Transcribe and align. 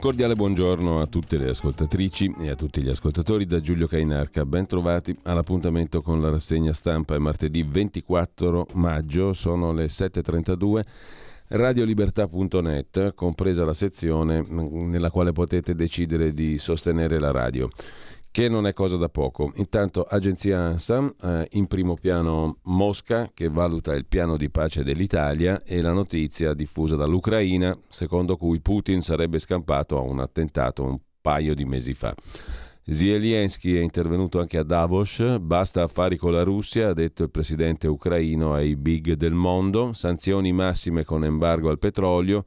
Cordiale 0.00 0.34
buongiorno 0.34 0.98
a 0.98 1.06
tutte 1.06 1.36
le 1.36 1.50
ascoltatrici 1.50 2.34
e 2.40 2.48
a 2.48 2.54
tutti 2.54 2.80
gli 2.80 2.88
ascoltatori 2.88 3.44
da 3.44 3.60
Giulio 3.60 3.86
Cainarca. 3.86 4.46
Ben 4.46 4.64
trovati 4.66 5.14
all'appuntamento 5.24 6.00
con 6.00 6.22
la 6.22 6.30
rassegna 6.30 6.72
stampa. 6.72 7.14
È 7.14 7.18
martedì 7.18 7.62
24 7.62 8.68
maggio, 8.72 9.34
sono 9.34 9.72
le 9.72 9.86
7.32. 9.86 10.84
Radiolibertà.net, 11.48 13.14
compresa 13.14 13.64
la 13.66 13.74
sezione 13.74 14.42
nella 14.48 15.10
quale 15.10 15.32
potete 15.32 15.74
decidere 15.74 16.32
di 16.32 16.56
sostenere 16.56 17.20
la 17.20 17.30
radio 17.30 17.68
che 18.30 18.48
non 18.48 18.66
è 18.66 18.72
cosa 18.72 18.96
da 18.96 19.08
poco. 19.08 19.52
Intanto 19.56 20.02
agenzia 20.02 20.58
ANSA, 20.60 21.14
eh, 21.22 21.48
in 21.52 21.66
primo 21.66 21.94
piano 21.94 22.58
Mosca 22.64 23.30
che 23.34 23.48
valuta 23.48 23.92
il 23.94 24.06
piano 24.06 24.36
di 24.36 24.50
pace 24.50 24.84
dell'Italia 24.84 25.62
e 25.64 25.80
la 25.80 25.92
notizia 25.92 26.54
diffusa 26.54 26.96
dall'Ucraina 26.96 27.76
secondo 27.88 28.36
cui 28.36 28.60
Putin 28.60 29.00
sarebbe 29.00 29.38
scampato 29.38 29.98
a 29.98 30.00
un 30.00 30.20
attentato 30.20 30.84
un 30.84 30.98
paio 31.20 31.54
di 31.54 31.64
mesi 31.64 31.94
fa. 31.94 32.14
Zelensky 32.82 33.74
è 33.74 33.80
intervenuto 33.80 34.40
anche 34.40 34.58
a 34.58 34.64
Davos, 34.64 35.38
basta 35.38 35.82
affari 35.82 36.16
con 36.16 36.32
la 36.32 36.42
Russia, 36.42 36.88
ha 36.88 36.94
detto 36.94 37.22
il 37.22 37.30
presidente 37.30 37.86
ucraino 37.86 38.52
ai 38.52 38.74
big 38.74 39.12
del 39.12 39.34
mondo, 39.34 39.92
sanzioni 39.92 40.50
massime 40.52 41.04
con 41.04 41.24
embargo 41.24 41.68
al 41.68 41.78
petrolio. 41.78 42.44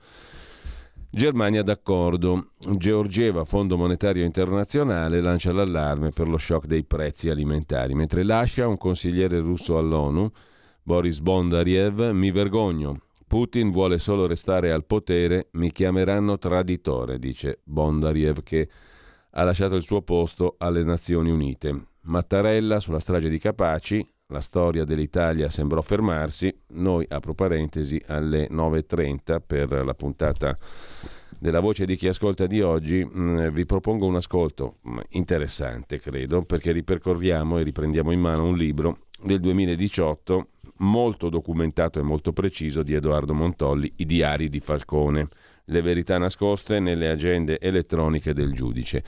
Germania 1.16 1.62
d'accordo. 1.62 2.54
Georgieva, 2.76 3.46
Fondo 3.46 3.78
Monetario 3.78 4.26
Internazionale, 4.26 5.22
lancia 5.22 5.54
l'allarme 5.54 6.10
per 6.10 6.28
lo 6.28 6.40
shock 6.40 6.66
dei 6.66 6.84
prezzi 6.86 7.30
alimentari, 7.30 7.94
mentre 7.94 8.24
lascia 8.24 8.68
un 8.68 8.78
consigliere 8.78 9.40
russo 9.40 9.78
all'ONU, 9.78 10.32
Boris 10.82 11.20
Bondariev, 11.20 12.10
mi 12.10 12.32
vergogno. 12.32 13.02
Putin 13.28 13.70
vuole 13.70 14.00
solo 14.00 14.26
restare 14.26 14.72
al 14.72 14.86
potere, 14.86 15.50
mi 15.52 15.72
chiameranno 15.72 16.40
traditore, 16.40 17.20
dice 17.20 17.60
Bondariev 17.64 18.42
che 18.42 18.68
ha 19.30 19.44
lasciato 19.44 19.76
il 19.76 19.84
suo 19.84 20.02
posto 20.02 20.56
alle 20.58 20.84
Nazioni 20.84 21.30
Unite. 21.30 21.90
Mattarella 22.02 22.80
sulla 22.80 23.00
strage 23.00 23.30
di 23.30 23.38
Capaci, 23.38 24.04
la 24.34 24.42
storia 24.42 24.84
dell'Italia 24.84 25.50
sembrò 25.50 25.82
fermarsi, 25.82 26.54
noi 26.70 27.06
apro 27.08 27.36
parentesi 27.36 28.02
alle 28.08 28.50
9.30 28.50 29.38
per 29.46 29.72
la 29.86 29.94
puntata 29.94 30.58
della 31.38 31.60
voce 31.60 31.86
di 31.86 31.96
chi 31.96 32.08
ascolta 32.08 32.48
di 32.48 32.62
oggi 32.62 33.06
mm, 33.06 33.50
vi 33.50 33.66
propongo 33.66 34.06
un 34.06 34.16
ascolto 34.16 34.78
mm, 34.88 34.98
interessante 35.10 36.00
credo 36.00 36.42
perché 36.42 36.72
ripercorriamo 36.72 37.58
e 37.58 37.64
riprendiamo 37.64 38.12
in 38.12 38.20
mano 38.20 38.46
un 38.46 38.58
libro 38.58 39.00
del 39.22 39.40
2018 39.40 40.48
molto 40.78 41.30
documentato 41.30 42.00
e 42.00 42.04
molto 42.04 42.34
preciso 42.34 42.82
di 42.82 42.94
Edoardo 42.94 43.34
Montolli, 43.34 43.92
I 43.98 44.06
diari 44.06 44.50
di 44.50 44.60
Falcone, 44.60 45.28
le 45.66 45.82
verità 45.82 46.18
nascoste 46.18 46.80
nelle 46.80 47.10
agende 47.10 47.60
elettroniche 47.60 48.34
del 48.34 48.54
giudice 48.54 49.04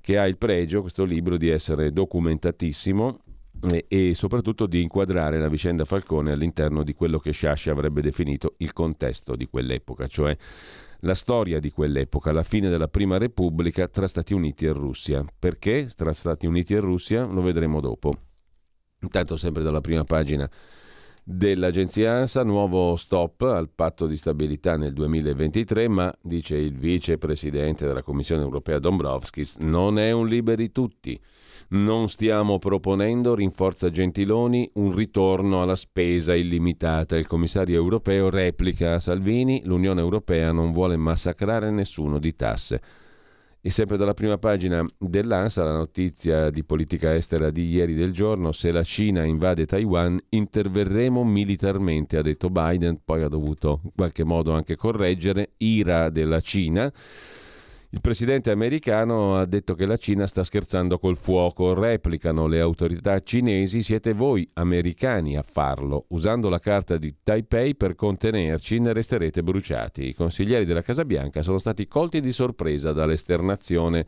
che 0.00 0.18
ha 0.18 0.26
il 0.26 0.38
pregio, 0.38 0.80
questo 0.80 1.04
libro, 1.04 1.36
di 1.36 1.48
essere 1.48 1.92
documentatissimo, 1.92 3.20
e, 3.68 3.84
e 3.88 4.14
soprattutto 4.14 4.66
di 4.66 4.82
inquadrare 4.82 5.38
la 5.38 5.48
vicenda 5.48 5.84
Falcone 5.84 6.32
all'interno 6.32 6.82
di 6.82 6.94
quello 6.94 7.18
che 7.18 7.32
Sciascia 7.32 7.70
avrebbe 7.70 8.00
definito 8.00 8.54
il 8.58 8.72
contesto 8.72 9.36
di 9.36 9.46
quell'epoca, 9.46 10.06
cioè 10.06 10.36
la 11.00 11.14
storia 11.14 11.60
di 11.60 11.70
quell'epoca, 11.70 12.32
la 12.32 12.42
fine 12.42 12.68
della 12.68 12.88
Prima 12.88 13.16
Repubblica 13.16 13.88
tra 13.88 14.06
Stati 14.06 14.34
Uniti 14.34 14.66
e 14.66 14.72
Russia. 14.72 15.24
Perché 15.38 15.88
tra 15.96 16.12
Stati 16.12 16.46
Uniti 16.46 16.74
e 16.74 16.80
Russia? 16.80 17.24
Lo 17.24 17.40
vedremo 17.40 17.80
dopo. 17.80 18.12
Intanto 19.00 19.36
sempre 19.36 19.62
dalla 19.62 19.80
prima 19.80 20.04
pagina 20.04 20.50
dell'agenzia 21.22 22.12
ANSA, 22.14 22.42
nuovo 22.42 22.96
stop 22.96 23.42
al 23.42 23.70
patto 23.70 24.06
di 24.06 24.16
stabilità 24.16 24.76
nel 24.76 24.92
2023, 24.92 25.88
ma 25.88 26.12
dice 26.20 26.56
il 26.56 26.76
vicepresidente 26.76 27.86
della 27.86 28.02
Commissione 28.02 28.42
europea 28.42 28.78
Dombrovskis, 28.78 29.56
non 29.58 29.98
è 29.98 30.10
un 30.10 30.26
liberi 30.26 30.70
tutti. 30.72 31.18
Non 31.68 32.08
stiamo 32.08 32.58
proponendo, 32.58 33.34
rinforza 33.34 33.90
Gentiloni, 33.90 34.70
un 34.74 34.94
ritorno 34.94 35.62
alla 35.62 35.76
spesa 35.76 36.34
illimitata. 36.34 37.16
Il 37.16 37.26
commissario 37.26 37.76
europeo 37.76 38.28
replica 38.30 38.94
a 38.94 38.98
Salvini, 38.98 39.62
l'Unione 39.64 40.00
Europea 40.00 40.52
non 40.52 40.72
vuole 40.72 40.96
massacrare 40.96 41.70
nessuno 41.70 42.18
di 42.18 42.34
tasse. 42.34 42.80
E 43.62 43.68
sempre 43.68 43.98
dalla 43.98 44.14
prima 44.14 44.38
pagina 44.38 44.82
dell'ANSA 44.96 45.62
la 45.62 45.76
notizia 45.76 46.48
di 46.48 46.64
politica 46.64 47.14
estera 47.14 47.50
di 47.50 47.68
ieri 47.68 47.94
del 47.94 48.10
giorno, 48.10 48.52
se 48.52 48.72
la 48.72 48.82
Cina 48.82 49.24
invade 49.24 49.66
Taiwan 49.66 50.18
interverremo 50.30 51.22
militarmente, 51.24 52.16
ha 52.16 52.22
detto 52.22 52.48
Biden, 52.48 53.00
poi 53.04 53.22
ha 53.22 53.28
dovuto 53.28 53.80
in 53.84 53.90
qualche 53.94 54.24
modo 54.24 54.52
anche 54.52 54.76
correggere, 54.76 55.50
ira 55.58 56.08
della 56.08 56.40
Cina. 56.40 56.90
Il 57.92 58.00
presidente 58.00 58.52
americano 58.52 59.34
ha 59.34 59.44
detto 59.46 59.74
che 59.74 59.84
la 59.84 59.96
Cina 59.96 60.28
sta 60.28 60.44
scherzando 60.44 61.00
col 61.00 61.16
fuoco, 61.16 61.74
replicano 61.74 62.46
le 62.46 62.60
autorità 62.60 63.20
cinesi, 63.20 63.82
siete 63.82 64.12
voi 64.12 64.48
americani 64.52 65.36
a 65.36 65.42
farlo, 65.42 66.04
usando 66.10 66.48
la 66.48 66.60
carta 66.60 66.98
di 66.98 67.12
Taipei 67.20 67.74
per 67.74 67.96
contenerci 67.96 68.78
ne 68.78 68.92
resterete 68.92 69.42
bruciati. 69.42 70.06
I 70.06 70.14
consiglieri 70.14 70.66
della 70.66 70.82
Casa 70.82 71.04
Bianca 71.04 71.42
sono 71.42 71.58
stati 71.58 71.88
colti 71.88 72.20
di 72.20 72.30
sorpresa 72.30 72.92
dall'esternazione 72.92 74.06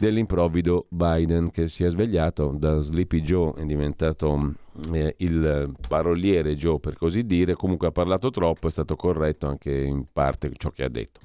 dell'improvvido 0.00 0.86
Biden 0.88 1.50
che 1.50 1.68
si 1.68 1.84
è 1.84 1.90
svegliato 1.90 2.54
da 2.56 2.80
Sleepy 2.80 3.20
Joe, 3.20 3.52
è 3.56 3.64
diventato 3.64 4.54
eh, 4.92 5.14
il 5.18 5.74
paroliere 5.86 6.56
Joe 6.56 6.80
per 6.80 6.96
così 6.96 7.26
dire, 7.26 7.54
comunque 7.54 7.88
ha 7.88 7.92
parlato 7.92 8.30
troppo, 8.30 8.66
è 8.66 8.70
stato 8.70 8.96
corretto 8.96 9.46
anche 9.46 9.70
in 9.70 10.06
parte 10.10 10.50
ciò 10.56 10.70
che 10.70 10.84
ha 10.84 10.88
detto. 10.88 11.20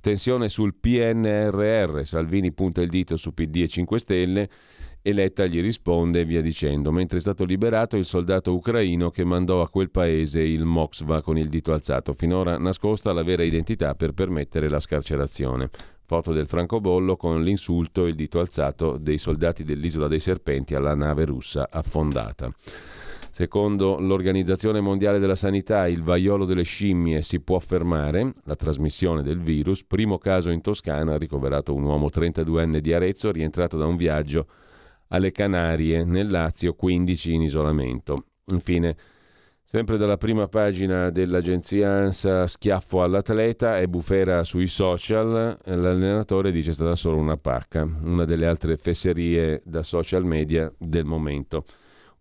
Tensione 0.00 0.48
sul 0.48 0.74
PNRR, 0.74 2.04
Salvini 2.04 2.52
punta 2.52 2.80
il 2.80 2.88
dito 2.88 3.16
su 3.16 3.34
PD 3.34 3.56
e 3.56 3.68
5 3.68 3.98
Stelle 3.98 4.48
e 5.02 5.12
Letta 5.12 5.46
gli 5.46 5.60
risponde 5.60 6.20
e 6.20 6.24
via 6.24 6.40
dicendo, 6.40 6.92
mentre 6.92 7.18
è 7.18 7.20
stato 7.20 7.44
liberato 7.44 7.96
il 7.96 8.04
soldato 8.04 8.54
ucraino 8.54 9.10
che 9.10 9.24
mandò 9.24 9.60
a 9.60 9.68
quel 9.68 9.90
paese 9.90 10.40
il 10.40 10.64
Moksva 10.64 11.22
con 11.22 11.36
il 11.36 11.48
dito 11.48 11.72
alzato, 11.72 12.12
finora 12.12 12.56
nascosta 12.56 13.12
la 13.12 13.24
vera 13.24 13.42
identità 13.42 13.96
per 13.96 14.12
permettere 14.12 14.68
la 14.68 14.78
scarcerazione. 14.78 15.70
Foto 16.12 16.34
del 16.34 16.46
francobollo 16.46 17.16
con 17.16 17.42
l'insulto 17.42 18.04
e 18.04 18.10
il 18.10 18.14
dito 18.14 18.38
alzato 18.38 18.98
dei 18.98 19.16
soldati 19.16 19.64
dell'isola 19.64 20.08
dei 20.08 20.20
serpenti 20.20 20.74
alla 20.74 20.94
nave 20.94 21.24
russa 21.24 21.68
affondata. 21.70 22.52
Secondo 23.30 23.98
l'Organizzazione 23.98 24.82
Mondiale 24.82 25.18
della 25.18 25.34
Sanità, 25.34 25.88
il 25.88 26.02
vaiolo 26.02 26.44
delle 26.44 26.64
scimmie 26.64 27.22
si 27.22 27.40
può 27.40 27.58
fermare, 27.60 28.34
la 28.44 28.56
trasmissione 28.56 29.22
del 29.22 29.38
virus. 29.38 29.84
Primo 29.84 30.18
caso 30.18 30.50
in 30.50 30.60
Toscana, 30.60 31.16
ricoverato 31.16 31.74
un 31.74 31.84
uomo 31.84 32.08
32enne 32.12 32.76
di 32.80 32.92
Arezzo, 32.92 33.32
rientrato 33.32 33.78
da 33.78 33.86
un 33.86 33.96
viaggio 33.96 34.46
alle 35.08 35.32
Canarie, 35.32 36.04
nel 36.04 36.28
Lazio, 36.28 36.74
15 36.74 37.32
in 37.32 37.40
isolamento. 37.40 38.24
Infine, 38.48 38.96
Sempre 39.64 39.96
dalla 39.96 40.18
prima 40.18 40.48
pagina 40.48 41.08
dell'agenzia 41.08 41.90
ANSA, 41.90 42.46
schiaffo 42.46 43.02
all'atleta 43.02 43.78
e 43.78 43.88
bufera 43.88 44.44
sui 44.44 44.66
social, 44.66 45.58
l'allenatore 45.64 46.52
dice 46.52 46.70
è 46.70 46.74
stata 46.74 46.94
solo 46.94 47.16
una 47.16 47.38
pacca, 47.38 47.82
una 47.82 48.26
delle 48.26 48.46
altre 48.46 48.76
fesserie 48.76 49.62
da 49.64 49.82
social 49.82 50.24
media 50.26 50.70
del 50.76 51.06
momento. 51.06 51.64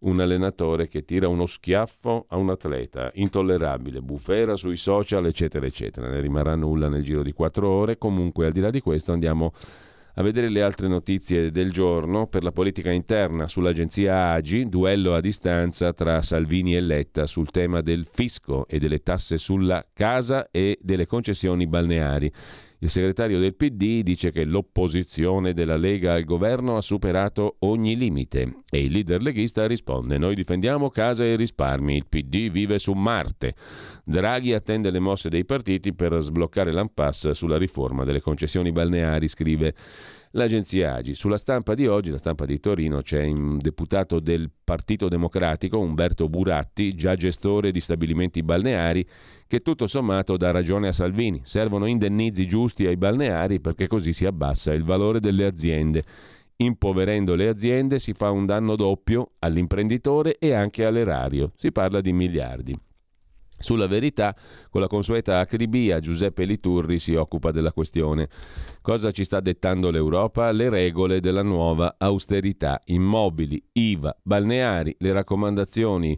un 0.01 0.19
allenatore 0.19 0.87
che 0.87 1.03
tira 1.03 1.27
uno 1.27 1.45
schiaffo 1.45 2.25
a 2.29 2.37
un 2.37 2.49
atleta, 2.49 3.11
intollerabile, 3.13 4.01
bufera 4.01 4.55
sui 4.55 4.77
social, 4.77 5.25
eccetera, 5.25 5.65
eccetera. 5.65 6.09
Ne 6.09 6.21
rimarrà 6.21 6.55
nulla 6.55 6.87
nel 6.87 7.03
giro 7.03 7.21
di 7.21 7.33
quattro 7.33 7.69
ore. 7.69 7.97
Comunque, 7.97 8.47
al 8.47 8.51
di 8.51 8.61
là 8.61 8.69
di 8.69 8.81
questo, 8.81 9.11
andiamo 9.11 9.53
vedere 10.15 10.49
le 10.49 10.61
altre 10.61 10.87
notizie 10.87 11.51
del 11.51 11.71
giorno 11.71 12.27
per 12.27 12.43
la 12.43 12.51
politica 12.51 12.91
interna 12.91 13.47
sull'agenzia 13.47 14.31
AGI, 14.31 14.67
duello 14.67 15.13
a 15.13 15.21
distanza 15.21 15.93
tra 15.93 16.21
Salvini 16.21 16.75
e 16.75 16.81
Letta 16.81 17.25
sul 17.25 17.49
tema 17.49 17.81
del 17.81 18.05
fisco 18.09 18.67
e 18.67 18.77
delle 18.77 19.01
tasse 19.01 19.37
sulla 19.37 19.85
casa 19.93 20.49
e 20.51 20.77
delle 20.81 21.05
concessioni 21.05 21.65
balneari. 21.67 22.31
Il 22.83 22.89
segretario 22.89 23.37
del 23.37 23.53
PD 23.53 24.01
dice 24.01 24.31
che 24.31 24.43
l'opposizione 24.43 25.53
della 25.53 25.77
Lega 25.77 26.13
al 26.13 26.23
governo 26.23 26.77
ha 26.77 26.81
superato 26.81 27.57
ogni 27.59 27.95
limite 27.95 28.63
e 28.71 28.83
il 28.83 28.91
leader 28.91 29.21
leghista 29.21 29.67
risponde 29.67 30.17
noi 30.17 30.33
difendiamo 30.33 30.89
casa 30.89 31.23
e 31.23 31.35
risparmi, 31.35 31.95
il 31.95 32.07
PD 32.07 32.49
vive 32.49 32.79
su 32.79 32.93
Marte. 32.93 33.53
Draghi 34.03 34.55
attende 34.55 34.89
le 34.89 34.97
mosse 34.97 35.29
dei 35.29 35.45
partiti 35.45 35.93
per 35.93 36.19
sbloccare 36.21 36.73
l'impasse 36.73 37.35
sulla 37.35 37.59
riforma 37.59 38.03
delle 38.03 38.19
concessioni 38.19 38.71
balneari, 38.71 39.27
scrive 39.27 39.75
l'agenzia 40.31 40.95
Agi. 40.95 41.13
Sulla 41.13 41.37
stampa 41.37 41.75
di 41.75 41.85
oggi, 41.85 42.09
la 42.09 42.17
stampa 42.17 42.45
di 42.45 42.59
Torino, 42.59 43.03
c'è 43.03 43.25
un 43.25 43.59
deputato 43.59 44.19
del 44.19 44.49
Partito 44.63 45.07
Democratico, 45.07 45.79
Umberto 45.79 46.29
Buratti, 46.29 46.95
già 46.95 47.15
gestore 47.15 47.71
di 47.71 47.79
stabilimenti 47.79 48.41
balneari, 48.41 49.07
che 49.51 49.61
tutto 49.61 49.85
sommato 49.85 50.37
dà 50.37 50.49
ragione 50.51 50.87
a 50.87 50.93
Salvini. 50.93 51.41
Servono 51.43 51.85
indennizi 51.85 52.47
giusti 52.47 52.85
ai 52.85 52.95
balneari 52.95 53.59
perché 53.59 53.85
così 53.85 54.13
si 54.13 54.25
abbassa 54.25 54.71
il 54.71 54.85
valore 54.85 55.19
delle 55.19 55.43
aziende. 55.43 56.05
Impoverendo 56.55 57.35
le 57.35 57.49
aziende 57.49 57.99
si 57.99 58.13
fa 58.13 58.31
un 58.31 58.45
danno 58.45 58.77
doppio 58.77 59.31
all'imprenditore 59.39 60.37
e 60.37 60.53
anche 60.53 60.85
all'erario. 60.85 61.51
Si 61.57 61.73
parla 61.73 61.99
di 61.99 62.13
miliardi. 62.13 62.79
Sulla 63.59 63.87
verità, 63.87 64.33
con 64.69 64.79
la 64.79 64.87
consueta 64.87 65.39
acribia, 65.39 65.99
Giuseppe 65.99 66.45
Liturri 66.45 66.97
si 66.97 67.15
occupa 67.15 67.51
della 67.51 67.73
questione. 67.73 68.29
Cosa 68.81 69.11
ci 69.11 69.25
sta 69.25 69.41
dettando 69.41 69.91
l'Europa? 69.91 70.49
Le 70.53 70.69
regole 70.69 71.19
della 71.19 71.43
nuova 71.43 71.95
austerità. 71.97 72.79
Immobili, 72.85 73.61
IVA, 73.73 74.17
balneari, 74.23 74.95
le 74.99 75.11
raccomandazioni 75.11 76.17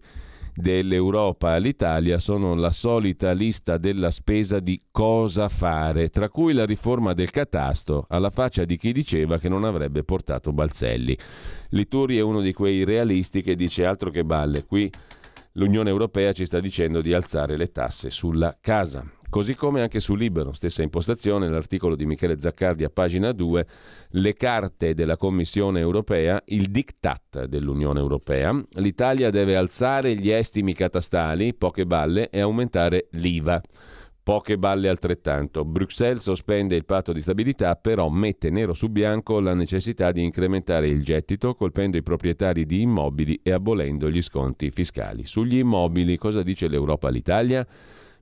dell'Europa 0.55 1.51
all'Italia 1.51 2.19
sono 2.19 2.53
la 2.53 2.71
solita 2.71 3.31
lista 3.31 3.77
della 3.77 4.11
spesa 4.11 4.59
di 4.59 4.81
cosa 4.91 5.49
fare, 5.49 6.09
tra 6.09 6.29
cui 6.29 6.53
la 6.53 6.65
riforma 6.65 7.13
del 7.13 7.31
catasto, 7.31 8.05
alla 8.09 8.29
faccia 8.29 8.65
di 8.65 8.77
chi 8.77 8.91
diceva 8.91 9.39
che 9.39 9.49
non 9.49 9.63
avrebbe 9.63 10.03
portato 10.03 10.51
Balzelli. 10.51 11.17
Liturri 11.69 12.17
è 12.17 12.21
uno 12.21 12.41
di 12.41 12.53
quei 12.53 12.83
realisti 12.83 13.41
che 13.41 13.55
dice 13.55 13.85
altro 13.85 14.09
che 14.09 14.23
balle, 14.23 14.65
qui 14.65 14.91
l'Unione 15.53 15.89
Europea 15.89 16.33
ci 16.33 16.45
sta 16.45 16.59
dicendo 16.59 17.01
di 17.01 17.13
alzare 17.13 17.57
le 17.57 17.71
tasse 17.71 18.09
sulla 18.09 18.57
casa. 18.59 19.05
Così 19.33 19.55
come 19.55 19.81
anche 19.81 19.99
su 19.99 20.13
Libero, 20.13 20.53
stessa 20.53 20.83
impostazione, 20.83 21.49
l'articolo 21.49 21.95
di 21.95 22.05
Michele 22.05 22.39
Zaccardi 22.39 22.83
a 22.83 22.91
pagina 22.91 23.31
2, 23.31 23.65
le 24.09 24.35
carte 24.35 24.93
della 24.93 25.17
Commissione 25.17 25.79
europea, 25.79 26.39
il 26.45 26.69
diktat 26.69 27.45
dell'Unione 27.45 27.99
Europea. 27.99 28.55
L'Italia 28.73 29.31
deve 29.31 29.55
alzare 29.55 30.15
gli 30.15 30.29
estimi 30.29 30.75
catastali, 30.75 31.55
poche 31.55 31.87
balle, 31.87 32.29
e 32.29 32.41
aumentare 32.41 33.07
l'IVA. 33.13 33.59
Poche 34.21 34.59
balle 34.59 34.87
altrettanto. 34.87 35.65
Bruxelles 35.65 36.21
sospende 36.21 36.75
il 36.75 36.85
patto 36.85 37.11
di 37.11 37.19
stabilità, 37.19 37.75
però 37.75 38.09
mette 38.09 38.51
nero 38.51 38.73
su 38.73 38.89
bianco 38.89 39.39
la 39.39 39.55
necessità 39.55 40.11
di 40.11 40.21
incrementare 40.21 40.87
il 40.87 41.03
gettito, 41.03 41.55
colpendo 41.55 41.97
i 41.97 42.03
proprietari 42.03 42.67
di 42.67 42.81
immobili 42.81 43.39
e 43.41 43.51
abolendo 43.51 44.11
gli 44.11 44.21
sconti 44.21 44.69
fiscali. 44.69 45.25
Sugli 45.25 45.57
immobili, 45.57 46.17
cosa 46.17 46.43
dice 46.43 46.67
l'Europa 46.67 47.07
all'Italia? 47.07 47.65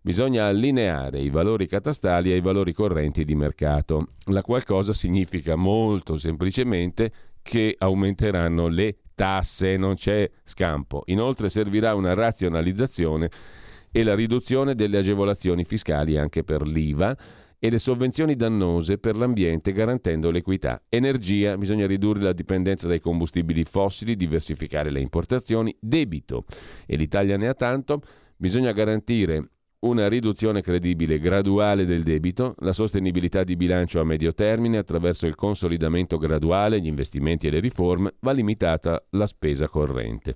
Bisogna 0.03 0.47
allineare 0.47 1.19
i 1.19 1.29
valori 1.29 1.67
catastali 1.67 2.31
ai 2.31 2.41
valori 2.41 2.73
correnti 2.73 3.23
di 3.23 3.35
mercato, 3.35 4.07
la 4.25 4.41
qual 4.41 4.63
cosa 4.63 4.93
significa 4.93 5.55
molto 5.55 6.17
semplicemente 6.17 7.11
che 7.43 7.75
aumenteranno 7.77 8.67
le 8.67 8.97
tasse, 9.13 9.77
non 9.77 9.93
c'è 9.93 10.27
scampo. 10.43 11.03
Inoltre 11.05 11.49
servirà 11.49 11.93
una 11.93 12.15
razionalizzazione 12.15 13.29
e 13.91 14.01
la 14.01 14.15
riduzione 14.15 14.73
delle 14.73 14.97
agevolazioni 14.97 15.65
fiscali 15.65 16.17
anche 16.17 16.43
per 16.43 16.65
l'IVA 16.65 17.15
e 17.59 17.69
le 17.69 17.77
sovvenzioni 17.77 18.35
dannose 18.35 18.97
per 18.97 19.15
l'ambiente 19.15 19.71
garantendo 19.71 20.31
l'equità. 20.31 20.81
Energia, 20.89 21.55
bisogna 21.59 21.85
ridurre 21.85 22.23
la 22.23 22.33
dipendenza 22.33 22.87
dai 22.87 22.99
combustibili 22.99 23.63
fossili, 23.65 24.15
diversificare 24.15 24.89
le 24.89 24.99
importazioni, 24.99 25.75
debito 25.79 26.45
e 26.87 26.95
l'Italia 26.95 27.37
ne 27.37 27.47
ha 27.47 27.53
tanto, 27.53 28.01
bisogna 28.35 28.71
garantire 28.71 29.49
una 29.81 30.07
riduzione 30.07 30.61
credibile 30.61 31.19
graduale 31.19 31.85
del 31.85 32.03
debito, 32.03 32.55
la 32.59 32.73
sostenibilità 32.73 33.43
di 33.43 33.55
bilancio 33.55 33.99
a 33.99 34.03
medio 34.03 34.33
termine 34.33 34.77
attraverso 34.77 35.25
il 35.25 35.35
consolidamento 35.35 36.17
graduale, 36.17 36.79
gli 36.79 36.87
investimenti 36.87 37.47
e 37.47 37.49
le 37.49 37.59
riforme, 37.59 38.13
va 38.19 38.31
limitata 38.31 39.03
la 39.11 39.25
spesa 39.25 39.67
corrente. 39.67 40.35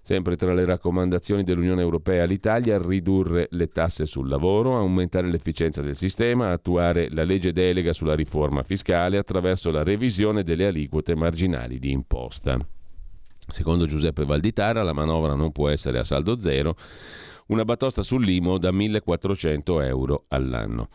Sempre 0.00 0.36
tra 0.36 0.54
le 0.54 0.64
raccomandazioni 0.64 1.42
dell'Unione 1.42 1.82
Europea 1.82 2.22
all'Italia, 2.22 2.80
ridurre 2.80 3.48
le 3.50 3.66
tasse 3.66 4.06
sul 4.06 4.28
lavoro, 4.28 4.76
aumentare 4.76 5.28
l'efficienza 5.28 5.82
del 5.82 5.96
sistema, 5.96 6.50
attuare 6.50 7.08
la 7.10 7.24
legge 7.24 7.52
delega 7.52 7.92
sulla 7.92 8.14
riforma 8.14 8.62
fiscale 8.62 9.18
attraverso 9.18 9.70
la 9.70 9.82
revisione 9.82 10.44
delle 10.44 10.66
aliquote 10.66 11.14
marginali 11.14 11.78
di 11.78 11.90
imposta. 11.90 12.56
Secondo 13.50 13.86
Giuseppe 13.86 14.24
Valditara 14.24 14.82
la 14.82 14.92
manovra 14.92 15.34
non 15.34 15.52
può 15.52 15.68
essere 15.68 15.98
a 15.98 16.04
saldo 16.04 16.38
zero, 16.40 16.76
una 17.48 17.64
batosta 17.64 18.02
sull'IMO 18.02 18.58
da 18.58 18.70
1.400 18.70 19.84
euro 19.84 20.24
all'anno. 20.28 20.88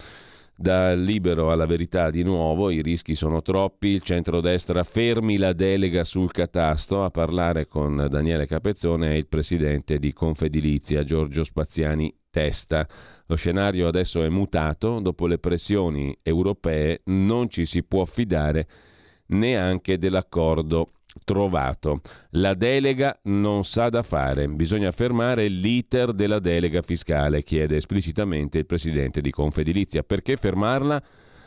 Da 0.55 0.93
libero 0.93 1.51
alla 1.51 1.65
verità 1.65 2.11
di 2.11 2.23
nuovo, 2.23 2.69
i 2.69 2.81
rischi 2.81 3.15
sono 3.15 3.41
troppi, 3.41 3.87
il 3.87 4.01
centrodestra 4.01 4.83
fermi 4.83 5.37
la 5.37 5.51
delega 5.51 6.03
sul 6.03 6.31
catasto, 6.31 7.03
a 7.03 7.09
parlare 7.09 7.67
con 7.67 8.07
Daniele 8.09 8.45
Capezzone 8.45 9.11
è 9.11 9.15
il 9.15 9.27
presidente 9.27 9.97
di 9.97 10.13
Confedilizia 10.13 11.03
Giorgio 11.03 11.43
Spaziani 11.43 12.15
Testa. 12.29 12.87
Lo 13.25 13.35
scenario 13.35 13.87
adesso 13.87 14.23
è 14.23 14.29
mutato, 14.29 14.99
dopo 14.99 15.25
le 15.25 15.39
pressioni 15.39 16.15
europee 16.21 17.01
non 17.05 17.49
ci 17.49 17.65
si 17.65 17.83
può 17.83 18.05
fidare 18.05 18.67
neanche 19.27 19.97
dell'accordo 19.97 20.91
trovato. 21.23 22.01
La 22.31 22.53
delega 22.53 23.19
non 23.23 23.63
sa 23.63 23.89
da 23.89 24.03
fare, 24.03 24.47
bisogna 24.47 24.91
fermare 24.91 25.47
l'iter 25.47 26.13
della 26.13 26.39
delega 26.39 26.81
fiscale, 26.81 27.43
chiede 27.43 27.77
esplicitamente 27.77 28.57
il 28.59 28.65
presidente 28.65 29.21
di 29.21 29.31
Confedilizia. 29.31 30.03
Perché 30.03 30.37
fermarla? 30.37 31.01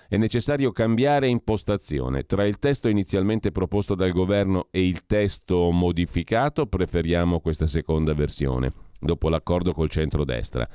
È 0.08 0.16
necessario 0.16 0.70
cambiare 0.70 1.26
impostazione. 1.26 2.22
Tra 2.22 2.44
il 2.44 2.58
testo 2.58 2.88
inizialmente 2.88 3.50
proposto 3.50 3.96
dal 3.96 4.12
governo 4.12 4.68
e 4.70 4.86
il 4.86 5.04
testo 5.04 5.70
modificato 5.72 6.66
preferiamo 6.66 7.40
questa 7.40 7.66
seconda 7.66 8.14
versione, 8.14 8.72
dopo 9.00 9.28
l'accordo 9.28 9.72
col 9.72 9.90
centrodestra. 9.90 10.68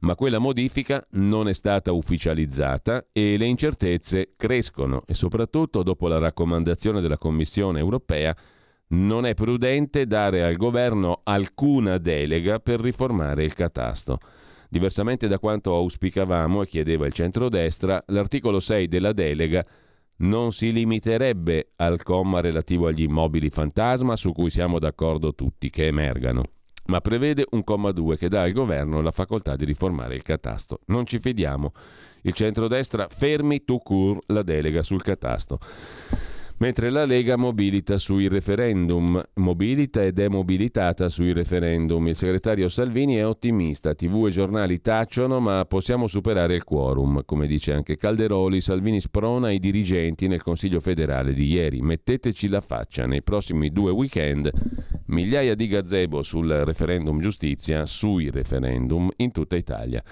Ma 0.00 0.14
quella 0.14 0.38
modifica 0.38 1.06
non 1.12 1.48
è 1.48 1.52
stata 1.52 1.92
ufficializzata 1.92 3.06
e 3.12 3.36
le 3.36 3.46
incertezze 3.46 4.32
crescono 4.36 5.02
e 5.06 5.14
soprattutto 5.14 5.82
dopo 5.82 6.08
la 6.08 6.18
raccomandazione 6.18 7.00
della 7.00 7.18
Commissione 7.18 7.78
europea 7.78 8.36
non 8.88 9.26
è 9.26 9.34
prudente 9.34 10.06
dare 10.06 10.44
al 10.44 10.56
governo 10.56 11.20
alcuna 11.24 11.98
delega 11.98 12.58
per 12.60 12.80
riformare 12.80 13.44
il 13.44 13.54
catasto. 13.54 14.18
Diversamente 14.68 15.28
da 15.28 15.38
quanto 15.38 15.74
auspicavamo 15.74 16.62
e 16.62 16.66
chiedeva 16.66 17.06
il 17.06 17.12
centrodestra, 17.12 18.02
l'articolo 18.08 18.60
6 18.60 18.88
della 18.88 19.12
delega 19.12 19.64
non 20.16 20.52
si 20.52 20.72
limiterebbe 20.72 21.72
al 21.76 22.02
comma 22.02 22.40
relativo 22.40 22.86
agli 22.86 23.02
immobili 23.02 23.50
fantasma 23.50 24.16
su 24.16 24.32
cui 24.32 24.50
siamo 24.50 24.78
d'accordo 24.78 25.34
tutti 25.34 25.70
che 25.70 25.86
emergano, 25.86 26.42
ma 26.86 27.00
prevede 27.00 27.46
un 27.50 27.64
comma 27.64 27.92
2 27.92 28.16
che 28.16 28.28
dà 28.28 28.42
al 28.42 28.52
governo 28.52 29.00
la 29.00 29.10
facoltà 29.10 29.56
di 29.56 29.64
riformare 29.64 30.14
il 30.14 30.22
catasto. 30.22 30.80
Non 30.86 31.06
ci 31.06 31.18
fidiamo. 31.18 31.72
Il 32.22 32.32
centrodestra 32.32 33.08
fermi 33.08 33.64
tout 33.64 33.82
court 33.82 34.22
la 34.26 34.42
delega 34.42 34.82
sul 34.82 35.02
catasto 35.02 35.58
mentre 36.58 36.90
la 36.90 37.04
Lega 37.04 37.36
mobilita 37.36 37.98
sui 37.98 38.28
referendum, 38.28 39.20
mobilita 39.34 40.04
ed 40.04 40.18
è 40.18 40.28
mobilitata 40.28 41.08
sui 41.08 41.32
referendum. 41.32 42.06
Il 42.08 42.16
segretario 42.16 42.68
Salvini 42.68 43.16
è 43.16 43.26
ottimista, 43.26 43.94
tv 43.94 44.26
e 44.26 44.30
giornali 44.30 44.80
tacciono 44.80 45.40
ma 45.40 45.64
possiamo 45.64 46.06
superare 46.06 46.54
il 46.54 46.64
quorum. 46.64 47.22
Come 47.24 47.46
dice 47.46 47.72
anche 47.72 47.96
Calderoli, 47.96 48.60
Salvini 48.60 49.00
sprona 49.00 49.50
i 49.50 49.58
dirigenti 49.58 50.28
nel 50.28 50.42
Consiglio 50.42 50.80
federale 50.80 51.34
di 51.34 51.50
ieri. 51.50 51.80
Metteteci 51.80 52.48
la 52.48 52.60
faccia, 52.60 53.06
nei 53.06 53.22
prossimi 53.22 53.70
due 53.70 53.90
weekend 53.90 54.50
migliaia 55.06 55.54
di 55.54 55.66
gazebo 55.66 56.22
sul 56.22 56.48
referendum 56.48 57.20
giustizia, 57.20 57.84
sui 57.86 58.30
referendum 58.30 59.10
in 59.16 59.32
tutta 59.32 59.56
Italia. 59.56 60.02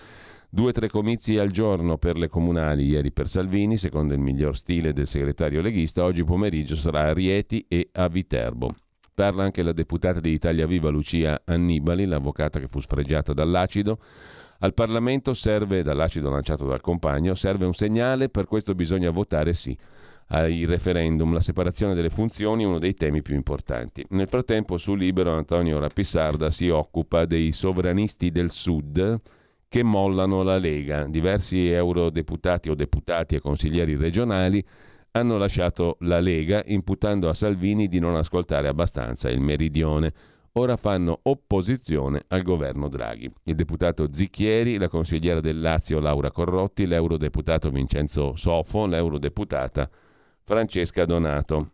Due 0.48 0.68
o 0.68 0.72
tre 0.72 0.88
comizi 0.88 1.38
al 1.38 1.50
giorno 1.50 1.96
per 1.96 2.18
le 2.18 2.28
comunali 2.28 2.84
ieri 2.84 3.10
per 3.10 3.28
Salvini, 3.28 3.78
secondo 3.78 4.12
il 4.12 4.20
miglior 4.20 4.56
stile 4.56 4.92
del 4.92 5.06
segretario 5.06 5.62
leghista, 5.62 6.04
oggi 6.04 6.24
pomeriggio 6.24 6.76
sarà 6.76 7.04
a 7.04 7.12
Rieti 7.14 7.64
e 7.68 7.88
a 7.92 8.08
Viterbo. 8.08 8.68
Parla 9.14 9.44
anche 9.44 9.62
la 9.62 9.72
deputata 9.72 10.20
di 10.20 10.30
Italia 10.30 10.66
Viva 10.66 10.90
Lucia 10.90 11.40
Annibali, 11.44 12.04
l'avvocata 12.04 12.58
che 12.58 12.68
fu 12.68 12.80
sfregiata 12.80 13.32
dall'acido. 13.32 13.98
Al 14.58 14.74
Parlamento 14.74 15.32
serve, 15.32 15.82
dall'acido 15.82 16.28
lanciato 16.28 16.66
dal 16.66 16.82
compagno, 16.82 17.34
serve 17.34 17.64
un 17.64 17.74
segnale, 17.74 18.28
per 18.28 18.46
questo 18.46 18.74
bisogna 18.74 19.10
votare 19.10 19.54
sì 19.54 19.76
ai 20.32 20.64
referendum. 20.64 21.32
La 21.32 21.40
separazione 21.40 21.94
delle 21.94 22.10
funzioni 22.10 22.62
è 22.62 22.66
uno 22.66 22.78
dei 22.78 22.94
temi 22.94 23.22
più 23.22 23.34
importanti. 23.34 24.04
Nel 24.10 24.28
frattempo, 24.28 24.76
su 24.78 24.94
Libero, 24.94 25.32
Antonio 25.32 25.78
Rapisarda 25.78 26.50
si 26.50 26.68
occupa 26.68 27.24
dei 27.24 27.52
sovranisti 27.52 28.30
del 28.30 28.50
Sud 28.50 29.20
che 29.68 29.82
mollano 29.82 30.42
la 30.42 30.58
Lega. 30.58 31.04
Diversi 31.04 31.68
eurodeputati 31.68 32.68
o 32.68 32.74
deputati 32.74 33.34
e 33.34 33.40
consiglieri 33.40 33.96
regionali 33.96 34.64
hanno 35.12 35.36
lasciato 35.36 35.96
la 36.00 36.20
Lega 36.20 36.62
imputando 36.66 37.28
a 37.28 37.34
Salvini 37.34 37.88
di 37.88 37.98
non 37.98 38.16
ascoltare 38.16 38.68
abbastanza 38.68 39.28
il 39.28 39.40
meridione. 39.40 40.12
Ora 40.56 40.76
fanno 40.76 41.20
opposizione 41.22 42.24
al 42.28 42.42
governo 42.42 42.88
Draghi. 42.88 43.30
Il 43.44 43.54
deputato 43.54 44.08
Zicchieri, 44.12 44.76
la 44.76 44.88
consigliera 44.88 45.40
del 45.40 45.60
Lazio 45.60 45.98
Laura 45.98 46.30
Corrotti, 46.30 46.86
l'eurodeputato 46.86 47.70
Vincenzo 47.70 48.34
Sofo, 48.36 48.86
l'eurodeputata 48.86 49.88
Francesca 50.44 51.04
Donato. 51.04 51.70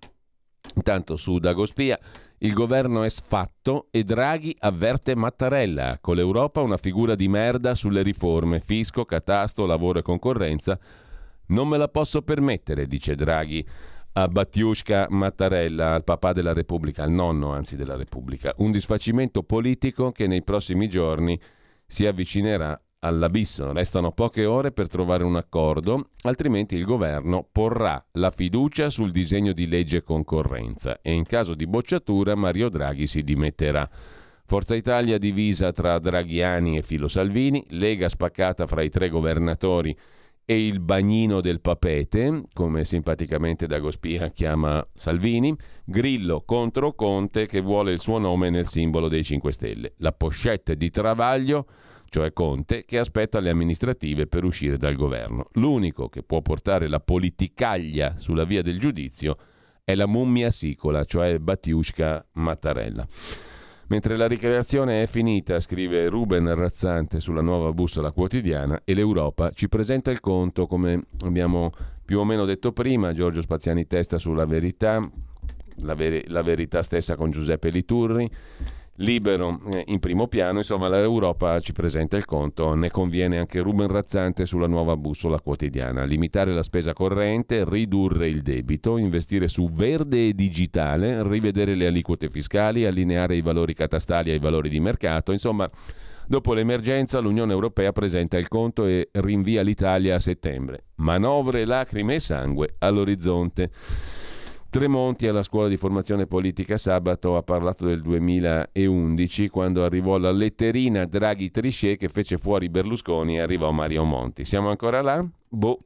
Intanto 0.75 1.17
su 1.17 1.39
Dagospia 1.39 1.99
il 2.39 2.53
governo 2.53 3.03
è 3.03 3.09
sfatto 3.09 3.89
e 3.91 4.05
Draghi 4.05 4.55
avverte 4.61 5.17
Mattarella. 5.17 5.99
Con 6.01 6.17
l'Europa 6.17 6.61
una 6.61 6.77
figura 6.77 7.15
di 7.15 7.27
merda 7.27 7.75
sulle 7.75 8.03
riforme, 8.03 8.61
fisco, 8.61 9.05
catasto, 9.05 9.67
lavoro 9.67 9.99
e 9.99 10.03
concorrenza. 10.03 10.79
Non 11.49 11.69
me 11.69 11.79
la 11.79 11.89
posso 11.89 12.23
permettere, 12.23 12.87
dice 12.87 13.15
Draghi 13.17 13.67
a 14.13 14.27
Battiusca 14.27 15.07
Mattarella, 15.11 15.95
al 15.95 16.05
papà 16.05 16.33
della 16.33 16.53
Repubblica, 16.53 17.05
al 17.05 17.11
nonno 17.11 17.53
anzi 17.53 17.77
della 17.77 17.97
Repubblica. 17.97 18.53
Un 18.59 18.73
disfacimento 18.73 19.43
politico 19.43 20.11
che 20.11 20.27
nei 20.27 20.43
prossimi 20.43 20.89
giorni 20.89 21.41
si 21.87 22.07
avvicinerà 22.07 22.81
all'abisso. 23.01 23.73
Restano 23.73 24.13
poche 24.13 24.45
ore 24.45 24.73
per 24.73 24.89
trovare 24.89 25.25
un 25.25 25.37
accordo, 25.37 26.11
altrimenti 26.23 26.75
il 26.75 26.85
governo 26.85 27.47
porrà 27.51 28.03
la 28.13 28.31
fiducia 28.31 28.91
sul 28.91 29.13
disegno 29.13 29.53
di 29.53 29.67
legge 29.67 30.03
concorrenza 30.03 31.01
e 31.01 31.13
in 31.13 31.25
caso 31.25 31.55
di 31.55 31.67
bocciatura 31.67 32.35
Mario 32.35 32.69
Draghi 32.69 33.07
si 33.07 33.23
dimetterà. 33.23 33.89
Forza 34.47 34.75
Italia 34.75 35.19
divisa 35.19 35.73
tra 35.73 35.99
Draghiani 35.99 36.79
e 36.79 36.83
Filo 36.83 37.07
Salvini, 37.07 37.65
Lega 37.69 38.09
spaccata 38.09 38.67
fra 38.67 38.83
i 38.83 38.89
tre 38.89 39.11
governatori 39.11 39.95
e 40.51 40.67
il 40.67 40.81
bagnino 40.81 41.43
del 41.43 41.61
papete, 41.61 42.45
come 42.55 42.87
simpaticamente 42.87 43.67
Dagospia 43.67 44.31
chiama 44.31 44.83
Salvini, 44.95 45.55
Grillo 45.85 46.43
contro 46.47 46.95
Conte 46.95 47.45
che 47.45 47.61
vuole 47.61 47.93
il 47.93 48.01
suo 48.01 48.17
nome 48.17 48.49
nel 48.49 48.67
simbolo 48.67 49.09
dei 49.09 49.23
5 49.23 49.53
Stelle. 49.53 49.93
La 49.99 50.13
pochette 50.13 50.79
di 50.79 50.89
Travaglio 50.89 51.67
cioè 52.09 52.33
Conte, 52.33 52.85
che 52.85 52.99
aspetta 52.99 53.41
le 53.41 53.51
amministrative 53.51 54.27
per 54.27 54.45
uscire 54.45 54.77
dal 54.77 54.95
governo. 54.95 55.49
L'unico 55.53 56.09
che 56.09 56.23
può 56.23 56.41
portare 56.43 56.89
la 56.89 57.01
politicaglia 57.01 58.17
sulla 58.19 58.45
via 58.45 58.63
del 58.63 58.79
giudizio 58.79 59.37
è 59.85 59.95
la 59.95 60.07
mummia 60.07 60.51
sicola, 60.51 61.05
cioè 61.05 61.39
Battiusca 61.39 62.25
Mattarella. 62.33 63.07
Mentre 63.89 64.19
la 64.19 64.27
ricreazione 64.27 65.03
è 65.03 65.07
finita, 65.07 65.59
scrive 65.61 66.09
Ruben 66.09 66.55
Razzante 66.55 67.21
sulla 67.21 67.41
nuova 67.41 67.73
bussola 67.73 68.13
quotidiana, 68.13 68.83
e 68.85 68.93
l'Europa 68.93 69.51
ci 69.53 69.69
presenta 69.69 70.11
il 70.11 70.21
conto, 70.21 70.67
come 70.67 71.07
abbiamo 71.25 71.71
più 72.05 72.19
o 72.19 72.25
meno 72.25 72.45
detto 72.45 72.73
prima, 72.73 73.15
Giorgio 73.15 73.41
Spaziani 73.41 73.87
testa 73.87 74.19
sulla 74.19 74.45
verità, 74.45 75.01
la, 75.77 75.95
ver- 75.95 76.29
la 76.29 76.43
verità 76.43 76.83
stessa 76.83 77.17
con 77.17 77.31
Giuseppe 77.31 77.71
Liturri, 77.71 78.31
libero 78.99 79.61
eh, 79.73 79.85
in 79.89 79.99
primo 79.99 80.27
piano, 80.29 80.59
insomma 80.59 80.89
l'Europa 80.89 81.61
ci 81.61 81.73
presenta 81.73 82.17
il 82.17 82.25
conto, 82.25 82.75
ne 82.75 82.91
conviene 82.91 83.39
anche 83.39 83.61
Ruben 83.61 83.89
Razzante 83.89 84.47
sulla 84.47 84.67
nuova 84.67 84.97
bussola 84.97 85.41
quotidiana, 85.41 86.05
limitare 86.05 86.53
la 86.53 86.63
spesa 86.63 86.93
corrente, 86.93 87.65
ridurre 87.69 88.29
il 88.29 88.43
debito, 88.43 88.97
investire 88.97 89.49
su 89.49 89.71
verde 89.71 90.29
e 90.29 90.35
digitale, 90.35 91.23
rivedere 91.27 91.75
le 91.75 91.87
aliquote 91.87 92.29
fiscali, 92.29 92.87
allineare 92.87 93.37
i 93.37 93.43
valori 93.43 93.75
catastali 93.75 94.31
ai 94.31 94.39
valori 94.39 94.69
di 94.69 94.81
mercato, 94.81 95.33
insomma 95.33 95.69
dopo 96.27 96.53
l'emergenza 96.53 97.21
l'Unione 97.21 97.53
Europea 97.53 97.93
presenta 97.93 98.37
il 98.37 98.49
conto 98.49 98.85
e 98.85 99.09
rinvia 99.13 99.63
l'Italia 99.63 100.17
a 100.17 100.21
settembre, 100.21 100.85
manovre, 100.97 101.65
lacrime 101.65 102.17
e 102.17 102.21
sangue 102.21 102.75
all'orizzonte. 102.79 103.71
Tremonti 104.71 105.27
alla 105.27 105.43
scuola 105.43 105.67
di 105.67 105.79
formazione 105.79 106.27
politica 106.27 106.77
sabato 106.77 107.39
ha 107.39 107.43
parlato 107.43 107.87
del 107.87 108.03
2011 108.03 109.49
quando 109.49 109.83
arrivò 109.83 110.19
la 110.19 110.31
letterina 110.31 111.07
Draghi-Trichet 111.07 111.97
che 111.97 112.09
fece 112.09 112.37
fuori 112.37 112.69
Berlusconi 112.69 113.37
e 113.37 113.41
arrivò 113.41 113.71
Mario 113.71 114.05
Monti. 114.05 114.45
Siamo 114.45 114.69
ancora 114.69 115.01
là? 115.01 115.27
Boh. 115.49 115.81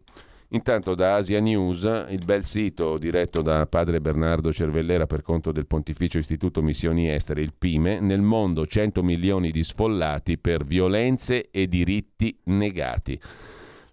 Intanto 0.48 0.96
da 0.96 1.14
Asia 1.14 1.38
News, 1.40 1.84
il 2.10 2.24
bel 2.24 2.42
sito 2.42 2.98
diretto 2.98 3.40
da 3.40 3.66
padre 3.66 4.00
Bernardo 4.00 4.52
Cervellera 4.52 5.06
per 5.06 5.22
conto 5.22 5.52
del 5.52 5.68
Pontificio 5.68 6.18
Istituto 6.18 6.60
Missioni 6.60 7.08
Estere, 7.08 7.40
il 7.40 7.54
PIME, 7.56 8.00
nel 8.00 8.20
mondo 8.20 8.66
100 8.66 9.02
milioni 9.04 9.52
di 9.52 9.62
sfollati 9.62 10.38
per 10.38 10.64
violenze 10.64 11.50
e 11.52 11.68
diritti 11.68 12.36
negati. 12.46 13.18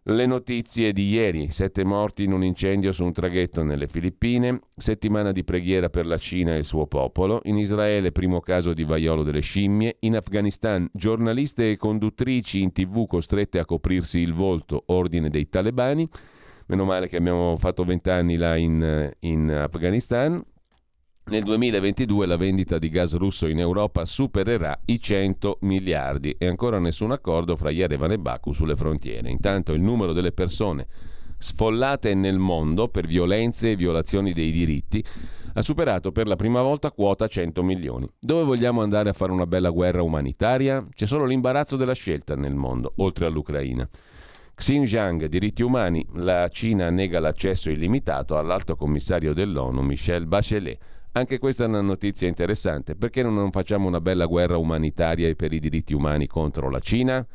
Le 0.04 0.26
notizie 0.26 0.94
di 0.94 1.10
ieri, 1.10 1.52
sette 1.52 1.84
morti 1.84 2.24
in 2.24 2.32
un 2.32 2.42
incendio 2.42 2.94
su 2.94 3.04
un 3.04 3.12
traghetto 3.12 3.64
nelle 3.64 3.88
Filippine, 3.88 4.62
settimana 4.76 5.34
di 5.34 5.44
preghiera 5.44 5.90
per 5.90 6.06
la 6.06 6.18
Cina 6.18 6.56
e 6.56 6.60
il 6.60 6.64
suo 6.64 6.88
popolo, 6.88 7.42
in 7.44 7.58
Israele 7.58 8.14
primo 8.14 8.40
caso 8.40 8.74
di 8.74 8.86
vaiolo 8.86 9.24
delle 9.24 9.42
scimmie, 9.42 9.98
in 10.00 10.16
Afghanistan 10.16 10.90
giornaliste 10.94 11.72
e 11.72 11.78
conduttrici 11.78 12.62
in 12.62 12.72
tv 12.72 13.08
costrette 13.08 13.60
a 13.60 13.66
coprirsi 13.66 14.20
il 14.20 14.34
volto, 14.34 14.84
ordine 14.88 15.30
dei 15.30 15.50
talebani, 15.50 16.08
meno 16.68 16.86
male 16.86 17.10
che 17.10 17.18
abbiamo 17.18 17.58
fatto 17.58 17.84
vent'anni 17.84 18.38
là 18.38 18.56
in, 18.56 19.14
in 19.20 19.52
Afghanistan, 19.52 20.42
nel 21.30 21.44
2022 21.44 22.26
la 22.26 22.38
vendita 22.38 22.80
di 22.80 22.90
gas 22.90 23.16
russo 23.16 23.46
in 23.46 23.60
Europa 23.60 24.04
supererà 24.04 24.80
i 24.86 25.00
100 25.00 25.60
miliardi 25.62 26.36
e 26.38 26.48
ancora 26.48 26.80
nessun 26.80 27.12
accordo 27.12 27.56
fra 27.56 27.70
Yerevan 27.70 28.14
e 28.14 28.18
Baku 28.18 28.52
sulle 28.52 28.76
frontiere. 28.76 29.30
Intanto 29.30 29.74
il 29.74 29.82
numero 29.82 30.12
delle 30.12 30.32
persone 30.32 30.88
sfollate 31.38 32.16
nel 32.16 32.40
mondo 32.40 32.88
per 32.88 33.06
violenze 33.06 33.72
e 33.72 33.76
violazioni 33.76 34.34
dei 34.34 34.52
diritti 34.52 35.06
ha 35.54 35.62
superato 35.62 36.12
per 36.12 36.28
la 36.28 36.36
prima 36.36 36.64
volta 36.64 36.92
quota 36.92 37.28
100 37.28 37.62
milioni. 37.62 38.08
Dove 38.20 38.44
vogliamo 38.44 38.82
andare 38.82 39.10
a 39.10 39.14
fare 39.14 39.32
una 39.32 39.46
bella 39.46 39.70
guerra 39.70 40.02
umanitaria? 40.02 40.84
C'è 40.92 41.06
solo 41.06 41.26
l'imbarazzo 41.26 41.76
della 41.76 41.94
scelta 41.94 42.36
nel 42.36 42.56
mondo, 42.56 42.94
oltre 42.98 43.28
all'Ucraina. 43.28 43.88
Xinjiang, 44.56 45.26
diritti 45.28 45.62
umani, 45.62 46.06
la 46.16 46.48
Cina 46.50 46.90
nega 46.90 47.20
l'accesso 47.20 47.70
illimitato 47.70 48.36
all'alto 48.36 48.76
commissario 48.76 49.34
dell'ONU 49.34 49.82
Michel 49.82 50.26
Bachelet. 50.26 50.98
Anche 51.14 51.40
questa 51.40 51.64
è 51.64 51.68
una 51.68 51.82
notizia 51.82 52.28
interessante. 52.28 52.96
Perché 52.96 53.24
non 53.24 53.52
facciamo 53.52 53.88
una 53.88 54.00
bella 54.00 54.26
guerra 54.26 54.58
umanitaria 54.58 55.28
e 55.28 55.36
per 55.36 55.52
i 55.54 55.60
diritti 55.60 55.94
umani 55.94 56.28
contro 56.28 56.70
la 56.70 56.80
Cina? 56.80 57.26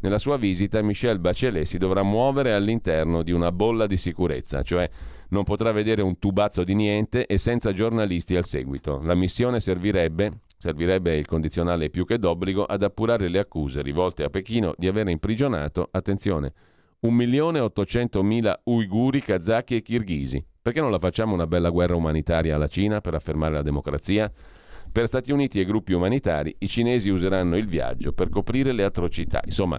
Nella 0.00 0.18
sua 0.18 0.36
visita 0.36 0.82
Michel 0.82 1.18
Bachelet 1.18 1.64
si 1.64 1.78
dovrà 1.78 2.02
muovere 2.02 2.52
all'interno 2.52 3.22
di 3.22 3.32
una 3.32 3.50
bolla 3.50 3.86
di 3.86 3.96
sicurezza, 3.96 4.62
cioè 4.62 4.88
non 5.30 5.44
potrà 5.44 5.72
vedere 5.72 6.02
un 6.02 6.18
tubazzo 6.18 6.62
di 6.62 6.74
niente 6.74 7.26
e 7.26 7.38
senza 7.38 7.72
giornalisti 7.72 8.36
al 8.36 8.44
seguito. 8.44 9.00
La 9.02 9.14
missione 9.14 9.60
servirebbe, 9.60 10.40
servirebbe 10.58 11.16
il 11.16 11.26
condizionale 11.26 11.88
più 11.88 12.04
che 12.04 12.18
d'obbligo, 12.18 12.64
ad 12.64 12.82
appurare 12.82 13.28
le 13.28 13.38
accuse 13.38 13.80
rivolte 13.80 14.24
a 14.24 14.30
Pechino 14.30 14.74
di 14.76 14.86
aver 14.86 15.08
imprigionato, 15.08 15.88
attenzione, 15.90 16.52
1.800.000 17.02 18.54
uiguri, 18.64 19.20
kazaki 19.22 19.76
e 19.76 19.82
kirghisi, 19.82 20.44
perché 20.64 20.80
non 20.80 20.90
la 20.90 20.98
facciamo 20.98 21.34
una 21.34 21.46
bella 21.46 21.68
guerra 21.68 21.94
umanitaria 21.94 22.54
alla 22.54 22.68
Cina 22.68 23.02
per 23.02 23.12
affermare 23.12 23.52
la 23.52 23.60
democrazia? 23.60 24.32
Per 24.90 25.06
Stati 25.06 25.30
Uniti 25.30 25.60
e 25.60 25.66
gruppi 25.66 25.92
umanitari 25.92 26.56
i 26.60 26.68
cinesi 26.68 27.10
useranno 27.10 27.58
il 27.58 27.66
viaggio 27.66 28.14
per 28.14 28.30
coprire 28.30 28.72
le 28.72 28.82
atrocità. 28.82 29.42
Insomma, 29.44 29.78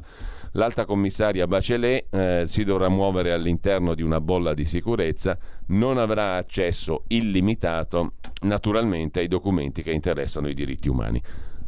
l'alta 0.51 0.85
commissaria 0.85 1.47
Bachelet 1.47 2.13
eh, 2.13 2.43
si 2.45 2.63
dovrà 2.63 2.87
muovere 2.87 3.31
all'interno 3.33 3.95
di 3.95 4.03
una 4.03 4.21
bolla 4.21 4.53
di 4.53 4.63
sicurezza, 4.65 5.35
non 5.69 5.97
avrà 5.97 6.35
accesso 6.35 7.05
illimitato 7.07 8.11
naturalmente 8.43 9.21
ai 9.21 9.27
documenti 9.27 9.81
che 9.81 9.91
interessano 9.91 10.49
i 10.49 10.53
diritti 10.53 10.87
umani. 10.87 11.19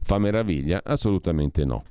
Fa 0.04 0.20
meraviglia? 0.20 0.82
Assolutamente 0.84 1.66
no. 1.66 1.86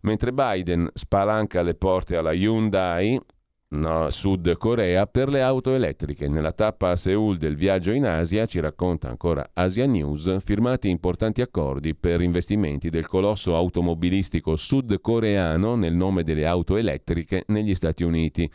Mentre 0.00 0.32
Biden 0.32 0.88
spalanca 0.94 1.60
le 1.60 1.74
porte 1.74 2.16
alla 2.16 2.32
Hyundai, 2.32 3.20
no, 3.68 4.10
Sud 4.10 4.56
Corea 4.56 5.06
per 5.06 5.28
le 5.28 5.42
auto 5.42 5.74
elettriche. 5.74 6.28
Nella 6.28 6.52
tappa 6.52 6.90
a 6.90 6.96
Seoul 6.96 7.36
del 7.36 7.56
viaggio 7.56 7.92
in 7.92 8.04
Asia, 8.04 8.46
ci 8.46 8.60
racconta 8.60 9.08
ancora 9.08 9.50
Asia 9.52 9.86
News, 9.86 10.36
firmati 10.44 10.88
importanti 10.88 11.40
accordi 11.40 11.94
per 11.94 12.20
investimenti 12.20 12.90
del 12.90 13.06
colosso 13.06 13.56
automobilistico 13.56 14.56
sudcoreano 14.56 15.74
nel 15.74 15.94
nome 15.94 16.22
delle 16.22 16.46
auto 16.46 16.76
elettriche 16.76 17.44
negli 17.48 17.74
Stati 17.74 18.04
Uniti. 18.04 18.50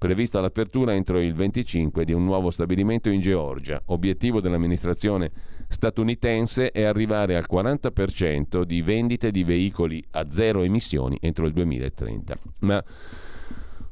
Prevista 0.00 0.40
l'apertura 0.40 0.94
entro 0.94 1.20
il 1.20 1.34
25 1.34 2.06
di 2.06 2.14
un 2.14 2.24
nuovo 2.24 2.50
stabilimento 2.50 3.10
in 3.10 3.20
Georgia. 3.20 3.82
Obiettivo 3.86 4.40
dell'amministrazione 4.40 5.30
statunitense 5.68 6.70
è 6.70 6.84
arrivare 6.84 7.36
al 7.36 7.46
40% 7.50 8.62
di 8.62 8.80
vendite 8.80 9.30
di 9.30 9.44
veicoli 9.44 10.02
a 10.12 10.30
zero 10.30 10.62
emissioni 10.62 11.18
entro 11.20 11.44
il 11.44 11.52
2030. 11.52 12.38
Ma 12.60 12.82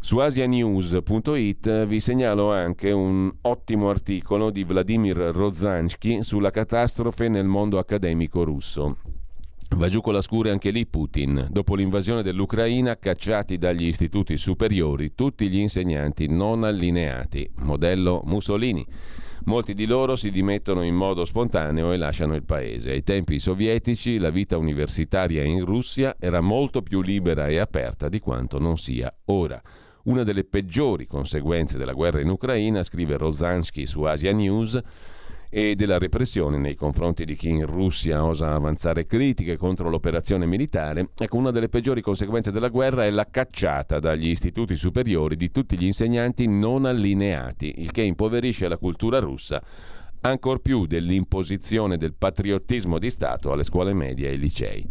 su 0.09 0.17
asianews.it 0.21 1.85
vi 1.85 2.01
segnalo 2.01 2.51
anche 2.51 2.91
un 2.93 3.31
ottimo 3.43 3.91
articolo 3.91 4.49
di 4.49 4.65
Vladimir 4.65 5.15
Rozansky 5.19 6.23
sulla 6.23 6.51
catastrofe 6.51 7.29
nel 7.29 7.45
mondo 7.45 7.77
accademico 7.77 8.43
russo. 8.43 8.97
Va 9.77 9.91
giù 9.91 10.01
con 10.01 10.15
la 10.15 10.23
scure 10.23 10.51
anche 10.51 10.71
lì 10.71 10.87
Putin. 10.87 11.49
Dopo 11.51 11.75
l'invasione 11.75 12.23
dell'Ucraina, 12.23 12.97
cacciati 12.97 13.59
dagli 13.59 13.87
istituti 13.87 14.39
superiori 14.39 15.15
tutti 15.15 15.47
gli 15.51 15.59
insegnanti 15.59 16.27
non 16.27 16.65
allineati, 16.65 17.47
modello 17.57 18.23
Mussolini. 18.25 18.87
Molti 19.45 19.75
di 19.75 19.85
loro 19.85 20.17
si 20.17 20.31
dimettono 20.31 20.85
in 20.85 20.95
modo 20.95 21.27
spontaneo 21.27 21.93
e 21.93 21.99
lasciano 21.99 22.35
il 22.35 22.45
paese. 22.45 22.93
Ai 22.93 23.03
tempi 23.03 23.39
sovietici 23.39 24.17
la 24.17 24.31
vita 24.31 24.57
universitaria 24.57 25.45
in 25.45 25.67
Russia 25.67 26.17
era 26.19 26.41
molto 26.41 26.81
più 26.81 27.03
libera 27.03 27.49
e 27.49 27.59
aperta 27.59 28.09
di 28.09 28.21
quanto 28.21 28.59
non 28.59 28.79
sia 28.79 29.15
ora. 29.27 29.63
Una 30.09 30.23
delle 30.23 30.45
peggiori 30.45 31.07
conseguenze 31.07 31.77
della 31.77 31.93
guerra 31.93 32.23
in 32.23 32.31
Ucraina, 32.31 32.83
scrive 32.83 33.19
Rosansky 33.19 33.85
su 33.85 34.05
Asia 34.05 34.33
News, 34.33 34.81
e 35.51 35.75
della 35.75 35.99
repressione 35.99 36.57
nei 36.57 36.77
confronti 36.77 37.27
di 37.27 37.35
chi 37.35 37.51
in 37.51 37.67
Russia 37.67 38.25
osa 38.25 38.55
avanzare 38.55 39.07
critiche 39.07 39.59
contro 39.59 39.91
l'operazione 39.91 40.47
militare, 40.47 41.11
ecco 41.15 41.37
una 41.37 41.51
delle 41.51 41.69
peggiori 41.69 42.01
conseguenze 42.01 42.51
della 42.51 42.69
guerra 42.69 43.05
è 43.05 43.11
la 43.11 43.27
cacciata 43.31 43.99
dagli 43.99 44.29
istituti 44.29 44.77
superiori 44.77 45.37
di 45.37 45.51
tutti 45.51 45.77
gli 45.79 45.85
insegnanti 45.85 46.47
non 46.47 46.87
allineati, 46.87 47.75
il 47.77 47.91
che 47.91 48.01
impoverisce 48.01 48.67
la 48.67 48.79
cultura 48.79 49.19
russa 49.19 49.63
ancor 50.21 50.61
più 50.61 50.87
dell'imposizione 50.87 51.99
del 51.99 52.15
patriottismo 52.15 52.99
di 52.99 53.11
Stato 53.11 53.53
alle 53.53 53.63
scuole 53.63 53.93
medie 53.93 54.29
e 54.29 54.31
ai 54.31 54.39
licei. 54.39 54.87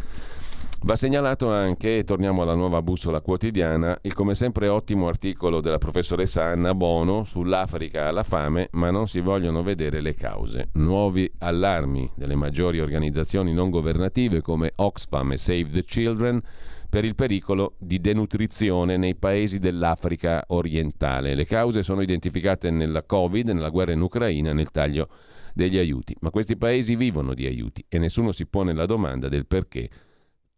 Va 0.81 0.95
segnalato 0.95 1.51
anche, 1.51 2.03
torniamo 2.03 2.43
alla 2.43 2.53
nuova 2.53 2.83
bussola 2.83 3.19
quotidiana, 3.19 3.97
il 4.03 4.13
come 4.13 4.35
sempre 4.35 4.67
ottimo 4.67 5.07
articolo 5.07 5.59
della 5.59 5.79
professoressa 5.79 6.43
Anna 6.43 6.75
Bono 6.75 7.23
sull'Africa 7.23 8.07
alla 8.07 8.21
fame, 8.21 8.69
ma 8.73 8.91
non 8.91 9.07
si 9.07 9.19
vogliono 9.19 9.63
vedere 9.63 10.01
le 10.01 10.13
cause. 10.13 10.69
Nuovi 10.73 11.29
allarmi 11.39 12.11
delle 12.15 12.35
maggiori 12.35 12.79
organizzazioni 12.79 13.53
non 13.53 13.71
governative 13.71 14.41
come 14.41 14.71
Oxfam 14.75 15.31
e 15.31 15.37
Save 15.37 15.69
the 15.71 15.83
Children 15.83 16.41
per 16.87 17.03
il 17.03 17.15
pericolo 17.15 17.73
di 17.79 17.99
denutrizione 17.99 18.97
nei 18.97 19.15
paesi 19.15 19.57
dell'Africa 19.57 20.43
orientale. 20.49 21.33
Le 21.33 21.45
cause 21.45 21.81
sono 21.81 22.01
identificate 22.01 22.69
nella 22.69 23.01
Covid, 23.01 23.47
nella 23.47 23.69
guerra 23.69 23.93
in 23.93 24.01
Ucraina, 24.01 24.53
nel 24.53 24.69
taglio 24.69 25.09
degli 25.55 25.79
aiuti. 25.79 26.15
Ma 26.19 26.29
questi 26.29 26.55
paesi 26.55 26.95
vivono 26.95 27.33
di 27.33 27.47
aiuti 27.47 27.83
e 27.89 27.97
nessuno 27.97 28.31
si 28.31 28.45
pone 28.45 28.73
la 28.73 28.85
domanda 28.85 29.27
del 29.27 29.47
perché 29.47 29.89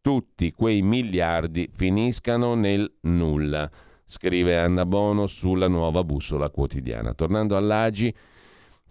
tutti 0.02 0.52
quei 0.52 0.82
miliardi 0.82 1.70
finiscano 1.74 2.56
nel 2.56 2.92
nulla, 3.02 3.70
scrive 4.06 4.58
Anna 4.58 4.86
Bono 4.86 5.28
sulla 5.28 5.68
nuova 5.68 6.04
bussola 6.04 6.50
quotidiana. 6.50 7.14
Tornando 7.14 7.56
all'Agi, 7.58 8.14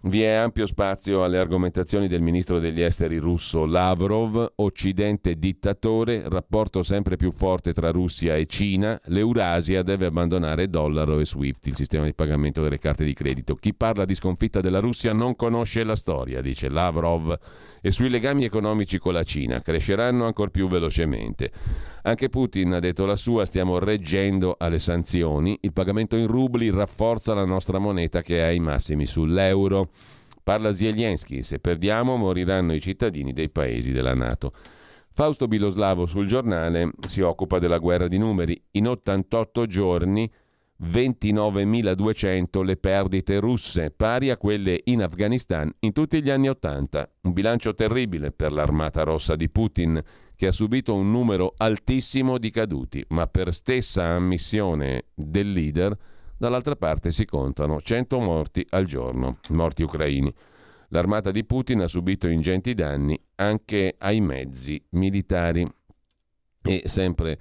vi 0.03 0.21
è 0.21 0.31
ampio 0.31 0.65
spazio 0.65 1.25
alle 1.25 1.39
argomentazioni 1.39 2.07
del 2.07 2.21
ministro 2.21 2.59
degli 2.59 2.79
esteri 2.79 3.17
russo 3.17 3.65
Lavrov, 3.65 4.53
Occidente 4.55 5.35
dittatore, 5.35 6.23
rapporto 6.29 6.83
sempre 6.83 7.17
più 7.17 7.31
forte 7.31 7.73
tra 7.73 7.91
Russia 7.91 8.37
e 8.37 8.45
Cina, 8.45 8.97
l'Eurasia 9.07 9.83
deve 9.83 10.05
abbandonare 10.05 10.69
dollaro 10.69 11.19
e 11.19 11.25
SWIFT, 11.25 11.67
il 11.67 11.75
sistema 11.75 12.05
di 12.05 12.13
pagamento 12.13 12.61
delle 12.61 12.79
carte 12.79 13.03
di 13.03 13.13
credito. 13.13 13.55
Chi 13.55 13.73
parla 13.73 14.05
di 14.05 14.13
sconfitta 14.13 14.61
della 14.61 14.79
Russia 14.79 15.11
non 15.11 15.35
conosce 15.35 15.83
la 15.83 15.97
storia, 15.97 16.39
dice 16.39 16.69
Lavrov 16.69 17.37
e 17.81 17.91
sui 17.91 18.09
legami 18.09 18.43
economici 18.43 18.97
con 18.97 19.13
la 19.13 19.23
Cina 19.23 19.61
cresceranno 19.61 20.25
ancora 20.25 20.49
più 20.49 20.67
velocemente. 20.67 21.51
Anche 22.03 22.29
Putin 22.29 22.73
ha 22.73 22.79
detto 22.79 23.05
la 23.05 23.15
sua, 23.15 23.45
stiamo 23.45 23.79
reggendo 23.79 24.55
alle 24.57 24.79
sanzioni, 24.79 25.57
il 25.61 25.73
pagamento 25.73 26.15
in 26.15 26.27
rubli 26.27 26.69
rafforza 26.69 27.33
la 27.33 27.45
nostra 27.45 27.79
moneta 27.79 28.21
che 28.21 28.41
ha 28.41 28.51
i 28.51 28.59
massimi 28.59 29.05
sull'euro. 29.05 29.89
Parla 30.43 30.71
Zelensky, 30.71 31.43
se 31.43 31.59
perdiamo 31.59 32.15
moriranno 32.15 32.73
i 32.73 32.81
cittadini 32.81 33.33
dei 33.33 33.49
paesi 33.49 33.91
della 33.91 34.15
Nato. 34.15 34.53
Fausto 35.11 35.47
Biloslavo 35.47 36.05
sul 36.05 36.27
giornale 36.27 36.91
si 37.05 37.21
occupa 37.21 37.59
della 37.59 37.77
guerra 37.77 38.07
di 38.07 38.17
numeri. 38.17 38.59
In 38.71 38.87
88 38.87 39.65
giorni 39.65 40.31
29.200 40.81 42.63
le 42.63 42.77
perdite 42.77 43.39
russe, 43.39 43.91
pari 43.91 44.29
a 44.29 44.37
quelle 44.37 44.79
in 44.85 45.01
Afghanistan 45.01 45.69
in 45.79 45.91
tutti 45.91 46.21
gli 46.23 46.29
anni 46.29 46.47
80. 46.47 47.09
Un 47.23 47.33
bilancio 47.33 47.73
terribile 47.73 48.31
per 48.31 48.53
l'armata 48.53 49.03
rossa 49.03 49.35
di 49.35 49.49
Putin, 49.49 50.01
che 50.35 50.47
ha 50.47 50.51
subito 50.51 50.95
un 50.95 51.11
numero 51.11 51.53
altissimo 51.57 52.37
di 52.37 52.49
caduti, 52.49 53.03
ma 53.09 53.27
per 53.27 53.53
stessa 53.53 54.05
ammissione 54.05 55.07
del 55.13 55.51
leader, 55.51 55.97
dall'altra 56.37 56.77
parte 56.77 57.11
si 57.11 57.25
contano 57.25 57.81
100 57.81 58.19
morti 58.19 58.65
al 58.69 58.85
giorno, 58.85 59.39
morti 59.49 59.83
ucraini. 59.83 60.33
L'armata 60.91 61.31
di 61.31 61.43
Putin 61.43 61.81
ha 61.81 61.87
subito 61.87 62.27
ingenti 62.27 62.73
danni 62.73 63.19
anche 63.35 63.95
ai 63.97 64.21
mezzi 64.21 64.81
militari. 64.91 65.67
E 66.61 66.83
sempre 66.85 67.37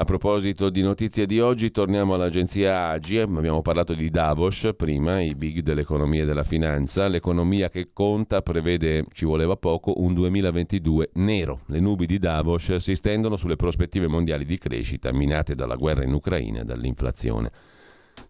a 0.00 0.04
proposito 0.04 0.70
di 0.70 0.80
notizie 0.80 1.26
di 1.26 1.40
oggi, 1.40 1.72
torniamo 1.72 2.14
all'agenzia 2.14 2.90
AGI, 2.90 3.18
abbiamo 3.18 3.62
parlato 3.62 3.94
di 3.94 4.10
Davos 4.10 4.68
prima, 4.76 5.20
i 5.20 5.34
big 5.34 5.58
dell'economia 5.58 6.22
e 6.22 6.24
della 6.24 6.44
finanza, 6.44 7.08
l'economia 7.08 7.68
che 7.68 7.88
conta 7.92 8.40
prevede, 8.40 9.06
ci 9.12 9.24
voleva 9.24 9.56
poco, 9.56 10.00
un 10.00 10.14
2022 10.14 11.10
nero. 11.14 11.62
Le 11.66 11.80
nubi 11.80 12.06
di 12.06 12.18
Davos 12.18 12.76
si 12.76 12.94
stendono 12.94 13.36
sulle 13.36 13.56
prospettive 13.56 14.06
mondiali 14.06 14.44
di 14.44 14.56
crescita 14.56 15.12
minate 15.12 15.56
dalla 15.56 15.74
guerra 15.74 16.04
in 16.04 16.12
Ucraina 16.12 16.60
e 16.60 16.64
dall'inflazione. 16.64 17.50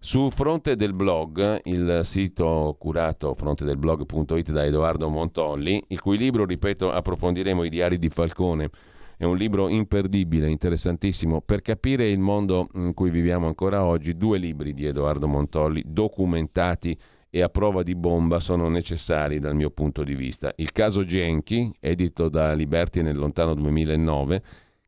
Su 0.00 0.30
Fronte 0.30 0.74
del 0.74 0.94
Blog, 0.94 1.60
il 1.64 2.00
sito 2.04 2.76
curato 2.78 3.34
frontedelblog.it 3.34 4.52
da 4.52 4.64
Edoardo 4.64 5.10
Montolli, 5.10 5.84
il 5.88 6.00
cui 6.00 6.16
libro, 6.16 6.46
ripeto, 6.46 6.90
approfondiremo 6.90 7.62
i 7.62 7.68
diari 7.68 7.98
di 7.98 8.08
Falcone 8.08 8.70
è 9.18 9.24
un 9.24 9.36
libro 9.36 9.68
imperdibile, 9.68 10.48
interessantissimo. 10.48 11.40
Per 11.40 11.60
capire 11.60 12.08
il 12.08 12.20
mondo 12.20 12.68
in 12.74 12.94
cui 12.94 13.10
viviamo 13.10 13.48
ancora 13.48 13.84
oggi, 13.84 14.16
due 14.16 14.38
libri 14.38 14.72
di 14.72 14.86
Edoardo 14.86 15.26
Montolli, 15.26 15.82
documentati 15.84 16.96
e 17.28 17.42
a 17.42 17.48
prova 17.48 17.82
di 17.82 17.96
bomba, 17.96 18.38
sono 18.38 18.68
necessari 18.68 19.40
dal 19.40 19.56
mio 19.56 19.70
punto 19.70 20.04
di 20.04 20.14
vista. 20.14 20.52
Il 20.54 20.70
caso 20.70 21.04
Genchi, 21.04 21.68
edito 21.80 22.28
da 22.28 22.52
Liberti 22.52 23.02
nel 23.02 23.16
lontano 23.16 23.54
2009, 23.54 24.42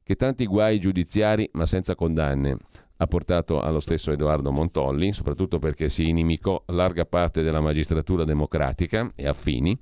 che 0.05 0.15
tanti 0.15 0.47
guai 0.47 0.79
giudiziari 0.79 1.51
ma 1.55 1.67
senza 1.67 1.97
condanne 1.97 2.57
ha 2.99 3.07
portato 3.09 3.61
allo 3.61 3.81
stesso 3.81 4.13
Edoardo 4.13 4.53
Montolli, 4.53 5.13
soprattutto 5.13 5.59
perché 5.59 5.89
si 5.89 6.09
inimicò 6.09 6.63
larga 6.67 7.05
parte 7.05 7.43
della 7.43 7.61
magistratura 7.61 8.23
democratica 8.23 9.11
e 9.17 9.27
affini. 9.27 9.77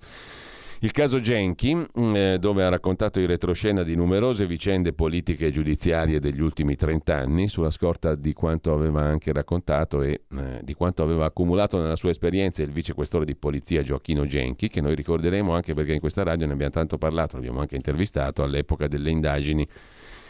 Il 0.81 0.93
caso 0.93 1.19
Genchi, 1.19 1.75
mm, 1.75 2.15
eh, 2.15 2.39
dove 2.39 2.63
ha 2.63 2.69
raccontato 2.69 3.19
in 3.19 3.27
retroscena 3.27 3.83
di 3.83 3.97
numerose 3.97 4.47
vicende 4.47 4.93
politiche 4.93 5.47
e 5.47 5.51
giudiziarie 5.51 6.21
degli 6.21 6.41
ultimi 6.41 6.77
trent'anni, 6.77 7.49
sulla 7.49 7.73
scorta 7.73 8.15
di 8.15 8.33
quanto 8.33 8.73
aveva 8.73 9.03
anche 9.03 9.33
raccontato 9.33 10.03
e 10.03 10.23
eh, 10.31 10.61
di 10.63 10.75
quanto 10.75 11.03
aveva 11.03 11.25
accumulato 11.25 11.81
nella 11.81 11.97
sua 11.97 12.11
esperienza 12.11 12.63
il 12.63 12.71
vicequestore 12.71 13.25
di 13.25 13.35
polizia 13.35 13.83
Gioacchino 13.83 14.25
Genchi, 14.25 14.69
che 14.69 14.81
noi 14.81 14.95
ricorderemo 14.95 15.53
anche 15.53 15.75
perché 15.75 15.95
in 15.95 16.01
questa 16.01 16.23
radio 16.23 16.47
ne 16.47 16.53
abbiamo 16.53 16.71
tanto 16.71 16.97
parlato, 16.97 17.35
l'abbiamo 17.35 17.59
anche 17.59 17.75
intervistato 17.75 18.45
all'epoca 18.45 18.87
delle 18.87 19.11
indagini 19.11 19.67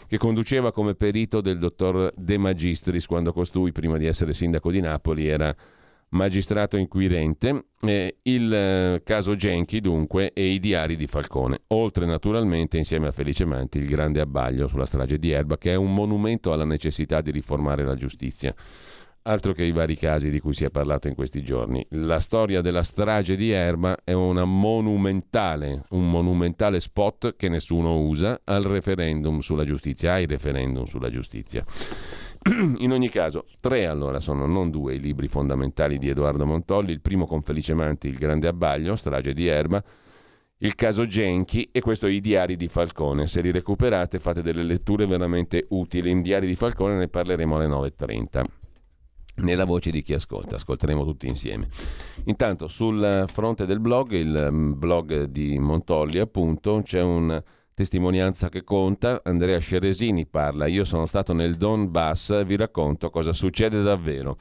che 0.06 0.16
conduceva 0.16 0.72
come 0.72 0.94
perito 0.94 1.42
del 1.42 1.58
dottor 1.58 2.10
De 2.16 2.38
Magistris 2.38 3.04
quando 3.04 3.34
costui, 3.34 3.72
prima 3.72 3.98
di 3.98 4.06
essere 4.06 4.32
sindaco 4.32 4.70
di 4.70 4.80
Napoli, 4.80 5.26
era 5.26 5.54
magistrato 6.10 6.76
inquirente, 6.76 7.66
eh, 7.82 8.18
il 8.22 8.52
eh, 8.52 9.02
caso 9.04 9.36
Genchi 9.36 9.80
dunque 9.80 10.32
e 10.32 10.46
i 10.46 10.58
diari 10.58 10.96
di 10.96 11.06
Falcone, 11.06 11.60
oltre 11.68 12.06
naturalmente 12.06 12.78
insieme 12.78 13.08
a 13.08 13.12
Felice 13.12 13.44
Manti 13.44 13.78
il 13.78 13.86
grande 13.86 14.20
abbaglio 14.20 14.68
sulla 14.68 14.86
strage 14.86 15.18
di 15.18 15.30
Erba 15.30 15.58
che 15.58 15.72
è 15.72 15.76
un 15.76 15.92
monumento 15.92 16.52
alla 16.52 16.64
necessità 16.64 17.20
di 17.20 17.30
riformare 17.30 17.84
la 17.84 17.94
giustizia. 17.94 18.54
Altro 19.22 19.52
che 19.52 19.62
i 19.62 19.72
vari 19.72 19.96
casi 19.96 20.30
di 20.30 20.40
cui 20.40 20.54
si 20.54 20.64
è 20.64 20.70
parlato 20.70 21.06
in 21.06 21.14
questi 21.14 21.42
giorni. 21.42 21.84
La 21.90 22.18
storia 22.18 22.62
della 22.62 22.82
strage 22.82 23.36
di 23.36 23.50
Erba 23.50 23.98
è 24.02 24.12
una 24.12 24.46
monumentale, 24.46 25.84
un 25.90 26.08
monumentale 26.08 26.80
spot 26.80 27.36
che 27.36 27.50
nessuno 27.50 28.00
usa 28.00 28.40
al 28.44 28.62
referendum 28.62 29.40
sulla 29.40 29.66
giustizia, 29.66 30.14
ai 30.14 30.24
referendum 30.24 30.84
sulla 30.84 31.10
giustizia. 31.10 31.62
In 32.78 32.92
ogni 32.92 33.10
caso, 33.10 33.46
tre 33.60 33.86
allora 33.86 34.20
sono, 34.20 34.46
non 34.46 34.70
due, 34.70 34.94
i 34.94 35.00
libri 35.00 35.28
fondamentali 35.28 35.98
di 35.98 36.08
Edoardo 36.08 36.46
Montolli, 36.46 36.92
il 36.92 37.00
primo 37.00 37.26
con 37.26 37.42
Felice 37.42 37.74
Manti, 37.74 38.08
Il 38.08 38.18
grande 38.18 38.48
abbaglio, 38.48 38.96
strage 38.96 39.34
di 39.34 39.46
Erba, 39.46 39.82
il 40.58 40.74
caso 40.74 41.06
Genchi 41.06 41.68
e 41.70 41.80
questo 41.80 42.06
I 42.06 42.20
diari 42.20 42.56
di 42.56 42.68
Falcone. 42.68 43.26
Se 43.26 43.40
li 43.40 43.50
recuperate 43.50 44.18
fate 44.18 44.42
delle 44.42 44.62
letture 44.62 45.06
veramente 45.06 45.66
utili. 45.70 46.10
In 46.10 46.22
diari 46.22 46.46
di 46.46 46.56
Falcone 46.56 46.96
ne 46.96 47.08
parleremo 47.08 47.56
alle 47.56 47.68
9.30. 47.68 48.44
nella 49.36 49.64
voce 49.64 49.92
di 49.92 50.02
chi 50.02 50.14
ascolta, 50.14 50.56
ascolteremo 50.56 51.04
tutti 51.04 51.28
insieme. 51.28 51.68
Intanto 52.24 52.66
sul 52.66 53.24
fronte 53.32 53.66
del 53.66 53.78
blog, 53.78 54.10
il 54.12 54.48
mm, 54.50 54.78
blog 54.78 55.24
di 55.24 55.58
Montolli 55.60 56.18
appunto, 56.18 56.80
c'è 56.82 57.02
una 57.02 57.40
testimonianza 57.78 58.48
che 58.48 58.64
conta, 58.64 59.20
Andrea 59.22 59.60
Sceresini 59.60 60.26
parla, 60.26 60.66
io 60.66 60.82
sono 60.82 61.06
stato 61.06 61.32
nel 61.32 61.54
Donbass, 61.54 62.44
vi 62.44 62.56
racconto 62.56 63.08
cosa 63.08 63.32
succede 63.32 63.82
davvero. 63.82 64.36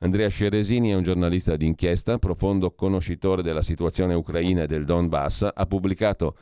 Andrea 0.00 0.26
Sceresini 0.26 0.90
è 0.90 0.96
un 0.96 1.04
giornalista 1.04 1.54
d'inchiesta, 1.54 2.18
profondo 2.18 2.72
conoscitore 2.72 3.44
della 3.44 3.62
situazione 3.62 4.14
ucraina 4.14 4.62
e 4.62 4.66
del 4.66 4.84
Donbass, 4.84 5.48
ha 5.54 5.66
pubblicato 5.66 6.34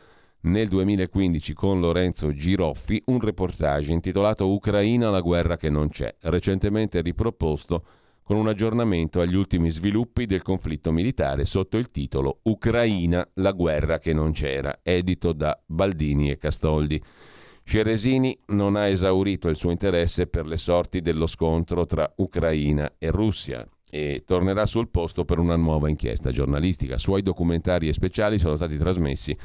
nel 0.44 0.68
2015 0.68 1.52
con 1.52 1.78
Lorenzo 1.78 2.32
Giroffi 2.32 3.02
un 3.08 3.20
reportage 3.20 3.92
intitolato 3.92 4.50
Ucraina 4.50 5.10
la 5.10 5.20
guerra 5.20 5.58
che 5.58 5.68
non 5.68 5.90
c'è, 5.90 6.14
recentemente 6.20 7.02
riproposto 7.02 7.84
con 8.22 8.36
un 8.36 8.48
aggiornamento 8.48 9.20
agli 9.20 9.34
ultimi 9.34 9.70
sviluppi 9.70 10.26
del 10.26 10.42
conflitto 10.42 10.92
militare 10.92 11.44
sotto 11.44 11.76
il 11.76 11.90
titolo 11.90 12.40
Ucraina 12.42 13.28
la 13.34 13.52
guerra 13.52 13.98
che 13.98 14.12
non 14.12 14.32
c'era, 14.32 14.80
edito 14.82 15.32
da 15.32 15.60
Baldini 15.66 16.30
e 16.30 16.38
Castoldi. 16.38 17.02
Ceresini 17.64 18.36
non 18.46 18.76
ha 18.76 18.86
esaurito 18.86 19.48
il 19.48 19.56
suo 19.56 19.70
interesse 19.70 20.26
per 20.26 20.46
le 20.46 20.56
sorti 20.56 21.00
dello 21.00 21.26
scontro 21.26 21.86
tra 21.86 22.12
Ucraina 22.16 22.94
e 22.98 23.10
Russia 23.10 23.66
e 23.90 24.22
tornerà 24.24 24.66
sul 24.66 24.88
posto 24.88 25.24
per 25.24 25.38
una 25.38 25.56
nuova 25.56 25.88
inchiesta 25.88 26.30
giornalistica. 26.30 26.96
Suoi 26.96 27.22
documentari 27.22 27.88
e 27.88 27.92
speciali 27.92 28.38
sono 28.38 28.56
stati 28.56 28.76
trasmessi 28.76 29.36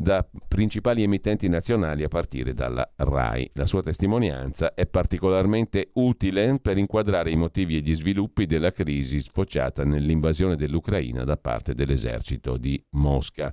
da 0.00 0.26
principali 0.48 1.02
emittenti 1.02 1.46
nazionali 1.46 2.04
a 2.04 2.08
partire 2.08 2.54
dalla 2.54 2.90
RAI. 2.96 3.50
La 3.52 3.66
sua 3.66 3.82
testimonianza 3.82 4.72
è 4.72 4.86
particolarmente 4.86 5.90
utile 5.94 6.58
per 6.58 6.78
inquadrare 6.78 7.30
i 7.30 7.36
motivi 7.36 7.76
e 7.76 7.80
gli 7.80 7.94
sviluppi 7.94 8.46
della 8.46 8.72
crisi 8.72 9.20
sfociata 9.20 9.84
nell'invasione 9.84 10.56
dell'Ucraina 10.56 11.24
da 11.24 11.36
parte 11.36 11.74
dell'esercito 11.74 12.56
di 12.56 12.82
Mosca. 12.92 13.52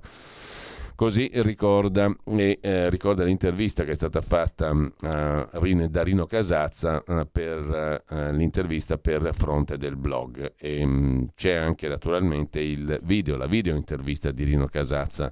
Così 0.94 1.30
ricorda, 1.34 2.10
e, 2.24 2.58
eh, 2.62 2.88
ricorda 2.88 3.24
l'intervista 3.24 3.84
che 3.84 3.90
è 3.90 3.94
stata 3.94 4.22
fatta 4.22 4.70
uh, 4.70 5.88
da 5.88 6.02
Rino 6.02 6.26
Casazza 6.26 7.04
uh, 7.06 7.28
per 7.30 8.04
uh, 8.08 8.32
l'intervista 8.32 8.96
per 8.96 9.30
fronte 9.34 9.76
del 9.76 9.96
blog. 9.96 10.54
E, 10.56 10.82
um, 10.82 11.28
c'è 11.36 11.52
anche 11.52 11.88
naturalmente 11.88 12.58
il 12.58 12.98
video, 13.04 13.36
la 13.36 13.46
video 13.46 13.76
intervista 13.76 14.30
di 14.32 14.44
Rino 14.44 14.66
Casazza 14.66 15.30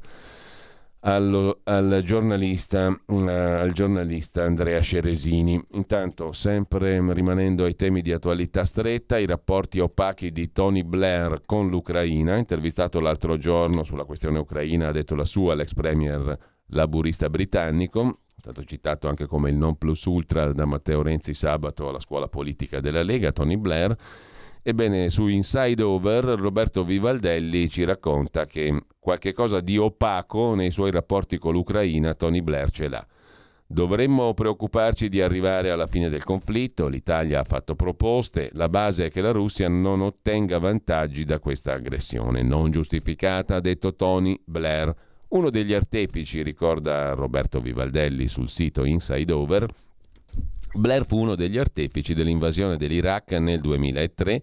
allo, 1.07 1.61
al, 1.65 2.01
giornalista, 2.05 2.89
uh, 2.89 3.15
al, 3.27 3.73
giornalista, 3.73 4.43
Andrea 4.43 4.81
Ceresini. 4.81 5.63
Intanto, 5.73 6.33
sempre 6.33 7.01
rimanendo 7.13 7.65
ai 7.65 7.77
temi 7.77 8.03
di 8.03 8.13
attualità 8.13 8.65
stretta, 8.65 9.17
i 9.19 9.27
rapporti 9.27 9.79
opachi 9.79 10.33
di 10.33 10.51
Tony 10.51 10.83
Blair 10.83 11.43
con 11.47 11.69
l'Ucraina, 11.69 12.37
intervistato 12.37 12.99
l'altro 12.99 13.39
giorno 13.39 13.85
sulla 13.85 14.05
questione 14.05 14.39
ucraina, 14.39 14.89
ha 14.89 14.93
detto 14.93 15.15
la 15.15 15.25
sua 15.25 15.55
l'ex 15.55 15.75
premier 15.75 16.37
laburista 16.71 17.31
britannico, 17.31 18.09
è 18.09 18.41
stato 18.41 18.65
citato 18.65 19.07
anche 19.07 19.27
come 19.27 19.51
il 19.51 19.57
non 19.57 19.77
plus 19.77 20.05
ultra 20.07 20.53
da 20.53 20.65
Matteo 20.65 21.03
Renzi 21.03 21.35
sabato 21.35 21.89
alla 21.89 22.01
scuola 22.01 22.27
politica 22.27 22.81
della 22.81 23.05
Lega, 23.05 23.31
Tony 23.31 23.57
Blair 23.57 23.97
Ebbene, 24.69 25.11
su 25.11 25.29
Inside 25.29 25.81
Over 25.81 26.25
Roberto 26.25 26.83
Vivaldelli 26.83 27.71
ci 27.71 27.85
racconta 27.85 28.47
che 28.47 28.77
qualche 28.99 29.33
cosa 29.33 29.61
di 29.61 29.79
opaco 29.79 30.57
nei 30.57 30.73
suoi 30.73 30.91
rapporti 30.91 31.39
con 31.39 31.53
l'Ucraina 31.53 32.15
Tony 32.15 32.41
Blair 32.41 32.73
ce 32.73 32.89
l'ha. 32.89 33.07
Dovremmo 33.65 34.35
preoccuparci 34.35 35.09
di 35.09 35.21
arrivare 35.21 35.71
alla 35.71 35.87
fine 35.87 36.09
del 36.09 36.25
conflitto, 36.25 36.89
l'Italia 36.89 37.39
ha 37.39 37.45
fatto 37.45 37.77
proposte, 37.77 38.51
la 38.55 38.69
base 38.69 39.07
è 39.07 39.11
che 39.13 39.21
la 39.21 39.31
Russia 39.31 39.69
non 39.69 40.01
ottenga 40.01 40.59
vantaggi 40.59 41.25
da 41.25 41.39
questa 41.39 41.75
aggressione 41.75 42.43
non 42.43 42.73
giustificata, 42.73 43.55
ha 43.55 43.61
detto 43.61 43.95
Tony 43.95 44.37
Blair. 44.45 44.93
Uno 45.29 45.49
degli 45.49 45.75
artefici, 45.75 46.43
ricorda 46.43 47.13
Roberto 47.13 47.61
Vivaldelli 47.61 48.27
sul 48.27 48.49
sito 48.49 48.85
Inside 48.85 49.33
Over, 49.33 49.69
Blair 50.77 51.07
fu 51.07 51.19
uno 51.19 51.35
degli 51.35 51.59
artefici 51.59 52.15
dell'invasione 52.15 52.77
dell'Iraq 52.77 53.33
nel 53.33 53.61
2003 53.61 54.43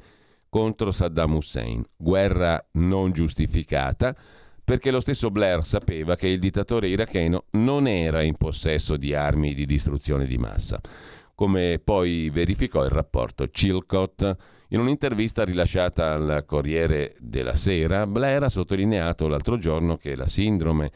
contro 0.50 0.92
Saddam 0.92 1.36
Hussein, 1.36 1.84
guerra 1.96 2.64
non 2.74 3.12
giustificata 3.12 4.16
perché 4.64 4.92
lo 4.92 5.02
stesso 5.02 5.30
Blair 5.30 5.66
sapeva 5.66 6.16
che 6.16 6.28
il 6.28 6.40
dittatore 6.40 6.88
iracheno 6.88 7.46
non 7.52 7.86
era 7.86 8.22
in 8.22 8.36
possesso 8.36 8.96
di 8.96 9.14
armi 9.14 9.54
di 9.54 9.66
distruzione 9.66 10.26
di 10.26 10.38
massa, 10.38 10.80
come 11.36 11.82
poi 11.84 12.30
verificò 12.30 12.84
il 12.86 12.90
rapporto 12.90 13.46
Chilcott. 13.48 14.24
In 14.70 14.80
un'intervista 14.80 15.44
rilasciata 15.44 16.14
al 16.14 16.46
Corriere 16.48 17.14
della 17.20 17.58
Sera, 17.58 18.08
Blair 18.08 18.44
ha 18.44 18.50
sottolineato 18.50 19.28
l'altro 19.28 19.58
giorno 19.58 19.98
che 19.98 20.16
la 20.16 20.28
sindrome 20.28 20.92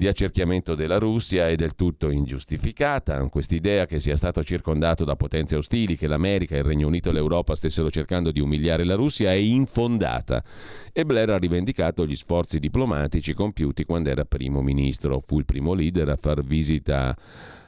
di 0.00 0.08
accerchiamento 0.08 0.74
della 0.74 0.96
Russia 0.96 1.46
è 1.46 1.56
del 1.56 1.74
tutto 1.74 2.08
ingiustificata. 2.08 3.22
Quest'idea 3.28 3.84
che 3.84 4.00
sia 4.00 4.16
stato 4.16 4.42
circondato 4.42 5.04
da 5.04 5.14
potenze 5.14 5.56
ostili, 5.56 5.94
che 5.94 6.06
l'America, 6.06 6.56
il 6.56 6.64
Regno 6.64 6.86
Unito 6.86 7.10
e 7.10 7.12
l'Europa 7.12 7.54
stessero 7.54 7.90
cercando 7.90 8.30
di 8.30 8.40
umiliare 8.40 8.84
la 8.84 8.94
Russia 8.94 9.30
è 9.30 9.34
infondata. 9.34 10.42
E 10.90 11.04
Blair 11.04 11.28
ha 11.28 11.36
rivendicato 11.36 12.06
gli 12.06 12.16
sforzi 12.16 12.58
diplomatici 12.58 13.34
compiuti 13.34 13.84
quando 13.84 14.08
era 14.08 14.24
primo 14.24 14.62
ministro. 14.62 15.22
Fu 15.26 15.38
il 15.38 15.44
primo 15.44 15.74
leader 15.74 16.08
a 16.08 16.16
far 16.18 16.42
visita 16.42 17.14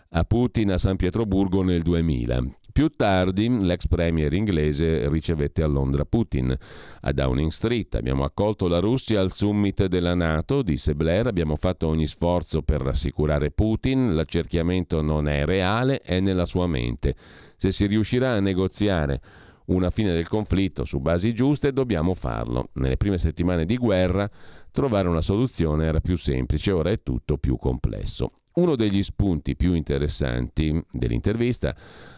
a 0.09 0.25
Putin 0.25 0.71
a 0.71 0.79
San 0.79 0.97
Pietroburgo 0.97 1.62
nel 1.62 1.83
2000. 1.83 2.61
Più 2.72 2.88
tardi 2.88 3.48
l'ex 3.61 3.87
premier 3.87 4.32
inglese 4.32 5.06
ricevette 5.11 5.62
a 5.62 5.66
Londra 5.66 6.06
Putin. 6.06 6.56
A 7.02 7.12
Downing 7.12 7.50
Street 7.50 7.94
abbiamo 7.96 8.24
accolto 8.24 8.66
la 8.66 8.78
Russia 8.78 9.20
al 9.20 9.30
summit 9.30 9.85
della 9.85 10.14
Nato, 10.14 10.62
disse 10.62 10.94
Blair, 10.94 11.26
abbiamo 11.26 11.56
fatto 11.56 11.87
ogni 11.87 12.06
sforzo 12.06 12.62
per 12.62 12.80
rassicurare 12.80 13.50
Putin, 13.50 14.14
l'accerchiamento 14.14 15.02
non 15.02 15.28
è 15.28 15.44
reale, 15.44 16.00
è 16.00 16.20
nella 16.20 16.46
sua 16.46 16.66
mente. 16.66 17.14
Se 17.56 17.70
si 17.72 17.85
riuscirà 17.85 18.32
a 18.32 18.40
negoziare 18.40 19.20
una 19.66 19.90
fine 19.90 20.14
del 20.14 20.26
conflitto 20.26 20.87
su 20.87 20.98
basi 20.98 21.35
giuste, 21.35 21.74
dobbiamo 21.74 22.14
farlo. 22.14 22.70
Nelle 22.74 22.96
prime 22.96 23.18
settimane 23.18 23.66
di 23.66 23.76
guerra 23.76 24.28
trovare 24.70 25.08
una 25.08 25.20
soluzione 25.20 25.85
era 25.85 26.00
più 26.00 26.16
semplice, 26.16 26.72
ora 26.72 26.90
è 26.90 27.02
tutto 27.02 27.37
più 27.37 27.58
complesso. 27.58 28.32
Uno 28.55 28.77
degli 28.77 29.03
spunti 29.03 29.57
più 29.57 29.73
interessanti 29.73 30.79
dell'intervista 30.91 31.75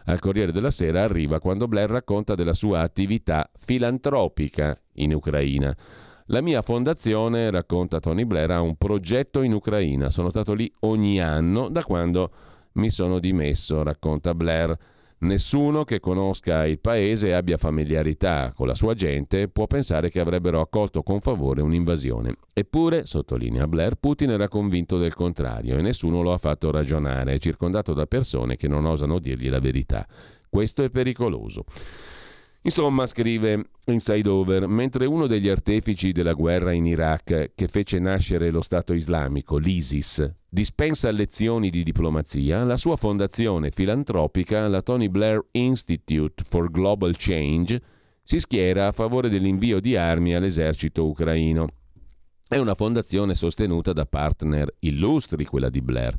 al 0.07 0.19
Corriere 0.19 0.51
della 0.51 0.73
Sera 0.73 1.03
arriva 1.03 1.39
quando 1.39 1.69
Blair 1.69 1.89
racconta 1.89 2.35
della 2.35 2.55
sua 2.55 2.81
attività 2.81 3.49
filantropica 3.57 4.77
in 4.95 5.15
Ucraina. 5.15 5.77
La 6.27 6.41
mia 6.41 6.63
fondazione, 6.63 7.51
racconta 7.51 8.01
Tony 8.01 8.25
Blair, 8.25 8.51
ha 8.51 8.63
un 8.63 8.75
progetto 8.77 9.43
in 9.43 9.53
Ucraina. 9.53 10.11
Sono 10.11 10.29
stato 10.31 10.55
lì 10.55 10.73
ogni 10.81 11.21
anno 11.21 11.69
da 11.69 11.85
quando 11.85 12.31
mi 12.73 12.91
sono 12.91 13.21
dimesso, 13.21 13.85
racconta 13.85 14.35
Blair. 14.35 14.77
Nessuno 15.19 15.85
che 15.85 16.01
conosca 16.01 16.67
il 16.67 16.81
paese 16.81 17.29
e 17.29 17.33
abbia 17.33 17.57
familiarità 17.57 18.53
con 18.55 18.67
la 18.67 18.75
sua 18.75 18.95
gente 18.95 19.49
può 19.49 19.67
pensare 19.67 20.11
che 20.11 20.21
avrebbero 20.21 20.61
accolto 20.61 21.03
con 21.03 21.21
favore 21.21 21.63
un'invasione. 21.63 22.35
Eppure, 22.53 23.07
sottolinea 23.07 23.67
Blair, 23.67 23.95
Putin 23.95 24.31
era 24.31 24.49
convinto 24.49 24.99
del 24.99 25.15
contrario 25.15 25.79
e 25.79 25.83
nessuno 25.83 26.21
lo 26.21 26.33
ha 26.33 26.39
fatto 26.39 26.71
ragionare, 26.71 27.39
circondato 27.39 27.95
da 27.95 28.07
persone 28.07 28.57
che 28.57 28.69
non 28.69 28.85
osano 28.85 29.19
dirgli 29.19 29.49
la 29.49 29.61
verità. 29.61 30.07
Questo 30.49 30.83
è 30.83 30.91
pericoloso. 30.91 31.65
Insomma, 32.67 33.05
scrive 33.05 33.67
Inside 33.85 34.27
Over, 34.27 34.67
mentre 34.67 35.05
uno 35.05 35.27
degli 35.27 35.51
artefici 35.51 36.13
della 36.13 36.33
guerra 36.33 36.73
in 36.73 36.87
Iraq 36.87 37.53
che 37.55 37.69
fece 37.69 37.99
nascere 37.99 38.51
lo 38.51 38.63
Stato 38.63 38.95
islamico, 38.95 39.59
l'ISIS, 39.59 40.33
dispensa 40.49 41.11
lezioni 41.11 41.69
di 41.69 41.83
diplomazia, 41.83 42.65
la 42.65 42.79
sua 42.79 42.97
fondazione 42.97 43.71
filantropica, 43.71 44.67
la 44.67 44.81
Tony 44.81 45.09
Blair 45.09 45.45
Institute 45.51 46.43
for 46.49 46.71
Global 46.71 47.15
Change, 47.19 47.83
si 48.23 48.41
schiera 48.41 48.87
a 48.87 48.93
favore 48.93 49.29
dell'invio 49.29 49.79
di 49.79 49.95
armi 49.97 50.35
all'esercito 50.35 51.07
ucraino. 51.07 51.69
È 52.49 52.57
una 52.57 52.75
fondazione 52.75 53.35
sostenuta 53.35 53.93
da 53.93 54.07
partner 54.07 54.75
illustri, 54.79 55.45
quella 55.45 55.69
di 55.69 55.83
Blair. 55.83 56.17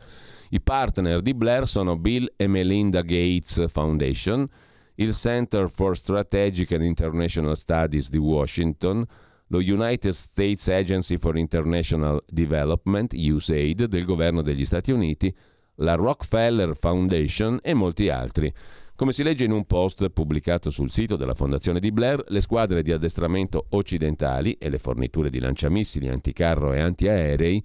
I 0.50 0.62
partner 0.62 1.24
di 1.24 1.34
Blair 1.34 1.68
sono 1.68 1.98
Bill 1.98 2.32
e 2.36 2.46
Melinda 2.46 3.02
Gates 3.02 3.66
Foundation, 3.68 4.48
il 4.96 5.14
Center 5.14 5.70
for 5.70 5.96
Strategic 5.96 6.72
and 6.72 6.84
International 6.84 7.56
Studies 7.56 8.10
di 8.10 8.18
Washington, 8.18 9.06
lo 9.48 9.60
United 9.60 10.12
States 10.12 10.68
Agency 10.68 11.18
for 11.18 11.38
International 11.38 12.24
Development, 12.28 13.14
USAID, 13.14 13.86
del 13.86 14.06
governo 14.06 14.42
degli 14.42 14.66
Stati 14.66 14.92
Uniti, 14.92 15.34
la 15.76 15.96
Rockefeller 15.96 16.76
Foundation 16.76 17.60
e 17.62 17.74
molti 17.74 18.10
altri. 18.10 18.52
Come 18.96 19.12
si 19.12 19.24
legge 19.24 19.44
in 19.44 19.52
un 19.52 19.66
post 19.66 20.10
pubblicato 20.10 20.70
sul 20.70 20.90
sito 20.90 21.18
della 21.18 21.34
Fondazione 21.34 21.82
di 21.82 21.92
Blair, 21.92 22.24
le 22.30 22.40
squadre 22.40 22.82
di 22.82 22.94
addestramento 22.94 23.66
occidentali 23.72 24.54
e 24.54 24.70
le 24.70 24.80
forniture 24.80 25.30
di 25.30 25.40
lanciamissili 25.40 26.08
anticarro 26.08 26.72
e 26.72 26.80
antiaerei 26.80 27.62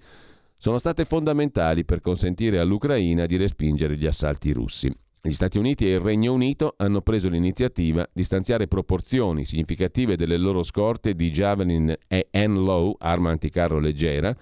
sono 0.57 0.77
state 0.77 1.05
fondamentali 1.05 1.85
per 1.85 2.01
consentire 2.01 2.59
all'Ucraina 2.59 3.25
di 3.25 3.37
respingere 3.37 3.95
gli 3.95 4.05
assalti 4.05 4.51
russi. 4.51 4.93
Gli 5.23 5.33
Stati 5.33 5.59
Uniti 5.59 5.85
e 5.85 5.91
il 5.91 5.99
Regno 5.99 6.33
Unito 6.33 6.73
hanno 6.77 7.01
preso 7.01 7.29
l'iniziativa 7.29 8.09
di 8.11 8.23
stanziare 8.23 8.67
proporzioni 8.67 9.45
significative 9.45 10.17
delle 10.17 10.35
loro 10.35 10.63
scorte 10.63 11.13
di 11.13 11.29
Javelin 11.29 11.95
e 12.07 12.29
N-Low, 12.33 12.95
arma 12.97 13.29
anticarro 13.29 13.77
leggera, 13.77 14.35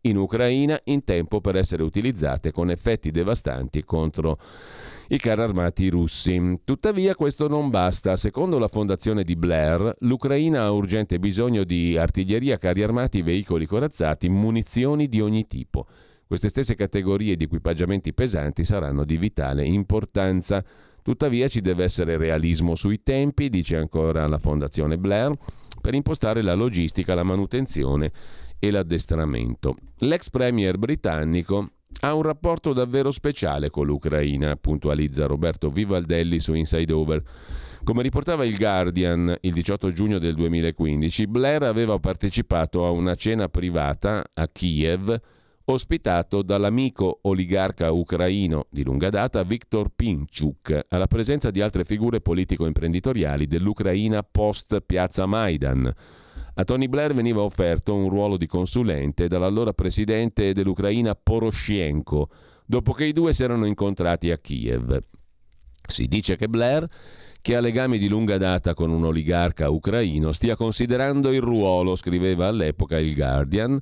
in 0.00 0.16
Ucraina 0.16 0.76
in 0.86 1.04
tempo 1.04 1.40
per 1.40 1.54
essere 1.54 1.84
utilizzate 1.84 2.50
con 2.50 2.68
effetti 2.68 3.12
devastanti 3.12 3.84
contro 3.84 4.40
i 5.10 5.18
carri 5.18 5.42
armati 5.42 5.88
russi. 5.88 6.58
Tuttavia 6.64 7.14
questo 7.14 7.46
non 7.46 7.70
basta. 7.70 8.16
Secondo 8.16 8.58
la 8.58 8.66
fondazione 8.66 9.22
di 9.22 9.36
Blair, 9.36 9.94
l'Ucraina 10.00 10.64
ha 10.64 10.72
urgente 10.72 11.20
bisogno 11.20 11.62
di 11.62 11.96
artiglieria, 11.96 12.58
carri 12.58 12.82
armati, 12.82 13.22
veicoli 13.22 13.66
corazzati, 13.66 14.28
munizioni 14.28 15.08
di 15.08 15.20
ogni 15.20 15.46
tipo. 15.46 15.86
Queste 16.26 16.48
stesse 16.48 16.74
categorie 16.74 17.36
di 17.36 17.44
equipaggiamenti 17.44 18.12
pesanti 18.14 18.64
saranno 18.64 19.04
di 19.04 19.16
vitale 19.16 19.64
importanza. 19.64 20.64
Tuttavia 21.02 21.48
ci 21.48 21.60
deve 21.60 21.84
essere 21.84 22.16
realismo 22.16 22.74
sui 22.74 23.02
tempi, 23.02 23.50
dice 23.50 23.76
ancora 23.76 24.26
la 24.26 24.38
Fondazione 24.38 24.96
Blair, 24.96 25.32
per 25.80 25.94
impostare 25.94 26.42
la 26.42 26.54
logistica, 26.54 27.14
la 27.14 27.24
manutenzione 27.24 28.10
e 28.58 28.70
l'addestramento. 28.70 29.76
L'ex 29.98 30.30
premier 30.30 30.78
britannico 30.78 31.68
ha 32.00 32.14
un 32.14 32.22
rapporto 32.22 32.72
davvero 32.72 33.10
speciale 33.10 33.68
con 33.68 33.86
l'Ucraina, 33.86 34.56
puntualizza 34.56 35.26
Roberto 35.26 35.70
Vivaldelli 35.70 36.40
su 36.40 36.54
Inside 36.54 36.92
Over. 36.92 37.22
Come 37.84 38.02
riportava 38.02 38.46
il 38.46 38.56
Guardian 38.56 39.36
il 39.42 39.52
18 39.52 39.92
giugno 39.92 40.18
del 40.18 40.34
2015, 40.34 41.26
Blair 41.26 41.64
aveva 41.64 41.98
partecipato 41.98 42.86
a 42.86 42.90
una 42.90 43.14
cena 43.14 43.48
privata 43.48 44.24
a 44.32 44.48
Kiev 44.48 45.20
ospitato 45.66 46.42
dall'amico 46.42 47.20
oligarca 47.22 47.90
ucraino 47.90 48.66
di 48.70 48.82
lunga 48.82 49.08
data 49.08 49.42
Viktor 49.42 49.90
Pinchuk, 49.94 50.86
alla 50.88 51.06
presenza 51.06 51.50
di 51.50 51.60
altre 51.60 51.84
figure 51.84 52.20
politico-imprenditoriali 52.20 53.46
dell'Ucraina 53.46 54.22
post 54.22 54.80
Piazza 54.80 55.26
Maidan. 55.26 55.92
A 56.56 56.64
Tony 56.64 56.86
Blair 56.86 57.14
veniva 57.14 57.40
offerto 57.40 57.94
un 57.94 58.08
ruolo 58.08 58.36
di 58.36 58.46
consulente 58.46 59.26
dall'allora 59.26 59.72
presidente 59.72 60.52
dell'Ucraina 60.52 61.14
Poroshenko, 61.14 62.28
dopo 62.66 62.92
che 62.92 63.06
i 63.06 63.12
due 63.12 63.32
si 63.32 63.42
erano 63.42 63.66
incontrati 63.66 64.30
a 64.30 64.38
Kiev. 64.38 65.02
Si 65.86 66.06
dice 66.06 66.36
che 66.36 66.48
Blair 66.48 66.86
che 67.40 67.56
ha 67.56 67.60
legami 67.60 67.98
di 67.98 68.08
lunga 68.08 68.38
data 68.38 68.72
con 68.72 68.90
un 68.90 69.04
oligarca 69.04 69.68
ucraino, 69.68 70.32
stia 70.32 70.56
considerando 70.56 71.30
il 71.30 71.42
ruolo, 71.42 71.94
scriveva 71.94 72.46
all'epoca 72.46 72.98
il 72.98 73.14
Guardian, 73.14 73.78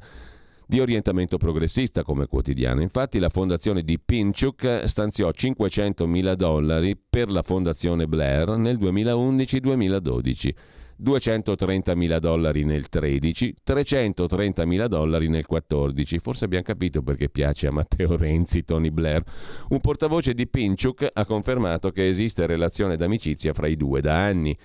di 0.73 0.81
orientamento 0.81 1.37
progressista 1.37 2.03
come 2.03 2.27
quotidiano. 2.27 2.81
Infatti 2.81 3.19
la 3.19 3.29
fondazione 3.29 3.83
di 3.83 4.01
Pinchuk 4.01 4.85
stanziò 4.87 5.31
500 5.31 6.07
mila 6.07 6.35
dollari 6.35 6.97
per 6.97 7.31
la 7.31 7.43
fondazione 7.43 8.07
Blair 8.07 8.57
nel 8.57 8.79
2011-2012. 8.79 10.55
230 10.97 11.95
mila 11.95 12.19
dollari 12.19 12.65
nel 12.65 12.89
13, 12.89 13.57
330 13.63 14.65
mila 14.65 14.89
dollari 14.89 15.29
nel 15.29 15.45
14. 15.45 16.19
Forse 16.21 16.47
abbiamo 16.47 16.65
capito 16.65 17.03
perché 17.03 17.29
piace 17.29 17.67
a 17.67 17.71
Matteo 17.71 18.17
Renzi 18.17 18.65
Tony 18.65 18.89
Blair. 18.89 19.23
Un 19.69 19.81
portavoce 19.81 20.33
di 20.33 20.49
Pinchuk 20.49 21.07
ha 21.13 21.27
confermato 21.27 21.91
che 21.91 22.09
esiste 22.09 22.47
relazione 22.47 22.97
d'amicizia 22.97 23.53
fra 23.53 23.67
i 23.67 23.77
due 23.77 24.01
da 24.01 24.25
anni. 24.25 24.57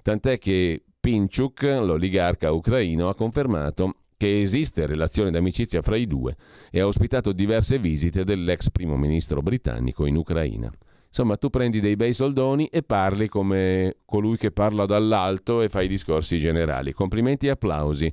Tant'è 0.00 0.38
che 0.38 0.82
Pinchuk, 0.98 1.60
l'oligarca 1.64 2.50
ucraino, 2.50 3.10
ha 3.10 3.14
confermato 3.14 3.96
che 4.20 4.42
esiste 4.42 4.84
relazione 4.84 5.30
d'amicizia 5.30 5.80
fra 5.80 5.96
i 5.96 6.06
due 6.06 6.36
e 6.70 6.80
ha 6.80 6.86
ospitato 6.86 7.32
diverse 7.32 7.78
visite 7.78 8.22
dell'ex 8.22 8.68
primo 8.68 8.98
ministro 8.98 9.40
britannico 9.40 10.04
in 10.04 10.14
Ucraina. 10.16 10.70
Insomma, 11.08 11.38
tu 11.38 11.48
prendi 11.48 11.80
dei 11.80 11.96
bei 11.96 12.12
soldoni 12.12 12.66
e 12.66 12.82
parli 12.82 13.28
come 13.28 13.96
colui 14.04 14.36
che 14.36 14.50
parla 14.50 14.84
dall'alto 14.84 15.62
e 15.62 15.70
fai 15.70 15.88
discorsi 15.88 16.38
generali. 16.38 16.92
Complimenti 16.92 17.46
e 17.46 17.50
applausi 17.50 18.12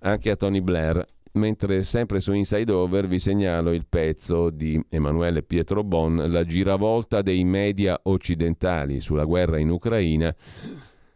anche 0.00 0.28
a 0.28 0.36
Tony 0.36 0.60
Blair. 0.60 1.02
Mentre 1.32 1.82
sempre 1.82 2.20
su 2.20 2.34
Inside 2.34 2.70
Over 2.70 3.08
vi 3.08 3.18
segnalo 3.18 3.72
il 3.72 3.86
pezzo 3.88 4.50
di 4.50 4.78
Emanuele 4.90 5.42
Pietro 5.42 5.82
Bon, 5.82 6.30
La 6.30 6.44
giravolta 6.44 7.22
dei 7.22 7.42
media 7.44 7.98
occidentali 8.02 9.00
sulla 9.00 9.24
guerra 9.24 9.56
in 9.58 9.70
Ucraina 9.70 10.34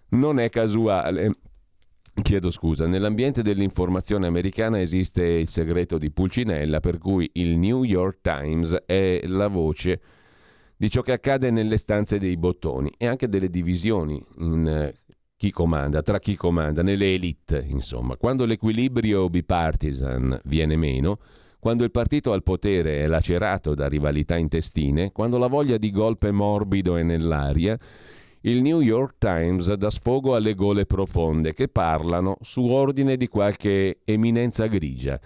non 0.09 0.38
è 0.38 0.49
casuale. 0.49 1.37
Chiedo 2.20 2.51
scusa, 2.51 2.87
nell'ambiente 2.87 3.42
dell'informazione 3.42 4.27
americana 4.27 4.79
esiste 4.79 5.25
il 5.25 5.48
segreto 5.48 5.96
di 5.96 6.11
Pulcinella 6.11 6.79
per 6.79 6.98
cui 6.98 7.29
il 7.35 7.57
New 7.57 7.85
York 7.85 8.18
Times 8.20 8.83
è 8.85 9.22
la 9.27 9.48
voce 9.48 10.01
di 10.77 10.90
ciò 10.90 11.01
che 11.01 11.12
accade 11.12 11.51
nelle 11.51 11.79
stanze 11.79 12.18
dei 12.18 12.37
bottoni 12.37 12.92
e 12.98 13.07
anche 13.07 13.31
delle 13.31 13.48
divisioni 13.48 14.22
in 14.38 14.68
eh, 14.68 14.94
chi 15.37 15.51
comanda, 15.51 16.03
tra 16.03 16.18
chi 16.18 16.37
comanda, 16.37 16.83
nelle 16.83 17.14
elite, 17.14 17.64
insomma. 17.66 18.16
Quando 18.16 18.44
l'equilibrio 18.44 19.31
bipartisan 19.31 20.38
viene 20.44 20.77
meno, 20.77 21.18
quando 21.59 21.83
il 21.83 21.90
partito 21.90 22.33
al 22.33 22.42
potere 22.42 23.03
è 23.03 23.07
lacerato 23.07 23.75
da 23.75 23.88
rivalità 23.88 24.37
intestine, 24.37 25.12
quando 25.12 25.38
la 25.38 25.46
voglia 25.46 25.79
di 25.79 25.90
golpe 25.90 26.31
morbido 26.31 26.96
è 26.96 27.03
nell'aria, 27.03 27.79
il 28.42 28.61
New 28.61 28.81
York 28.81 29.16
Times 29.18 29.72
dà 29.74 29.90
sfogo 29.90 30.35
alle 30.35 30.55
gole 30.55 30.85
profonde 30.85 31.55
che 31.55 31.68
parlano 31.68 32.38
su 32.40 32.64
ordine 32.64 33.16
di 33.16 33.28
qualche 33.28 34.00
eminenza 34.05 34.66
grigia. 34.66 35.20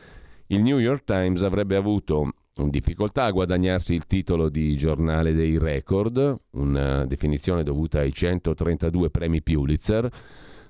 Il 0.48 0.62
New 0.62 0.79
York 0.79 1.05
Times 1.05 1.42
avrebbe 1.42 1.76
avuto 1.76 2.31
difficoltà 2.55 3.24
a 3.24 3.31
guadagnarsi 3.31 3.94
il 3.94 4.07
titolo 4.07 4.48
di 4.48 4.76
giornale 4.76 5.33
dei 5.33 5.59
record, 5.59 6.35
una 6.52 7.07
definizione 7.07 7.62
dovuta 7.62 8.00
ai 8.00 8.12
132 8.12 9.11
premi 9.11 9.42
Pulitzer, 9.42 10.11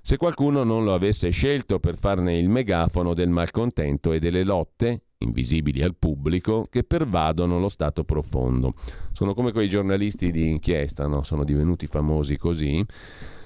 se 0.01 0.17
qualcuno 0.17 0.63
non 0.63 0.85
lo 0.85 0.95
avesse 0.95 1.31
scelto 1.31 1.81
per 1.81 1.99
farne 1.99 2.39
il 2.39 2.49
megafono 2.49 3.13
del 3.13 3.29
malcontento 3.29 4.13
e 4.13 4.21
delle 4.21 4.45
lotte 4.45 5.06
invisibili 5.19 5.83
al 5.83 5.95
pubblico, 5.97 6.67
che 6.71 6.85
pervadono 6.85 7.59
lo 7.59 7.69
stato 7.69 8.05
profondo. 8.05 8.75
Sono 9.13 9.35
come 9.35 9.53
quei 9.53 9.69
giornalisti 9.69 10.31
di 10.31 10.49
inchiesta, 10.49 11.07
no? 11.07 11.23
sono 11.23 11.45
divenuti 11.45 11.87
famosi 11.87 12.37
così. 12.37 12.85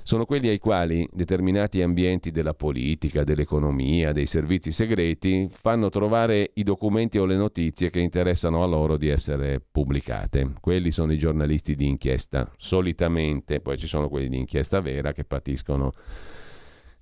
Sono 0.03 0.25
quelli 0.25 0.49
ai 0.49 0.59
quali 0.59 1.07
determinati 1.13 1.83
ambienti 1.83 2.31
della 2.31 2.55
politica, 2.55 3.23
dell'economia, 3.23 4.13
dei 4.13 4.27
servizi 4.27 4.73
segreti 4.73 5.49
fanno 5.53 5.89
trovare 5.89 6.51
i 6.55 6.65
documenti 6.65 7.19
o 7.19 7.27
le 7.27 7.37
notizie 7.37 7.91
che 7.91 8.01
interessano 8.01 8.63
a 8.63 8.67
loro 8.67 8.97
di 8.97 9.09
essere 9.09 9.61
pubblicate. 9.61 10.55
Quelli 10.59 10.91
sono 10.91 11.13
i 11.13 11.19
giornalisti 11.19 11.77
di 11.77 11.87
inchiesta, 11.87 12.51
solitamente, 12.57 13.61
poi 13.61 13.79
ci 13.79 13.87
sono 13.87 14.09
quelli 14.09 14.29
di 14.29 14.39
inchiesta 14.39 14.81
vera 14.81 15.13
che 15.13 15.25
patiscono 15.25 15.93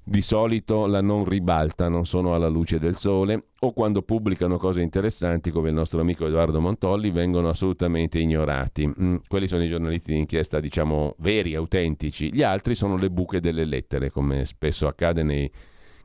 di 0.08 0.22
solito 0.22 0.86
la 0.86 1.02
non 1.02 1.26
ribaltano, 1.26 2.02
sono 2.02 2.34
alla 2.34 2.48
luce 2.48 2.78
del 2.78 2.96
sole 2.96 3.48
o 3.60 3.72
quando 3.74 4.00
pubblicano 4.00 4.56
cose 4.56 4.80
interessanti 4.80 5.50
come 5.50 5.68
il 5.68 5.74
nostro 5.74 6.00
amico 6.00 6.26
Edoardo 6.26 6.62
Montolli 6.62 7.10
vengono 7.10 7.50
assolutamente 7.50 8.18
ignorati. 8.18 8.86
Mm, 8.88 9.16
quelli 9.28 9.46
sono 9.46 9.64
i 9.64 9.68
giornalisti 9.68 10.12
di 10.12 10.18
inchiesta 10.18 10.60
diciamo 10.60 11.14
veri, 11.18 11.54
autentici, 11.54 12.32
gli 12.32 12.42
altri 12.42 12.74
sono 12.74 12.96
le 12.96 13.10
buche 13.10 13.40
delle 13.40 13.66
lettere 13.66 14.10
come 14.10 14.46
spesso 14.46 14.86
accade 14.86 15.22
nei 15.22 15.50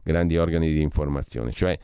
grandi 0.03 0.35
organi 0.35 0.73
di 0.73 0.81
informazione, 0.81 1.53
cioè 1.53 1.79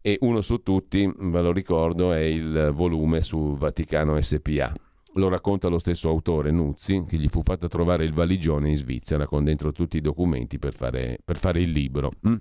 e 0.00 0.18
uno 0.20 0.42
su 0.42 0.62
tutti, 0.62 1.12
ve 1.18 1.40
lo 1.40 1.50
ricordo, 1.50 2.12
è 2.12 2.20
il 2.20 2.70
volume 2.72 3.22
su 3.22 3.56
Vaticano 3.56 4.20
SPA 4.22 4.72
lo 5.16 5.28
racconta 5.28 5.68
lo 5.68 5.78
stesso 5.78 6.08
autore, 6.08 6.50
Nuzzi, 6.50 7.04
che 7.06 7.16
gli 7.16 7.28
fu 7.28 7.42
fatta 7.42 7.68
trovare 7.68 8.04
il 8.04 8.12
valigione 8.12 8.68
in 8.68 8.76
Svizzera 8.76 9.26
con 9.26 9.44
dentro 9.44 9.72
tutti 9.72 9.96
i 9.96 10.00
documenti 10.00 10.58
per 10.58 10.74
fare, 10.74 11.18
per 11.24 11.36
fare 11.36 11.60
il 11.60 11.70
libro. 11.70 12.12
Mm? 12.26 12.36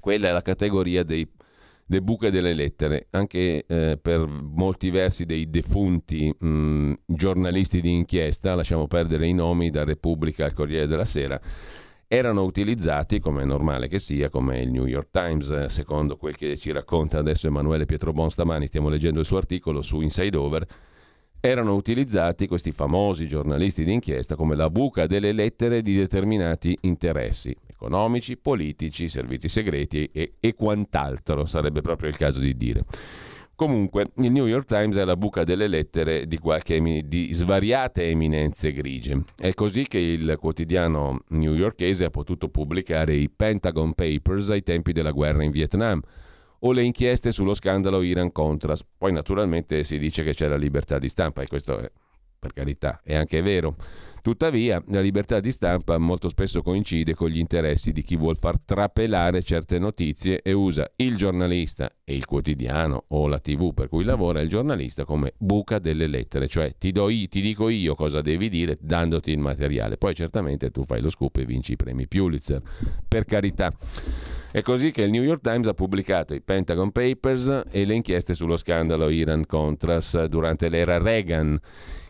Quella 0.00 0.28
è 0.28 0.32
la 0.32 0.42
categoria 0.42 1.02
dei, 1.02 1.28
dei 1.84 2.00
buche 2.00 2.30
delle 2.30 2.54
lettere, 2.54 3.08
anche 3.10 3.64
eh, 3.66 3.98
per 4.00 4.26
molti 4.26 4.90
versi 4.90 5.24
dei 5.24 5.50
defunti 5.50 6.32
mh, 6.38 6.48
mm, 6.48 6.92
giornalisti 7.06 7.80
di 7.80 7.92
inchiesta, 7.92 8.54
lasciamo 8.54 8.86
perdere 8.86 9.26
i 9.26 9.32
nomi, 9.32 9.70
da 9.70 9.84
Repubblica 9.84 10.44
al 10.44 10.52
Corriere 10.52 10.86
della 10.86 11.04
Sera, 11.04 11.40
erano 12.06 12.42
utilizzati, 12.44 13.20
come 13.20 13.42
è 13.42 13.44
normale 13.44 13.86
che 13.86 13.98
sia, 13.98 14.30
come 14.30 14.60
il 14.60 14.70
New 14.70 14.86
York 14.86 15.10
Times, 15.10 15.50
eh, 15.50 15.68
secondo 15.68 16.16
quel 16.16 16.36
che 16.36 16.56
ci 16.56 16.72
racconta 16.72 17.18
adesso 17.18 17.46
Emanuele 17.46 17.84
Pietrobon 17.84 18.30
stamani, 18.30 18.66
stiamo 18.66 18.88
leggendo 18.88 19.20
il 19.20 19.26
suo 19.26 19.36
articolo 19.36 19.82
su 19.82 20.00
Inside 20.00 20.36
Over, 20.36 20.66
erano 21.40 21.74
utilizzati 21.74 22.46
questi 22.46 22.72
famosi 22.72 23.28
giornalisti 23.28 23.84
d'inchiesta 23.84 24.36
come 24.36 24.56
la 24.56 24.70
buca 24.70 25.06
delle 25.06 25.32
lettere 25.32 25.82
di 25.82 25.94
determinati 25.94 26.76
interessi 26.82 27.56
economici, 27.78 28.36
politici, 28.36 29.08
servizi 29.08 29.48
segreti 29.48 30.10
e, 30.12 30.34
e 30.40 30.54
quant'altro, 30.54 31.46
sarebbe 31.46 31.80
proprio 31.80 32.08
il 32.08 32.16
caso 32.16 32.40
di 32.40 32.56
dire. 32.56 32.84
Comunque, 33.54 34.06
il 34.16 34.30
New 34.30 34.46
York 34.46 34.66
Times 34.66 34.96
è 34.96 35.04
la 35.04 35.16
buca 35.16 35.42
delle 35.44 35.66
lettere 35.66 36.26
di, 36.26 36.38
qualche, 36.38 36.80
di 37.06 37.32
svariate 37.32 38.08
eminenze 38.08 38.72
grigie. 38.72 39.24
È 39.36 39.52
così 39.52 39.86
che 39.86 39.98
il 39.98 40.36
quotidiano 40.38 41.22
newyorkese 41.30 42.04
ha 42.04 42.10
potuto 42.10 42.48
pubblicare 42.48 43.14
i 43.14 43.28
Pentagon 43.28 43.94
Papers 43.94 44.50
ai 44.50 44.62
tempi 44.62 44.92
della 44.92 45.10
guerra 45.10 45.42
in 45.42 45.50
Vietnam 45.50 46.00
o 46.60 46.72
le 46.72 46.82
inchieste 46.82 47.30
sullo 47.30 47.54
scandalo 47.54 48.02
Iran-Contras. 48.02 48.84
Poi 48.96 49.12
naturalmente 49.12 49.84
si 49.84 49.98
dice 49.98 50.22
che 50.22 50.34
c'è 50.34 50.48
la 50.48 50.56
libertà 50.56 50.98
di 50.98 51.08
stampa 51.08 51.42
e 51.42 51.46
questo 51.46 51.78
è 51.78 51.90
per 52.38 52.52
carità, 52.52 53.00
è 53.02 53.14
anche 53.14 53.42
vero. 53.42 53.76
Tuttavia, 54.20 54.82
la 54.88 55.00
libertà 55.00 55.40
di 55.40 55.50
stampa 55.50 55.96
molto 55.96 56.28
spesso 56.28 56.60
coincide 56.60 57.14
con 57.14 57.28
gli 57.28 57.38
interessi 57.38 57.92
di 57.92 58.02
chi 58.02 58.14
vuol 58.14 58.36
far 58.36 58.60
trapelare 58.60 59.42
certe 59.42 59.78
notizie 59.78 60.42
e 60.42 60.52
usa 60.52 60.90
il 60.96 61.16
giornalista 61.16 61.90
e 62.04 62.14
il 62.14 62.26
quotidiano 62.26 63.04
o 63.08 63.26
la 63.26 63.38
tv 63.38 63.72
per 63.72 63.88
cui 63.88 64.04
lavora 64.04 64.40
il 64.40 64.48
giornalista 64.48 65.04
come 65.04 65.32
buca 65.38 65.78
delle 65.78 66.06
lettere, 66.06 66.46
cioè 66.46 66.74
ti, 66.76 66.88
io, 66.88 67.28
ti 67.28 67.40
dico 67.40 67.68
io 67.68 67.94
cosa 67.94 68.20
devi 68.20 68.48
dire 68.48 68.76
dandoti 68.80 69.30
il 69.30 69.38
materiale. 69.38 69.96
Poi 69.96 70.14
certamente 70.14 70.70
tu 70.70 70.84
fai 70.84 71.00
lo 71.00 71.10
scoop 71.10 71.36
e 71.38 71.46
vinci 71.46 71.72
i 71.72 71.76
premi 71.76 72.06
Pulitzer, 72.06 72.60
per 73.06 73.24
carità. 73.24 73.72
È 74.58 74.62
così 74.62 74.90
che 74.90 75.02
il 75.02 75.10
New 75.10 75.22
York 75.22 75.40
Times 75.40 75.68
ha 75.68 75.72
pubblicato 75.72 76.34
i 76.34 76.40
Pentagon 76.40 76.90
Papers 76.90 77.66
e 77.70 77.84
le 77.84 77.94
inchieste 77.94 78.34
sullo 78.34 78.56
scandalo 78.56 79.08
Iran-Contras 79.08 80.24
durante 80.24 80.68
l'era 80.68 80.98
Reagan 80.98 81.56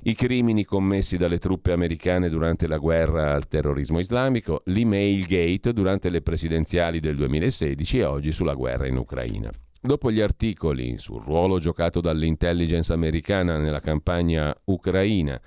i 0.04 0.14
crimini 0.14 0.64
commessi 0.64 1.18
dalle 1.18 1.36
truppe 1.36 1.72
americane 1.72 2.30
durante 2.30 2.66
la 2.66 2.78
guerra 2.78 3.34
al 3.34 3.48
terrorismo 3.48 3.98
islamico, 3.98 4.62
l'email 4.64 5.26
gate 5.26 5.74
durante 5.74 6.08
le 6.08 6.22
presidenziali 6.22 7.00
del 7.00 7.16
2016 7.16 7.98
e 7.98 8.04
oggi 8.04 8.32
sulla 8.32 8.54
guerra 8.54 8.86
in 8.86 8.96
Ucraina. 8.96 9.50
Dopo 9.78 10.10
gli 10.10 10.22
articoli 10.22 10.96
sul 10.96 11.22
ruolo 11.22 11.58
giocato 11.58 12.00
dall'intelligence 12.00 12.90
americana 12.94 13.58
nella 13.58 13.80
campagna 13.80 14.58
ucraina, 14.64 15.38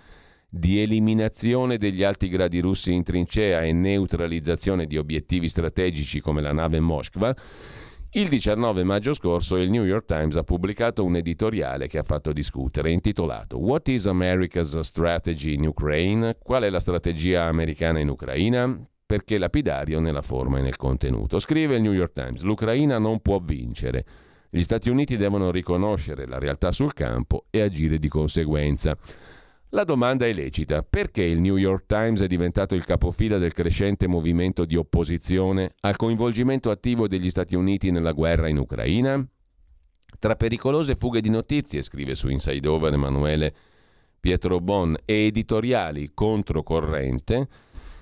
di 0.54 0.82
eliminazione 0.82 1.78
degli 1.78 2.04
alti 2.04 2.28
gradi 2.28 2.60
russi 2.60 2.92
in 2.92 3.04
trincea 3.04 3.62
e 3.62 3.72
neutralizzazione 3.72 4.86
di 4.86 4.98
obiettivi 4.98 5.48
strategici 5.48 6.20
come 6.20 6.42
la 6.42 6.52
nave 6.52 6.82
Moskva, 6.82 7.34
il 8.14 8.28
19 8.28 8.84
maggio 8.84 9.14
scorso 9.14 9.56
il 9.56 9.70
New 9.70 9.86
York 9.86 10.04
Times 10.04 10.36
ha 10.36 10.44
pubblicato 10.44 11.06
un 11.06 11.16
editoriale 11.16 11.88
che 11.88 12.00
ha 12.00 12.04
fatto 12.04 12.34
discutere, 12.34 12.92
intitolato 12.92 13.58
What 13.58 13.88
is 13.88 14.08
America's 14.08 14.78
Strategy 14.80 15.54
in 15.54 15.66
Ukraine? 15.66 16.36
Qual 16.38 16.64
è 16.64 16.70
la 16.70 16.82
strategia 16.82 17.46
americana 17.46 18.00
in 18.00 18.10
Ucraina? 18.10 18.78
Perché 19.06 19.38
lapidario 19.38 20.02
nella 20.02 20.22
forma 20.22 20.60
e 20.60 20.62
nel 20.62 20.76
contenuto. 20.76 21.40
Scrive 21.40 21.78
il 21.78 21.82
New 21.82 21.94
York 21.94 22.12
Times, 22.12 22.42
l'Ucraina 22.42 22.98
non 22.98 23.22
può 23.22 23.40
vincere. 23.40 24.04
Gli 24.50 24.64
Stati 24.64 24.90
Uniti 24.90 25.16
devono 25.16 25.50
riconoscere 25.50 26.28
la 26.28 26.40
realtà 26.40 26.74
sul 26.74 26.92
campo 26.92 27.46
e 27.50 27.62
agire 27.62 27.98
di 27.98 28.10
conseguenza. 28.10 28.98
La 29.74 29.86
domanda 29.86 30.26
è 30.26 30.34
lecita. 30.34 30.84
Perché 30.84 31.24
il 31.24 31.40
New 31.40 31.56
York 31.56 31.86
Times 31.86 32.22
è 32.22 32.28
diventato 32.28 32.76
il 32.76 32.84
capofila 32.84 33.38
del 33.38 33.54
crescente 33.54 34.06
movimento 34.06 34.66
di 34.66 34.76
opposizione 34.76 35.76
al 35.80 35.96
coinvolgimento 35.96 36.70
attivo 36.70 37.08
degli 37.08 37.30
Stati 37.30 37.56
Uniti 37.56 37.90
nella 37.90 38.12
guerra 38.12 38.50
in 38.50 38.58
Ucraina? 38.58 39.26
Tra 40.20 40.36
pericolose 40.36 40.96
fughe 40.96 41.22
di 41.22 41.30
notizie, 41.30 41.82
scrive 41.84 42.16
su 42.16 42.28
Inside 42.28 42.68
Over 42.68 42.94
Emanuele 42.94 43.54
Pietro 44.20 44.60
Bon, 44.60 44.94
e 45.06 45.28
editoriali 45.28 46.12
controcorrente, 46.14 47.48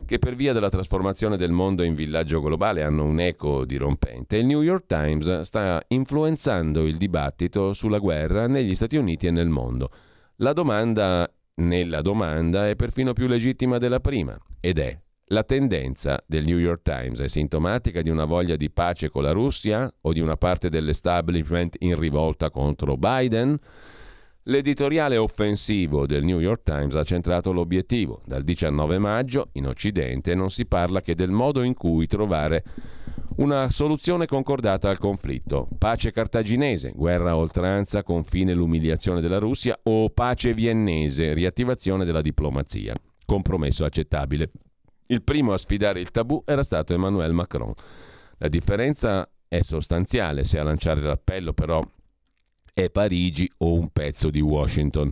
che 0.06 0.18
per 0.18 0.36
via 0.36 0.54
della 0.54 0.70
trasformazione 0.70 1.38
del 1.38 1.52
mondo 1.52 1.84
in 1.84 1.94
villaggio 1.94 2.42
globale 2.42 2.84
hanno 2.84 3.06
un 3.06 3.20
eco 3.20 3.64
dirompente, 3.64 4.38
il 4.38 4.48
New 4.48 4.62
York 4.62 4.88
Times 4.88 5.42
sta 5.42 5.82
influenzando 5.90 6.88
il 6.88 6.98
dibattito 6.98 7.74
sulla 7.74 8.00
guerra 8.00 8.48
negli 8.48 8.74
Stati 8.74 8.98
Uniti 8.98 9.28
e 9.28 9.32
nel 9.32 9.50
mondo. 9.50 9.92
La 10.38 10.52
domanda 10.52 11.32
nella 11.60 12.02
domanda 12.02 12.67
è 12.67 12.76
perfino 12.76 13.13
più 13.13 13.28
legittima 13.28 13.78
della 13.78 14.00
prima, 14.00 14.38
ed 14.60 14.80
è 14.80 15.00
la 15.32 15.43
tendenza 15.43 16.24
del 16.26 16.43
New 16.43 16.58
York 16.58 16.82
Times 16.82 17.19
è 17.22 17.28
sintomatica 17.28 18.02
di 18.02 18.10
una 18.10 18.26
voglia 18.26 18.56
di 18.56 18.72
pace 18.72 19.10
con 19.10 19.22
la 19.22 19.32
Russia 19.32 19.91
o 20.02 20.12
di 20.12 20.19
una 20.19 20.38
parte 20.38 20.69
dell'establishment 20.69 21.76
in 21.80 21.95
rivolta 22.00 22.50
contro 22.50 22.98
Biden? 22.98 23.56
L'editoriale 24.43 25.17
offensivo 25.17 26.08
del 26.08 26.23
New 26.23 26.39
York 26.39 26.63
Times 26.63 26.95
ha 26.95 27.04
centrato 27.04 27.52
l'obiettivo. 27.52 28.21
Dal 28.25 28.43
19 28.43 28.97
maggio 28.97 29.49
in 29.54 29.67
Occidente 29.67 30.34
non 30.34 30.49
si 30.49 30.65
parla 30.65 31.02
che 31.02 31.13
del 31.13 31.30
modo 31.30 31.62
in 31.62 31.73
cui 31.73 32.08
trovare 32.08 32.63
una 33.38 33.69
soluzione 33.69 34.25
concordata 34.25 34.89
al 34.89 34.97
conflitto. 34.97 35.67
Pace 35.78 36.12
cartaginese, 36.12 36.93
guerra 36.95 37.32
a 37.32 37.38
oltranza, 37.38 38.02
confine 38.02 38.54
l'umiliazione 38.54 39.21
della 39.21 39.39
Russia 39.39 39.78
o 39.84 40.10
pace 40.10 40.54
viennese, 40.54 41.34
riattivazione 41.34 42.06
della 42.06 42.21
diplomazia. 42.21 42.95
Compromesso 43.25 43.86
accettabile. 43.86 44.52
Il 45.08 45.21
primo 45.21 45.54
a 45.54 45.58
sfidare 45.58 45.99
il 45.99 46.12
tabù 46.12 46.41
era 46.45 46.63
stato 46.63 46.93
Emmanuel 46.93 47.34
Macron. 47.34 47.73
La 48.38 48.47
differenza 48.47 49.30
è 49.47 49.62
sostanziale 49.62 50.43
se 50.43 50.60
a 50.60 50.63
lanciare 50.63 51.02
l'appello 51.02 51.54
però 51.54 51.82
è 52.84 52.89
Parigi 52.89 53.52
o 53.58 53.74
un 53.74 53.89
pezzo 53.89 54.30
di 54.30 54.39
Washington. 54.39 55.12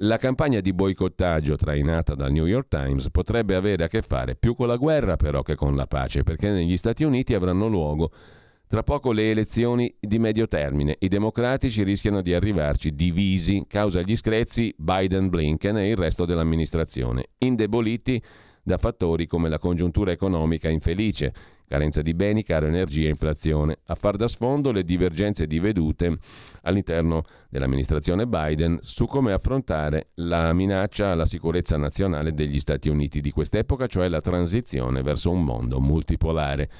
La 0.00 0.16
campagna 0.16 0.60
di 0.60 0.72
boicottaggio 0.72 1.56
trainata 1.56 2.14
dal 2.14 2.32
New 2.32 2.46
York 2.46 2.68
Times 2.68 3.10
potrebbe 3.10 3.54
avere 3.54 3.84
a 3.84 3.88
che 3.88 4.02
fare 4.02 4.34
più 4.34 4.54
con 4.54 4.66
la 4.66 4.76
guerra 4.76 5.16
però 5.16 5.42
che 5.42 5.54
con 5.54 5.76
la 5.76 5.86
pace, 5.86 6.24
perché 6.24 6.50
negli 6.50 6.76
Stati 6.76 7.04
Uniti 7.04 7.32
avranno 7.34 7.68
luogo 7.68 8.10
tra 8.68 8.82
poco 8.82 9.12
le 9.12 9.30
elezioni 9.30 9.94
di 10.00 10.18
medio 10.18 10.48
termine. 10.48 10.96
I 10.98 11.06
democratici 11.06 11.84
rischiano 11.84 12.20
di 12.20 12.34
arrivarci 12.34 12.94
divisi 12.94 13.64
causa 13.68 14.00
gli 14.00 14.16
screzi 14.16 14.74
Biden-Blinken 14.76 15.78
e 15.78 15.90
il 15.90 15.96
resto 15.96 16.24
dell'amministrazione, 16.24 17.28
indeboliti 17.38 18.20
da 18.62 18.78
fattori 18.78 19.28
come 19.28 19.48
la 19.48 19.60
congiuntura 19.60 20.10
economica 20.10 20.68
infelice, 20.68 21.32
carenza 21.66 22.02
di 22.02 22.14
beni, 22.14 22.42
caro 22.42 22.66
energia 22.66 23.06
e 23.06 23.10
inflazione, 23.10 23.78
a 23.86 23.94
far 23.94 24.16
da 24.16 24.28
sfondo 24.28 24.72
le 24.72 24.84
divergenze 24.84 25.46
di 25.46 25.58
vedute 25.58 26.18
all'interno 26.62 27.22
dell'amministrazione 27.48 28.26
Biden 28.26 28.78
su 28.82 29.06
come 29.06 29.32
affrontare 29.32 30.08
la 30.14 30.52
minaccia 30.52 31.10
alla 31.10 31.26
sicurezza 31.26 31.76
nazionale 31.76 32.32
degli 32.32 32.58
Stati 32.58 32.88
Uniti 32.88 33.20
di 33.20 33.30
quest'epoca, 33.30 33.86
cioè 33.86 34.08
la 34.08 34.20
transizione 34.20 35.02
verso 35.02 35.30
un 35.30 35.44
mondo 35.44 35.80
multipolare. 35.80 36.70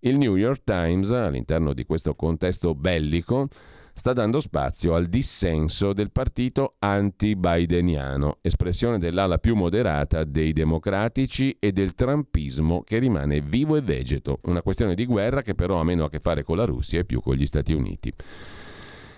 Il 0.00 0.18
New 0.18 0.36
York 0.36 0.62
Times, 0.64 1.10
all'interno 1.12 1.72
di 1.72 1.84
questo 1.84 2.14
contesto 2.14 2.74
bellico, 2.74 3.48
sta 3.94 4.12
dando 4.12 4.40
spazio 4.40 4.94
al 4.94 5.06
dissenso 5.06 5.92
del 5.92 6.10
partito 6.10 6.74
anti-bideniano, 6.80 8.38
espressione 8.42 8.98
dell'ala 8.98 9.38
più 9.38 9.54
moderata 9.54 10.24
dei 10.24 10.52
democratici 10.52 11.56
e 11.60 11.72
del 11.72 11.94
trumpismo 11.94 12.82
che 12.82 12.98
rimane 12.98 13.40
vivo 13.40 13.76
e 13.76 13.80
vegeto, 13.80 14.40
una 14.42 14.62
questione 14.62 14.94
di 14.94 15.06
guerra 15.06 15.42
che 15.42 15.54
però 15.54 15.78
ha 15.78 15.84
meno 15.84 16.04
a 16.04 16.10
che 16.10 16.18
fare 16.18 16.42
con 16.42 16.56
la 16.56 16.64
Russia 16.64 16.98
e 16.98 17.04
più 17.04 17.20
con 17.20 17.36
gli 17.36 17.46
Stati 17.46 17.72
Uniti. 17.72 18.12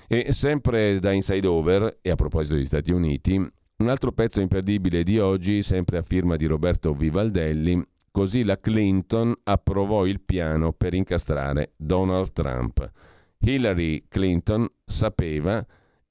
E 0.08 0.32
sempre 0.32 1.00
da 1.00 1.10
Inside 1.10 1.46
Over, 1.46 1.98
e 2.02 2.10
a 2.10 2.14
proposito 2.14 2.54
degli 2.54 2.66
Stati 2.66 2.92
Uniti, 2.92 3.34
un 3.34 3.88
altro 3.88 4.12
pezzo 4.12 4.40
imperdibile 4.40 5.02
di 5.02 5.18
oggi, 5.18 5.62
sempre 5.62 5.98
a 5.98 6.02
firma 6.02 6.36
di 6.36 6.46
Roberto 6.46 6.92
Vivaldelli, 6.94 7.82
così 8.10 8.44
la 8.44 8.58
Clinton 8.58 9.34
approvò 9.42 10.06
il 10.06 10.20
piano 10.20 10.72
per 10.72 10.94
incastrare 10.94 11.72
Donald 11.76 12.32
Trump. 12.32 12.90
Hillary 13.38 14.04
Clinton 14.08 14.66
sapeva 14.84 15.64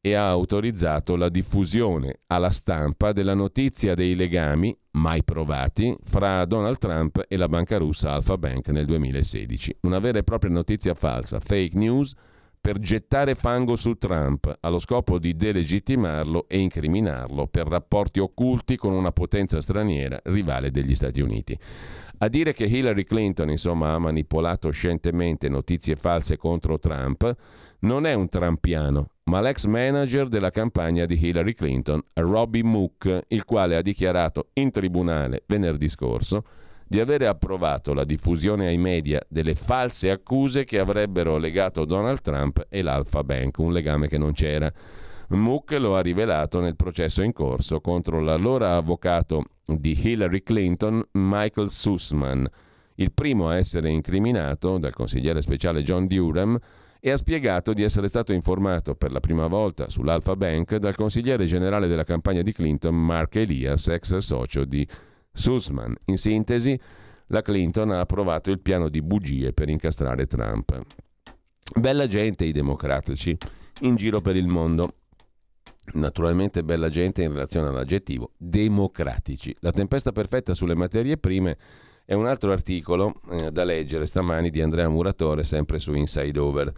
e 0.05 0.13
ha 0.13 0.29
autorizzato 0.29 1.15
la 1.15 1.29
diffusione 1.29 2.19
alla 2.27 2.51
stampa 2.51 3.11
della 3.11 3.33
notizia 3.33 3.95
dei 3.95 4.13
legami, 4.13 4.77
mai 4.91 5.23
provati, 5.23 5.95
fra 6.03 6.45
Donald 6.45 6.77
Trump 6.77 7.25
e 7.27 7.35
la 7.37 7.49
banca 7.49 7.77
russa 7.77 8.11
Alfa 8.11 8.37
Bank 8.37 8.67
nel 8.67 8.85
2016. 8.85 9.77
Una 9.81 9.97
vera 9.97 10.19
e 10.19 10.23
propria 10.23 10.51
notizia 10.51 10.93
falsa, 10.93 11.39
fake 11.39 11.75
news, 11.75 12.13
per 12.61 12.79
gettare 12.79 13.35
fango 13.35 13.75
su 13.75 13.95
Trump, 13.95 14.57
allo 14.59 14.79
scopo 14.79 15.19
di 15.19 15.35
delegittimarlo 15.35 16.45
e 16.47 16.59
incriminarlo 16.59 17.47
per 17.47 17.67
rapporti 17.67 18.19
occulti 18.19 18.75
con 18.75 18.91
una 18.91 19.11
potenza 19.11 19.61
straniera 19.61 20.19
rivale 20.25 20.71
degli 20.71 20.93
Stati 20.93 21.21
Uniti. 21.21 21.57
A 22.19 22.29
dire 22.29 22.53
che 22.53 22.63
Hillary 22.63 23.03
Clinton, 23.03 23.49
insomma, 23.49 23.93
ha 23.93 23.99
manipolato 23.99 24.69
scientemente 24.69 25.49
notizie 25.49 25.95
false 25.95 26.37
contro 26.37 26.79
Trump, 26.79 27.35
non 27.79 28.05
è 28.05 28.13
un 28.13 28.29
trampiano, 28.29 29.09
ma 29.25 29.41
l'ex 29.41 29.65
manager 29.65 30.27
della 30.29 30.49
campagna 30.49 31.05
di 31.05 31.19
Hillary 31.21 31.53
Clinton, 31.53 32.01
Robbie 32.13 32.63
Mook, 32.63 33.23
il 33.27 33.43
quale 33.43 33.75
ha 33.75 33.81
dichiarato 33.81 34.47
in 34.53 34.71
tribunale 34.71 35.43
venerdì 35.45 35.89
scorso 35.89 36.45
di 36.87 36.99
avere 36.99 37.27
approvato 37.27 37.93
la 37.93 38.03
diffusione 38.03 38.67
ai 38.67 38.77
media 38.77 39.19
delle 39.27 39.55
false 39.55 40.09
accuse 40.09 40.63
che 40.63 40.79
avrebbero 40.79 41.37
legato 41.37 41.83
Donald 41.83 42.21
Trump 42.21 42.65
e 42.69 42.81
l'Alpha 42.81 43.23
Bank, 43.23 43.57
un 43.57 43.73
legame 43.73 44.07
che 44.07 44.17
non 44.17 44.33
c'era. 44.33 44.71
Mook 45.29 45.71
lo 45.71 45.95
ha 45.95 46.01
rivelato 46.01 46.59
nel 46.59 46.75
processo 46.75 47.23
in 47.23 47.33
corso 47.33 47.81
contro 47.81 48.21
l'allora 48.21 48.75
avvocato 48.75 49.45
di 49.65 49.97
Hillary 49.99 50.43
Clinton, 50.43 51.03
Michael 51.13 51.69
Sussman, 51.69 52.47
il 52.95 53.11
primo 53.11 53.49
a 53.49 53.57
essere 53.57 53.89
incriminato 53.89 54.77
dal 54.77 54.93
consigliere 54.93 55.41
speciale 55.41 55.83
John 55.83 56.07
Durham 56.07 56.57
e 56.99 57.11
ha 57.11 57.17
spiegato 57.17 57.73
di 57.73 57.83
essere 57.83 58.07
stato 58.07 58.33
informato 58.33 58.95
per 58.95 59.11
la 59.11 59.19
prima 59.19 59.47
volta 59.47 59.89
sull'Alpha 59.89 60.35
Bank 60.35 60.77
dal 60.77 60.95
consigliere 60.95 61.45
generale 61.45 61.87
della 61.87 62.03
campagna 62.03 62.41
di 62.41 62.51
Clinton, 62.51 62.95
Mark 62.95 63.35
Elias, 63.35 63.87
ex 63.89 64.17
socio 64.17 64.65
di 64.65 64.87
Sussman. 65.31 65.93
In 66.05 66.17
sintesi, 66.17 66.79
la 67.27 67.41
Clinton 67.41 67.91
ha 67.91 67.99
approvato 67.99 68.49
il 68.49 68.59
piano 68.59 68.89
di 68.89 69.01
bugie 69.01 69.53
per 69.53 69.69
incastrare 69.69 70.25
Trump. 70.25 70.81
Bella 71.75 72.07
gente 72.07 72.45
i 72.45 72.51
democratici 72.51 73.37
in 73.81 73.95
giro 73.95 74.21
per 74.21 74.35
il 74.35 74.47
mondo. 74.47 74.93
Naturalmente 75.93 76.63
bella 76.63 76.89
gente 76.89 77.23
in 77.23 77.31
relazione 77.31 77.69
all'aggettivo 77.69 78.31
democratici. 78.37 79.55
La 79.59 79.71
tempesta 79.71 80.11
perfetta 80.11 80.53
sulle 80.53 80.75
materie 80.75 81.17
prime 81.17 81.57
è 82.05 82.13
un 82.13 82.25
altro 82.25 82.51
articolo 82.51 83.21
eh, 83.31 83.51
da 83.51 83.63
leggere 83.63 84.05
stamani 84.05 84.49
di 84.49 84.61
Andrea 84.61 84.89
Muratore, 84.89 85.43
sempre 85.43 85.79
su 85.79 85.93
Inside 85.93 86.39
Over. 86.39 86.73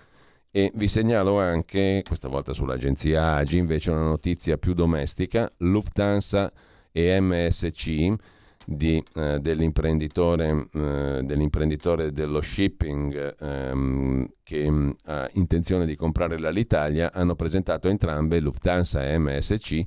E 0.51 0.71
vi 0.75 0.87
segnalo 0.87 1.39
anche, 1.39 2.03
questa 2.05 2.27
volta 2.27 2.53
sull'agenzia 2.53 3.35
AGI, 3.35 3.57
invece 3.57 3.91
una 3.91 4.03
notizia 4.03 4.57
più 4.57 4.73
domestica, 4.73 5.49
Lufthansa 5.57 6.51
e 6.91 7.19
MSC 7.19 8.35
di, 8.69 9.01
eh, 9.15 9.39
dell'imprenditore, 9.39 10.67
eh, 10.73 11.21
dell'imprenditore, 11.23 12.11
dello 12.11 12.41
shipping 12.41 13.37
ehm, 13.39 14.29
che 14.43 14.69
mh, 14.69 14.95
ha 15.05 15.29
intenzione 15.33 15.85
di 15.85 15.95
comprare 15.95 16.37
l'Alitalia 16.37 17.13
hanno 17.13 17.35
presentato 17.35 17.87
entrambe, 17.87 18.41
Lufthansa 18.41 19.07
e 19.07 19.17
MSC, 19.17 19.85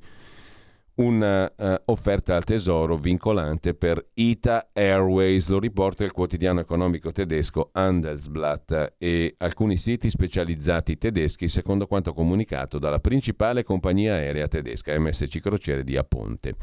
un'offerta 0.95 2.33
uh, 2.33 2.37
al 2.37 2.45
tesoro 2.45 2.97
vincolante 2.97 3.75
per 3.75 4.03
ITA 4.15 4.71
Airways, 4.73 5.49
lo 5.49 5.59
riporta 5.59 6.03
il 6.03 6.13
quotidiano 6.13 6.61
economico 6.61 7.13
tedesco 7.13 7.69
Handelsblatt 7.73 8.95
e 8.97 9.35
alcuni 9.39 9.77
siti 9.77 10.09
specializzati 10.09 10.97
tedeschi 10.97 11.49
secondo 11.49 11.87
quanto 11.87 12.15
comunicato 12.15 12.79
dalla 12.79 12.99
principale 12.99 13.63
compagnia 13.63 14.15
aerea 14.15 14.49
tedesca 14.49 14.99
MSC 14.99 15.39
Crociere 15.41 15.85
di 15.85 15.99
Aponte. 15.99 16.57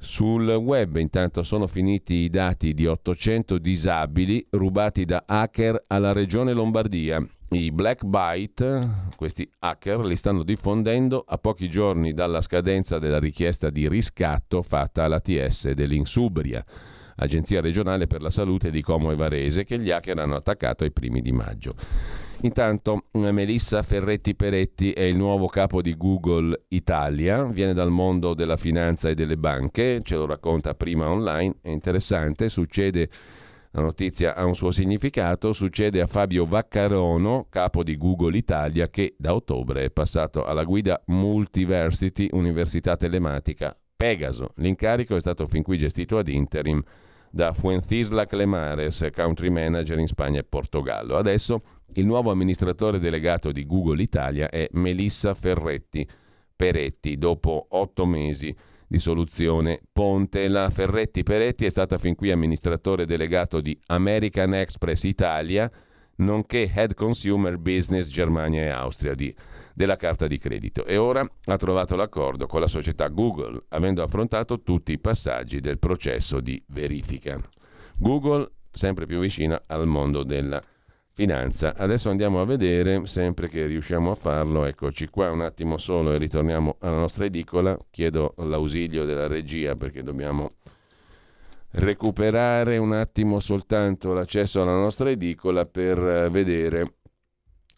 Sul 0.00 0.48
web 0.48 0.96
intanto 0.96 1.42
sono 1.42 1.66
finiti 1.66 2.14
i 2.14 2.28
dati 2.30 2.72
di 2.72 2.86
800 2.86 3.58
disabili 3.58 4.46
rubati 4.50 5.04
da 5.04 5.24
hacker 5.26 5.84
alla 5.88 6.12
regione 6.12 6.52
Lombardia. 6.52 7.20
I 7.50 7.72
Black 7.72 8.04
Byte, 8.04 9.08
questi 9.16 9.50
hacker, 9.58 10.04
li 10.04 10.14
stanno 10.14 10.44
diffondendo 10.44 11.24
a 11.26 11.36
pochi 11.38 11.68
giorni 11.68 12.12
dalla 12.12 12.40
scadenza 12.40 13.00
della 13.00 13.18
richiesta 13.18 13.70
di 13.70 13.88
riscatto 13.88 14.62
fatta 14.62 15.02
all'ATS 15.02 15.72
dell'Insubria, 15.72 16.64
Agenzia 17.20 17.60
regionale 17.60 18.06
per 18.06 18.22
la 18.22 18.30
salute 18.30 18.70
di 18.70 18.82
Como 18.82 19.10
e 19.10 19.16
Varese, 19.16 19.64
che 19.64 19.78
gli 19.78 19.90
hacker 19.90 20.18
hanno 20.18 20.36
attaccato 20.36 20.84
ai 20.84 20.92
primi 20.92 21.20
di 21.20 21.32
maggio. 21.32 21.74
Intanto 22.42 23.06
eh, 23.10 23.32
Melissa 23.32 23.82
Ferretti 23.82 24.36
Peretti 24.36 24.92
è 24.92 25.02
il 25.02 25.16
nuovo 25.16 25.48
capo 25.48 25.82
di 25.82 25.96
Google 25.96 26.66
Italia, 26.68 27.44
viene 27.44 27.74
dal 27.74 27.90
mondo 27.90 28.34
della 28.34 28.56
finanza 28.56 29.08
e 29.08 29.14
delle 29.14 29.36
banche, 29.36 30.00
ce 30.02 30.14
lo 30.14 30.26
racconta 30.26 30.74
prima 30.74 31.10
online, 31.10 31.56
è 31.62 31.70
interessante, 31.70 32.48
succede, 32.48 33.08
la 33.72 33.82
notizia 33.82 34.36
ha 34.36 34.44
un 34.44 34.54
suo 34.54 34.70
significato, 34.70 35.52
succede 35.52 36.00
a 36.00 36.06
Fabio 36.06 36.44
Vaccarono, 36.46 37.48
capo 37.50 37.82
di 37.82 37.96
Google 37.96 38.36
Italia, 38.36 38.88
che 38.88 39.16
da 39.18 39.34
ottobre 39.34 39.84
è 39.84 39.90
passato 39.90 40.44
alla 40.44 40.62
guida 40.62 41.02
Multiversity 41.06 42.28
Università 42.30 42.96
Telematica 42.96 43.76
Pegaso. 43.96 44.52
L'incarico 44.56 45.16
è 45.16 45.20
stato 45.20 45.48
fin 45.48 45.64
qui 45.64 45.76
gestito 45.76 46.18
ad 46.18 46.28
interim 46.28 46.80
da 47.30 47.52
Fuencisla 47.52 48.26
Clemares, 48.26 49.08
country 49.14 49.50
manager 49.50 49.98
in 49.98 50.06
Spagna 50.06 50.40
e 50.40 50.44
Portogallo. 50.44 51.16
Adesso 51.16 51.62
il 51.94 52.06
nuovo 52.06 52.30
amministratore 52.30 52.98
delegato 52.98 53.50
di 53.52 53.66
Google 53.66 54.02
Italia 54.02 54.48
è 54.48 54.68
Melissa 54.72 55.34
Ferretti 55.34 56.06
Peretti, 56.54 57.16
dopo 57.16 57.66
otto 57.70 58.04
mesi 58.04 58.54
di 58.86 58.98
soluzione 58.98 59.80
Ponte. 59.92 60.48
La 60.48 60.70
Ferretti 60.70 61.22
Peretti 61.22 61.64
è 61.64 61.70
stata 61.70 61.98
fin 61.98 62.14
qui 62.14 62.30
amministratore 62.30 63.06
delegato 63.06 63.60
di 63.60 63.78
American 63.86 64.54
Express 64.54 65.04
Italia, 65.04 65.70
nonché 66.16 66.70
Head 66.74 66.94
Consumer 66.94 67.58
Business 67.58 68.08
Germania 68.08 68.62
e 68.62 68.68
Austria 68.68 69.14
di, 69.14 69.32
della 69.78 69.94
carta 69.94 70.26
di 70.26 70.38
credito 70.38 70.84
e 70.84 70.96
ora 70.96 71.24
ha 71.44 71.56
trovato 71.56 71.94
l'accordo 71.94 72.48
con 72.48 72.58
la 72.58 72.66
società 72.66 73.06
Google, 73.06 73.62
avendo 73.68 74.02
affrontato 74.02 74.60
tutti 74.62 74.90
i 74.90 74.98
passaggi 74.98 75.60
del 75.60 75.78
processo 75.78 76.40
di 76.40 76.60
verifica. 76.66 77.40
Google 77.96 78.50
sempre 78.72 79.06
più 79.06 79.20
vicina 79.20 79.62
al 79.66 79.86
mondo 79.86 80.24
della 80.24 80.60
finanza. 81.12 81.76
Adesso 81.76 82.10
andiamo 82.10 82.40
a 82.40 82.44
vedere, 82.44 83.06
sempre 83.06 83.48
che 83.48 83.66
riusciamo 83.66 84.10
a 84.10 84.14
farlo, 84.16 84.64
eccoci 84.64 85.06
qua 85.06 85.30
un 85.30 85.42
attimo 85.42 85.78
solo 85.78 86.12
e 86.12 86.18
ritorniamo 86.18 86.78
alla 86.80 86.98
nostra 86.98 87.26
edicola. 87.26 87.78
Chiedo 87.88 88.34
l'ausilio 88.38 89.04
della 89.04 89.28
regia 89.28 89.76
perché 89.76 90.02
dobbiamo 90.02 90.54
recuperare 91.70 92.78
un 92.78 92.94
attimo 92.94 93.38
soltanto 93.38 94.12
l'accesso 94.12 94.60
alla 94.60 94.72
nostra 94.72 95.10
edicola 95.10 95.64
per 95.64 95.98
eh, 95.98 96.30
vedere 96.30 96.94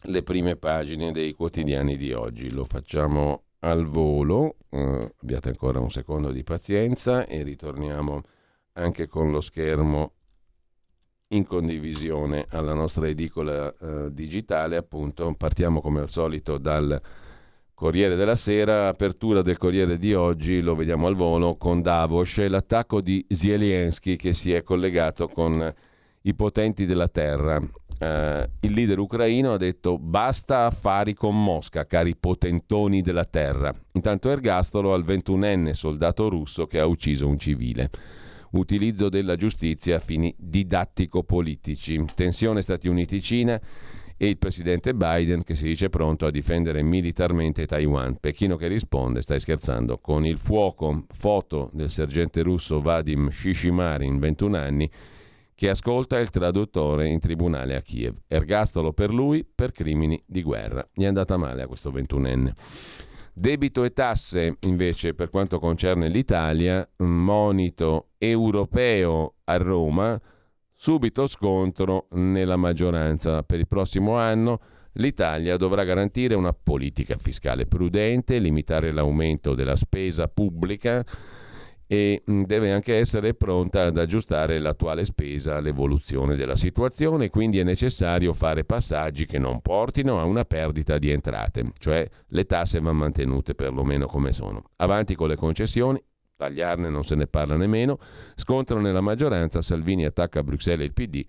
le 0.03 0.23
prime 0.23 0.55
pagine 0.55 1.11
dei 1.11 1.33
quotidiani 1.33 1.97
di 1.97 2.13
oggi. 2.13 2.49
Lo 2.49 2.65
facciamo 2.65 3.43
al 3.59 3.85
volo, 3.85 4.57
uh, 4.69 5.11
abbiate 5.21 5.49
ancora 5.49 5.79
un 5.79 5.91
secondo 5.91 6.31
di 6.31 6.43
pazienza 6.43 7.25
e 7.25 7.43
ritorniamo 7.43 8.21
anche 8.73 9.07
con 9.07 9.31
lo 9.31 9.41
schermo 9.41 10.13
in 11.31 11.45
condivisione 11.45 12.45
alla 12.49 12.73
nostra 12.73 13.07
edicola 13.07 13.73
eh, 13.73 14.13
digitale. 14.13 14.75
Appunto, 14.75 15.33
partiamo 15.37 15.81
come 15.81 16.01
al 16.01 16.09
solito 16.09 16.57
dal 16.57 16.99
Corriere 17.73 18.15
della 18.15 18.35
Sera, 18.35 18.89
apertura 18.89 19.41
del 19.41 19.57
Corriere 19.57 19.97
di 19.97 20.13
oggi, 20.13 20.61
lo 20.61 20.75
vediamo 20.75 21.07
al 21.07 21.15
volo 21.15 21.55
con 21.55 21.81
Davos 21.81 22.37
l'attacco 22.47 23.01
di 23.01 23.25
Zelensky 23.27 24.17
che 24.17 24.33
si 24.33 24.53
è 24.53 24.61
collegato 24.61 25.27
con 25.27 25.73
i 26.21 26.33
potenti 26.35 26.85
della 26.85 27.07
terra. 27.07 27.59
Uh, 28.01 28.49
il 28.61 28.73
leader 28.73 28.97
ucraino 28.97 29.53
ha 29.53 29.57
detto 29.57 29.99
basta 29.99 30.65
affari 30.65 31.13
con 31.13 31.39
Mosca, 31.43 31.85
cari 31.85 32.15
potentoni 32.15 33.03
della 33.03 33.25
terra. 33.25 33.71
Intanto 33.91 34.31
ergastolo 34.31 34.95
al 34.95 35.05
21enne 35.05 35.73
soldato 35.73 36.27
russo 36.27 36.65
che 36.65 36.79
ha 36.79 36.87
ucciso 36.87 37.27
un 37.27 37.37
civile 37.37 37.89
utilizzo 38.51 39.09
della 39.09 39.35
giustizia 39.35 39.97
a 39.97 39.99
fini 39.99 40.33
didattico-politici. 40.37 42.03
Tensione 42.15 42.61
Stati 42.61 42.87
Uniti-Cina 42.87 43.59
e 44.17 44.27
il 44.27 44.37
presidente 44.37 44.93
Biden 44.93 45.43
che 45.43 45.55
si 45.55 45.65
dice 45.65 45.89
pronto 45.89 46.25
a 46.25 46.31
difendere 46.31 46.83
militarmente 46.83 47.65
Taiwan. 47.65 48.17
Pechino 48.19 48.55
che 48.55 48.67
risponde, 48.67 49.21
stai 49.21 49.39
scherzando, 49.39 49.97
con 49.99 50.25
il 50.25 50.37
fuoco, 50.37 51.05
foto 51.13 51.69
del 51.73 51.89
sergente 51.89 52.41
russo 52.41 52.81
Vadim 52.81 53.29
Shishimarin, 53.29 54.19
21 54.19 54.57
anni, 54.57 54.89
che 55.61 55.69
ascolta 55.69 56.17
il 56.17 56.31
traduttore 56.31 57.07
in 57.07 57.19
tribunale 57.19 57.75
a 57.75 57.83
Kiev. 57.83 58.15
Ergastolo 58.25 58.93
per 58.93 59.13
lui 59.13 59.45
per 59.45 59.71
crimini 59.71 60.19
di 60.25 60.41
guerra. 60.41 60.83
Gli 60.91 61.03
è 61.03 61.05
andata 61.05 61.37
male 61.37 61.61
a 61.61 61.67
questo 61.67 61.91
21enne. 61.91 62.51
Debito 63.31 63.83
e 63.83 63.93
tasse, 63.93 64.57
invece, 64.61 65.13
per 65.13 65.29
quanto 65.29 65.59
concerne 65.59 66.09
l'Italia, 66.09 66.89
monito 66.97 68.07
europeo 68.17 69.35
a 69.43 69.57
Roma, 69.57 70.19
subito 70.73 71.27
scontro 71.27 72.07
nella 72.13 72.55
maggioranza. 72.55 73.43
Per 73.43 73.59
il 73.59 73.67
prossimo 73.67 74.17
anno 74.17 74.61
l'Italia 74.93 75.57
dovrà 75.57 75.83
garantire 75.83 76.33
una 76.33 76.53
politica 76.53 77.17
fiscale 77.19 77.67
prudente, 77.67 78.39
limitare 78.39 78.91
l'aumento 78.91 79.53
della 79.53 79.75
spesa 79.75 80.27
pubblica, 80.27 81.05
e 81.91 82.23
mm, 82.31 82.43
deve 82.43 82.71
anche 82.71 82.95
essere 82.95 83.33
pronta 83.33 83.87
ad 83.87 83.97
aggiustare 83.97 84.59
l'attuale 84.59 85.03
spesa 85.03 85.57
all'evoluzione 85.57 86.37
della 86.37 86.55
situazione, 86.55 87.29
quindi 87.29 87.59
è 87.59 87.63
necessario 87.63 88.31
fare 88.31 88.63
passaggi 88.63 89.25
che 89.25 89.37
non 89.37 89.59
portino 89.59 90.17
a 90.17 90.23
una 90.23 90.45
perdita 90.45 90.97
di 90.97 91.09
entrate, 91.09 91.73
cioè 91.79 92.07
le 92.27 92.45
tasse 92.45 92.79
vanno 92.79 92.99
mantenute 92.99 93.55
perlomeno 93.55 94.05
come 94.05 94.31
sono. 94.31 94.63
Avanti 94.77 95.15
con 95.15 95.27
le 95.27 95.35
concessioni, 95.35 96.01
tagliarne 96.37 96.87
non 96.87 97.03
se 97.03 97.15
ne 97.15 97.27
parla 97.27 97.57
nemmeno, 97.57 97.99
scontrano 98.35 98.79
nella 98.79 99.01
maggioranza, 99.01 99.61
Salvini 99.61 100.05
attacca 100.05 100.39
a 100.39 100.43
Bruxelles 100.43 100.85
il 100.85 100.93
PD, 100.93 101.25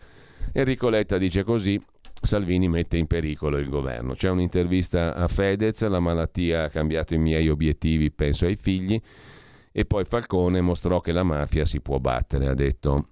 Enrico 0.52 0.88
Letta 0.90 1.18
dice 1.18 1.42
così, 1.42 1.84
Salvini 2.22 2.68
mette 2.68 2.96
in 2.98 3.08
pericolo 3.08 3.58
il 3.58 3.68
governo. 3.68 4.14
C'è 4.14 4.30
un'intervista 4.30 5.16
a 5.16 5.26
Fedez, 5.26 5.84
la 5.88 5.98
malattia 5.98 6.62
ha 6.62 6.70
cambiato 6.70 7.14
i 7.14 7.18
miei 7.18 7.48
obiettivi, 7.48 8.12
penso 8.12 8.46
ai 8.46 8.54
figli, 8.54 9.00
e 9.72 9.84
poi 9.86 10.04
Falcone 10.04 10.60
mostrò 10.60 11.00
che 11.00 11.12
la 11.12 11.22
mafia 11.22 11.64
si 11.64 11.80
può 11.80 11.98
battere, 11.98 12.48
ha 12.48 12.54
detto 12.54 13.06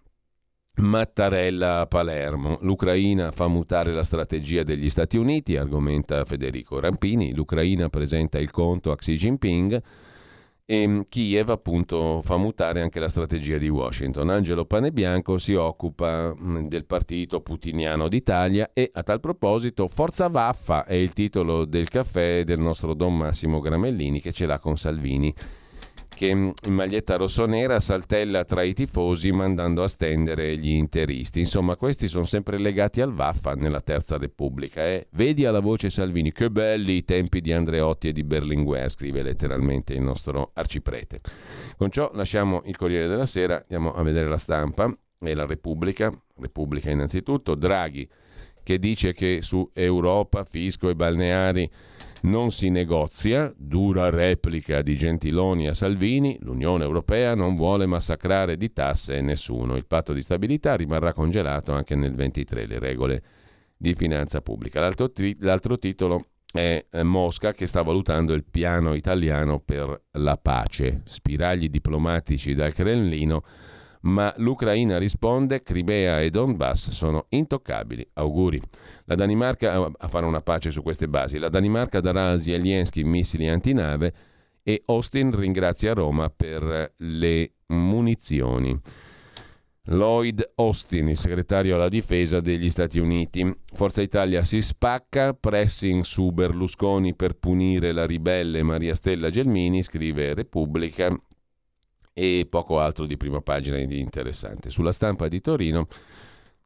Mattarella 0.77 1.81
a 1.81 1.87
Palermo. 1.87 2.59
L'Ucraina 2.63 3.33
fa 3.33 3.49
mutare 3.49 3.93
la 3.93 4.05
strategia 4.05 4.63
degli 4.63 4.89
Stati 4.89 5.17
Uniti, 5.17 5.57
argomenta 5.57 6.25
Federico 6.25 6.79
Rampini. 6.79 7.35
L'Ucraina 7.35 7.89
presenta 7.89 8.39
il 8.39 8.51
conto 8.51 8.91
a 8.91 8.97
Xi 8.97 9.15
Jinping 9.15 9.83
e 10.65 11.05
Kiev 11.09 11.51
appunto 11.51 12.21
fa 12.23 12.37
mutare 12.37 12.81
anche 12.81 13.01
la 13.01 13.09
strategia 13.09 13.59
di 13.59 13.69
Washington. 13.69 14.31
Angelo 14.31 14.65
Panebianco 14.65 15.37
si 15.37 15.55
occupa 15.55 16.33
del 16.39 16.85
partito 16.87 17.41
putiniano 17.41 18.09
d'Italia 18.09 18.71
e 18.73 18.91
a 18.95 19.03
tal 19.03 19.21
proposito 19.21 19.89
Forza 19.89 20.29
Vaffa 20.29 20.85
è 20.85 20.95
il 20.95 21.13
titolo 21.13 21.65
del 21.65 21.89
caffè 21.89 22.45
del 22.45 22.61
nostro 22.61 22.95
Don 22.95 23.17
Massimo 23.17 23.61
Gramellini 23.61 24.21
che 24.21 24.33
ce 24.33 24.47
l'ha 24.47 24.61
con 24.61 24.79
Salvini 24.79 25.35
che 26.21 26.27
in 26.27 26.53
maglietta 26.67 27.17
rossonera 27.17 27.81
saltella 27.81 28.45
tra 28.45 28.63
i 28.63 28.75
tifosi 28.75 29.33
mandando 29.33 29.83
a 29.83 29.89
stendere 29.89 30.55
gli 30.59 30.69
interisti. 30.69 31.41
Insomma, 31.41 31.77
questi 31.77 32.09
sono 32.09 32.27
sempre 32.27 32.59
legati 32.59 33.01
al 33.01 33.15
Vaffa 33.15 33.55
nella 33.55 33.81
Terza 33.81 34.19
Repubblica. 34.19 34.85
Eh? 34.87 35.07
Vedi 35.13 35.47
alla 35.47 35.61
voce 35.61 35.89
Salvini, 35.89 36.31
che 36.31 36.51
belli 36.51 36.97
i 36.97 37.05
tempi 37.07 37.41
di 37.41 37.55
Andreotti 37.55 38.09
e 38.09 38.13
di 38.13 38.23
Berlinguer, 38.23 38.91
scrive 38.91 39.23
letteralmente 39.23 39.95
il 39.95 40.03
nostro 40.03 40.51
arciprete. 40.53 41.21
Con 41.79 41.89
ciò 41.91 42.11
lasciamo 42.13 42.61
il 42.67 42.77
Corriere 42.77 43.07
della 43.07 43.25
Sera, 43.25 43.57
andiamo 43.57 43.95
a 43.95 44.03
vedere 44.03 44.29
la 44.29 44.37
stampa 44.37 44.95
e 45.21 45.35
la 45.35 45.47
Repubblica. 45.47 46.13
Repubblica 46.37 46.91
innanzitutto, 46.91 47.55
Draghi 47.55 48.07
che 48.63 48.79
dice 48.79 49.15
che 49.15 49.39
su 49.41 49.71
Europa, 49.73 50.45
fisco 50.45 50.91
e 50.91 50.95
balneari 50.95 51.71
non 52.23 52.51
si 52.51 52.69
negozia, 52.69 53.53
dura 53.57 54.11
replica 54.11 54.83
di 54.83 54.97
Gentiloni 54.97 55.69
a 55.69 55.75
Salvini, 55.75 56.37
l'Unione 56.41 56.85
Europea 56.85 57.35
non 57.35 57.57
vuole 57.57 57.87
massacrare 57.87 58.57
di 58.57 58.73
tasse 58.73 59.21
nessuno. 59.21 59.77
Il 59.77 59.87
patto 59.87 60.13
di 60.13 60.21
stabilità 60.21 60.75
rimarrà 60.75 61.13
congelato 61.13 61.73
anche 61.73 61.95
nel 61.95 62.15
23, 62.15 62.67
le 62.67 62.79
regole 62.79 63.23
di 63.77 63.95
finanza 63.95 64.43
pubblica. 64.43 64.81
L'altro, 64.81 65.11
tri- 65.11 65.37
l'altro 65.41 65.79
titolo 65.79 66.27
è 66.53 66.85
Mosca 67.03 67.53
che 67.53 67.67
sta 67.67 67.83
valutando 67.83 68.35
il 68.35 68.45
piano 68.45 68.95
italiano 68.95 69.61
per 69.61 70.03
la 70.13 70.37
pace, 70.37 71.03
spiragli 71.05 71.69
diplomatici 71.69 72.55
dal 72.55 72.75
Cremlino 72.75 73.43
ma 74.03 74.33
l'Ucraina 74.39 74.99
risponde 74.99 75.63
Crimea 75.63 76.21
e 76.21 76.31
Donbass 76.31 76.91
sono 76.91 77.27
intoccabili. 77.29 78.09
Auguri. 78.15 78.61
La 79.05 79.15
Danimarca 79.15 79.91
a 79.97 80.09
fare 80.09 80.27
una 80.27 80.41
pace 80.41 80.71
su 80.71 80.83
queste 80.83 81.09
basi. 81.09 81.39
La 81.39 81.49
Danimarca 81.49 82.01
darà 82.01 82.31
a 82.31 82.39
Zelensky 82.39 83.03
missili 83.03 83.49
antinave 83.49 84.13
e 84.63 84.83
Austin 84.87 85.35
ringrazia 85.37 85.93
Roma 85.93 86.31
per 86.31 86.95
le 86.97 87.53
munizioni. 87.67 88.79
Lloyd 89.85 90.53
Austin, 90.57 91.09
il 91.09 91.17
segretario 91.17 91.75
alla 91.75 91.89
difesa 91.89 92.41
degli 92.41 92.71
Stati 92.71 92.99
Uniti. 92.99 93.53
Forza 93.73 94.03
Italia 94.03 94.45
si 94.45 94.61
spacca, 94.63 95.33
pressing 95.33 96.03
su 96.03 96.31
Berlusconi 96.31 97.15
per 97.15 97.35
punire 97.35 97.93
la 97.93 98.07
ribelle 98.07 98.63
Maria 98.63 98.95
Stella 98.95 99.31
Gelmini, 99.31 99.83
scrive 99.83 100.35
Repubblica 100.35 101.09
e 102.13 102.47
poco 102.49 102.81
altro 102.81 103.07
di 103.07 103.17
prima 103.17 103.41
pagina 103.41 103.77
di 103.79 103.99
interessante. 104.01 104.71
Sulla 104.71 104.93
stampa 104.93 105.29
di 105.29 105.41
Torino 105.41 105.89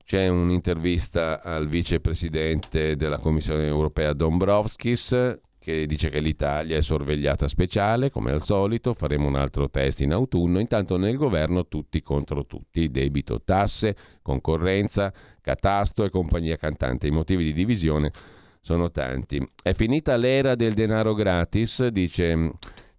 c'è 0.04 0.28
un'intervista 0.28 1.42
al 1.42 1.66
vicepresidente 1.66 2.96
della 2.96 3.18
Commissione 3.18 3.66
europea 3.66 4.12
Dombrovskis 4.12 5.40
che 5.64 5.86
dice 5.86 6.10
che 6.10 6.20
l'Italia 6.20 6.76
è 6.76 6.82
sorvegliata 6.82 7.48
speciale, 7.48 8.10
come 8.10 8.32
al 8.32 8.42
solito, 8.42 8.92
faremo 8.92 9.26
un 9.28 9.34
altro 9.34 9.70
test 9.70 10.02
in 10.02 10.12
autunno, 10.12 10.58
intanto 10.58 10.98
nel 10.98 11.16
governo 11.16 11.68
tutti 11.68 12.02
contro 12.02 12.44
tutti, 12.44 12.90
debito, 12.90 13.40
tasse, 13.42 13.96
concorrenza, 14.20 15.10
catasto 15.40 16.04
e 16.04 16.10
compagnia 16.10 16.58
cantante. 16.58 17.06
I 17.06 17.12
motivi 17.12 17.44
di 17.44 17.54
divisione 17.54 18.12
sono 18.60 18.90
tanti. 18.90 19.42
È 19.62 19.72
finita 19.72 20.16
l'era 20.16 20.54
del 20.54 20.74
denaro 20.74 21.14
gratis, 21.14 21.86
dice 21.86 22.50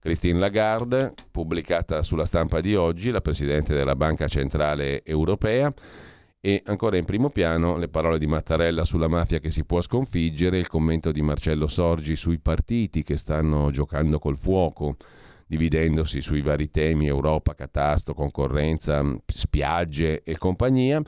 Christine 0.05 0.37
Lagarde, 0.37 1.15
pubblicata 1.31 2.03
sulla 2.03 2.25
stampa 2.25 2.61
di 2.61 2.75
oggi, 2.75 3.09
la 3.09 3.21
Presidente 3.21 3.73
della 3.73 3.95
Banca 3.95 4.27
Centrale 4.27 5.03
Europea, 5.03 5.73
e 6.39 6.61
ancora 6.67 6.97
in 6.97 7.05
primo 7.05 7.31
piano 7.31 7.75
le 7.77 7.87
parole 7.87 8.19
di 8.19 8.27
Mattarella 8.27 8.85
sulla 8.85 9.07
mafia 9.07 9.39
che 9.39 9.49
si 9.49 9.65
può 9.65 9.81
sconfiggere, 9.81 10.59
il 10.59 10.67
commento 10.67 11.11
di 11.11 11.23
Marcello 11.23 11.65
Sorgi 11.65 12.15
sui 12.15 12.37
partiti 12.37 13.01
che 13.01 13.17
stanno 13.17 13.71
giocando 13.71 14.19
col 14.19 14.37
fuoco, 14.37 14.95
dividendosi 15.47 16.21
sui 16.21 16.41
vari 16.41 16.69
temi 16.69 17.07
Europa, 17.07 17.55
catasto, 17.55 18.13
concorrenza, 18.13 19.03
spiagge 19.25 20.21
e 20.21 20.37
compagnia. 20.37 21.01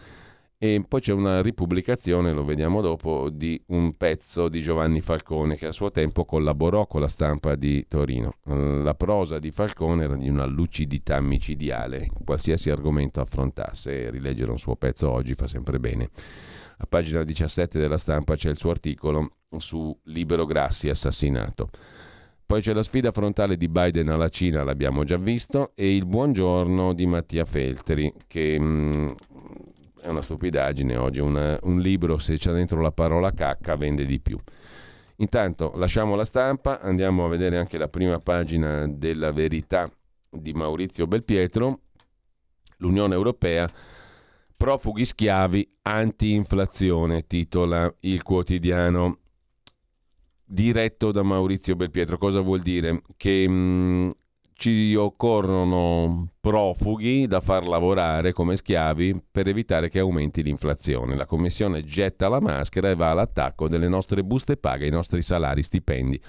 E 0.60 0.84
poi 0.88 1.02
c'è 1.02 1.14
una 1.14 1.44
ripubblicazione, 1.44 2.34
lo 2.34 2.44
vediamo 2.44 2.82
dopo, 2.82 3.30
di 3.30 3.62
un 3.68 3.96
pezzo 3.96 4.50
di 4.50 4.60
Giovanni 4.64 5.02
Falcone 5.02 5.56
che 5.56 5.68
a 5.68 5.72
suo 5.72 5.92
tempo 5.92 6.26
collaborò 6.26 6.88
con 6.88 7.00
la 7.00 7.08
stampa 7.08 7.54
di 7.54 7.86
Torino. 7.88 8.34
La 8.46 8.96
prosa 8.96 9.38
di 9.38 9.52
Falcone 9.52 10.06
era 10.06 10.16
di 10.16 10.28
una 10.28 10.46
lucidità 10.46 11.22
micidiale, 11.22 12.10
qualsiasi 12.26 12.72
argomento 12.72 13.22
affrontasse 13.22 14.10
rileggere 14.10 14.50
un 14.50 14.58
suo 14.58 14.76
pezzo 14.76 15.12
oggi 15.12 15.36
fa 15.36 15.46
sempre 15.46 15.80
bene. 15.80 16.10
A 16.78 16.88
pagina 16.88 17.24
17 17.24 17.78
della 17.78 18.00
stampa 18.00 18.36
c'è 18.36 18.50
il 18.50 18.58
suo 18.58 18.72
articolo 18.72 19.34
su 19.58 19.96
Libero 20.06 20.48
Grassi 20.48 20.90
assassinato. 20.90 21.70
Poi 22.48 22.62
c'è 22.62 22.72
la 22.72 22.82
sfida 22.82 23.12
frontale 23.12 23.58
di 23.58 23.68
Biden 23.68 24.08
alla 24.08 24.30
Cina, 24.30 24.64
l'abbiamo 24.64 25.04
già 25.04 25.18
visto, 25.18 25.74
e 25.76 25.94
il 25.94 26.06
buongiorno 26.06 26.94
di 26.94 27.06
Mattia 27.06 27.44
Felteri, 27.44 28.14
che 28.26 28.58
mh, 28.58 28.64
mm, 28.64 29.08
è 30.02 30.08
una 30.08 30.22
stupidaggine 30.22 30.96
oggi, 30.96 31.20
una, 31.20 31.58
un 31.64 31.80
libro 31.80 32.18
se 32.18 32.38
c'è 32.38 32.52
dentro 32.52 32.82
la 32.82 32.92
parola 32.92 33.32
cacca 33.32 33.76
vende 33.76 34.06
di 34.06 34.20
più. 34.20 34.40
Intanto 35.18 35.74
lasciamo 35.76 36.16
la 36.16 36.26
stampa, 36.26 36.80
andiamo 36.80 37.26
a 37.26 37.28
vedere 37.28 37.58
anche 37.58 37.78
la 37.78 37.88
prima 37.88 38.20
pagina 38.20 38.88
della 38.88 39.32
verità 39.32 39.90
di 40.30 40.54
Maurizio 40.54 41.08
Belpietro, 41.08 41.80
l'Unione 42.78 43.16
Europea, 43.16 43.68
profughi 44.56 45.06
schiavi, 45.06 45.78
anti-inflazione, 45.84 47.26
titola 47.26 47.92
il 48.02 48.22
quotidiano 48.24 49.20
diretto 50.44 51.12
da 51.12 51.24
Maurizio 51.24 51.76
Belpietro. 51.76 52.18
Cosa 52.18 52.40
vuol 52.42 52.62
dire? 52.62 53.02
Che 53.16 53.48
mh, 53.48 53.54
mm, 53.54 54.10
ci 54.58 54.96
occorrono 54.96 56.30
profughi 56.42 57.28
da 57.28 57.42
far 57.42 57.68
lavorare 57.68 58.34
come 58.34 58.56
schiavi 58.56 59.22
per 59.32 59.48
evitare 59.48 59.88
che 59.88 60.00
aumenti 60.00 60.42
l'inflazione. 60.42 61.16
La 61.16 61.28
Commissione 61.28 61.84
getta 61.84 62.28
la 62.28 62.42
maschera 62.42 62.90
e 62.90 62.96
va 62.96 63.12
all'attacco 63.12 63.68
delle 63.68 63.88
nostre 63.88 64.24
buste 64.24 64.58
paga, 64.58 64.86
i 64.86 64.90
nostri 64.90 65.22
salari, 65.22 65.62
stipendi. 65.62 66.20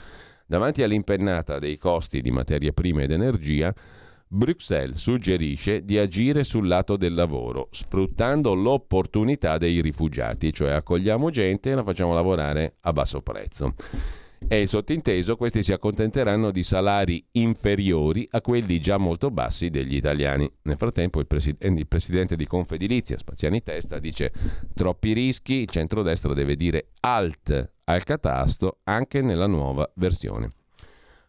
Davanti 0.46 0.82
all'impennata 0.82 1.58
dei 1.58 1.78
costi 1.78 2.20
di 2.20 2.30
materie 2.30 2.74
prime 2.74 3.04
ed 3.04 3.12
energia, 3.12 3.74
Bruxelles 4.26 4.98
suggerisce 4.98 5.86
di 5.86 5.96
agire 5.96 6.44
sul 6.44 6.68
lato 6.68 6.98
del 6.98 7.14
lavoro, 7.14 7.68
sfruttando 7.70 8.52
l'opportunità 8.52 9.56
dei 9.56 9.80
rifugiati, 9.80 10.52
cioè 10.52 10.72
accogliamo 10.72 11.30
gente 11.30 11.70
e 11.70 11.74
la 11.74 11.82
facciamo 11.82 12.12
lavorare 12.12 12.74
a 12.82 12.92
basso 12.92 13.22
prezzo. 13.22 13.74
È 14.46 14.64
sottinteso, 14.64 15.36
questi 15.36 15.62
si 15.62 15.72
accontenteranno 15.72 16.50
di 16.50 16.62
salari 16.62 17.22
inferiori 17.32 18.26
a 18.30 18.40
quelli 18.40 18.80
già 18.80 18.96
molto 18.96 19.30
bassi 19.30 19.68
degli 19.68 19.96
italiani. 19.96 20.50
Nel 20.62 20.76
frattempo 20.76 21.20
il, 21.20 21.26
presid- 21.26 21.62
il 21.62 21.86
presidente 21.86 22.36
di 22.36 22.46
Confedilizia, 22.46 23.18
Spaziani 23.18 23.62
Testa, 23.62 23.98
dice 23.98 24.32
troppi 24.74 25.12
rischi, 25.12 25.56
il 25.56 25.68
centrodestra 25.68 26.32
deve 26.32 26.56
dire 26.56 26.88
alt 27.00 27.72
al 27.84 28.04
catasto 28.04 28.78
anche 28.84 29.20
nella 29.20 29.46
nuova 29.46 29.90
versione. 29.96 30.50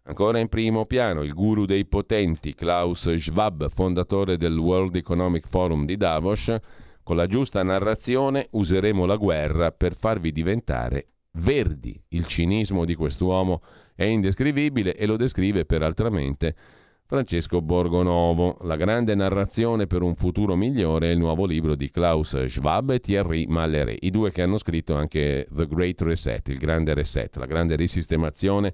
Ancora 0.04 0.40
in 0.40 0.48
primo 0.48 0.86
piano 0.86 1.22
il 1.24 1.34
guru 1.34 1.66
dei 1.66 1.86
potenti, 1.86 2.56
Klaus 2.56 3.14
Schwab, 3.14 3.70
fondatore 3.70 4.38
del 4.38 4.58
World 4.58 4.96
Economic 4.96 5.46
Forum 5.48 5.86
di 5.86 5.98
Davos, 5.98 6.56
con 7.04 7.16
la 7.16 7.28
giusta 7.28 7.62
narrazione 7.64 8.48
useremo 8.52 9.06
la 9.06 9.18
guerra 9.18 9.72
per 9.72 9.96
farvi 9.96 10.32
diventare 10.32 11.08
verdi. 11.40 12.00
Il 12.10 12.26
cinismo 12.26 12.86
di 12.86 12.96
quest'uomo 12.96 13.62
è 13.96 14.04
indescrivibile 14.04 14.96
e 14.96 15.06
lo 15.06 15.18
descrive 15.18 15.66
peraltramente 15.66 16.56
Francesco 17.06 17.62
Borgonovo. 17.62 18.60
La 18.62 18.76
grande 18.76 19.16
narrazione 19.16 19.88
per 19.88 20.04
un 20.04 20.16
futuro 20.16 20.56
migliore 20.56 21.10
è 21.10 21.12
il 21.12 21.18
nuovo 21.18 21.46
libro 21.46 21.74
di 21.74 21.90
Klaus 21.90 22.46
Schwab 22.46 22.92
e 22.92 23.00
Thierry 23.00 23.48
Malheré, 23.48 23.98
i 24.02 24.12
due 24.12 24.32
che 24.32 24.44
hanno 24.44 24.60
scritto 24.60 24.94
anche 24.94 25.48
The 25.52 25.68
Great 25.68 26.02
Reset, 26.02 26.48
il 26.50 26.60
grande 26.60 26.94
reset, 26.94 27.36
la 27.38 27.48
grande 27.48 27.76
risistemazione 27.76 28.74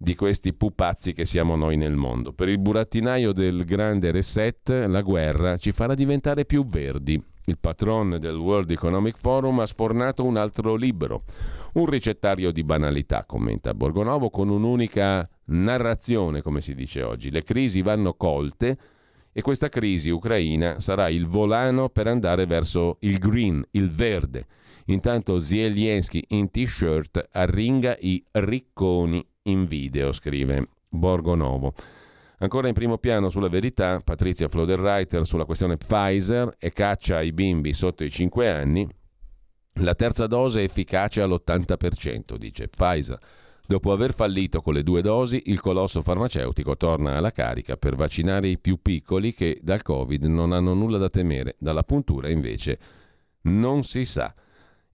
di 0.00 0.14
questi 0.14 0.54
pupazzi 0.54 1.12
che 1.12 1.24
siamo 1.24 1.56
noi 1.56 1.76
nel 1.76 1.96
mondo. 1.96 2.32
Per 2.32 2.48
il 2.48 2.58
burattinaio 2.58 3.32
del 3.32 3.64
grande 3.64 4.12
reset, 4.12 4.68
la 4.86 5.02
guerra 5.02 5.56
ci 5.56 5.72
farà 5.72 5.94
diventare 5.94 6.44
più 6.44 6.64
verdi. 6.64 7.20
Il 7.46 7.58
patron 7.58 8.18
del 8.20 8.36
World 8.36 8.70
Economic 8.70 9.16
Forum 9.18 9.58
ha 9.58 9.66
sfornato 9.66 10.24
un 10.24 10.36
altro 10.36 10.76
libro, 10.76 11.24
un 11.72 11.86
ricettario 11.86 12.52
di 12.52 12.62
banalità, 12.62 13.24
commenta 13.24 13.74
Borgonovo, 13.74 14.30
con 14.30 14.50
un'unica 14.50 15.28
narrazione, 15.46 16.42
come 16.42 16.60
si 16.60 16.74
dice 16.74 17.02
oggi. 17.02 17.32
Le 17.32 17.42
crisi 17.42 17.82
vanno 17.82 18.14
colte 18.14 18.78
e 19.32 19.42
questa 19.42 19.68
crisi 19.68 20.10
ucraina 20.10 20.78
sarà 20.78 21.08
il 21.08 21.26
volano 21.26 21.88
per 21.88 22.06
andare 22.06 22.46
verso 22.46 22.98
il 23.00 23.18
green, 23.18 23.64
il 23.72 23.90
verde. 23.90 24.46
Intanto 24.86 25.40
Zelensky 25.40 26.22
in 26.28 26.50
t-shirt 26.50 27.28
arringa 27.32 27.96
i 28.00 28.22
ricconi 28.30 29.26
in 29.48 29.66
video, 29.66 30.12
scrive 30.12 30.68
Borgonovo. 30.88 31.74
Ancora 32.38 32.68
in 32.68 32.74
primo 32.74 32.98
piano 32.98 33.30
sulla 33.30 33.48
verità, 33.48 34.00
Patrizia 34.02 34.48
Floderreiter 34.48 35.26
sulla 35.26 35.44
questione 35.44 35.76
Pfizer 35.76 36.54
e 36.58 36.72
caccia 36.72 37.16
ai 37.16 37.32
bimbi 37.32 37.72
sotto 37.72 38.04
i 38.04 38.10
5 38.10 38.48
anni. 38.48 38.88
La 39.80 39.94
terza 39.94 40.26
dose 40.26 40.60
è 40.60 40.64
efficace 40.64 41.20
all'80%, 41.20 42.36
dice 42.36 42.68
Pfizer. 42.68 43.18
Dopo 43.66 43.92
aver 43.92 44.14
fallito 44.14 44.62
con 44.62 44.72
le 44.72 44.82
due 44.82 45.02
dosi, 45.02 45.42
il 45.46 45.60
colosso 45.60 46.00
farmaceutico 46.00 46.76
torna 46.76 47.16
alla 47.16 47.32
carica 47.32 47.76
per 47.76 47.96
vaccinare 47.96 48.48
i 48.48 48.58
più 48.58 48.80
piccoli 48.80 49.34
che 49.34 49.58
dal 49.60 49.82
Covid 49.82 50.24
non 50.24 50.52
hanno 50.52 50.74
nulla 50.74 50.96
da 50.96 51.10
temere, 51.10 51.56
dalla 51.58 51.82
puntura 51.82 52.30
invece 52.30 52.78
non 53.42 53.82
si 53.82 54.04
sa. 54.04 54.32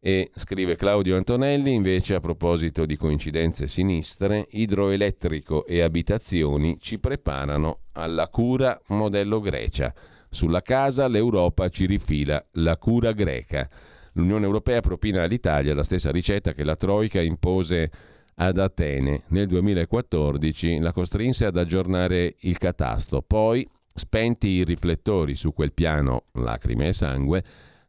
E 0.07 0.31
scrive 0.35 0.77
Claudio 0.77 1.17
Antonelli, 1.17 1.73
invece 1.73 2.15
a 2.15 2.21
proposito 2.21 2.85
di 2.85 2.95
coincidenze 2.95 3.67
sinistre, 3.67 4.47
idroelettrico 4.51 5.65
e 5.65 5.81
abitazioni 5.81 6.77
ci 6.79 6.99
preparano 6.99 7.79
alla 7.93 8.29
cura 8.29 8.79
modello 8.89 9.41
Grecia. 9.41 9.95
Sulla 10.29 10.61
casa 10.61 11.09
l'Europa 11.09 11.71
ci 11.71 11.87
rifila 11.87 12.45
la 12.51 12.77
cura 12.77 13.13
greca. 13.13 13.67
L'Unione 14.13 14.45
Europea 14.45 14.83
propina 14.83 15.23
all'Italia 15.23 15.75
la 15.75 15.83
stessa 15.83 16.11
ricetta 16.11 16.53
che 16.53 16.65
la 16.65 16.77
Troica 16.77 17.23
impose 17.23 17.91
ad 18.35 18.59
Atene. 18.59 19.23
Nel 19.29 19.47
2014 19.47 20.81
la 20.81 20.93
costrinse 20.93 21.47
ad 21.47 21.57
aggiornare 21.57 22.35
il 22.41 22.59
catasto, 22.59 23.23
poi, 23.23 23.67
spenti 23.95 24.49
i 24.49 24.65
riflettori 24.65 25.35
su 25.35 25.55
quel 25.55 25.73
piano 25.73 26.25
lacrime 26.33 26.89
e 26.89 26.93
sangue, 26.93 27.45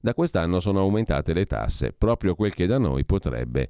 da 0.06 0.14
quest'anno 0.14 0.60
sono 0.60 0.82
aumentate 0.82 1.34
le 1.34 1.47
tasse, 1.47 1.91
proprio 1.91 2.36
quel 2.36 2.53
che 2.53 2.68
da 2.68 2.78
noi 2.78 3.06
potrebbe 3.06 3.70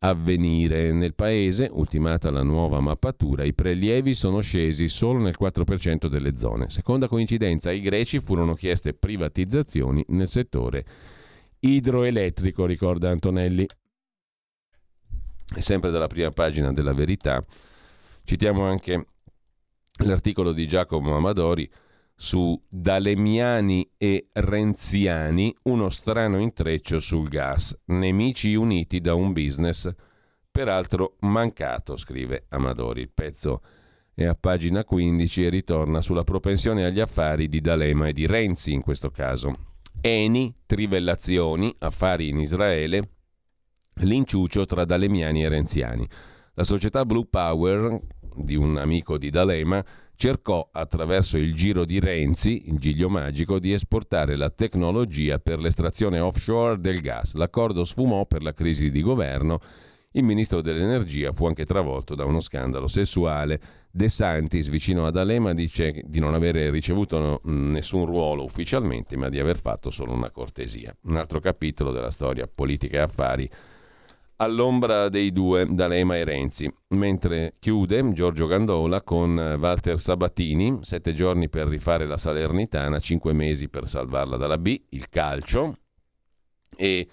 avvenire. 0.00 0.90
Nel 0.90 1.14
paese, 1.14 1.70
ultimata 1.70 2.32
la 2.32 2.42
nuova 2.42 2.80
mappatura, 2.80 3.44
i 3.44 3.54
prelievi 3.54 4.12
sono 4.14 4.40
scesi 4.40 4.88
solo 4.88 5.20
nel 5.20 5.36
4% 5.40 6.08
delle 6.08 6.36
zone. 6.36 6.68
Seconda 6.68 7.06
coincidenza, 7.06 7.70
ai 7.70 7.80
greci 7.80 8.18
furono 8.18 8.54
chieste 8.54 8.92
privatizzazioni 8.92 10.04
nel 10.08 10.26
settore 10.26 10.84
idroelettrico, 11.60 12.66
ricorda 12.66 13.10
Antonelli. 13.10 13.64
E 15.54 15.62
sempre 15.62 15.90
dalla 15.90 16.08
prima 16.08 16.30
pagina 16.30 16.72
della 16.72 16.92
verità 16.92 17.42
citiamo 18.24 18.64
anche 18.64 19.06
l'articolo 20.04 20.50
di 20.52 20.66
Giacomo 20.66 21.14
Amadori 21.14 21.70
su 22.20 22.60
Dalemiani 22.68 23.92
e 23.96 24.26
Renziani, 24.32 25.54
uno 25.62 25.88
strano 25.88 26.38
intreccio 26.38 26.98
sul 26.98 27.28
gas, 27.28 27.80
nemici 27.86 28.56
uniti 28.56 29.00
da 29.00 29.14
un 29.14 29.32
business 29.32 29.88
peraltro 30.50 31.14
mancato, 31.20 31.96
scrive 31.96 32.46
Amadori. 32.48 33.02
Il 33.02 33.12
pezzo 33.14 33.62
è 34.12 34.24
a 34.24 34.34
pagina 34.34 34.82
15 34.82 35.44
e 35.44 35.48
ritorna 35.48 36.00
sulla 36.02 36.24
propensione 36.24 36.84
agli 36.84 36.98
affari 36.98 37.48
di 37.48 37.60
D'Alema 37.60 38.08
e 38.08 38.12
di 38.12 38.26
Renzi 38.26 38.72
in 38.72 38.82
questo 38.82 39.10
caso. 39.10 39.76
Eni, 40.00 40.52
trivellazioni, 40.66 41.72
affari 41.78 42.30
in 42.30 42.40
Israele, 42.40 43.10
l'inciuccio 43.94 44.64
tra 44.64 44.84
dalemiani 44.84 45.44
e 45.44 45.48
renziani. 45.48 46.08
La 46.54 46.64
società 46.64 47.04
Blue 47.04 47.26
Power, 47.30 48.00
di 48.34 48.56
un 48.56 48.76
amico 48.76 49.18
di 49.18 49.30
D'Alema, 49.30 49.84
cercò 50.18 50.68
attraverso 50.72 51.38
il 51.38 51.54
giro 51.54 51.84
di 51.84 52.00
Renzi, 52.00 52.68
il 52.68 52.78
giglio 52.78 53.08
magico, 53.08 53.60
di 53.60 53.72
esportare 53.72 54.34
la 54.36 54.50
tecnologia 54.50 55.38
per 55.38 55.60
l'estrazione 55.60 56.18
offshore 56.18 56.80
del 56.80 57.00
gas. 57.00 57.34
L'accordo 57.34 57.84
sfumò 57.84 58.26
per 58.26 58.42
la 58.42 58.52
crisi 58.52 58.90
di 58.90 59.00
governo. 59.00 59.60
Il 60.12 60.24
ministro 60.24 60.60
dell'energia 60.60 61.32
fu 61.32 61.46
anche 61.46 61.64
travolto 61.64 62.16
da 62.16 62.24
uno 62.24 62.40
scandalo 62.40 62.88
sessuale. 62.88 63.60
De 63.92 64.08
Santis, 64.08 64.66
vicino 64.68 65.06
ad 65.06 65.16
Alema, 65.16 65.54
dice 65.54 66.02
di 66.04 66.18
non 66.18 66.34
avere 66.34 66.68
ricevuto 66.70 67.40
nessun 67.44 68.04
ruolo 68.04 68.42
ufficialmente, 68.42 69.16
ma 69.16 69.28
di 69.28 69.38
aver 69.38 69.60
fatto 69.60 69.90
solo 69.90 70.12
una 70.12 70.30
cortesia. 70.30 70.92
Un 71.02 71.16
altro 71.16 71.38
capitolo 71.38 71.92
della 71.92 72.10
storia 72.10 72.48
politica 72.52 72.96
e 72.96 73.00
affari 73.00 73.48
all'ombra 74.40 75.08
dei 75.08 75.32
due, 75.32 75.66
D'Alema 75.68 76.16
e 76.16 76.24
Renzi, 76.24 76.72
mentre 76.88 77.54
chiude 77.58 78.12
Giorgio 78.12 78.46
Gandola 78.46 79.02
con 79.02 79.56
Walter 79.58 79.98
Sabatini, 79.98 80.78
sette 80.82 81.12
giorni 81.12 81.48
per 81.48 81.66
rifare 81.66 82.06
la 82.06 82.16
Salernitana, 82.16 82.98
cinque 83.00 83.32
mesi 83.32 83.68
per 83.68 83.88
salvarla 83.88 84.36
dalla 84.36 84.58
B, 84.58 84.80
il 84.90 85.08
calcio, 85.08 85.76
e 86.76 87.08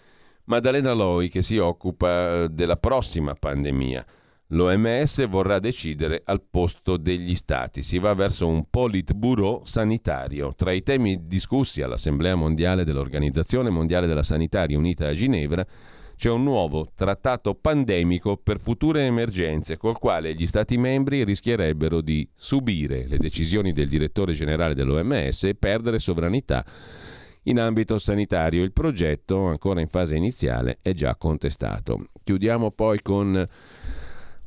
Maddalena 0.46 0.94
Loi 0.94 1.30
che 1.30 1.42
si 1.42 1.58
occupa 1.58 2.44
eh, 2.44 2.50
della 2.50 2.78
prossima 2.78 3.34
pandemia. 3.34 4.06
L'OMS 4.50 5.28
vorrà 5.28 5.58
decidere 5.58 6.22
al 6.24 6.44
posto 6.44 6.98
degli 6.98 7.34
stati. 7.34 7.82
Si 7.82 7.98
va 7.98 8.14
verso 8.14 8.48
un 8.48 8.70
politburo 8.70 9.64
sanitario. 9.66 10.54
Tra 10.54 10.72
i 10.72 10.84
temi 10.84 11.26
discussi 11.26 11.82
all'Assemblea 11.82 12.36
mondiale 12.36 12.84
dell'Organizzazione 12.84 13.72
Mondiale 13.72 14.06
della 14.06 14.22
Sanità 14.22 14.64
riunita 14.64 15.08
a 15.08 15.14
Ginevra 15.14 15.66
c'è 16.18 16.30
un 16.30 16.44
nuovo 16.44 16.90
trattato 16.96 17.56
pandemico 17.56 18.38
per 18.38 18.60
future 18.60 19.06
emergenze 19.06 19.78
col 19.78 20.00
quale 20.00 20.34
gli 20.34 20.48
Stati 20.48 20.78
membri 20.78 21.24
rischierebbero 21.24 22.02
di 22.02 22.28
subire 22.34 23.06
le 23.08 23.18
decisioni 23.18 23.74
del 23.74 23.90
direttore 23.90 24.34
generale 24.34 24.74
dell'OMS 24.74 25.44
e 25.44 25.56
perdere 25.56 26.00
sovranità 26.00 26.66
in 27.44 27.60
ambito 27.60 27.98
sanitario. 27.98 28.64
Il 28.64 28.72
progetto, 28.72 29.46
ancora 29.46 29.82
in 29.82 29.88
fase 29.88 30.16
iniziale, 30.16 30.80
è 30.82 30.94
già 30.94 31.16
contestato. 31.16 32.08
Chiudiamo 32.24 32.72
poi 32.72 33.02
con 33.02 33.48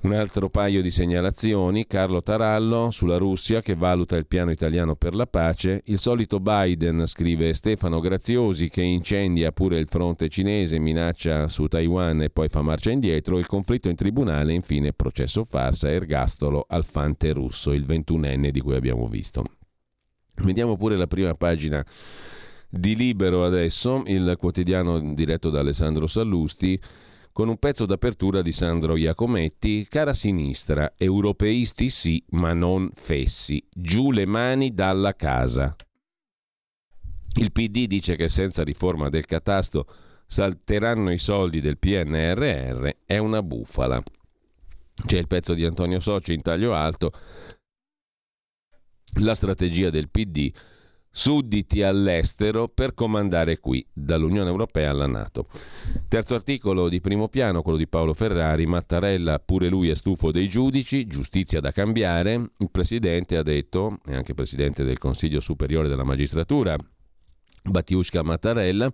un 0.00 0.12
altro 0.12 0.48
paio 0.48 0.80
di 0.80 0.92
segnalazioni, 0.92 1.86
Carlo 1.86 2.22
Tarallo 2.22 2.90
sulla 2.92 3.16
Russia 3.16 3.60
che 3.60 3.74
valuta 3.74 4.14
il 4.14 4.26
piano 4.26 4.52
italiano 4.52 4.94
per 4.94 5.14
la 5.14 5.26
pace, 5.26 5.82
il 5.86 5.98
solito 5.98 6.38
Biden, 6.38 7.04
scrive 7.06 7.52
Stefano 7.52 7.98
Graziosi, 7.98 8.68
che 8.68 8.82
incendia 8.82 9.50
pure 9.50 9.78
il 9.78 9.88
fronte 9.88 10.28
cinese, 10.28 10.78
minaccia 10.78 11.48
su 11.48 11.66
Taiwan 11.66 12.22
e 12.22 12.30
poi 12.30 12.48
fa 12.48 12.62
marcia 12.62 12.92
indietro, 12.92 13.38
il 13.38 13.46
conflitto 13.46 13.88
in 13.88 13.96
tribunale, 13.96 14.52
infine 14.52 14.92
processo 14.92 15.44
farsa, 15.44 15.90
ergastolo 15.90 16.64
al 16.68 16.84
fante 16.84 17.32
russo, 17.32 17.72
il 17.72 17.84
ventunenne 17.84 18.52
di 18.52 18.60
cui 18.60 18.76
abbiamo 18.76 19.08
visto. 19.08 19.42
Vediamo 20.42 20.76
pure 20.76 20.96
la 20.96 21.08
prima 21.08 21.34
pagina 21.34 21.84
di 22.70 22.94
Libero 22.94 23.44
adesso, 23.44 24.04
il 24.06 24.36
quotidiano 24.38 25.12
diretto 25.12 25.50
da 25.50 25.58
Alessandro 25.58 26.06
Sallusti, 26.06 26.80
con 27.38 27.48
un 27.48 27.58
pezzo 27.58 27.86
d'apertura 27.86 28.42
di 28.42 28.50
Sandro 28.50 28.96
Iacometti, 28.96 29.86
cara 29.88 30.12
sinistra, 30.12 30.94
europeisti 30.96 31.88
sì, 31.88 32.20
ma 32.30 32.52
non 32.52 32.90
fessi, 32.92 33.64
giù 33.72 34.10
le 34.10 34.26
mani 34.26 34.74
dalla 34.74 35.14
casa. 35.14 35.76
Il 37.34 37.52
PD 37.52 37.86
dice 37.86 38.16
che 38.16 38.28
senza 38.28 38.64
riforma 38.64 39.08
del 39.08 39.24
catasto 39.24 39.86
salteranno 40.26 41.12
i 41.12 41.18
soldi 41.18 41.60
del 41.60 41.78
PNRR, 41.78 42.88
è 43.06 43.18
una 43.18 43.40
bufala. 43.40 44.02
C'è 45.06 45.18
il 45.18 45.28
pezzo 45.28 45.54
di 45.54 45.64
Antonio 45.64 46.00
Soci 46.00 46.32
in 46.32 46.42
taglio 46.42 46.74
alto, 46.74 47.12
la 49.20 49.36
strategia 49.36 49.90
del 49.90 50.08
PD 50.08 50.52
sudditi 51.10 51.82
all'estero 51.82 52.68
per 52.68 52.94
comandare 52.94 53.58
qui, 53.58 53.84
dall'Unione 53.92 54.48
Europea 54.48 54.90
alla 54.90 55.06
Nato. 55.06 55.46
Terzo 56.08 56.34
articolo 56.34 56.88
di 56.88 57.00
primo 57.00 57.28
piano, 57.28 57.62
quello 57.62 57.78
di 57.78 57.88
Paolo 57.88 58.14
Ferrari, 58.14 58.66
Mattarella 58.66 59.38
pure 59.38 59.68
lui 59.68 59.88
è 59.88 59.94
stufo 59.94 60.30
dei 60.30 60.48
giudici, 60.48 61.06
giustizia 61.06 61.60
da 61.60 61.72
cambiare, 61.72 62.34
il 62.58 62.70
Presidente 62.70 63.36
ha 63.36 63.42
detto, 63.42 63.98
e 64.06 64.14
anche 64.14 64.34
Presidente 64.34 64.84
del 64.84 64.98
Consiglio 64.98 65.40
Superiore 65.40 65.88
della 65.88 66.04
Magistratura, 66.04 66.76
Battiusca 67.64 68.22
Mattarella, 68.22 68.90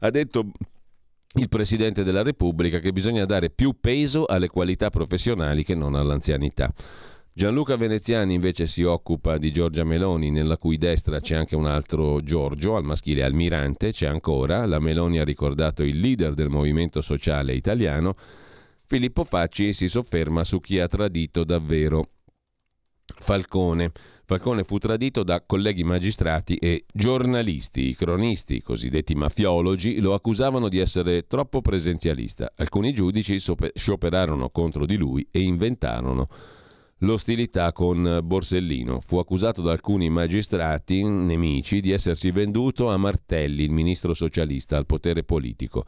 ha 0.00 0.10
detto 0.10 0.50
il 1.34 1.48
Presidente 1.48 2.04
della 2.04 2.22
Repubblica 2.22 2.78
che 2.78 2.92
bisogna 2.92 3.24
dare 3.24 3.48
più 3.50 3.76
peso 3.80 4.26
alle 4.26 4.48
qualità 4.48 4.90
professionali 4.90 5.64
che 5.64 5.74
non 5.74 5.94
all'anzianità. 5.94 6.70
Gianluca 7.34 7.76
Veneziani 7.76 8.34
invece 8.34 8.66
si 8.66 8.82
occupa 8.82 9.38
di 9.38 9.52
Giorgia 9.52 9.84
Meloni, 9.84 10.30
nella 10.30 10.58
cui 10.58 10.76
destra 10.76 11.18
c'è 11.18 11.34
anche 11.34 11.56
un 11.56 11.64
altro 11.64 12.20
Giorgio, 12.20 12.76
al 12.76 12.84
maschile 12.84 13.24
almirante, 13.24 13.90
c'è 13.90 14.06
ancora, 14.06 14.66
la 14.66 14.78
Meloni 14.78 15.18
ha 15.18 15.24
ricordato 15.24 15.82
il 15.82 15.98
leader 15.98 16.34
del 16.34 16.50
movimento 16.50 17.00
sociale 17.00 17.54
italiano, 17.54 18.16
Filippo 18.84 19.24
Facci 19.24 19.72
si 19.72 19.88
sofferma 19.88 20.44
su 20.44 20.60
chi 20.60 20.78
ha 20.78 20.86
tradito 20.86 21.42
davvero 21.44 22.10
Falcone. 23.18 23.92
Falcone 24.26 24.64
fu 24.64 24.76
tradito 24.76 25.22
da 25.22 25.42
colleghi 25.42 25.84
magistrati 25.84 26.56
e 26.56 26.84
giornalisti. 26.92 27.88
I 27.88 27.96
cronisti, 27.96 28.56
i 28.56 28.62
cosiddetti 28.62 29.14
mafiologi, 29.14 30.00
lo 30.00 30.12
accusavano 30.12 30.68
di 30.68 30.78
essere 30.78 31.26
troppo 31.26 31.62
presenzialista. 31.62 32.52
Alcuni 32.56 32.92
giudici 32.92 33.38
scioperarono 33.38 34.50
contro 34.50 34.84
di 34.84 34.96
lui 34.96 35.26
e 35.30 35.40
inventarono 35.40 36.28
l'ostilità 37.02 37.72
con 37.72 38.20
Borsellino. 38.22 39.00
Fu 39.04 39.18
accusato 39.18 39.62
da 39.62 39.72
alcuni 39.72 40.08
magistrati 40.10 41.02
nemici 41.02 41.80
di 41.80 41.90
essersi 41.92 42.30
venduto 42.30 42.90
a 42.90 42.96
Martelli, 42.96 43.62
il 43.62 43.70
ministro 43.70 44.14
socialista, 44.14 44.76
al 44.76 44.86
potere 44.86 45.22
politico. 45.22 45.84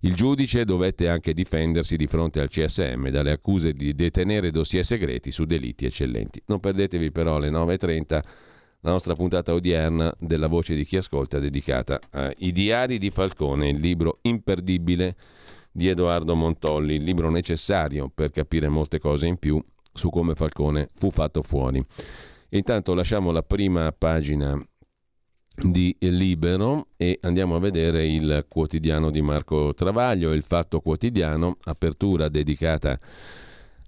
Il 0.00 0.14
giudice 0.14 0.64
dovette 0.64 1.08
anche 1.08 1.34
difendersi 1.34 1.96
di 1.96 2.06
fronte 2.06 2.40
al 2.40 2.48
CSM 2.48 3.08
dalle 3.08 3.32
accuse 3.32 3.72
di 3.72 3.94
detenere 3.94 4.50
dossier 4.50 4.84
segreti 4.84 5.30
su 5.30 5.44
delitti 5.44 5.84
eccellenti. 5.84 6.42
Non 6.46 6.60
perdetevi 6.60 7.10
però 7.10 7.36
alle 7.36 7.50
9.30 7.50 8.20
la 8.82 8.90
nostra 8.92 9.14
puntata 9.14 9.52
odierna 9.52 10.10
della 10.18 10.46
Voce 10.46 10.74
di 10.74 10.86
chi 10.86 10.96
ascolta 10.96 11.38
dedicata 11.38 12.00
ai 12.12 12.50
diari 12.50 12.96
di 12.96 13.10
Falcone, 13.10 13.68
il 13.68 13.78
libro 13.78 14.20
imperdibile 14.22 15.16
di 15.70 15.88
Edoardo 15.88 16.34
Montolli, 16.34 16.94
il 16.94 17.02
libro 17.02 17.28
necessario 17.28 18.10
per 18.12 18.30
capire 18.30 18.68
molte 18.68 18.98
cose 18.98 19.26
in 19.26 19.36
più 19.36 19.62
su 19.92 20.10
come 20.10 20.34
Falcone 20.34 20.90
fu 20.94 21.10
fatto 21.10 21.42
fuori. 21.42 21.84
Intanto 22.50 22.94
lasciamo 22.94 23.30
la 23.30 23.42
prima 23.42 23.92
pagina 23.92 24.60
di 25.54 25.94
Libero 26.00 26.88
e 26.96 27.18
andiamo 27.22 27.54
a 27.54 27.60
vedere 27.60 28.06
il 28.06 28.46
quotidiano 28.48 29.10
di 29.10 29.20
Marco 29.20 29.74
Travaglio, 29.74 30.32
il 30.32 30.42
Fatto 30.42 30.80
Quotidiano, 30.80 31.58
apertura 31.64 32.28
dedicata 32.28 32.92
a 32.92 32.98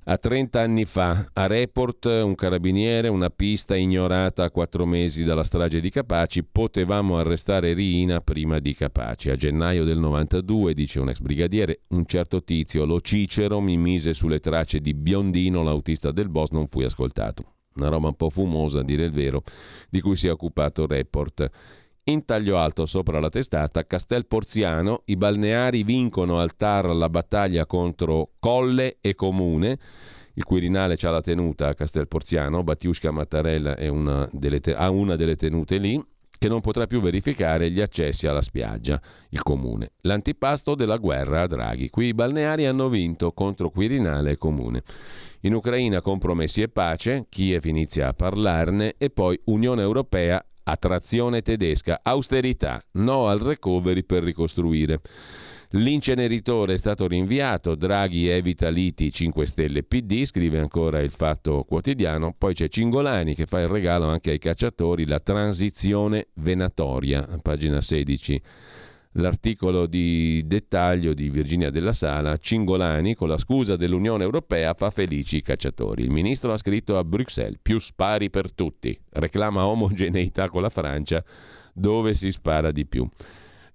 30 0.05 0.61
anni 0.61 0.85
fa, 0.85 1.29
a 1.33 1.47
Report, 1.47 2.07
un 2.07 2.35
carabiniere, 2.35 3.07
una 3.07 3.31
pista 3.31 3.77
ignorata 3.77 4.43
a 4.43 4.51
quattro 4.51 4.85
mesi 4.85 5.23
dalla 5.23 5.45
strage 5.45 5.81
di 5.81 5.91
Capaci, 5.91 6.43
potevamo 6.43 7.19
arrestare 7.19 7.73
Riina 7.73 8.21
prima 8.21 8.59
di 8.59 8.75
Capaci. 8.75 9.31
A 9.31 9.37
gennaio 9.37 9.85
del 9.85 9.99
92, 9.99 10.75
dice 10.75 10.99
un 10.99 11.09
ex 11.09 11.21
brigadiere, 11.21 11.83
un 11.91 12.05
certo 12.07 12.43
tizio, 12.43 12.85
lo 12.85 13.01
Cicero, 13.01 13.61
mi 13.61 13.77
mise 13.77 14.13
sulle 14.13 14.41
tracce 14.41 14.81
di 14.81 14.93
Biondino, 14.93 15.63
l'autista 15.63 16.11
del 16.11 16.29
boss, 16.29 16.51
non 16.51 16.67
fui 16.67 16.83
ascoltato. 16.83 17.45
Una 17.75 17.89
roba 17.89 18.09
un 18.09 18.17
po' 18.17 18.29
fumosa, 18.29 18.81
a 18.81 18.85
dire 18.85 19.05
il 19.05 19.13
vero, 19.13 19.45
di 19.89 20.01
cui 20.01 20.17
si 20.17 20.27
è 20.27 20.33
occupato 20.33 20.85
Report. 20.85 21.49
In 22.07 22.25
taglio 22.25 22.59
alto 22.59 22.85
sopra 22.85 23.21
la 23.21 23.29
testata, 23.29 23.87
Castel 23.87 24.27
Porziano, 24.27 25.03
i 25.05 25.15
balneari 25.15 25.85
vincono 25.85 26.41
al 26.41 26.57
TAR 26.57 26.87
la 26.87 27.09
battaglia 27.09 27.65
contro 27.65 28.31
Colle 28.41 28.97
e 29.01 29.15
Comune. 29.15 29.79
Il 30.35 30.43
Quirinale 30.43 30.97
c'ha 30.97 31.11
la 31.11 31.21
tenuta 31.21 31.69
a 31.69 31.75
Castel 31.75 32.09
Porziano, 32.09 32.65
Battiusca 32.65 33.13
Mattarella 33.13 33.77
una 33.89 34.29
te- 34.29 34.75
ha 34.75 34.91
una 34.91 35.15
delle 35.15 35.37
tenute 35.37 35.77
lì, 35.77 36.05
che 36.37 36.49
non 36.49 36.61
potrà 36.61 36.89
più 36.89 37.01
verificare 37.01 37.71
gli 37.71 37.81
accessi 37.81 38.27
alla 38.27 38.43
spiaggia, 38.43 39.01
il 39.29 39.43
comune. 39.45 39.93
L'antipasto 40.01 40.75
della 40.75 40.97
guerra 40.97 41.43
a 41.43 41.47
Draghi. 41.47 41.89
Qui 41.89 42.07
i 42.07 42.15
balneari 42.15 42.67
hanno 42.67 42.89
vinto 42.89 43.31
contro 43.31 43.71
Quirinale 43.71 44.33
e 44.33 44.39
comune. 44.39 44.83
In 45.43 45.55
Ucraina 45.55 46.01
compromessi 46.01 46.63
e 46.63 46.69
pace, 46.69 47.27
Kiev 47.29 47.65
inizia 47.67 48.09
a 48.09 48.13
parlarne 48.13 48.97
e 48.99 49.09
poi 49.11 49.39
Unione 49.45 49.83
Europea 49.83 50.45
attrazione 50.65 51.43
tedesca, 51.43 52.01
austerità, 52.03 52.83
no 52.93 53.27
al 53.27 53.41
recovery 53.41 54.03
per 54.03 54.23
ricostruire. 54.23 55.01
L'inceneritore 55.75 56.75
è 56.75 56.77
stato 56.77 57.07
rinviato, 57.07 57.75
Draghi 57.75 58.29
evita 58.29 58.69
liti. 58.69 59.11
5 59.11 59.47
Stelle 59.47 59.83
PD, 59.83 60.25
scrive 60.25 60.59
ancora 60.59 61.01
il 61.01 61.11
Fatto 61.11 61.65
Quotidiano, 61.65 62.35
poi 62.37 62.53
c'è 62.53 62.69
Cingolani 62.69 63.35
che 63.35 63.47
fa 63.47 63.61
il 63.61 63.69
regalo 63.69 64.07
anche 64.07 64.33
ai 64.33 64.39
cacciatori, 64.39 65.07
la 65.07 65.21
transizione 65.21 66.29
venatoria, 66.35 67.27
pagina 67.41 67.81
16 67.81 68.43
l'articolo 69.13 69.87
di 69.87 70.43
dettaglio 70.47 71.13
di 71.13 71.29
Virginia 71.29 71.71
della 71.71 71.93
Sala, 71.93 72.37
Cingolani 72.37 73.15
con 73.15 73.29
la 73.29 73.39
scusa 73.39 73.77
dell'Unione 73.77 74.25
Europea 74.25 74.75
fa 74.75 74.91
felici 74.91 75.37
i 75.39 75.43
cacciatori. 75.43 76.03
Il 76.03 76.11
ministro 76.11 76.53
ha 76.53 76.57
scritto 76.57 76.97
a 76.97 77.05
Bruxelles 77.05 77.59
più 77.61 77.79
spari 77.79 78.31
per 78.31 78.53
tutti, 78.53 78.99
reclama 79.11 79.67
omogeneità 79.67 80.49
con 80.49 80.63
la 80.63 80.71
Francia 80.71 81.23
dove 81.75 82.15
si 82.15 82.31
spara 82.31 82.71
di 82.71 82.87
più. 82.87 83.09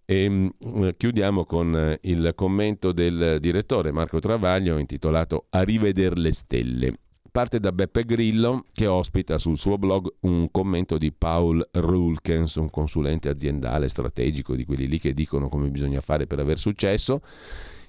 E, 0.06 0.24
ehm, 0.24 0.96
chiudiamo 0.96 1.46
con 1.46 1.76
eh, 1.76 2.00
il 2.04 2.32
commento 2.34 2.92
del 2.92 3.40
direttore 3.42 3.92
Marco 3.92 4.20
Travaglio 4.20 4.78
intitolato 4.78 5.48
A 5.50 5.64
rivedere 5.64 6.16
le 6.16 6.32
stelle 6.32 6.94
parte 7.38 7.60
da 7.60 7.72
Beppe 7.72 8.04
Grillo 8.04 8.66
che 8.74 8.88
ospita 8.88 9.38
sul 9.38 9.60
suo 9.60 9.78
blog 9.78 10.12
un 10.22 10.50
commento 10.50 10.98
di 10.98 11.12
Paul 11.12 11.64
Rulkens, 11.72 12.56
un 12.56 12.72
consulente 12.72 13.30
aziendale 13.30 13.90
strategico 13.90 14.56
di 14.56 14.66
quelli 14.66 14.88
lì 14.88 15.00
che 15.00 15.14
dicono 15.14 15.48
come 15.48 15.70
bisogna 15.70 16.02
fare 16.02 16.26
per 16.26 16.40
aver 16.40 16.58
successo 16.58 17.22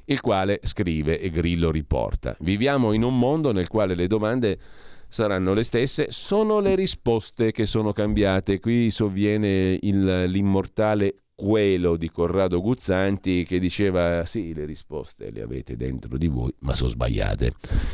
il 0.05 0.21
quale 0.21 0.61
scrive 0.65 1.19
e 1.19 1.31
Grillo 1.31 1.71
riporta. 1.71 2.37
Viviamo 2.41 2.93
in 2.93 3.03
un 3.03 3.19
mondo 3.19 3.51
nel 3.51 3.69
quale 3.69 3.95
le 3.95 4.07
domande 4.07 4.59
saranno 5.09 5.55
le 5.55 5.63
stesse, 5.63 6.09
sono 6.11 6.61
le 6.61 6.75
risposte 6.75 7.51
che 7.51 7.65
sono 7.65 7.95
cambiate. 7.95 8.61
Qui 8.61 8.91
sovviene 8.91 9.79
il, 9.81 10.25
l'immortale 10.25 11.23
quello 11.41 11.97
di 11.97 12.11
Corrado 12.11 12.61
Guzzanti 12.61 13.45
che 13.45 13.61
diceva 13.61 14.25
sì, 14.25 14.53
le 14.53 14.65
risposte 14.65 15.31
le 15.31 15.43
avete 15.43 15.77
dentro 15.77 16.19
di 16.19 16.27
voi, 16.27 16.53
ma 16.63 16.75
sono 16.75 16.91
sbagliate. 16.91 17.53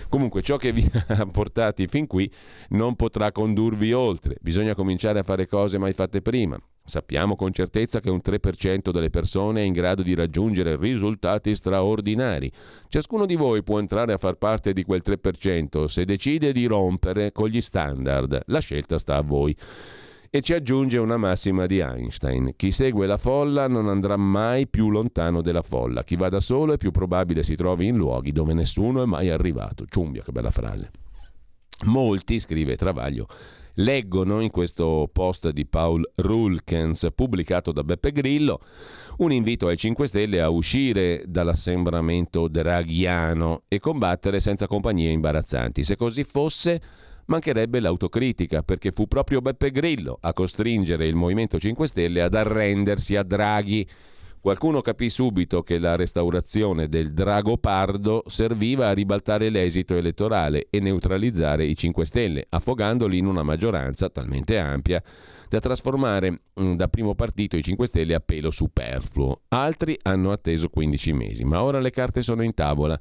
Comunque 0.08 0.40
ciò 0.40 0.56
che 0.56 0.72
vi 0.72 0.88
ha 1.08 1.26
portati 1.26 1.86
fin 1.86 2.06
qui 2.06 2.32
non 2.70 2.96
potrà 2.96 3.32
condurvi 3.32 3.92
oltre, 3.92 4.36
bisogna 4.40 4.74
cominciare 4.74 5.18
a 5.18 5.24
fare 5.24 5.46
cose 5.46 5.76
mai 5.76 5.92
fatte 5.92 6.22
prima. 6.22 6.58
Sappiamo 6.86 7.36
con 7.36 7.52
certezza 7.52 8.00
che 8.00 8.08
un 8.08 8.20
3% 8.24 8.90
delle 8.90 9.10
persone 9.10 9.60
è 9.60 9.64
in 9.64 9.74
grado 9.74 10.02
di 10.02 10.14
raggiungere 10.14 10.76
risultati 10.76 11.54
straordinari. 11.54 12.50
Ciascuno 12.88 13.26
di 13.26 13.36
voi 13.36 13.62
può 13.62 13.78
entrare 13.78 14.14
a 14.14 14.18
far 14.18 14.36
parte 14.36 14.72
di 14.72 14.84
quel 14.84 15.02
3% 15.04 15.84
se 15.84 16.04
decide 16.04 16.52
di 16.52 16.64
rompere 16.64 17.30
con 17.32 17.48
gli 17.48 17.60
standard. 17.60 18.40
La 18.46 18.60
scelta 18.60 18.96
sta 18.96 19.16
a 19.16 19.22
voi 19.22 19.54
e 20.34 20.40
ci 20.40 20.52
aggiunge 20.52 20.98
una 20.98 21.16
massima 21.16 21.64
di 21.64 21.78
Einstein. 21.78 22.54
Chi 22.56 22.72
segue 22.72 23.06
la 23.06 23.18
folla 23.18 23.68
non 23.68 23.88
andrà 23.88 24.16
mai 24.16 24.66
più 24.66 24.90
lontano 24.90 25.42
della 25.42 25.62
folla. 25.62 26.02
Chi 26.02 26.16
va 26.16 26.28
da 26.28 26.40
solo 26.40 26.72
è 26.72 26.76
più 26.76 26.90
probabile 26.90 27.44
si 27.44 27.54
trovi 27.54 27.86
in 27.86 27.94
luoghi 27.94 28.32
dove 28.32 28.52
nessuno 28.52 29.00
è 29.00 29.06
mai 29.06 29.30
arrivato. 29.30 29.84
Ciumbia, 29.86 30.24
che 30.24 30.32
bella 30.32 30.50
frase. 30.50 30.90
Molti, 31.84 32.40
scrive 32.40 32.74
Travaglio, 32.74 33.28
leggono 33.74 34.40
in 34.40 34.50
questo 34.50 35.08
post 35.12 35.50
di 35.50 35.66
Paul 35.66 36.02
Rulkens 36.16 37.10
pubblicato 37.14 37.70
da 37.70 37.84
Beppe 37.84 38.10
Grillo 38.10 38.58
un 39.18 39.30
invito 39.30 39.68
ai 39.68 39.76
5 39.76 40.08
Stelle 40.08 40.40
a 40.40 40.48
uscire 40.48 41.22
dall'assembramento 41.26 42.48
draghiano 42.48 43.62
e 43.68 43.78
combattere 43.78 44.40
senza 44.40 44.66
compagnie 44.66 45.10
imbarazzanti. 45.10 45.84
Se 45.84 45.94
così 45.94 46.24
fosse 46.24 46.80
mancherebbe 47.26 47.80
l'autocritica, 47.80 48.62
perché 48.62 48.92
fu 48.92 49.06
proprio 49.06 49.40
Beppe 49.40 49.70
Grillo 49.70 50.18
a 50.20 50.32
costringere 50.32 51.06
il 51.06 51.14
Movimento 51.14 51.58
5 51.58 51.86
Stelle 51.86 52.22
ad 52.22 52.34
arrendersi 52.34 53.16
a 53.16 53.22
Draghi. 53.22 53.86
Qualcuno 54.40 54.82
capì 54.82 55.08
subito 55.08 55.62
che 55.62 55.78
la 55.78 55.96
restaurazione 55.96 56.88
del 56.88 57.12
Drago 57.14 57.56
Pardo 57.56 58.24
serviva 58.26 58.88
a 58.88 58.92
ribaltare 58.92 59.48
l'esito 59.48 59.96
elettorale 59.96 60.66
e 60.68 60.80
neutralizzare 60.80 61.64
i 61.64 61.74
5 61.74 62.04
Stelle, 62.04 62.46
affogandoli 62.50 63.16
in 63.16 63.24
una 63.24 63.42
maggioranza 63.42 64.10
talmente 64.10 64.58
ampia 64.58 65.02
da 65.48 65.60
trasformare 65.60 66.40
mm, 66.60 66.74
da 66.74 66.88
primo 66.88 67.14
partito 67.14 67.56
i 67.56 67.62
5 67.62 67.86
Stelle 67.86 68.14
a 68.14 68.20
pelo 68.20 68.50
superfluo. 68.50 69.42
Altri 69.48 69.98
hanno 70.02 70.32
atteso 70.32 70.68
15 70.68 71.12
mesi, 71.12 71.44
ma 71.44 71.62
ora 71.62 71.80
le 71.80 71.90
carte 71.90 72.22
sono 72.22 72.42
in 72.42 72.52
tavola. 72.54 73.00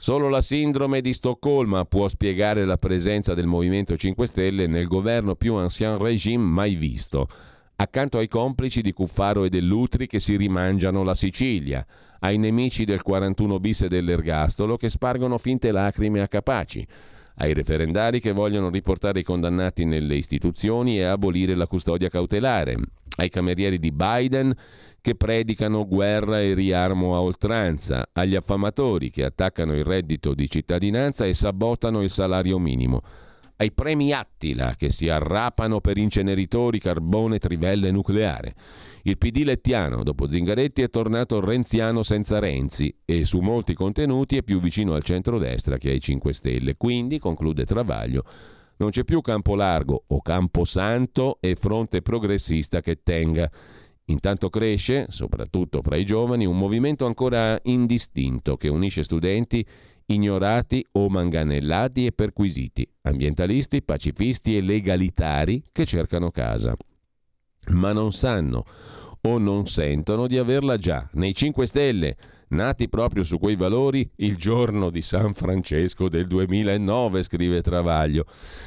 Solo 0.00 0.28
la 0.28 0.40
sindrome 0.40 1.00
di 1.00 1.12
Stoccolma 1.12 1.84
può 1.84 2.06
spiegare 2.06 2.64
la 2.64 2.78
presenza 2.78 3.34
del 3.34 3.48
Movimento 3.48 3.96
5 3.96 4.28
Stelle 4.28 4.68
nel 4.68 4.86
governo 4.86 5.34
più 5.34 5.54
ancien 5.54 5.98
regime 5.98 6.44
mai 6.44 6.76
visto, 6.76 7.28
accanto 7.74 8.18
ai 8.18 8.28
complici 8.28 8.80
di 8.80 8.92
Cuffaro 8.92 9.42
e 9.42 9.48
dell'Utri 9.48 10.06
che 10.06 10.20
si 10.20 10.36
rimangiano 10.36 11.02
la 11.02 11.14
Sicilia, 11.14 11.84
ai 12.20 12.38
nemici 12.38 12.84
del 12.84 13.02
41 13.02 13.58
bis 13.58 13.82
e 13.82 13.88
dell'ergastolo 13.88 14.76
che 14.76 14.88
spargono 14.88 15.36
finte 15.36 15.72
lacrime 15.72 16.20
a 16.20 16.28
capaci, 16.28 16.86
ai 17.38 17.52
referendari 17.52 18.20
che 18.20 18.30
vogliono 18.30 18.70
riportare 18.70 19.18
i 19.18 19.24
condannati 19.24 19.84
nelle 19.84 20.14
istituzioni 20.14 20.98
e 20.98 21.06
abolire 21.06 21.56
la 21.56 21.66
custodia 21.66 22.08
cautelare, 22.08 22.76
ai 23.18 23.28
camerieri 23.28 23.78
di 23.78 23.92
Biden 23.92 24.54
che 25.00 25.14
predicano 25.14 25.86
guerra 25.86 26.40
e 26.40 26.54
riarmo 26.54 27.14
a 27.14 27.20
oltranza, 27.20 28.08
agli 28.12 28.34
affamatori 28.34 29.10
che 29.10 29.24
attaccano 29.24 29.74
il 29.74 29.84
reddito 29.84 30.34
di 30.34 30.48
cittadinanza 30.50 31.24
e 31.24 31.34
sabotano 31.34 32.02
il 32.02 32.10
salario 32.10 32.58
minimo, 32.58 33.02
ai 33.56 33.72
premi 33.72 34.12
Attila 34.12 34.74
che 34.76 34.90
si 34.90 35.08
arrapano 35.08 35.80
per 35.80 35.98
inceneritori, 35.98 36.78
carbone, 36.78 37.38
trivelle 37.38 37.90
nucleare. 37.90 38.54
Il 39.02 39.18
PD 39.18 39.42
lettiano, 39.44 40.02
dopo 40.02 40.28
Zingaretti, 40.28 40.82
è 40.82 40.90
tornato 40.90 41.40
renziano 41.40 42.02
senza 42.02 42.38
Renzi 42.38 42.94
e 43.04 43.24
su 43.24 43.38
molti 43.40 43.74
contenuti 43.74 44.36
è 44.36 44.42
più 44.42 44.60
vicino 44.60 44.94
al 44.94 45.02
centrodestra 45.02 45.78
che 45.78 45.90
ai 45.90 46.00
5 46.00 46.32
Stelle. 46.32 46.76
Quindi, 46.76 47.18
conclude 47.18 47.64
Travaglio, 47.64 48.24
non 48.78 48.90
c'è 48.90 49.04
più 49.04 49.20
campo 49.20 49.54
largo 49.54 50.04
o 50.06 50.20
campo 50.20 50.64
santo 50.64 51.38
e 51.40 51.54
fronte 51.54 52.02
progressista 52.02 52.80
che 52.80 53.00
tenga. 53.02 53.50
Intanto 54.06 54.48
cresce, 54.48 55.06
soprattutto 55.10 55.82
fra 55.82 55.96
i 55.96 56.04
giovani, 56.04 56.46
un 56.46 56.56
movimento 56.56 57.04
ancora 57.06 57.58
indistinto 57.64 58.56
che 58.56 58.68
unisce 58.68 59.02
studenti 59.02 59.64
ignorati 60.06 60.84
o 60.92 61.08
manganellati 61.08 62.06
e 62.06 62.12
perquisiti, 62.12 62.88
ambientalisti, 63.02 63.82
pacifisti 63.82 64.56
e 64.56 64.62
legalitari 64.62 65.62
che 65.70 65.84
cercano 65.84 66.30
casa. 66.30 66.74
Ma 67.72 67.92
non 67.92 68.12
sanno 68.12 68.64
o 69.20 69.38
non 69.38 69.66
sentono 69.66 70.26
di 70.26 70.38
averla 70.38 70.78
già. 70.78 71.06
Nei 71.12 71.34
5 71.34 71.66
Stelle, 71.66 72.16
nati 72.48 72.88
proprio 72.88 73.24
su 73.24 73.38
quei 73.38 73.56
valori 73.56 74.08
il 74.16 74.36
giorno 74.36 74.90
di 74.90 75.02
San 75.02 75.34
Francesco 75.34 76.08
del 76.08 76.26
2009, 76.26 77.22
scrive 77.22 77.62
Travaglio, 77.62 78.24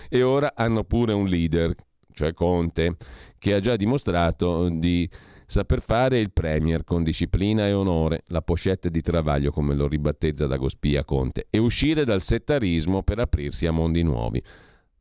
e 0.10 0.22
ora 0.24 0.54
hanno 0.56 0.84
pure 0.84 1.14
un 1.14 1.28
leader, 1.28 1.74
cioè 2.14 2.34
Conte, 2.34 2.98
che 3.38 3.54
ha 3.54 3.60
già 3.60 3.76
dimostrato 3.76 4.70
di 4.70 5.10
Saper 5.52 5.82
fare 5.82 6.18
il 6.18 6.32
Premier 6.32 6.86
con 6.86 7.04
disciplina 7.04 7.68
e 7.68 7.74
onore, 7.74 8.24
la 8.28 8.42
pochette 8.42 8.90
di 8.90 9.02
travaglio 9.02 9.52
come 9.52 9.76
lo 9.76 9.86
ribattezza 9.86 10.48
Dagospia 10.48 11.04
Conte, 11.04 11.48
e 11.50 11.58
uscire 11.58 12.06
dal 12.06 12.22
settarismo 12.22 13.04
per 13.04 13.20
aprirsi 13.20 13.66
a 13.66 13.72
mondi 13.72 14.02
nuovi. 14.02 14.42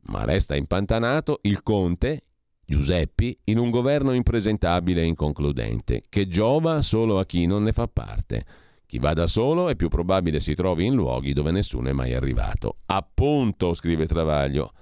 Ma 0.06 0.24
resta 0.24 0.56
impantanato 0.56 1.38
il 1.42 1.62
Conte, 1.62 2.24
Giuseppi, 2.66 3.38
in 3.44 3.58
un 3.58 3.70
governo 3.70 4.12
impresentabile 4.12 5.02
e 5.02 5.06
inconcludente, 5.06 6.02
che 6.08 6.26
giova 6.26 6.82
solo 6.82 7.20
a 7.20 7.26
chi 7.26 7.46
non 7.46 7.62
ne 7.62 7.72
fa 7.72 7.86
parte. 7.86 8.44
Chi 8.90 8.98
va 8.98 9.12
da 9.12 9.28
solo 9.28 9.68
è 9.68 9.76
più 9.76 9.88
probabile 9.88 10.40
si 10.40 10.52
trovi 10.56 10.84
in 10.84 10.94
luoghi 10.94 11.32
dove 11.32 11.52
nessuno 11.52 11.88
è 11.88 11.92
mai 11.92 12.12
arrivato. 12.12 12.78
Appunto, 12.86 13.72
scrive 13.72 14.04
Travaglio. 14.04 14.72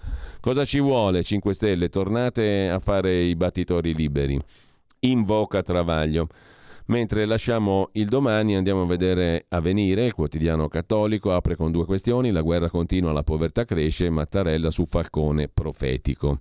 Cosa 0.41 0.65
ci 0.65 0.81
vuole 0.81 1.23
5 1.23 1.53
Stelle? 1.53 1.91
Tornate 1.91 2.71
a 2.71 2.79
fare 2.79 3.21
i 3.21 3.37
battitori 3.37 3.95
liberi 3.95 4.41
invoca 5.01 5.63
Travaglio. 5.63 6.27
Mentre 6.87 7.27
lasciamo 7.27 7.91
il 7.93 8.09
domani 8.09 8.57
andiamo 8.57 8.85
a 8.85 8.87
vedere 8.87 9.45
Avvenire, 9.51 10.07
il 10.07 10.15
quotidiano 10.15 10.69
cattolico, 10.69 11.35
apre 11.35 11.55
con 11.55 11.71
due 11.71 11.85
questioni, 11.85 12.31
la 12.31 12.41
guerra 12.41 12.71
continua, 12.71 13.13
la 13.13 13.23
povertà 13.23 13.67
cresce, 13.67 14.09
Mattarella 14.09 14.71
su 14.71 14.87
Falcone 14.87 15.49
profetico. 15.49 16.39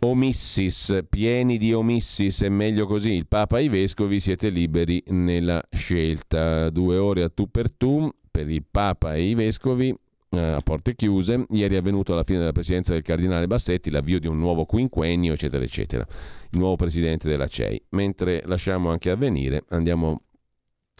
Omissis, 0.00 1.04
pieni 1.08 1.58
di 1.58 1.72
omissis, 1.72 2.42
è 2.42 2.48
meglio 2.48 2.86
così. 2.86 3.12
Il 3.12 3.26
Papa 3.26 3.58
e 3.58 3.64
i 3.64 3.68
Vescovi 3.68 4.20
siete 4.20 4.50
liberi 4.50 5.02
nella 5.08 5.62
scelta. 5.70 6.70
Due 6.70 6.96
ore 6.96 7.22
a 7.22 7.28
tu 7.28 7.50
per 7.50 7.72
tu 7.72 8.10
per 8.30 8.48
il 8.50 8.64
Papa 8.70 9.14
e 9.14 9.22
i 9.22 9.34
Vescovi, 9.34 9.94
eh, 10.30 10.38
a 10.38 10.60
porte 10.60 10.94
chiuse. 10.94 11.46
Ieri 11.50 11.74
è 11.74 11.78
avvenuto 11.78 12.12
alla 12.12 12.24
fine 12.24 12.40
della 12.40 12.52
presidenza 12.52 12.92
del 12.92 13.02
Cardinale 13.02 13.46
Bassetti 13.46 13.90
l'avvio 13.90 14.20
di 14.20 14.26
un 14.26 14.38
nuovo 14.38 14.66
quinquennio, 14.66 15.32
eccetera, 15.32 15.64
eccetera. 15.64 16.06
Il 16.50 16.58
nuovo 16.58 16.76
presidente 16.76 17.28
della 17.28 17.48
CEI. 17.48 17.82
Mentre 17.90 18.42
lasciamo 18.44 18.90
anche 18.90 19.10
avvenire, 19.10 19.64
andiamo 19.70 20.20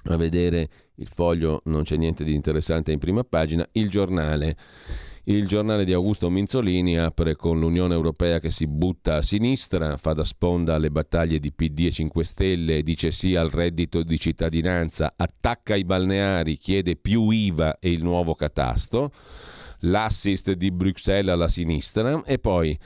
a 0.05 0.16
vedere 0.16 0.68
il 0.97 1.09
foglio, 1.12 1.61
non 1.64 1.82
c'è 1.82 1.97
niente 1.97 2.24
di 2.24 2.34
interessante 2.34 2.92
in 2.92 2.99
prima 2.99 3.24
pagina, 3.24 3.68
il 3.72 3.90
giornale. 3.90 4.57
Il 5.28 5.48
giornale 5.48 5.84
di 5.84 5.92
Augusto 5.92 6.30
Minzolini 6.30 7.00
apre 7.00 7.34
con 7.34 7.58
l'Unione 7.58 7.94
Europea 7.94 8.38
che 8.38 8.52
si 8.52 8.68
butta 8.68 9.16
a 9.16 9.22
sinistra, 9.22 9.96
fa 9.96 10.12
da 10.12 10.22
sponda 10.22 10.76
alle 10.76 10.88
battaglie 10.88 11.40
di 11.40 11.50
PD 11.50 11.86
e 11.86 11.90
5 11.90 12.22
Stelle, 12.22 12.84
dice 12.84 13.10
sì 13.10 13.34
al 13.34 13.50
reddito 13.50 14.04
di 14.04 14.20
cittadinanza, 14.20 15.14
attacca 15.16 15.74
i 15.74 15.82
balneari, 15.82 16.58
chiede 16.58 16.94
più 16.94 17.30
IVA 17.30 17.80
e 17.80 17.90
il 17.90 18.04
nuovo 18.04 18.36
catasto, 18.36 19.10
l'assist 19.80 20.52
di 20.52 20.70
Bruxelles 20.70 21.32
alla 21.32 21.48
sinistra 21.48 22.22
e 22.24 22.38
poi 22.38 22.78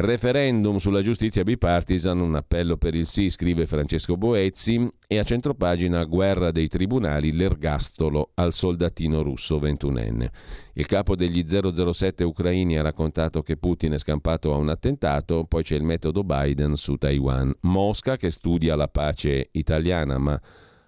Referendum 0.00 0.76
sulla 0.76 1.02
giustizia 1.02 1.42
bipartisan, 1.42 2.20
un 2.20 2.36
appello 2.36 2.76
per 2.76 2.94
il 2.94 3.04
sì, 3.04 3.30
scrive 3.30 3.66
Francesco 3.66 4.16
Boezzi, 4.16 4.88
e 5.08 5.18
a 5.18 5.24
centropagina 5.24 6.04
guerra 6.04 6.52
dei 6.52 6.68
tribunali, 6.68 7.32
l'ergastolo 7.32 8.30
al 8.34 8.52
soldatino 8.52 9.22
russo 9.22 9.58
ventunenne. 9.58 10.30
Il 10.74 10.86
capo 10.86 11.16
degli 11.16 11.44
007 11.44 12.22
ucraini 12.22 12.78
ha 12.78 12.82
raccontato 12.82 13.42
che 13.42 13.56
Putin 13.56 13.94
è 13.94 13.98
scampato 13.98 14.54
a 14.54 14.56
un 14.56 14.68
attentato, 14.68 15.42
poi 15.48 15.64
c'è 15.64 15.74
il 15.74 15.82
metodo 15.82 16.22
Biden 16.22 16.76
su 16.76 16.94
Taiwan. 16.94 17.52
Mosca 17.62 18.16
che 18.16 18.30
studia 18.30 18.76
la 18.76 18.86
pace 18.86 19.48
italiana, 19.50 20.16
ma 20.18 20.40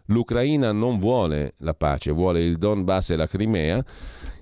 l'Ucraina 0.04 0.70
non 0.70 1.00
vuole 1.00 1.54
la 1.58 1.74
pace, 1.74 2.12
vuole 2.12 2.44
il 2.44 2.58
Donbass 2.58 3.10
e 3.10 3.16
la 3.16 3.26
Crimea 3.26 3.84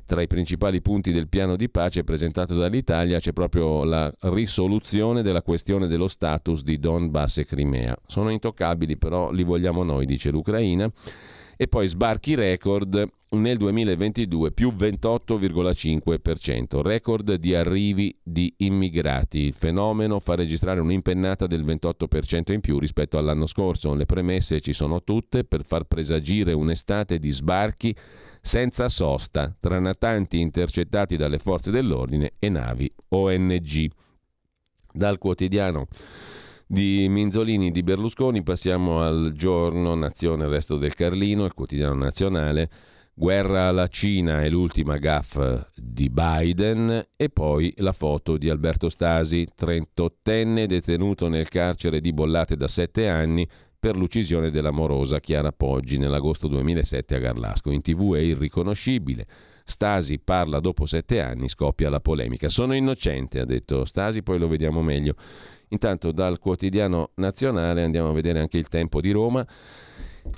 tra 0.08 0.22
i 0.22 0.26
principali 0.26 0.80
punti 0.80 1.12
del 1.12 1.28
piano 1.28 1.54
di 1.54 1.68
pace 1.68 2.02
presentato 2.02 2.54
dall'Italia 2.54 3.20
c'è 3.20 3.34
proprio 3.34 3.84
la 3.84 4.10
risoluzione 4.20 5.20
della 5.20 5.42
questione 5.42 5.86
dello 5.86 6.08
status 6.08 6.62
di 6.62 6.78
Donbass 6.78 7.36
e 7.36 7.44
Crimea. 7.44 7.94
Sono 8.06 8.30
intoccabili, 8.30 8.96
però 8.96 9.30
li 9.30 9.42
vogliamo 9.42 9.82
noi, 9.82 10.06
dice 10.06 10.30
l'Ucraina. 10.30 10.90
E 11.58 11.68
poi 11.68 11.86
sbarchi 11.88 12.34
record 12.34 13.06
nel 13.30 13.58
2022 13.58 14.52
più 14.52 14.70
28,5%, 14.70 16.80
record 16.80 17.34
di 17.34 17.54
arrivi 17.54 18.18
di 18.22 18.54
immigrati. 18.58 19.40
Il 19.40 19.52
fenomeno 19.52 20.20
fa 20.20 20.36
registrare 20.36 20.80
un'impennata 20.80 21.46
del 21.46 21.66
28% 21.66 22.52
in 22.52 22.60
più 22.60 22.78
rispetto 22.78 23.18
all'anno 23.18 23.44
scorso. 23.44 23.92
Le 23.92 24.06
premesse 24.06 24.62
ci 24.62 24.72
sono 24.72 25.04
tutte 25.04 25.44
per 25.44 25.64
far 25.64 25.84
presagire 25.84 26.54
un'estate 26.54 27.18
di 27.18 27.30
sbarchi 27.30 27.94
senza 28.48 28.88
sosta 28.88 29.54
tra 29.60 29.78
natanti 29.78 30.40
intercettati 30.40 31.18
dalle 31.18 31.38
forze 31.38 31.70
dell'ordine 31.70 32.32
e 32.38 32.48
navi 32.48 32.90
ONG. 33.08 33.90
Dal 34.90 35.18
quotidiano 35.18 35.86
di 36.66 37.06
Minzolini 37.10 37.70
di 37.70 37.82
Berlusconi 37.82 38.42
passiamo 38.42 39.02
al 39.02 39.32
giorno 39.34 39.94
Nazione 39.94 40.48
Resto 40.48 40.78
del 40.78 40.94
Carlino, 40.94 41.44
il 41.44 41.52
quotidiano 41.52 41.92
nazionale. 41.92 42.70
Guerra 43.12 43.66
alla 43.66 43.88
Cina 43.88 44.42
è 44.42 44.48
l'ultima 44.48 44.96
gaffa 44.96 45.68
di 45.76 46.08
Biden 46.08 47.06
e 47.16 47.28
poi 47.28 47.74
la 47.78 47.92
foto 47.92 48.38
di 48.38 48.48
Alberto 48.48 48.88
Stasi, 48.88 49.46
38enne 49.54 50.64
detenuto 50.64 51.28
nel 51.28 51.50
carcere 51.50 52.00
di 52.00 52.14
Bollate 52.14 52.56
da 52.56 52.66
sette 52.66 53.08
anni 53.08 53.46
per 53.80 53.96
l'uccisione 53.96 54.50
dell'amorosa 54.50 55.20
Chiara 55.20 55.52
Poggi 55.52 55.98
nell'agosto 55.98 56.48
2007 56.48 57.14
a 57.14 57.18
Garlasco. 57.18 57.70
In 57.70 57.80
tv 57.80 58.14
è 58.14 58.20
irriconoscibile. 58.20 59.26
Stasi 59.64 60.18
parla 60.18 60.60
dopo 60.60 60.86
sette 60.86 61.20
anni, 61.20 61.48
scoppia 61.48 61.90
la 61.90 62.00
polemica. 62.00 62.48
Sono 62.48 62.74
innocente, 62.74 63.38
ha 63.38 63.44
detto 63.44 63.84
Stasi, 63.84 64.22
poi 64.22 64.38
lo 64.38 64.48
vediamo 64.48 64.82
meglio. 64.82 65.14
Intanto 65.68 66.10
dal 66.10 66.38
quotidiano 66.38 67.10
nazionale 67.16 67.84
andiamo 67.84 68.08
a 68.08 68.12
vedere 68.14 68.40
anche 68.40 68.58
il 68.58 68.68
tempo 68.68 69.00
di 69.00 69.10
Roma. 69.10 69.46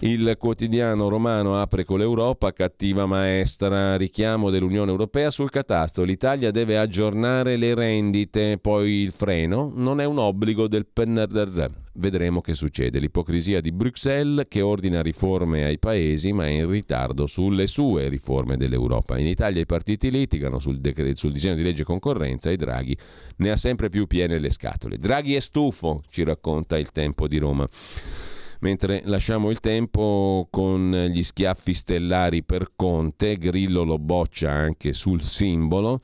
Il 0.03 0.37
quotidiano 0.39 1.09
romano 1.09 1.61
apre 1.61 1.85
con 1.85 1.99
l'Europa, 1.99 2.53
cattiva 2.53 3.05
maestra, 3.05 3.97
richiamo 3.97 4.49
dell'Unione 4.49 4.91
Europea 4.91 5.31
sul 5.31 5.51
catasto. 5.51 6.05
L'Italia 6.05 6.51
deve 6.51 6.79
aggiornare 6.79 7.57
le 7.57 7.75
rendite, 7.75 8.57
poi 8.59 9.03
il 9.03 9.13
freno 9.13 9.71
non 9.75 10.01
è 10.01 10.07
un 10.07 10.19
obbligo 10.19 10.69
del 10.69 10.87
PNRR. 10.87 11.67
Vedremo 11.95 12.41
che 12.41 12.55
succede. 12.55 12.99
L'ipocrisia 12.99 13.61
di 13.61 13.73
Bruxelles 13.73 14.47
che 14.49 14.63
ordina 14.63 15.03
riforme 15.03 15.65
ai 15.65 15.79
paesi 15.79 16.33
ma 16.33 16.47
è 16.47 16.51
in 16.51 16.71
ritardo 16.71 17.27
sulle 17.27 17.67
sue 17.67 18.09
riforme 18.09 18.57
dell'Europa. 18.57 19.19
In 19.19 19.27
Italia 19.27 19.61
i 19.61 19.67
partiti 19.67 20.11
litigano 20.11 20.59
sul, 20.59 20.81
decreto, 20.81 21.17
sul 21.17 21.33
disegno 21.33 21.57
di 21.57 21.63
legge 21.63 21.85
concorrenza 21.85 22.49
e 22.51 22.57
Draghi 22.57 22.97
ne 23.37 23.51
ha 23.51 23.57
sempre 23.57 23.91
più 23.91 24.07
piene 24.07 24.39
le 24.39 24.51
scatole. 24.51 24.97
Draghi 24.97 25.35
è 25.35 25.41
stufo, 25.41 26.01
ci 26.09 26.23
racconta 26.23 26.79
il 26.79 26.91
tempo 26.91 27.29
di 27.29 27.37
Roma 27.37 27.69
mentre 28.61 29.03
lasciamo 29.05 29.51
il 29.51 29.61
tempo 29.61 30.49
con 30.51 31.09
gli 31.11 31.23
schiaffi 31.23 31.75
stellari 31.75 32.43
per 32.43 32.73
Conte, 32.77 33.37
Grillo 33.37 33.83
lo 33.83 33.99
boccia 33.99 34.51
anche 34.51 34.93
sul 34.93 35.23
simbolo. 35.23 36.01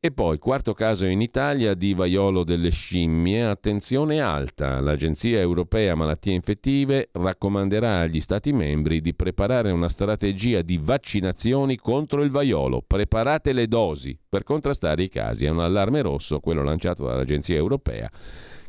E 0.00 0.12
poi, 0.12 0.38
quarto 0.38 0.74
caso 0.74 1.06
in 1.06 1.20
Italia 1.20 1.74
di 1.74 1.92
vaiolo 1.92 2.44
delle 2.44 2.70
scimmie, 2.70 3.42
attenzione 3.42 4.20
alta, 4.20 4.78
l'Agenzia 4.78 5.40
Europea 5.40 5.96
Malattie 5.96 6.34
Infettive 6.34 7.08
raccomanderà 7.10 7.98
agli 7.98 8.20
Stati 8.20 8.52
membri 8.52 9.00
di 9.00 9.12
preparare 9.12 9.72
una 9.72 9.88
strategia 9.88 10.62
di 10.62 10.78
vaccinazioni 10.80 11.74
contro 11.74 12.22
il 12.22 12.30
vaiolo. 12.30 12.80
Preparate 12.86 13.52
le 13.52 13.66
dosi 13.66 14.16
per 14.28 14.44
contrastare 14.44 15.02
i 15.02 15.08
casi. 15.08 15.46
È 15.46 15.48
un 15.48 15.58
allarme 15.58 16.00
rosso, 16.00 16.38
quello 16.38 16.62
lanciato 16.62 17.04
dall'Agenzia 17.04 17.56
Europea 17.56 18.08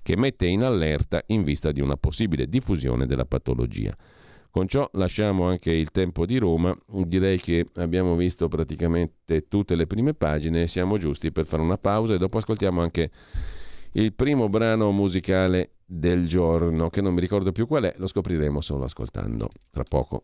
che 0.02 0.16
mette 0.18 0.46
in 0.46 0.64
allerta 0.64 1.22
in 1.28 1.44
vista 1.44 1.72
di 1.72 1.82
una 1.82 1.98
possibile 1.98 2.48
diffusione 2.48 3.06
della 3.06 3.26
patologia. 3.26 3.96
Con 4.52 4.68
ciò 4.68 4.90
lasciamo 4.94 5.46
anche 5.48 5.72
il 5.72 5.92
tempo 5.92 6.26
di 6.26 6.38
Roma, 6.38 6.76
direi 6.88 7.40
che 7.40 7.68
abbiamo 7.76 8.16
visto 8.16 8.48
praticamente 8.48 9.48
tutte 9.48 9.76
le 9.76 9.86
prime 9.86 10.16
pagine, 10.16 10.68
siamo 10.68 10.98
giusti 10.98 11.32
per 11.32 11.46
fare 11.46 11.62
una 11.62 11.78
pausa 11.78 12.16
e 12.16 12.18
dopo 12.18 12.38
ascoltiamo 12.38 12.82
anche 12.82 13.12
il 13.94 14.14
primo 14.14 14.50
brano 14.50 14.92
musicale 14.92 15.72
del 15.86 16.28
giorno, 16.28 16.90
che 16.90 17.02
non 17.02 17.14
mi 17.14 17.22
ricordo 17.22 17.52
più 17.52 17.68
qual 17.68 17.84
è, 17.84 17.94
lo 17.98 18.08
scopriremo 18.08 18.60
solo 18.60 18.86
ascoltando 18.86 19.50
tra 19.70 19.84
poco. 19.84 20.24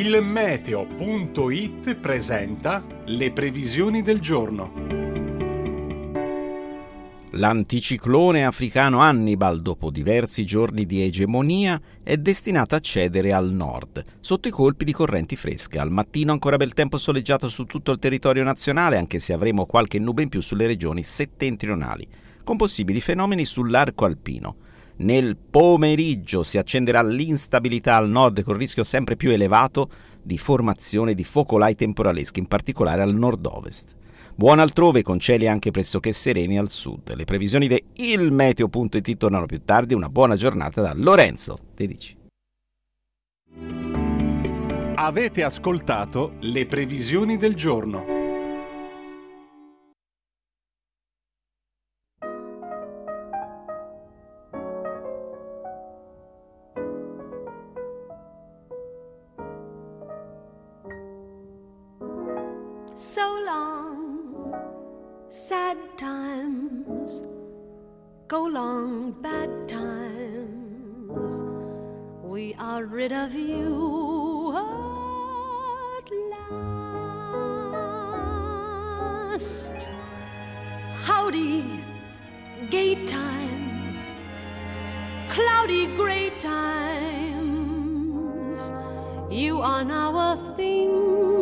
Il 0.00 0.22
meteo.it 0.22 1.94
presenta 1.96 2.82
le 3.04 3.32
previsioni 3.32 4.00
del 4.00 4.18
giorno. 4.18 4.72
L'anticiclone 7.32 8.46
africano 8.46 9.00
Hannibal, 9.00 9.60
dopo 9.60 9.90
diversi 9.90 10.46
giorni 10.46 10.86
di 10.86 11.02
egemonia, 11.02 11.78
è 12.02 12.16
destinato 12.16 12.76
a 12.76 12.78
cedere 12.78 13.32
al 13.32 13.52
nord, 13.52 14.02
sotto 14.20 14.48
i 14.48 14.50
colpi 14.50 14.86
di 14.86 14.92
correnti 14.92 15.36
fresche. 15.36 15.78
Al 15.78 15.90
mattino 15.90 16.32
ancora 16.32 16.56
bel 16.56 16.72
tempo 16.72 16.96
soleggiato 16.96 17.50
su 17.50 17.66
tutto 17.66 17.92
il 17.92 17.98
territorio 17.98 18.42
nazionale, 18.42 18.96
anche 18.96 19.18
se 19.18 19.34
avremo 19.34 19.66
qualche 19.66 19.98
nube 19.98 20.22
in 20.22 20.30
più 20.30 20.40
sulle 20.40 20.66
regioni 20.66 21.02
settentrionali, 21.02 22.08
con 22.42 22.56
possibili 22.56 23.02
fenomeni 23.02 23.44
sull'arco 23.44 24.06
alpino. 24.06 24.56
Nel 25.00 25.36
pomeriggio 25.36 26.42
si 26.42 26.58
accenderà 26.58 27.02
l'instabilità 27.02 27.96
al 27.96 28.10
nord 28.10 28.42
con 28.42 28.54
rischio 28.54 28.84
sempre 28.84 29.16
più 29.16 29.30
elevato 29.30 29.88
di 30.22 30.36
formazione 30.36 31.14
di 31.14 31.24
focolai 31.24 31.74
temporaleschi, 31.74 32.38
in 32.38 32.46
particolare 32.46 33.00
al 33.00 33.14
nord-ovest. 33.14 33.96
Buon 34.34 34.58
altrove 34.58 35.02
con 35.02 35.18
cieli 35.18 35.48
anche 35.48 35.70
pressoché 35.70 36.12
sereni 36.12 36.58
al 36.58 36.68
sud. 36.68 37.14
Le 37.14 37.24
previsioni 37.24 37.66
di 37.66 37.82
ilmeteo.it 37.94 39.16
tornano 39.16 39.46
più 39.46 39.62
tardi. 39.64 39.94
Una 39.94 40.10
buona 40.10 40.36
giornata 40.36 40.82
da 40.82 40.92
Lorenzo 40.94 41.58
Tedici. 41.74 42.16
Avete 44.94 45.42
ascoltato 45.42 46.34
le 46.40 46.66
previsioni 46.66 47.38
del 47.38 47.54
giorno. 47.54 48.19
So 63.02 63.24
long, 63.46 64.52
sad 65.30 65.78
times, 65.96 67.22
go 68.28 68.44
long, 68.44 69.12
bad 69.22 69.48
times. 69.66 71.42
We 72.22 72.54
are 72.58 72.84
rid 72.84 73.12
of 73.12 73.32
you 73.32 74.54
at 75.96 76.10
last. 79.32 79.88
Howdy, 81.06 81.82
gay 82.68 83.06
times, 83.06 84.14
cloudy 85.30 85.86
gray 85.96 86.28
times. 86.38 87.40
You 89.30 89.62
are 89.62 89.84
now 89.84 90.34
a 90.34 90.36
thing 90.54 91.39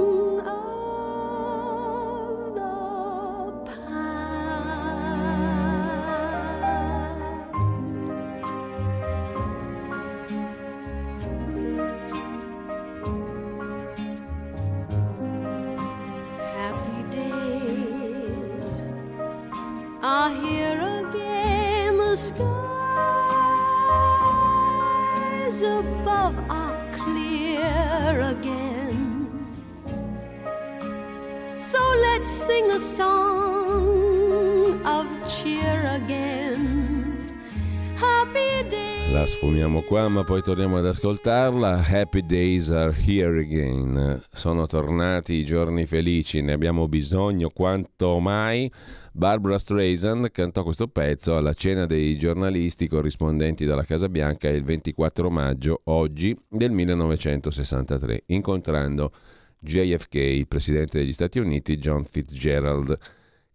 La 39.19 39.27
sfumiamo 39.27 39.83
qua, 39.83 40.07
ma 40.07 40.23
poi 40.23 40.43
torniamo 40.43 40.77
ad 40.77 40.87
ascoltarla. 40.87 41.85
Happy 41.89 42.25
days 42.25 42.71
are 42.71 42.95
here 42.97 43.41
again. 43.41 44.23
Sono 44.31 44.67
tornati 44.67 45.33
i 45.33 45.45
giorni 45.45 45.87
felici, 45.87 46.41
ne 46.41 46.53
abbiamo 46.53 46.87
bisogno 46.87 47.49
quanto 47.49 48.21
mai. 48.21 48.71
Barbara 49.11 49.59
Streisand 49.59 50.31
cantò 50.31 50.63
questo 50.63 50.87
pezzo 50.87 51.37
alla 51.37 51.53
cena 51.53 51.85
dei 51.85 52.17
giornalisti 52.17 52.87
corrispondenti 52.87 53.65
dalla 53.65 53.83
Casa 53.83 54.09
Bianca 54.09 54.49
il 54.51 54.63
24 54.63 55.29
maggio, 55.31 55.81
oggi, 55.87 56.39
del 56.49 56.71
1963, 56.71 58.23
incontrando 58.27 59.11
JFK, 59.59 60.15
il 60.15 60.47
presidente 60.47 61.01
degli 61.01 61.13
Stati 61.13 61.41
Uniti, 61.41 61.79
John 61.79 62.05
Fitzgerald. 62.05 62.97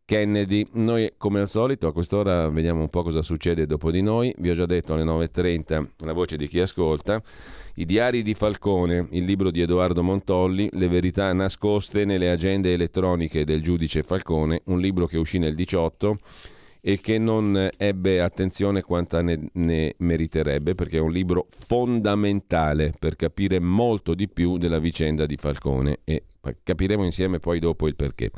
Kennedy, 0.06 0.68
noi 0.74 1.14
come 1.18 1.40
al 1.40 1.48
solito 1.48 1.88
a 1.88 1.94
quest'ora 1.94 2.50
vediamo 2.50 2.82
un 2.82 2.90
po' 2.90 3.04
cosa 3.04 3.22
succede 3.22 3.66
dopo 3.66 3.90
di 3.90 4.02
noi, 4.02 4.34
vi 4.38 4.50
ho 4.50 4.54
già 4.54 4.66
detto 4.66 4.94
alle 4.94 5.04
9.30 5.04 5.88
la 6.00 6.12
voce 6.14 6.36
di 6.36 6.48
chi 6.48 6.60
ascolta, 6.60 7.22
i 7.76 7.86
diari 7.86 8.22
di 8.22 8.34
Falcone, 8.34 9.08
il 9.12 9.24
libro 9.24 9.50
di 9.50 9.62
Edoardo 9.62 10.04
Montolli, 10.04 10.68
Le 10.74 10.90
verità 10.90 11.32
nascoste 11.32 12.04
nelle 12.04 12.30
agende 12.30 12.74
elettroniche 12.74 13.46
del 13.46 13.64
giudice 13.64 14.04
Falcone, 14.04 14.62
un 14.66 14.80
libro 14.80 15.08
che 15.08 15.18
uscì 15.18 15.38
nel 15.38 15.56
18 15.56 16.18
e 16.82 17.00
che 17.00 17.18
non 17.18 17.70
ebbe 17.78 18.20
attenzione 18.20 18.82
quanta 18.82 19.22
ne, 19.22 19.40
ne 19.54 19.96
meriterebbe 20.00 20.76
perché 20.76 20.98
è 20.98 21.00
un 21.02 21.14
libro 21.14 21.48
fondamentale 21.66 22.94
per 23.00 23.16
capire 23.16 23.58
molto 23.60 24.14
di 24.14 24.28
più 24.28 24.58
della 24.58 24.80
vicenda 24.80 25.26
di 25.26 25.38
Falcone 25.38 26.00
e 26.04 26.24
capiremo 26.62 27.06
insieme 27.06 27.40
poi 27.40 27.60
dopo 27.60 27.88
il 27.88 27.96
perché. 27.96 28.32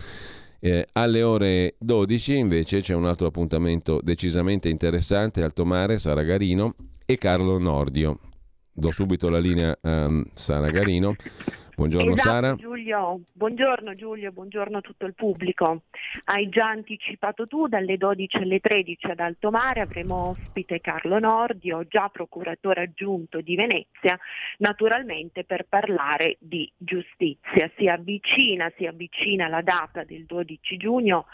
Eh, 0.65 0.87
alle 0.93 1.21
ore 1.21 1.75
12 1.77 2.37
invece 2.37 2.81
c'è 2.81 2.95
un 2.95 3.05
altro 3.05 3.27
appuntamento 3.27 4.01
decisamente 4.01 4.67
interessante, 4.67 5.43
Alto 5.43 5.63
Mare, 5.63 5.99
Saragarino 5.99 6.73
e 7.05 7.19
Carlo 7.19 7.59
Nordio. 7.59 8.17
Do 8.73 8.89
subito 8.89 9.29
la 9.29 9.37
linea 9.37 9.77
a 9.79 10.05
um, 10.05 10.25
Sara 10.33 10.71
Garino. 10.71 11.15
Buongiorno 11.75 12.13
esatto, 12.13 12.29
Sara. 12.29 12.55
Giulio. 12.55 13.19
Buongiorno 13.33 13.95
Giulio, 13.95 14.31
buongiorno 14.31 14.77
a 14.77 14.81
tutto 14.81 15.05
il 15.05 15.13
pubblico. 15.13 15.81
Hai 16.23 16.47
già 16.47 16.67
anticipato 16.67 17.47
tu, 17.47 17.67
dalle 17.67 17.97
12 17.97 18.37
alle 18.37 18.61
13 18.61 19.07
ad 19.07 19.19
Alto 19.19 19.51
Mare 19.51 19.81
avremo 19.81 20.29
ospite 20.29 20.79
Carlo 20.79 21.19
Nordio, 21.19 21.85
già 21.85 22.07
procuratore 22.07 22.83
aggiunto 22.83 23.41
di 23.41 23.57
Venezia, 23.57 24.17
naturalmente 24.59 25.43
per 25.43 25.65
parlare 25.67 26.37
di 26.39 26.71
giustizia. 26.77 27.69
Si 27.75 27.89
avvicina, 27.89 28.71
si 28.77 28.85
avvicina 28.85 29.49
la 29.49 29.61
data 29.61 30.05
del 30.05 30.23
12 30.23 30.77
giugno 30.77 31.25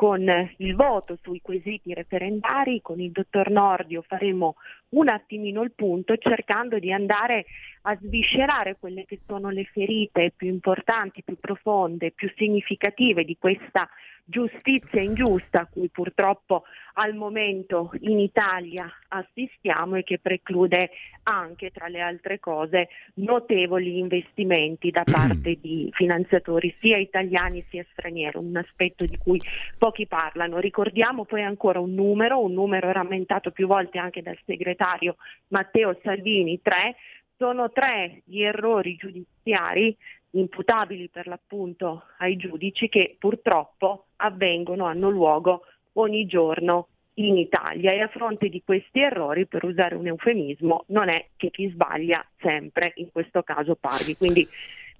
con 0.00 0.26
il 0.56 0.74
voto 0.76 1.18
sui 1.20 1.42
quesiti 1.42 1.92
referendari, 1.92 2.80
con 2.80 3.00
il 3.00 3.10
dottor 3.10 3.50
Nordio 3.50 4.00
faremo 4.00 4.54
un 4.94 5.10
attimino 5.10 5.60
il 5.60 5.72
punto 5.72 6.16
cercando 6.16 6.78
di 6.78 6.90
andare 6.90 7.44
a 7.82 7.94
sviscerare 8.00 8.78
quelle 8.80 9.04
che 9.04 9.20
sono 9.26 9.50
le 9.50 9.64
ferite 9.64 10.32
più 10.34 10.48
importanti, 10.48 11.22
più 11.22 11.38
profonde, 11.38 12.12
più 12.12 12.32
significative 12.34 13.24
di 13.24 13.36
questa 13.38 13.86
giustizia 14.30 15.02
ingiusta 15.02 15.60
a 15.60 15.66
cui 15.66 15.90
purtroppo 15.90 16.62
al 16.94 17.14
momento 17.14 17.90
in 18.00 18.18
Italia 18.18 18.90
assistiamo 19.08 19.96
e 19.96 20.04
che 20.04 20.18
preclude 20.18 20.90
anche, 21.24 21.70
tra 21.70 21.88
le 21.88 22.00
altre 22.00 22.38
cose, 22.38 22.88
notevoli 23.14 23.98
investimenti 23.98 24.90
da 24.90 25.02
parte 25.10 25.58
di 25.60 25.90
finanziatori 25.92 26.74
sia 26.80 26.96
italiani 26.96 27.64
sia 27.68 27.84
stranieri, 27.92 28.38
un 28.38 28.56
aspetto 28.56 29.04
di 29.04 29.18
cui 29.18 29.40
pochi 29.76 30.06
parlano. 30.06 30.58
Ricordiamo 30.58 31.24
poi 31.24 31.42
ancora 31.42 31.80
un 31.80 31.92
numero, 31.92 32.42
un 32.42 32.54
numero 32.54 32.90
rammentato 32.92 33.50
più 33.50 33.66
volte 33.66 33.98
anche 33.98 34.22
dal 34.22 34.38
segretario 34.46 35.16
Matteo 35.48 35.98
Salvini, 36.02 36.60
tre, 36.62 36.96
sono 37.36 37.70
tre 37.70 38.20
gli 38.24 38.42
errori 38.42 38.96
giudiziari 38.96 39.96
imputabili 40.32 41.08
per 41.08 41.26
l'appunto 41.26 42.04
ai 42.18 42.36
giudici 42.36 42.88
che 42.88 43.16
purtroppo 43.18 44.06
avvengono, 44.16 44.84
hanno 44.84 45.10
luogo 45.10 45.62
ogni 45.94 46.26
giorno 46.26 46.88
in 47.14 47.36
Italia 47.36 47.92
e 47.92 48.00
a 48.00 48.08
fronte 48.08 48.48
di 48.48 48.62
questi 48.64 49.00
errori, 49.00 49.46
per 49.46 49.64
usare 49.64 49.94
un 49.94 50.06
eufemismo, 50.06 50.84
non 50.88 51.08
è 51.08 51.26
che 51.36 51.50
chi 51.50 51.68
sbaglia 51.68 52.24
sempre 52.40 52.92
in 52.96 53.10
questo 53.12 53.42
caso 53.42 53.74
paghi. 53.74 54.16
Quindi 54.16 54.48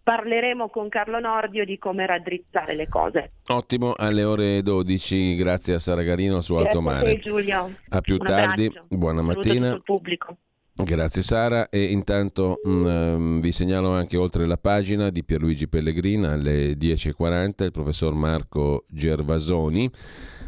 parleremo 0.02 0.68
con 0.68 0.88
Carlo 0.88 1.20
Nordio 1.20 1.64
di 1.64 1.78
come 1.78 2.04
raddrizzare 2.06 2.74
le 2.74 2.88
cose. 2.88 3.32
Ottimo, 3.48 3.94
alle 3.96 4.24
ore 4.24 4.62
12, 4.62 5.36
grazie 5.36 5.74
a 5.74 5.78
Sara 5.78 6.02
Garino 6.02 6.40
su 6.40 6.54
Alto 6.56 6.80
Mare. 6.80 7.14
Grazie 7.14 7.14
a 7.14 7.22
te 7.22 7.28
Giulio. 7.28 7.74
A 7.90 8.00
più 8.00 8.14
Un 8.14 8.26
tardi, 8.26 8.66
abbraccio. 8.66 8.86
buona 8.96 9.20
Saluto 9.20 9.36
mattina. 9.36 9.64
tutto 9.66 9.76
il 9.76 9.82
pubblico. 9.82 10.36
Grazie 10.74 11.22
Sara. 11.22 11.68
E 11.68 11.84
intanto 11.84 12.60
ehm, 12.62 13.40
vi 13.40 13.52
segnalo 13.52 13.90
anche 13.90 14.16
oltre 14.16 14.46
la 14.46 14.56
pagina 14.56 15.10
di 15.10 15.24
Pierluigi 15.24 15.68
Pellegrina 15.68 16.32
alle 16.32 16.72
10.40 16.72 17.64
il 17.64 17.70
professor 17.70 18.14
Marco 18.14 18.84
Gervasoni, 18.88 19.90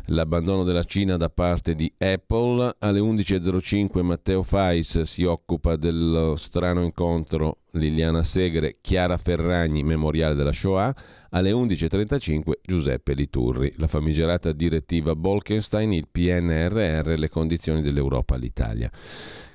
l'abbandono 0.07 0.65
della 0.65 0.85
Cina 0.85 1.17
da 1.17 1.29
parte 1.29 1.75
di 1.75 1.93
Apple, 1.99 2.77
alle 2.79 3.01
11.05 3.01 4.01
Matteo 4.03 4.43
Fais 4.43 5.03
si 5.03 5.25
occupa 5.25 5.77
dello 5.77 6.37
strano 6.37 6.83
incontro 6.83 7.59
Liliana 7.73 8.23
Segre, 8.23 8.79
Chiara 8.81 9.17
Ferragni, 9.17 9.83
memoriale 9.83 10.35
della 10.35 10.53
Shoah, 10.53 10.95
alle 11.31 11.51
11.35 11.51 12.53
Giuseppe 12.63 13.15
Liturri, 13.15 13.73
la 13.77 13.87
famigerata 13.87 14.53
direttiva 14.53 15.15
Bolkenstein, 15.15 15.93
il 15.93 16.09
PNRR, 16.11 17.15
le 17.17 17.29
condizioni 17.29 17.81
dell'Europa 17.81 18.35
all'Italia. 18.35 18.91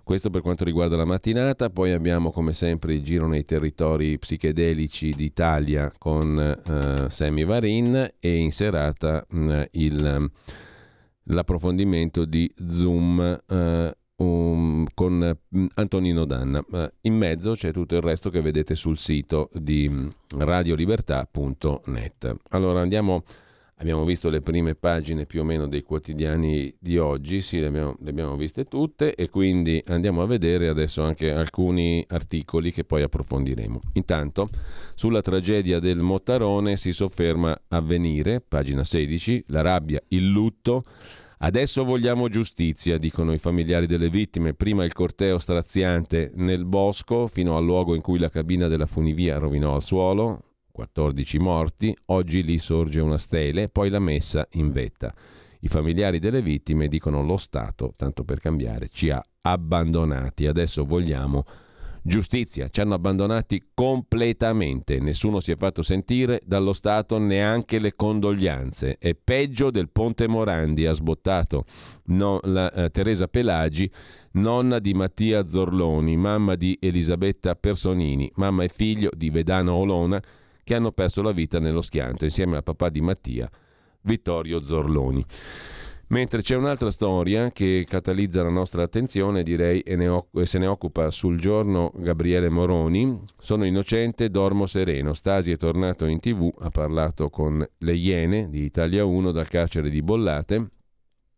Questo 0.07 0.29
per 0.29 0.41
quanto 0.41 0.63
riguarda 0.63 0.95
la 0.95 1.03
mattinata, 1.03 1.69
poi 1.69 1.91
abbiamo 1.91 2.31
come 2.31 2.53
sempre 2.53 2.93
il 2.93 3.03
giro 3.03 3.27
nei 3.27 3.43
territori 3.43 4.17
psichedelici 4.17 5.09
d'Italia 5.09 5.91
con 5.97 6.39
eh, 6.39 7.09
Sammy 7.09 7.43
Varin 7.43 8.13
e 8.17 8.35
in 8.37 8.53
serata 8.53 9.25
mh, 9.29 9.63
il, 9.71 10.31
l'approfondimento 11.23 12.23
di 12.23 12.49
Zoom 12.69 13.19
eh, 13.47 13.97
um, 14.15 14.87
con 14.93 15.37
mh, 15.45 15.65
Antonino 15.73 16.23
Danna. 16.23 16.63
Eh, 16.71 16.93
in 17.01 17.15
mezzo 17.17 17.51
c'è 17.51 17.73
tutto 17.73 17.95
il 17.97 18.01
resto 18.01 18.29
che 18.29 18.39
vedete 18.39 18.75
sul 18.75 18.97
sito 18.97 19.49
di 19.51 20.09
radiolibertà.net. 20.37 22.33
Allora 22.51 22.79
andiamo 22.79 23.25
Abbiamo 23.79 24.05
visto 24.05 24.29
le 24.29 24.41
prime 24.41 24.73
pagine 24.73 25.27
più 25.27 25.41
o 25.41 25.43
meno 25.43 25.67
dei 25.67 25.83
quotidiani 25.83 26.73
di 26.79 26.97
oggi, 26.97 27.41
sì, 27.41 27.59
le 27.59 27.67
abbiamo, 27.67 27.95
le 27.99 28.09
abbiamo 28.09 28.35
viste 28.35 28.65
tutte 28.65 29.13
e 29.13 29.29
quindi 29.29 29.83
andiamo 29.85 30.23
a 30.23 30.25
vedere 30.25 30.67
adesso 30.67 31.03
anche 31.03 31.31
alcuni 31.31 32.03
articoli 32.07 32.71
che 32.71 32.85
poi 32.85 33.03
approfondiremo. 33.03 33.79
Intanto, 33.93 34.47
sulla 34.95 35.21
tragedia 35.21 35.79
del 35.79 35.99
Mottarone 35.99 36.75
si 36.75 36.91
sofferma 36.91 37.55
Avvenire, 37.67 38.41
pagina 38.41 38.83
16, 38.83 39.43
la 39.49 39.61
rabbia, 39.61 40.01
il 40.07 40.27
lutto. 40.27 40.83
Adesso 41.37 41.85
vogliamo 41.85 42.29
giustizia, 42.29 42.97
dicono 42.97 43.31
i 43.31 43.37
familiari 43.37 43.85
delle 43.85 44.09
vittime. 44.09 44.55
Prima 44.55 44.85
il 44.85 44.93
corteo 44.93 45.37
straziante 45.37 46.31
nel 46.33 46.65
bosco, 46.65 47.27
fino 47.27 47.55
al 47.55 47.63
luogo 47.63 47.93
in 47.93 48.01
cui 48.01 48.17
la 48.17 48.29
cabina 48.29 48.67
della 48.67 48.87
funivia 48.87 49.37
rovinò 49.37 49.75
al 49.75 49.83
suolo, 49.83 50.39
14 50.77 51.39
morti, 51.39 51.97
oggi 52.05 52.43
lì 52.43 52.59
sorge 52.59 53.01
una 53.01 53.17
stele, 53.17 53.67
poi 53.67 53.89
la 53.89 53.97
messa 53.97 54.47
in 54.51 54.71
vetta. 54.71 55.11
I 55.61 55.67
familiari 55.69 56.19
delle 56.19 56.43
vittime 56.43 56.87
dicono 56.87 57.23
lo 57.23 57.37
Stato, 57.37 57.93
tanto 57.95 58.23
per 58.23 58.39
cambiare, 58.39 58.87
ci 58.87 59.09
ha 59.09 59.19
abbandonati, 59.41 60.45
adesso 60.45 60.85
vogliamo 60.85 61.45
giustizia, 62.03 62.69
ci 62.69 62.79
hanno 62.79 62.93
abbandonati 62.93 63.71
completamente, 63.73 64.99
nessuno 64.99 65.39
si 65.39 65.51
è 65.51 65.57
fatto 65.57 65.81
sentire 65.81 66.43
dallo 66.45 66.73
Stato 66.73 67.17
neanche 67.17 67.79
le 67.79 67.95
condoglianze, 67.95 68.97
è 68.99 69.15
peggio 69.15 69.71
del 69.71 69.89
Ponte 69.89 70.27
Morandi, 70.27 70.85
ha 70.85 70.93
sbottato 70.93 71.65
no, 72.05 72.39
la, 72.43 72.71
eh, 72.71 72.91
Teresa 72.91 73.27
Pelagi, 73.27 73.91
nonna 74.33 74.77
di 74.77 74.93
Mattia 74.93 75.47
Zorloni, 75.47 76.15
mamma 76.17 76.53
di 76.53 76.77
Elisabetta 76.79 77.55
Personini, 77.55 78.31
mamma 78.35 78.63
e 78.63 78.69
figlio 78.69 79.09
di 79.15 79.31
Vedano 79.31 79.73
Olona, 79.73 80.21
che 80.67 80.75
hanno 80.75 80.91
perso 80.91 81.21
la 81.21 81.31
vita 81.31 81.59
nello 81.59 81.81
schianto 81.81 82.25
insieme 82.25 82.57
al 82.57 82.63
papà 82.63 82.89
di 82.89 82.99
Mattia, 82.99 83.49
Vittorio 84.01 84.61
Zorloni. 84.61 85.25
Mentre 86.09 86.41
c'è 86.41 86.57
un'altra 86.57 86.91
storia 86.91 87.51
che 87.51 87.85
catalizza 87.87 88.43
la 88.43 88.49
nostra 88.49 88.83
attenzione, 88.83 89.43
direi, 89.43 89.79
e, 89.79 89.95
ne 89.95 90.25
e 90.33 90.45
se 90.45 90.57
ne 90.57 90.67
occupa 90.67 91.09
sul 91.09 91.39
giorno 91.39 91.93
Gabriele 91.95 92.49
Moroni. 92.49 93.17
Sono 93.39 93.63
innocente, 93.63 94.29
dormo 94.29 94.65
sereno. 94.65 95.13
Stasi 95.13 95.51
è 95.51 95.57
tornato 95.57 96.05
in 96.05 96.19
tv, 96.19 96.53
ha 96.59 96.69
parlato 96.69 97.29
con 97.29 97.65
le 97.77 97.93
Iene 97.93 98.49
di 98.49 98.65
Italia 98.65 99.05
1 99.05 99.31
dal 99.31 99.47
carcere 99.47 99.89
di 99.89 100.01
Bollate, 100.01 100.69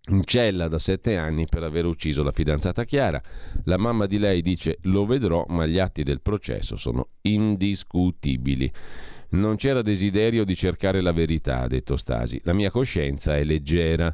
in 0.10 0.24
cella 0.24 0.68
da 0.68 0.80
sette 0.80 1.18
anni 1.18 1.46
per 1.48 1.62
aver 1.62 1.86
ucciso 1.86 2.24
la 2.24 2.32
fidanzata 2.32 2.84
Chiara. 2.84 3.22
La 3.66 3.78
mamma 3.78 4.08
di 4.08 4.18
lei 4.18 4.42
dice 4.42 4.80
lo 4.84 5.06
vedrò, 5.06 5.46
ma 5.50 5.68
gli 5.68 5.78
atti 5.78 6.02
del 6.02 6.22
processo 6.22 6.76
sono 6.78 7.10
indiscutibili. 7.22 8.72
Non 9.32 9.58
c'era 9.58 9.84
desiderio 9.84 10.44
di 10.44 10.56
cercare 10.56 11.02
la 11.02 11.12
verità, 11.12 11.62
ha 11.62 11.68
detto 11.68 11.98
Stasi. 11.98 12.42
La 12.46 12.54
mia 12.54 12.72
coscienza 12.72 13.36
è 13.36 13.44
leggera. 13.44 14.14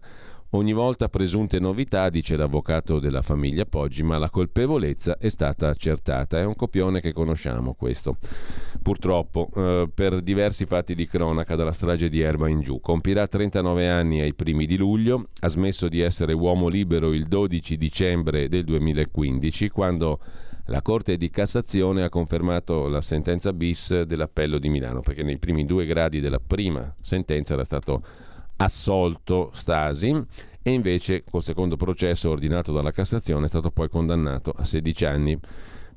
Ogni 0.50 0.74
volta 0.74 1.08
presunte 1.08 1.58
novità, 1.60 2.10
dice 2.10 2.36
l'avvocato 2.36 3.00
della 3.00 3.22
famiglia 3.22 3.66
Poggi, 3.66 4.04
ma 4.04 4.18
la 4.18 4.30
colpevolezza 4.30 5.18
è 5.18 5.30
stata 5.30 5.70
accertata. 5.70 6.40
È 6.40 6.44
un 6.44 6.56
copione 6.56 7.00
che 7.00 7.14
conosciamo 7.14 7.76
questo. 7.76 8.18
Purtroppo, 8.82 9.50
eh, 9.56 9.90
per 9.94 10.22
diversi 10.22 10.66
fatti 10.66 10.96
di 10.96 11.08
cronaca 11.08 11.56
dalla 11.56 11.72
strage 11.72 12.10
di 12.10 12.20
Erba 12.20 12.50
in 12.50 12.60
giù. 12.60 12.82
Compirà 12.82 13.26
39 13.26 13.90
anni 13.90 14.20
ai 14.20 14.34
primi 14.34 14.66
di 14.66 14.76
luglio, 14.76 15.30
ha 15.40 15.48
smesso 15.48 15.88
di 15.88 16.02
essere 16.02 16.34
uomo 16.34 16.68
libero 16.68 17.14
il 17.14 17.26
12 17.26 17.78
dicembre 17.78 18.50
del 18.50 18.66
2015, 18.66 19.70
quando 19.70 20.20
la 20.66 20.82
Corte 20.82 21.18
di 21.18 21.30
Cassazione 21.30 22.04
ha 22.04 22.10
confermato 22.10 22.88
la 22.88 23.02
sentenza 23.02 23.54
bis 23.54 24.02
dell'appello 24.02 24.58
di 24.58 24.70
Milano, 24.70 25.02
perché 25.02 25.24
nei 25.24 25.38
primi 25.38 25.66
due 25.66 25.86
gradi 25.86 26.20
della 26.20 26.40
prima 26.40 26.94
sentenza 27.00 27.54
era 27.54 27.64
stato 27.64 28.04
assolto 28.58 29.52
Stasi 29.54 30.26
e 30.62 30.72
invece 30.72 31.24
col 31.30 31.44
secondo 31.44 31.76
processo 31.76 32.30
ordinato 32.30 32.72
dalla 32.72 32.92
Cassazione 32.92 33.46
è 33.46 33.48
stato 33.48 33.70
poi 33.70 33.90
condannato 33.90 34.52
a 34.56 34.64
16 34.64 35.06
anni 35.06 35.40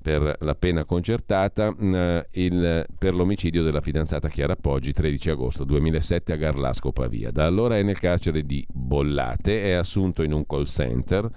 per 0.00 0.36
la 0.40 0.54
pena 0.54 0.84
concertata 0.84 1.70
mh, 1.70 2.26
il, 2.32 2.86
per 2.98 3.14
l'omicidio 3.14 3.62
della 3.62 3.80
fidanzata 3.80 4.28
Chiara 4.28 4.56
Poggi 4.56 4.92
13 4.92 5.30
agosto 5.30 5.64
2007 5.64 6.32
a 6.32 6.36
Garlasco 6.36 6.92
Pavia. 6.92 7.30
Da 7.30 7.46
allora 7.46 7.76
è 7.76 7.82
nel 7.82 7.98
carcere 7.98 8.44
di 8.44 8.64
Bollate, 8.70 9.62
è 9.64 9.72
assunto 9.72 10.22
in 10.22 10.32
un 10.32 10.46
call 10.46 10.64
center, 10.64 11.28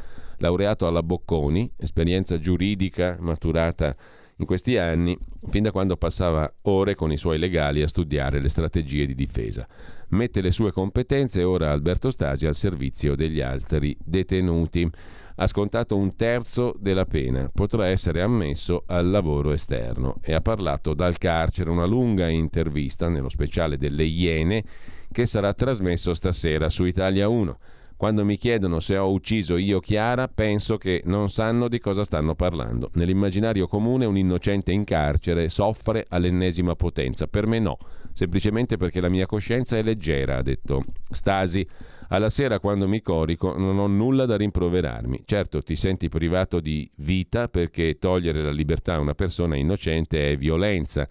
laureato 0.41 0.87
alla 0.87 1.03
Bocconi, 1.03 1.71
esperienza 1.77 2.39
giuridica 2.39 3.17
maturata 3.19 3.95
in 4.37 4.45
questi 4.47 4.77
anni, 4.77 5.15
fin 5.49 5.63
da 5.63 5.71
quando 5.71 5.95
passava 5.95 6.51
ore 6.63 6.95
con 6.95 7.11
i 7.11 7.17
suoi 7.17 7.37
legali 7.37 7.83
a 7.83 7.87
studiare 7.87 8.41
le 8.41 8.49
strategie 8.49 9.05
di 9.05 9.13
difesa. 9.13 9.67
Mette 10.09 10.41
le 10.41 10.51
sue 10.51 10.71
competenze 10.71 11.43
ora 11.43 11.71
Alberto 11.71 12.09
Stasi 12.09 12.47
al 12.47 12.55
servizio 12.55 13.15
degli 13.15 13.39
altri 13.39 13.95
detenuti. 14.03 14.89
Ha 15.35 15.47
scontato 15.47 15.95
un 15.95 16.15
terzo 16.15 16.75
della 16.77 17.05
pena, 17.05 17.49
potrà 17.53 17.87
essere 17.87 18.21
ammesso 18.21 18.83
al 18.87 19.09
lavoro 19.09 19.51
esterno 19.51 20.17
e 20.21 20.33
ha 20.33 20.41
parlato 20.41 20.93
dal 20.93 21.17
carcere 21.17 21.69
una 21.69 21.85
lunga 21.85 22.27
intervista 22.27 23.07
nello 23.09 23.29
speciale 23.29 23.77
delle 23.77 24.03
Iene 24.03 24.63
che 25.11 25.25
sarà 25.25 25.53
trasmesso 25.53 26.13
stasera 26.13 26.67
su 26.69 26.83
Italia 26.85 27.27
1. 27.27 27.57
Quando 28.01 28.25
mi 28.25 28.35
chiedono 28.35 28.79
se 28.79 28.97
ho 28.97 29.11
ucciso 29.11 29.57
io 29.57 29.79
Chiara, 29.79 30.27
penso 30.27 30.79
che 30.79 31.03
non 31.05 31.29
sanno 31.29 31.67
di 31.67 31.79
cosa 31.79 32.03
stanno 32.03 32.33
parlando. 32.33 32.89
Nell'immaginario 32.95 33.67
comune 33.67 34.05
un 34.05 34.17
innocente 34.17 34.71
in 34.71 34.85
carcere 34.85 35.49
soffre 35.49 36.07
all'ennesima 36.09 36.73
potenza. 36.73 37.27
Per 37.27 37.45
me 37.45 37.59
no, 37.59 37.77
semplicemente 38.11 38.75
perché 38.77 39.01
la 39.01 39.07
mia 39.07 39.27
coscienza 39.27 39.77
è 39.77 39.83
leggera, 39.83 40.37
ha 40.37 40.41
detto 40.41 40.83
Stasi. 41.11 41.63
Alla 42.07 42.31
sera 42.31 42.59
quando 42.59 42.87
mi 42.87 43.03
corico 43.03 43.55
non 43.55 43.77
ho 43.77 43.85
nulla 43.85 44.25
da 44.25 44.35
rimproverarmi. 44.35 45.21
Certo 45.25 45.61
ti 45.61 45.75
senti 45.75 46.09
privato 46.09 46.59
di 46.59 46.89
vita 46.95 47.49
perché 47.49 47.99
togliere 47.99 48.41
la 48.41 48.49
libertà 48.49 48.95
a 48.95 48.99
una 48.99 49.13
persona 49.13 49.55
innocente 49.55 50.31
è 50.31 50.37
violenza, 50.37 51.07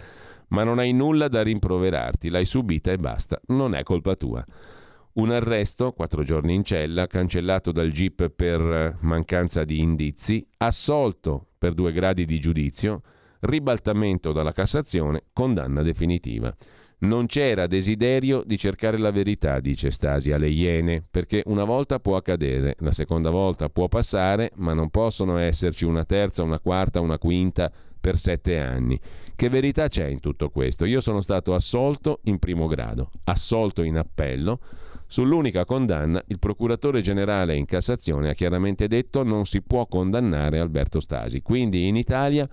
ma 0.48 0.64
non 0.64 0.80
hai 0.80 0.92
nulla 0.92 1.28
da 1.28 1.44
rimproverarti, 1.44 2.30
l'hai 2.30 2.44
subita 2.44 2.90
e 2.90 2.98
basta, 2.98 3.40
non 3.46 3.76
è 3.76 3.84
colpa 3.84 4.16
tua. 4.16 4.44
Un 5.12 5.32
arresto, 5.32 5.90
quattro 5.92 6.22
giorni 6.22 6.54
in 6.54 6.62
cella, 6.62 7.08
cancellato 7.08 7.72
dal 7.72 7.90
GIP 7.90 8.28
per 8.30 8.96
mancanza 9.00 9.64
di 9.64 9.80
indizi, 9.80 10.46
assolto 10.58 11.48
per 11.58 11.74
due 11.74 11.90
gradi 11.92 12.24
di 12.24 12.38
giudizio, 12.38 13.02
ribaltamento 13.40 14.30
dalla 14.30 14.52
Cassazione, 14.52 15.24
condanna 15.32 15.82
definitiva. 15.82 16.54
Non 17.02 17.26
c'era 17.26 17.66
desiderio 17.66 18.42
di 18.44 18.56
cercare 18.58 18.98
la 18.98 19.10
verità, 19.10 19.58
dice 19.58 19.90
Stasi 19.90 20.30
alle 20.30 20.48
Iene, 20.48 21.02
perché 21.10 21.42
una 21.46 21.64
volta 21.64 21.98
può 21.98 22.16
accadere, 22.16 22.76
la 22.80 22.92
seconda 22.92 23.30
volta 23.30 23.68
può 23.68 23.88
passare, 23.88 24.52
ma 24.56 24.74
non 24.74 24.90
possono 24.90 25.38
esserci 25.38 25.86
una 25.86 26.04
terza, 26.04 26.42
una 26.42 26.60
quarta, 26.60 27.00
una 27.00 27.18
quinta 27.18 27.72
per 27.98 28.16
sette 28.16 28.58
anni. 28.58 29.00
Che 29.34 29.48
verità 29.48 29.88
c'è 29.88 30.06
in 30.06 30.20
tutto 30.20 30.50
questo? 30.50 30.84
Io 30.84 31.00
sono 31.00 31.20
stato 31.20 31.54
assolto 31.54 32.20
in 32.24 32.38
primo 32.38 32.66
grado, 32.66 33.10
assolto 33.24 33.82
in 33.82 33.96
appello. 33.96 34.60
Sull'unica 35.10 35.64
condanna, 35.64 36.22
il 36.28 36.38
procuratore 36.38 37.00
generale 37.00 37.56
in 37.56 37.66
Cassazione 37.66 38.30
ha 38.30 38.32
chiaramente 38.32 38.86
detto 38.86 39.24
non 39.24 39.44
si 39.44 39.60
può 39.60 39.86
condannare 39.86 40.60
Alberto 40.60 41.00
Stasi. 41.00 41.42
Quindi 41.42 41.88
in 41.88 41.96
Italia 41.96 42.48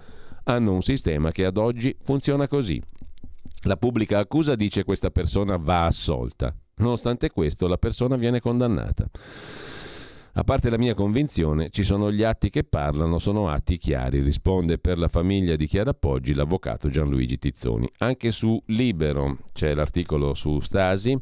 hanno 0.45 0.73
un 0.73 0.81
sistema 0.81 1.29
che 1.29 1.45
ad 1.45 1.57
oggi 1.57 1.95
funziona 2.01 2.47
così. 2.47 2.81
La 3.61 3.77
pubblica 3.77 4.17
accusa 4.17 4.55
dice 4.55 4.83
questa 4.83 5.11
persona 5.11 5.57
va 5.57 5.85
assolta. 5.85 6.51
Nonostante 6.77 7.29
questo, 7.29 7.67
la 7.67 7.77
persona 7.77 8.15
viene 8.15 8.39
condannata. 8.39 9.07
A 10.33 10.43
parte 10.43 10.71
la 10.71 10.79
mia 10.79 10.95
convinzione, 10.95 11.69
ci 11.69 11.83
sono 11.83 12.11
gli 12.11 12.23
atti 12.23 12.49
che 12.49 12.63
parlano, 12.63 13.19
sono 13.19 13.49
atti 13.49 13.77
chiari, 13.77 14.21
risponde 14.21 14.79
per 14.79 14.97
la 14.97 15.09
famiglia 15.09 15.55
di 15.55 15.67
Chiara 15.67 15.93
Poggi 15.93 16.33
l'avvocato 16.33 16.89
Gianluigi 16.89 17.37
Tizzoni. 17.37 17.87
Anche 17.99 18.31
su 18.31 18.59
Libero 18.67 19.37
c'è 19.53 19.75
l'articolo 19.75 20.33
su 20.33 20.59
Stasi, 20.59 21.15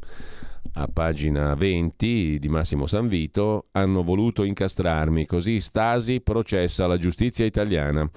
a 0.74 0.88
pagina 0.88 1.54
20 1.54 2.38
di 2.38 2.48
Massimo 2.48 2.86
Sanvito, 2.86 3.66
hanno 3.72 4.02
voluto 4.02 4.42
incastrarmi, 4.42 5.26
così 5.26 5.60
Stasi 5.60 6.20
processa 6.20 6.86
la 6.86 6.96
giustizia 6.96 7.44
italiana. 7.44 8.08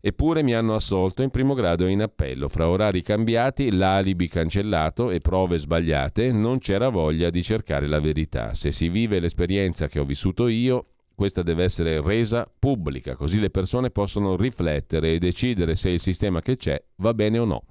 Eppure 0.00 0.42
mi 0.42 0.52
hanno 0.52 0.74
assolto 0.74 1.22
in 1.22 1.30
primo 1.30 1.54
grado 1.54 1.86
e 1.86 1.90
in 1.90 2.02
appello. 2.02 2.48
Fra 2.48 2.68
orari 2.68 3.02
cambiati, 3.02 3.70
l'alibi 3.70 4.26
cancellato 4.26 5.10
e 5.10 5.20
prove 5.20 5.58
sbagliate, 5.58 6.32
non 6.32 6.58
c'era 6.58 6.88
voglia 6.88 7.30
di 7.30 7.42
cercare 7.42 7.86
la 7.86 8.00
verità. 8.00 8.54
Se 8.54 8.72
si 8.72 8.88
vive 8.88 9.20
l'esperienza 9.20 9.86
che 9.86 10.00
ho 10.00 10.04
vissuto 10.04 10.48
io, 10.48 10.86
questa 11.14 11.42
deve 11.42 11.64
essere 11.64 12.00
resa 12.00 12.50
pubblica, 12.58 13.14
così 13.14 13.38
le 13.38 13.50
persone 13.50 13.90
possono 13.90 14.36
riflettere 14.36 15.12
e 15.12 15.18
decidere 15.18 15.76
se 15.76 15.90
il 15.90 16.00
sistema 16.00 16.40
che 16.40 16.56
c'è 16.56 16.82
va 16.96 17.14
bene 17.14 17.38
o 17.38 17.44
no. 17.44 17.64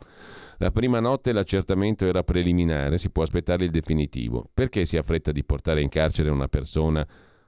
La 0.61 0.69
prima 0.69 0.99
notte 0.99 1.31
l'accertamento 1.31 2.05
era 2.05 2.23
preliminare, 2.23 2.99
si 2.99 3.09
può 3.09 3.23
aspettare 3.23 3.65
il 3.65 3.71
definitivo. 3.71 4.47
Perché 4.53 4.85
si 4.85 4.95
ha 4.95 5.01
fretta 5.01 5.31
di 5.31 5.43
portare 5.43 5.81
in 5.81 5.89
carcere 5.89 6.29
una 6.29 6.47
persona 6.47 7.03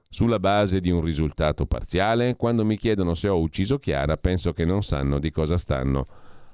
sulla 0.08 0.40
base 0.40 0.80
di 0.80 0.90
un 0.90 1.00
risultato 1.00 1.64
parziale? 1.64 2.34
Quando 2.34 2.64
mi 2.64 2.76
chiedono 2.76 3.14
se 3.14 3.28
ho 3.28 3.38
ucciso 3.38 3.78
Chiara, 3.78 4.16
penso 4.16 4.52
che 4.52 4.64
non 4.64 4.82
sanno 4.82 5.20
di 5.20 5.30
cosa 5.30 5.56
stanno 5.56 6.08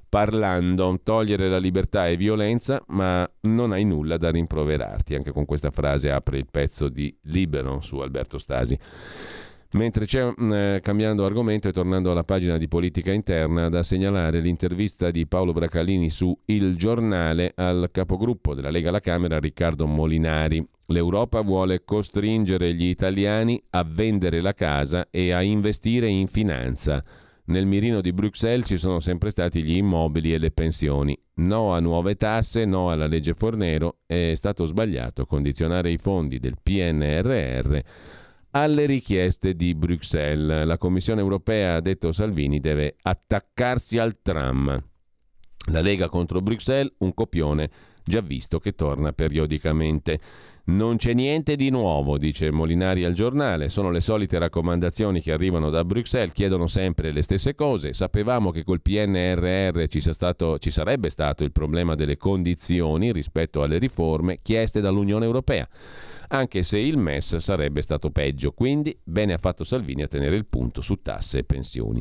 parlando. 0.06 1.00
Togliere 1.02 1.48
la 1.48 1.56
libertà 1.56 2.08
è 2.08 2.16
violenza, 2.18 2.84
ma 2.88 3.26
non 3.44 3.72
hai 3.72 3.86
nulla 3.86 4.18
da 4.18 4.30
rimproverarti. 4.30 5.14
Anche 5.14 5.32
con 5.32 5.46
questa 5.46 5.70
frase 5.70 6.10
apre 6.10 6.36
il 6.36 6.46
pezzo 6.50 6.90
di 6.90 7.16
Libero 7.22 7.80
su 7.80 8.00
Alberto 8.00 8.36
Stasi. 8.36 8.78
Mentre 9.72 10.04
c'è, 10.04 10.24
mm, 10.28 10.52
eh, 10.52 10.80
cambiando 10.82 11.24
argomento 11.24 11.68
e 11.68 11.72
tornando 11.72 12.10
alla 12.10 12.24
pagina 12.24 12.58
di 12.58 12.66
politica 12.66 13.12
interna, 13.12 13.68
da 13.68 13.84
segnalare 13.84 14.40
l'intervista 14.40 15.12
di 15.12 15.26
Paolo 15.28 15.52
Bracalini 15.52 16.10
su 16.10 16.36
Il 16.46 16.76
Giornale 16.76 17.52
al 17.54 17.88
capogruppo 17.92 18.54
della 18.54 18.70
Lega 18.70 18.88
alla 18.88 19.00
Camera 19.00 19.38
Riccardo 19.38 19.86
Molinari. 19.86 20.66
L'Europa 20.86 21.40
vuole 21.42 21.84
costringere 21.84 22.74
gli 22.74 22.86
italiani 22.86 23.62
a 23.70 23.84
vendere 23.84 24.40
la 24.40 24.54
casa 24.54 25.06
e 25.08 25.30
a 25.30 25.40
investire 25.40 26.08
in 26.08 26.26
finanza. 26.26 27.04
Nel 27.44 27.66
mirino 27.66 28.00
di 28.00 28.12
Bruxelles 28.12 28.66
ci 28.66 28.76
sono 28.76 28.98
sempre 28.98 29.30
stati 29.30 29.62
gli 29.62 29.76
immobili 29.76 30.34
e 30.34 30.38
le 30.38 30.50
pensioni. 30.50 31.16
No 31.34 31.74
a 31.74 31.78
nuove 31.78 32.16
tasse, 32.16 32.64
no 32.64 32.90
alla 32.90 33.06
legge 33.06 33.34
Fornero. 33.34 33.98
È 34.04 34.32
stato 34.34 34.66
sbagliato 34.66 35.26
condizionare 35.26 35.92
i 35.92 35.96
fondi 35.96 36.40
del 36.40 36.56
PNRR 36.60 37.78
alle 38.52 38.86
richieste 38.86 39.54
di 39.54 39.74
Bruxelles. 39.74 40.64
La 40.66 40.78
Commissione 40.78 41.20
europea, 41.20 41.76
ha 41.76 41.80
detto 41.80 42.12
Salvini, 42.12 42.60
deve 42.60 42.96
attaccarsi 43.02 43.98
al 43.98 44.20
tram. 44.22 44.76
La 45.70 45.80
Lega 45.80 46.08
contro 46.08 46.40
Bruxelles, 46.40 46.94
un 46.98 47.14
copione 47.14 47.70
già 48.04 48.20
visto 48.20 48.58
che 48.58 48.74
torna 48.74 49.12
periodicamente. 49.12 50.20
Non 50.70 50.98
c'è 50.98 51.14
niente 51.14 51.56
di 51.56 51.68
nuovo, 51.68 52.16
dice 52.16 52.52
Molinari 52.52 53.04
al 53.04 53.12
giornale, 53.12 53.68
sono 53.68 53.90
le 53.90 54.00
solite 54.00 54.38
raccomandazioni 54.38 55.20
che 55.20 55.32
arrivano 55.32 55.68
da 55.68 55.84
Bruxelles, 55.84 56.32
chiedono 56.32 56.68
sempre 56.68 57.10
le 57.10 57.22
stesse 57.22 57.56
cose. 57.56 57.92
Sapevamo 57.92 58.52
che 58.52 58.62
col 58.62 58.80
PNRR 58.80 59.88
ci, 59.88 60.00
stato, 60.00 60.60
ci 60.60 60.70
sarebbe 60.70 61.10
stato 61.10 61.42
il 61.42 61.50
problema 61.50 61.96
delle 61.96 62.16
condizioni 62.16 63.10
rispetto 63.10 63.64
alle 63.64 63.78
riforme 63.78 64.38
chieste 64.42 64.80
dall'Unione 64.80 65.24
Europea, 65.24 65.68
anche 66.28 66.62
se 66.62 66.78
il 66.78 66.98
MES 66.98 67.38
sarebbe 67.38 67.82
stato 67.82 68.10
peggio. 68.10 68.52
Quindi 68.52 68.96
bene 69.02 69.32
ha 69.32 69.38
fatto 69.38 69.64
Salvini 69.64 70.02
a 70.02 70.08
tenere 70.08 70.36
il 70.36 70.46
punto 70.46 70.82
su 70.82 71.02
tasse 71.02 71.38
e 71.38 71.44
pensioni. 71.44 72.00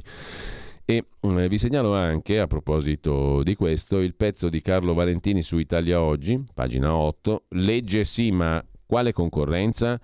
E 0.90 1.06
eh, 1.22 1.48
vi 1.48 1.60
segnalo 1.60 1.94
anche, 1.94 2.40
a 2.40 2.48
proposito 2.48 3.44
di 3.44 3.54
questo, 3.54 4.00
il 4.00 4.16
pezzo 4.16 4.50
di 4.50 4.60
Carlo 4.60 4.96
Valentini 4.96 5.44
su 5.44 5.60
Italia 5.60 6.02
Oggi, 6.02 6.44
pagina 6.52 6.96
8, 6.96 7.44
legge 7.50 8.04
sì 8.04 8.32
ma 8.32 8.66
quale 8.88 9.14
concorrenza? 9.14 10.02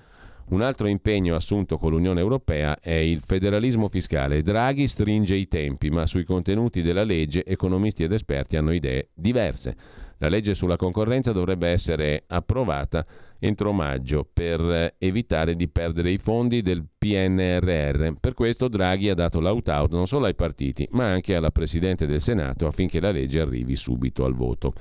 Un 0.50 0.62
altro 0.62 0.86
impegno 0.86 1.34
assunto 1.34 1.80
con 1.80 1.90
l'Unione 1.90 2.20
Europea 2.20 2.80
è 2.80 2.94
il 2.94 3.24
federalismo 3.26 3.90
fiscale. 3.90 4.44
Draghi 4.44 4.86
stringe 4.86 5.34
i 5.34 5.48
tempi, 5.48 5.90
ma 5.90 6.06
sui 6.06 6.24
contenuti 6.24 6.84
della 6.84 7.04
legge 7.04 7.44
economisti 7.44 8.04
ed 8.04 8.12
esperti 8.12 8.56
hanno 8.56 8.72
idee 8.72 9.10
diverse. 9.16 9.76
La 10.20 10.30
legge 10.30 10.54
sulla 10.54 10.78
concorrenza 10.78 11.32
dovrebbe 11.32 11.68
essere 11.68 12.24
approvata 12.28 13.06
entro 13.40 13.74
maggio 13.74 14.28
per 14.32 14.96
evitare 14.98 15.56
di 15.56 15.68
perdere 15.68 16.12
i 16.12 16.18
fondi 16.18 16.62
del 16.62 16.86
PNRR. 16.98 18.14
Per 18.20 18.34
questo 18.34 18.68
Draghi 18.68 19.10
ha 19.10 19.14
dato 19.14 19.40
l'out-out 19.40 19.92
non 19.92 20.08
solo 20.08 20.26
ai 20.26 20.36
partiti, 20.36 20.88
ma 20.92 21.12
anche 21.12 21.36
alla 21.36 21.52
Presidente 21.52 22.06
del 22.06 22.22
Senato 22.22 22.66
affinché 22.66 23.00
la 23.00 23.12
legge 23.12 23.40
arrivi 23.40 23.76
subito 23.76 24.26
al 24.26 24.34
voto. 24.34 24.74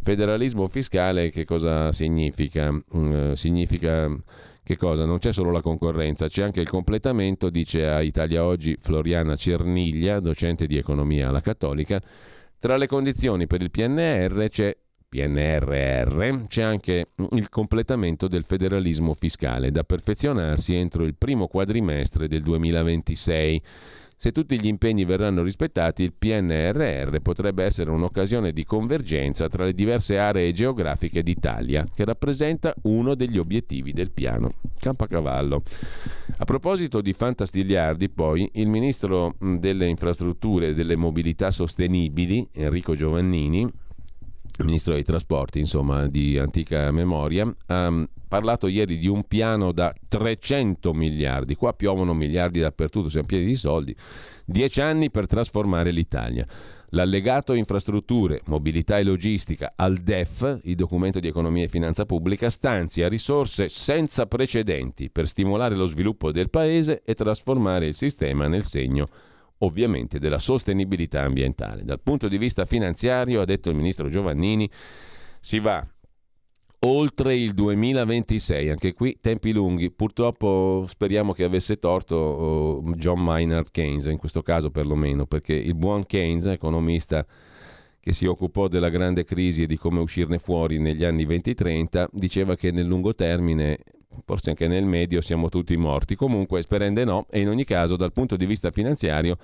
Federalismo 0.00 0.68
fiscale 0.68 1.30
che 1.30 1.44
cosa 1.44 1.92
significa? 1.92 2.72
Mm, 2.96 3.32
significa 3.32 4.08
che 4.62 4.76
cosa? 4.76 5.04
Non 5.04 5.18
c'è 5.18 5.32
solo 5.32 5.50
la 5.50 5.60
concorrenza, 5.60 6.28
c'è 6.28 6.42
anche 6.42 6.60
il 6.60 6.68
completamento, 6.68 7.50
dice 7.50 7.86
a 7.88 8.00
Italia 8.00 8.44
Oggi 8.44 8.76
Floriana 8.80 9.34
Cerniglia, 9.34 10.20
docente 10.20 10.66
di 10.66 10.76
economia 10.76 11.28
alla 11.28 11.40
Cattolica. 11.40 12.00
Tra 12.60 12.76
le 12.76 12.88
condizioni 12.88 13.46
per 13.46 13.62
il 13.62 13.70
PNR 13.70 14.48
c'è 14.48 14.76
PNRR 15.08 16.46
c'è 16.48 16.62
anche 16.62 17.10
il 17.30 17.48
completamento 17.48 18.26
del 18.26 18.44
federalismo 18.44 19.14
fiscale 19.14 19.70
da 19.70 19.84
perfezionarsi 19.84 20.74
entro 20.74 21.04
il 21.04 21.14
primo 21.14 21.46
quadrimestre 21.46 22.26
del 22.26 22.42
2026. 22.42 23.62
Se 24.20 24.32
tutti 24.32 24.60
gli 24.60 24.66
impegni 24.66 25.04
verranno 25.04 25.44
rispettati, 25.44 26.02
il 26.02 26.12
PNRR 26.12 27.18
potrebbe 27.22 27.62
essere 27.62 27.92
un'occasione 27.92 28.50
di 28.50 28.64
convergenza 28.64 29.48
tra 29.48 29.64
le 29.64 29.72
diverse 29.72 30.18
aree 30.18 30.50
geografiche 30.50 31.22
d'Italia, 31.22 31.86
che 31.94 32.04
rappresenta 32.04 32.74
uno 32.82 33.14
degli 33.14 33.38
obiettivi 33.38 33.92
del 33.92 34.10
piano. 34.10 34.54
Campacavallo. 34.80 35.62
A 36.38 36.44
proposito 36.44 37.00
di 37.00 37.12
fantastigliardi, 37.12 38.08
poi, 38.08 38.50
il 38.54 38.66
ministro 38.66 39.36
delle 39.38 39.86
infrastrutture 39.86 40.70
e 40.70 40.74
delle 40.74 40.96
mobilità 40.96 41.52
sostenibili, 41.52 42.44
Enrico 42.54 42.96
Giovannini, 42.96 43.70
ministro 44.64 44.94
dei 44.94 45.04
trasporti, 45.04 45.58
insomma, 45.58 46.06
di 46.06 46.38
antica 46.38 46.90
memoria, 46.90 47.52
ha 47.66 48.08
parlato 48.26 48.66
ieri 48.66 48.98
di 48.98 49.06
un 49.06 49.24
piano 49.24 49.72
da 49.72 49.94
300 50.06 50.92
miliardi. 50.92 51.54
Qua 51.54 51.72
piovono 51.72 52.14
miliardi 52.14 52.60
dappertutto, 52.60 53.08
siamo 53.08 53.26
pieni 53.26 53.46
di 53.46 53.56
soldi. 53.56 53.94
Dieci 54.44 54.80
anni 54.80 55.10
per 55.10 55.26
trasformare 55.26 55.90
l'Italia. 55.90 56.46
L'allegato 56.92 57.52
infrastrutture, 57.52 58.40
mobilità 58.46 58.96
e 58.96 59.02
logistica 59.02 59.74
al 59.76 59.98
DEF, 59.98 60.60
il 60.64 60.74
documento 60.74 61.20
di 61.20 61.28
economia 61.28 61.64
e 61.64 61.68
finanza 61.68 62.06
pubblica, 62.06 62.48
stanzia 62.48 63.08
risorse 63.08 63.68
senza 63.68 64.24
precedenti 64.24 65.10
per 65.10 65.28
stimolare 65.28 65.74
lo 65.76 65.84
sviluppo 65.84 66.32
del 66.32 66.48
paese 66.48 67.02
e 67.04 67.14
trasformare 67.14 67.88
il 67.88 67.94
sistema 67.94 68.48
nel 68.48 68.64
segno 68.64 69.08
ovviamente 69.58 70.18
della 70.18 70.38
sostenibilità 70.38 71.22
ambientale. 71.22 71.84
Dal 71.84 72.00
punto 72.00 72.28
di 72.28 72.38
vista 72.38 72.64
finanziario, 72.64 73.40
ha 73.40 73.44
detto 73.44 73.70
il 73.70 73.76
ministro 73.76 74.08
Giovannini, 74.08 74.70
si 75.40 75.58
va 75.58 75.86
oltre 76.80 77.36
il 77.36 77.54
2026, 77.54 78.70
anche 78.70 78.92
qui 78.92 79.18
tempi 79.20 79.52
lunghi. 79.52 79.90
Purtroppo 79.90 80.84
speriamo 80.86 81.32
che 81.32 81.44
avesse 81.44 81.78
torto 81.78 82.82
John 82.96 83.22
Maynard 83.22 83.70
Keynes, 83.70 84.06
in 84.06 84.18
questo 84.18 84.42
caso 84.42 84.70
perlomeno, 84.70 85.26
perché 85.26 85.54
il 85.54 85.74
buon 85.74 86.06
Keynes, 86.06 86.46
economista 86.46 87.26
che 88.00 88.12
si 88.12 88.26
occupò 88.26 88.68
della 88.68 88.90
grande 88.90 89.24
crisi 89.24 89.62
e 89.62 89.66
di 89.66 89.76
come 89.76 90.00
uscirne 90.00 90.38
fuori 90.38 90.78
negli 90.78 91.04
anni 91.04 91.26
20-30, 91.26 92.06
diceva 92.12 92.54
che 92.54 92.70
nel 92.70 92.86
lungo 92.86 93.14
termine, 93.14 93.80
forse 94.24 94.50
anche 94.50 94.66
nel 94.66 94.84
medio, 94.84 95.20
siamo 95.20 95.48
tutti 95.48 95.76
morti. 95.76 96.14
Comunque, 96.16 96.62
sperende 96.62 97.04
no, 97.04 97.26
e 97.30 97.40
in 97.40 97.48
ogni 97.48 97.64
caso, 97.64 97.96
dal 97.96 98.12
punto 98.12 98.36
di 98.36 98.46
vista 98.46 98.70
finanziario, 98.70 99.36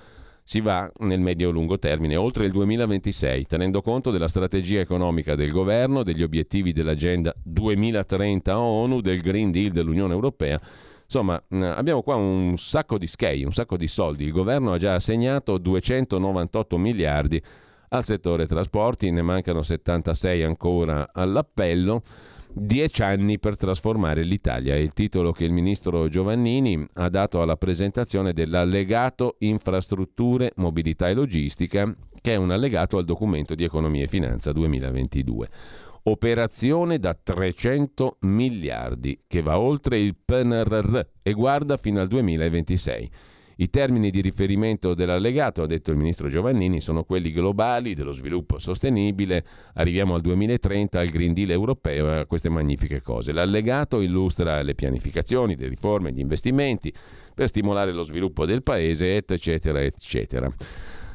si 0.43 0.61
va 0.61 0.91
nel 0.99 1.19
medio-lungo 1.19 1.79
termine, 1.79 2.15
oltre 2.15 2.45
il 2.45 2.51
2026, 2.51 3.45
tenendo 3.47 3.81
conto 3.81 4.11
della 4.11 4.27
strategia 4.27 4.79
economica 4.79 5.33
del 5.33 5.51
governo, 5.51 6.03
degli 6.03 6.21
obiettivi 6.21 6.71
dell'agenda 6.71 7.33
2030 7.41 8.59
ONU, 8.59 9.01
del 9.01 9.21
Green 9.21 9.49
Deal 9.49 9.71
dell'Unione 9.71 10.13
Europea. 10.13 10.61
Insomma, 11.03 11.41
abbiamo 11.49 12.03
qua 12.03 12.15
un 12.15 12.57
sacco 12.57 12.97
di 12.97 13.07
skei, 13.07 13.43
un 13.43 13.53
sacco 13.53 13.75
di 13.77 13.87
soldi. 13.87 14.25
Il 14.25 14.31
governo 14.31 14.73
ha 14.73 14.77
già 14.77 14.93
assegnato 14.95 15.57
298 15.57 16.77
miliardi 16.77 17.41
al 17.89 18.03
settore 18.03 18.45
trasporti, 18.45 19.09
ne 19.11 19.21
mancano 19.21 19.61
76 19.61 20.43
ancora 20.43 21.09
all'appello. 21.11 22.03
Dieci 22.57 23.03
anni 23.03 23.37
per 23.37 23.57
trasformare 23.57 24.23
l'Italia 24.23 24.75
è 24.75 24.77
il 24.77 24.93
titolo 24.93 25.33
che 25.33 25.43
il 25.43 25.51
ministro 25.51 26.07
Giovannini 26.07 26.87
ha 26.93 27.09
dato 27.09 27.41
alla 27.41 27.57
presentazione 27.57 28.31
dell'allegato 28.31 29.35
infrastrutture, 29.39 30.53
mobilità 30.55 31.09
e 31.09 31.13
logistica, 31.15 31.93
che 32.21 32.31
è 32.31 32.37
un 32.37 32.51
allegato 32.51 32.97
al 32.97 33.03
documento 33.03 33.55
di 33.55 33.65
economia 33.65 34.05
e 34.05 34.07
finanza 34.07 34.53
2022. 34.53 35.49
Operazione 36.03 36.97
da 36.97 37.13
300 37.13 38.19
miliardi 38.21 39.19
che 39.27 39.41
va 39.41 39.59
oltre 39.59 39.99
il 39.99 40.15
PNRR 40.15 40.99
e 41.23 41.33
guarda 41.33 41.75
fino 41.75 41.99
al 41.99 42.07
2026. 42.07 43.11
I 43.57 43.69
termini 43.69 44.09
di 44.09 44.19
riferimento 44.19 44.93
dell'allegato, 44.93 45.61
ha 45.61 45.65
detto 45.65 45.89
il 45.89 45.97
ministro 45.97 46.27
Giovannini, 46.27 46.81
sono 46.81 47.05
quelli 47.05 47.31
globali 47.31 47.93
dello 47.93 48.11
sviluppo 48.11 48.59
sostenibile. 48.59 49.45
Arriviamo 49.75 50.13
al 50.13 50.21
2030, 50.21 50.99
al 50.99 51.07
Green 51.07 51.33
Deal 51.33 51.51
europeo, 51.51 52.19
a 52.19 52.25
queste 52.25 52.49
magnifiche 52.49 53.01
cose. 53.01 53.31
L'allegato 53.31 54.01
illustra 54.01 54.61
le 54.61 54.75
pianificazioni, 54.75 55.55
le 55.55 55.69
riforme, 55.69 56.11
gli 56.11 56.19
investimenti 56.19 56.93
per 57.33 57.47
stimolare 57.47 57.93
lo 57.93 58.03
sviluppo 58.03 58.45
del 58.45 58.61
paese, 58.61 59.23
eccetera, 59.25 59.81
eccetera. 59.81 60.51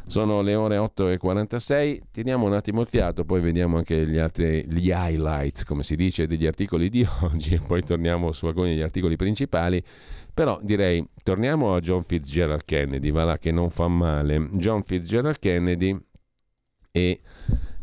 Sono 0.06 0.42
le 0.42 0.56
ore 0.56 0.76
8.46, 0.76 2.00
teniamo 2.10 2.44
un 2.44 2.54
attimo 2.54 2.80
il 2.80 2.88
fiato, 2.88 3.24
poi 3.24 3.40
vediamo 3.40 3.76
anche 3.76 4.04
gli, 4.08 4.18
altri, 4.18 4.66
gli 4.66 4.88
highlights, 4.88 5.62
come 5.62 5.84
si 5.84 5.94
dice, 5.94 6.26
degli 6.26 6.46
articoli 6.46 6.88
di 6.88 7.06
oggi 7.22 7.54
e 7.54 7.60
poi 7.64 7.82
torniamo 7.84 8.32
su 8.32 8.46
alcuni 8.46 8.70
degli 8.70 8.80
articoli 8.80 9.14
principali. 9.14 9.80
Però 10.32 10.58
direi, 10.62 11.06
torniamo 11.22 11.74
a 11.74 11.80
John 11.80 12.02
Fitzgerald 12.02 12.64
Kennedy, 12.64 13.10
va 13.10 13.24
là 13.24 13.38
che 13.38 13.50
non 13.50 13.70
fa 13.70 13.88
male. 13.88 14.48
John 14.52 14.82
Fitzgerald 14.82 15.38
Kennedy 15.38 15.98
e 16.92 17.20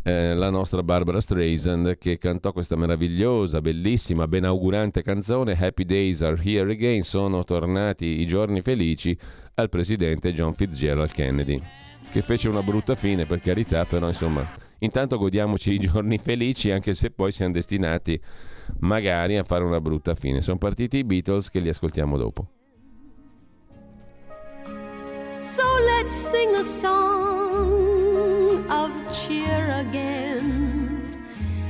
eh, 0.08 0.34
la 0.34 0.50
nostra 0.50 0.84
Barbara 0.84 1.20
Streisand 1.20 1.98
che 1.98 2.18
cantò 2.18 2.54
questa 2.54 2.78
meravigliosa, 2.78 3.60
bellissima, 3.60 4.28
benaugurante 4.28 5.02
canzone 5.02 5.58
Happy 5.60 5.84
Days 5.84 6.22
Are 6.22 6.42
Here 6.42 6.72
Again, 6.72 7.02
sono 7.02 7.44
tornati 7.44 8.22
i 8.22 8.26
giorni 8.26 8.62
felici 8.62 9.18
al 9.56 9.68
presidente 9.68 10.32
John 10.34 10.54
Fitzgerald 10.54 11.12
Kennedy, 11.12 11.62
che 12.12 12.22
fece 12.22 12.48
una 12.48 12.62
brutta 12.62 12.96
fine 12.96 13.26
per 13.26 13.42
carità, 13.42 13.84
però 13.84 14.08
insomma, 14.08 14.46
intanto 14.80 15.18
godiamoci 15.18 15.74
i 15.74 15.80
giorni 15.80 16.18
felici 16.18 16.72
anche 16.72 16.94
se 16.94 17.12
poi 17.12 17.32
siamo 17.32 17.54
destinati 17.54 18.18
magari 18.80 19.38
a 19.38 19.44
fare 19.44 19.64
una 19.64 19.80
brutta 19.82 20.16
fine. 20.16 20.42
Sono 20.42 20.58
partiti 20.58 20.98
i 20.98 21.04
Beatles 21.04 21.50
che 21.50 21.60
li 21.60 21.70
ascoltiamo 21.70 22.18
dopo. 22.18 22.48
So 25.36 25.64
let's 25.86 26.16
sing 26.16 26.56
a 26.56 26.64
song 26.64 28.66
of 28.70 28.92
cheer 29.12 29.70
again. 29.70 31.04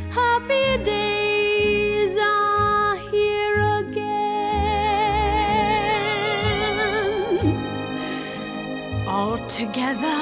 Happy 0.09 0.77
days 0.83 2.15
are 2.17 2.95
here 3.11 3.61
again. 3.79 3.97
All 9.05 9.37
together, 9.47 10.21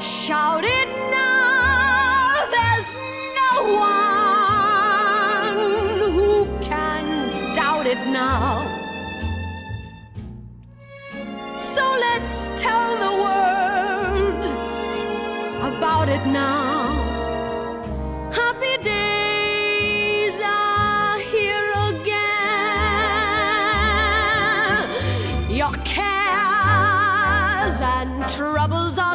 shout 0.00 0.64
it 0.64 0.88
now. 1.10 2.32
There's 2.50 2.94
no 2.94 3.62
one 3.78 4.13
it 7.94 8.06
now. 8.08 8.66
So 11.58 11.84
let's 12.06 12.34
tell 12.64 12.96
the 13.06 13.12
world 13.24 14.44
about 15.72 16.08
it 16.08 16.24
now. 16.26 16.92
Happy 18.40 18.76
days 18.82 20.36
are 20.42 21.18
here 21.34 21.72
again. 21.90 22.24
Your 25.60 25.74
cares 25.96 27.76
and 27.96 28.10
troubles 28.30 28.98
are 28.98 29.13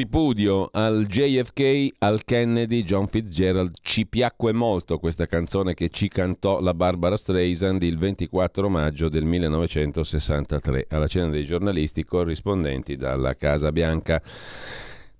Tripudio 0.00 0.70
al 0.72 1.04
JFK, 1.06 1.96
al 1.98 2.24
Kennedy, 2.24 2.84
John 2.84 3.06
Fitzgerald. 3.06 3.74
Ci 3.82 4.06
piacque 4.06 4.50
molto 4.50 4.98
questa 4.98 5.26
canzone 5.26 5.74
che 5.74 5.90
ci 5.90 6.08
cantò 6.08 6.58
la 6.62 6.72
Barbara 6.72 7.18
Streisand 7.18 7.82
il 7.82 7.98
24 7.98 8.70
maggio 8.70 9.10
del 9.10 9.26
1963 9.26 10.86
alla 10.88 11.06
cena 11.06 11.28
dei 11.28 11.44
giornalisti 11.44 12.02
corrispondenti 12.06 12.96
dalla 12.96 13.34
Casa 13.34 13.72
Bianca. 13.72 14.22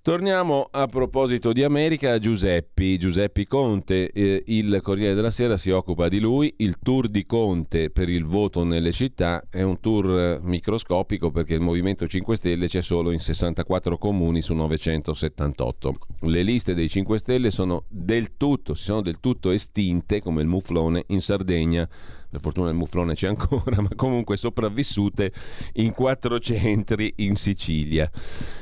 Torniamo 0.02 0.66
a 0.70 0.86
proposito 0.86 1.52
di 1.52 1.62
America 1.62 2.12
a 2.12 2.18
Giuseppi, 2.18 2.96
Giuseppi 2.96 3.46
Conte, 3.46 4.10
eh, 4.10 4.42
il 4.46 4.80
Corriere 4.82 5.12
della 5.12 5.30
Sera 5.30 5.58
si 5.58 5.68
occupa 5.68 6.08
di 6.08 6.18
lui, 6.18 6.54
il 6.60 6.78
tour 6.82 7.06
di 7.06 7.26
Conte 7.26 7.90
per 7.90 8.08
il 8.08 8.24
voto 8.24 8.64
nelle 8.64 8.92
città 8.92 9.44
è 9.50 9.60
un 9.60 9.78
tour 9.78 10.40
microscopico 10.42 11.30
perché 11.30 11.52
il 11.52 11.60
Movimento 11.60 12.06
5 12.06 12.34
Stelle 12.34 12.66
c'è 12.66 12.80
solo 12.80 13.10
in 13.10 13.18
64 13.18 13.98
comuni 13.98 14.40
su 14.40 14.54
978. 14.54 15.98
Le 16.20 16.42
liste 16.44 16.72
dei 16.72 16.88
5 16.88 17.18
Stelle 17.18 17.50
sono 17.50 17.84
del 17.86 18.38
tutto, 18.38 18.72
sono 18.72 19.02
del 19.02 19.20
tutto 19.20 19.50
estinte 19.50 20.22
come 20.22 20.40
il 20.40 20.48
muflone 20.48 21.04
in 21.08 21.20
Sardegna 21.20 21.86
per 22.30 22.40
fortuna 22.40 22.68
il 22.68 22.76
muflone 22.76 23.14
c'è 23.14 23.26
ancora, 23.26 23.80
ma 23.82 23.88
comunque 23.96 24.36
sopravvissute 24.36 25.32
in 25.74 25.92
quattro 25.92 26.38
centri 26.38 27.12
in 27.16 27.34
Sicilia. 27.34 28.08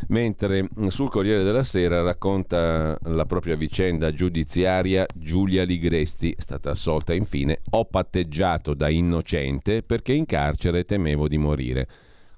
Mentre 0.08 0.68
sul 0.88 1.10
Corriere 1.10 1.44
della 1.44 1.62
Sera 1.62 2.00
racconta 2.00 2.96
la 3.02 3.26
propria 3.26 3.56
vicenda 3.56 4.12
giudiziaria 4.12 5.06
Giulia 5.14 5.64
Ligresti, 5.64 6.32
è 6.36 6.40
stata 6.40 6.70
assolta 6.70 7.12
infine, 7.12 7.60
ho 7.70 7.84
patteggiato 7.84 8.72
da 8.72 8.88
innocente 8.88 9.82
perché 9.82 10.14
in 10.14 10.24
carcere 10.24 10.84
temevo 10.84 11.28
di 11.28 11.36
morire. 11.36 11.88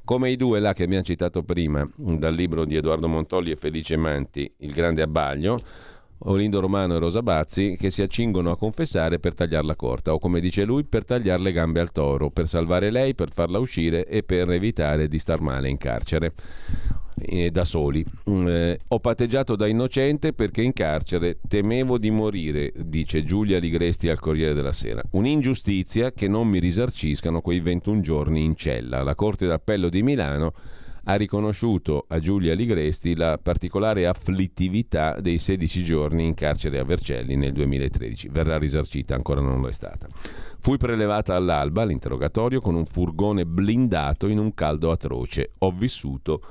Come 0.05 0.31
i 0.31 0.37
due 0.37 0.59
là 0.59 0.73
che 0.73 0.83
abbiamo 0.83 1.05
citato 1.05 1.45
prima, 1.45 1.89
dal 1.97 2.35
libro 2.35 2.65
di 2.65 2.75
Edoardo 2.75 3.07
Montolli 3.07 3.53
e 3.53 3.57
Felice 3.57 3.97
Manti, 3.97 4.53
Il 4.57 4.73
grande 4.73 5.03
abbaglio, 5.03 5.61
Olindo 6.25 6.61
Romano 6.61 6.97
e 6.97 6.99
Rosa 6.99 7.23
Bazzi, 7.23 7.77
che 7.79 7.89
si 7.91 8.03
accingono 8.03 8.51
a 8.51 8.57
confessare 8.57 9.19
per 9.19 9.35
tagliarla 9.35 9.75
corta, 9.75 10.13
o 10.13 10.19
come 10.19 10.41
dice 10.41 10.65
lui, 10.65 10.85
per 10.85 11.05
tagliare 11.05 11.43
le 11.43 11.53
gambe 11.53 11.81
al 11.81 11.93
toro, 11.93 12.31
per 12.31 12.47
salvare 12.47 12.91
lei, 12.91 13.15
per 13.15 13.31
farla 13.33 13.59
uscire 13.59 14.07
e 14.07 14.23
per 14.23 14.51
evitare 14.51 15.09
di 15.09 15.19
star 15.19 15.41
male 15.41 15.69
in 15.69 15.79
carcere 15.79 16.35
eh, 17.17 17.51
da 17.51 17.65
soli. 17.65 18.05
Mm, 18.29 18.49
eh, 18.49 18.79
ho 18.89 19.01
patteggiato 19.01 19.57
da 19.57 19.67
innocente 19.67 20.33
perché 20.33 20.63
in 20.63 20.73
carcere 20.73 21.39
temevo 21.47 21.99
di 21.99 22.11
morire, 22.11 22.73
dice 22.77 23.25
Giulia 23.25 23.59
Ligresti 23.59 24.09
al 24.09 24.21
Corriere 24.21 24.55
della 24.55 24.73
Sera. 24.73 25.03
Un'ingiustizia 25.13 26.13
che 26.13 26.29
non 26.29 26.49
mi 26.49 26.59
risarciscano 26.59 27.41
quei 27.41 27.61
21 27.61 28.01
giorni 28.01 28.45
in 28.45 28.57
cella. 28.57 29.03
La 29.03 29.15
Corte 29.15 29.47
d'Appello 29.47 29.89
di 29.89 30.03
Milano 30.03 30.53
ha 31.11 31.17
riconosciuto 31.17 32.05
a 32.07 32.21
Giulia 32.21 32.55
Ligresti 32.55 33.17
la 33.17 33.37
particolare 33.37 34.07
afflittività 34.07 35.19
dei 35.21 35.39
16 35.39 35.83
giorni 35.83 36.25
in 36.25 36.35
carcere 36.35 36.79
a 36.79 36.85
Vercelli 36.85 37.35
nel 37.35 37.53
2013. 37.53 38.29
Verrà 38.29 38.59
risarcita, 38.59 39.17
ancora 39.17 39.41
non 39.41 39.61
lo 39.61 39.67
è 39.67 39.73
stata. 39.73 40.07
Fui 40.61 40.77
prelevata 40.77 41.35
all'alba 41.35 41.83
all'interrogatorio 41.83 42.61
con 42.61 42.77
un 42.77 42.87
furgone 42.87 43.45
blindato 43.45 44.29
in 44.29 44.39
un 44.39 44.55
caldo 44.55 44.93
atroce. 44.93 45.55
Ho 45.59 45.73
vissuto 45.73 46.43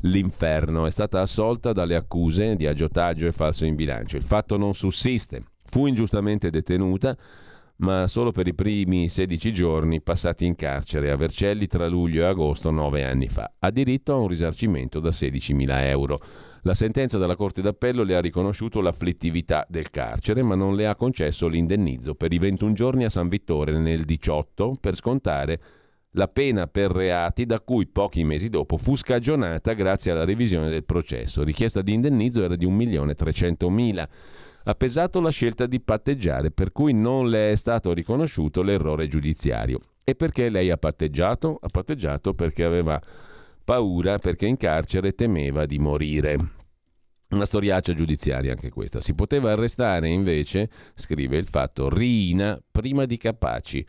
l'inferno. 0.00 0.84
È 0.84 0.90
stata 0.90 1.22
assolta 1.22 1.72
dalle 1.72 1.96
accuse 1.96 2.54
di 2.54 2.66
aggiotaggio 2.66 3.26
e 3.26 3.32
falso 3.32 3.64
in 3.64 3.76
bilancio. 3.76 4.18
Il 4.18 4.24
fatto 4.24 4.58
non 4.58 4.74
sussiste. 4.74 5.42
Fu 5.64 5.86
ingiustamente 5.86 6.50
detenuta 6.50 7.16
ma 7.82 8.06
solo 8.06 8.30
per 8.30 8.46
i 8.46 8.54
primi 8.54 9.08
16 9.08 9.52
giorni 9.52 10.00
passati 10.00 10.46
in 10.46 10.54
carcere 10.54 11.10
a 11.10 11.16
Vercelli 11.16 11.66
tra 11.66 11.88
luglio 11.88 12.22
e 12.22 12.26
agosto 12.26 12.70
nove 12.70 13.04
anni 13.04 13.28
fa. 13.28 13.54
Ha 13.58 13.70
diritto 13.70 14.12
a 14.12 14.16
un 14.16 14.28
risarcimento 14.28 15.00
da 15.00 15.10
16.000 15.10 15.86
euro. 15.86 16.20
La 16.62 16.74
sentenza 16.74 17.18
della 17.18 17.34
Corte 17.34 17.60
d'Appello 17.60 18.04
le 18.04 18.14
ha 18.14 18.20
riconosciuto 18.20 18.80
l'afflittività 18.80 19.66
del 19.68 19.90
carcere, 19.90 20.44
ma 20.44 20.54
non 20.54 20.76
le 20.76 20.86
ha 20.86 20.94
concesso 20.94 21.48
l'indennizzo 21.48 22.14
per 22.14 22.32
i 22.32 22.38
21 22.38 22.72
giorni 22.72 23.04
a 23.04 23.08
San 23.08 23.28
Vittore 23.28 23.76
nel 23.76 24.04
18 24.04 24.76
per 24.80 24.94
scontare 24.94 25.60
la 26.12 26.28
pena 26.28 26.68
per 26.68 26.92
reati 26.92 27.46
da 27.46 27.58
cui 27.60 27.86
pochi 27.86 28.22
mesi 28.22 28.48
dopo 28.48 28.76
fu 28.76 28.94
scagionata 28.94 29.72
grazie 29.72 30.12
alla 30.12 30.24
revisione 30.24 30.68
del 30.68 30.84
processo. 30.84 31.42
Richiesta 31.42 31.82
di 31.82 31.94
indennizzo 31.94 32.44
era 32.44 32.54
di 32.54 32.66
1.300.000 32.66 34.08
ha 34.64 34.74
pesato 34.74 35.20
la 35.20 35.30
scelta 35.30 35.66
di 35.66 35.80
patteggiare, 35.80 36.50
per 36.50 36.72
cui 36.72 36.92
non 36.92 37.28
le 37.28 37.52
è 37.52 37.56
stato 37.56 37.92
riconosciuto 37.92 38.62
l'errore 38.62 39.08
giudiziario. 39.08 39.80
E 40.04 40.14
perché 40.14 40.48
lei 40.48 40.70
ha 40.70 40.76
patteggiato? 40.76 41.58
Ha 41.60 41.68
patteggiato 41.68 42.34
perché 42.34 42.64
aveva 42.64 43.00
paura, 43.64 44.18
perché 44.18 44.46
in 44.46 44.56
carcere 44.56 45.14
temeva 45.14 45.66
di 45.66 45.78
morire. 45.78 46.36
Una 47.30 47.46
storiaccia 47.46 47.94
giudiziaria 47.94 48.52
anche 48.52 48.70
questa. 48.70 49.00
Si 49.00 49.14
poteva 49.14 49.52
arrestare 49.52 50.08
invece, 50.08 50.68
scrive 50.94 51.38
il 51.38 51.46
fatto, 51.46 51.88
Rina 51.88 52.60
prima 52.70 53.06
di 53.06 53.16
Capaci. 53.16 53.86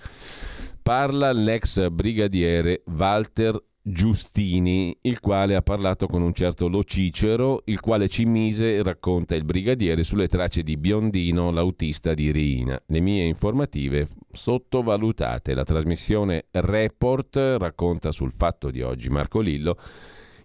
Parla 0.81 1.31
l'ex 1.31 1.89
brigadiere 1.89 2.83
Walter 2.85 3.61
Giustini, 3.85 4.97
il 5.01 5.19
quale 5.19 5.55
ha 5.55 5.61
parlato 5.61 6.07
con 6.07 6.22
un 6.22 6.34
certo 6.34 6.69
Lo 6.69 6.85
Cicero, 6.85 7.64
il 7.65 7.81
quale 7.81 8.07
ci 8.07 8.23
mise, 8.23 8.81
racconta 8.81 9.35
il 9.35 9.43
brigadiere, 9.43 10.05
sulle 10.05 10.30
tracce 10.30 10.64
di 10.64 10.77
Biondino, 10.77 11.51
l'autista 11.51 12.14
di 12.14 12.31
Riina. 12.31 12.81
Le 12.85 13.01
mie 13.01 13.26
informative 13.26 14.07
sottovalutate. 14.31 15.53
La 15.53 15.65
trasmissione 15.65 16.45
Report 16.51 17.35
racconta 17.57 18.14
sul 18.14 18.31
fatto 18.31 18.72
di 18.72 18.81
oggi 18.81 19.10
Marco 19.10 19.41
Lillo. 19.41 19.76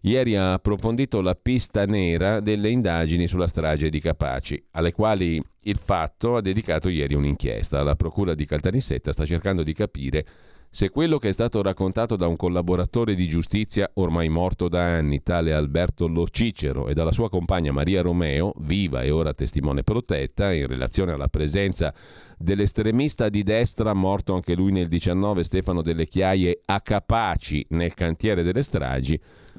Ieri 0.01 0.35
ha 0.35 0.55
approfondito 0.55 1.21
la 1.21 1.37
pista 1.37 1.85
nera 1.85 2.41
delle 2.41 2.71
indagini 2.71 3.29
sulla 3.29 3.47
strage 3.47 3.89
di 3.89 4.01
Capaci, 4.01 4.61
alle 4.73 4.91
quali 4.91 5.41
il 5.61 5.77
fatto 5.77 6.35
ha 6.35 6.41
dedicato 6.41 6.89
ieri 6.89 7.15
un'inchiesta. 7.15 7.85
La 7.85 7.95
procura 7.95 8.35
di 8.35 8.47
Caltanissetta 8.47 9.13
sta 9.13 9.25
cercando 9.25 9.63
di 9.63 9.75
capire 9.75 10.27
se 10.71 10.91
quello 10.91 11.19
che 11.19 11.29
è 11.29 11.33
stato 11.33 11.63
raccontato 11.63 12.15
da 12.17 12.27
un 12.27 12.37
collaboratore 12.37 13.15
di 13.15 13.27
giustizia 13.27 13.91
ormai 13.95 14.29
morto 14.29 14.69
da 14.69 14.83
anni, 14.83 15.23
tale 15.23 15.55
Alberto 15.55 16.07
Lo 16.07 16.29
Cicero, 16.29 16.89
e 16.89 16.95
dalla 16.95 17.11
sua 17.11 17.31
compagna 17.31 17.73
Maria 17.73 18.03
Romeo, 18.03 18.53
viva 18.59 19.03
e 19.03 19.11
ora 19.11 19.33
testimone 19.33 19.83
protetta, 19.83 20.53
in 20.53 20.67
relazione 20.67 21.13
alla 21.13 21.29
presenza 21.29 21.93
dell'estremista 22.37 23.29
di 23.29 23.43
destra, 23.43 23.95
morto 23.95 24.35
anche 24.35 24.55
lui 24.55 24.71
nel 24.71 24.89
19, 24.89 25.43
Stefano 25.43 25.81
Delle 25.81 26.07
Chiaie, 26.07 26.61
a 26.67 26.81
Capaci 26.81 27.65
nel 27.71 27.95
cantiere 27.95 28.43
delle 28.43 28.63
stragi, 28.63 29.19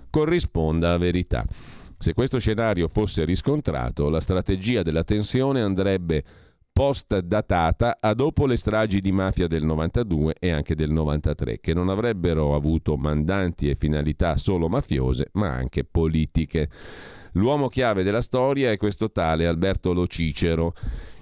corrisponda 0.09 0.93
a 0.93 0.97
verità. 0.97 1.45
Se 1.97 2.13
questo 2.13 2.39
scenario 2.39 2.87
fosse 2.87 3.25
riscontrato, 3.25 4.09
la 4.09 4.21
strategia 4.21 4.83
della 4.83 5.03
tensione 5.03 5.61
andrebbe 5.61 6.23
post-datata 6.79 7.97
a 7.99 8.13
dopo 8.13 8.45
le 8.45 8.55
stragi 8.55 9.01
di 9.01 9.11
mafia 9.11 9.47
del 9.47 9.65
92 9.65 10.35
e 10.39 10.49
anche 10.49 10.75
del 10.75 10.91
93, 10.91 11.59
che 11.59 11.73
non 11.73 11.89
avrebbero 11.89 12.55
avuto 12.55 12.95
mandanti 12.95 13.69
e 13.69 13.75
finalità 13.75 14.37
solo 14.37 14.69
mafiose, 14.69 15.27
ma 15.33 15.49
anche 15.49 15.83
politiche. 15.83 16.69
L'uomo 17.33 17.67
chiave 17.67 18.03
della 18.03 18.21
storia 18.21 18.71
è 18.71 18.77
questo 18.77 19.11
tale 19.11 19.45
Alberto 19.45 19.91
Lo 19.91 20.07
Cicero, 20.07 20.73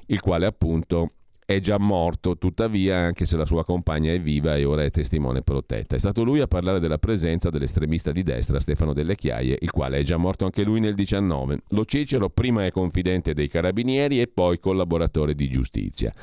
il 0.05 0.19
quale 0.19 0.45
appunto 0.45 1.13
è 1.49 1.61
già 1.61 1.77
morto, 1.79 2.37
tuttavia, 2.37 2.97
anche 2.97 3.25
se 3.25 3.37
la 3.37 3.45
sua 3.45 3.63
compagna 3.63 4.11
è 4.11 4.19
viva 4.19 4.57
e 4.57 4.65
ora 4.65 4.83
è 4.83 4.91
testimone 4.91 5.43
protetta. 5.43 5.95
È 5.95 5.97
stato 5.97 6.25
lui 6.25 6.41
a 6.41 6.47
parlare 6.47 6.81
della 6.81 6.97
presenza 6.97 7.49
dell'estremista 7.49 8.11
di 8.11 8.21
destra 8.21 8.59
Stefano 8.59 8.91
Delle 8.91 9.15
Chiaie, 9.15 9.57
il 9.61 9.71
quale 9.71 9.99
è 9.99 10.03
già 10.03 10.17
morto 10.17 10.43
anche 10.43 10.63
lui 10.63 10.81
nel 10.81 10.93
19. 10.93 11.61
Lo 11.69 11.85
Cicero 11.85 12.27
prima 12.27 12.65
è 12.65 12.71
confidente 12.71 13.33
dei 13.33 13.47
carabinieri 13.47 14.19
e 14.19 14.27
poi 14.27 14.59
collaboratore 14.59 15.35
di 15.35 15.47
giustizia. 15.47 16.13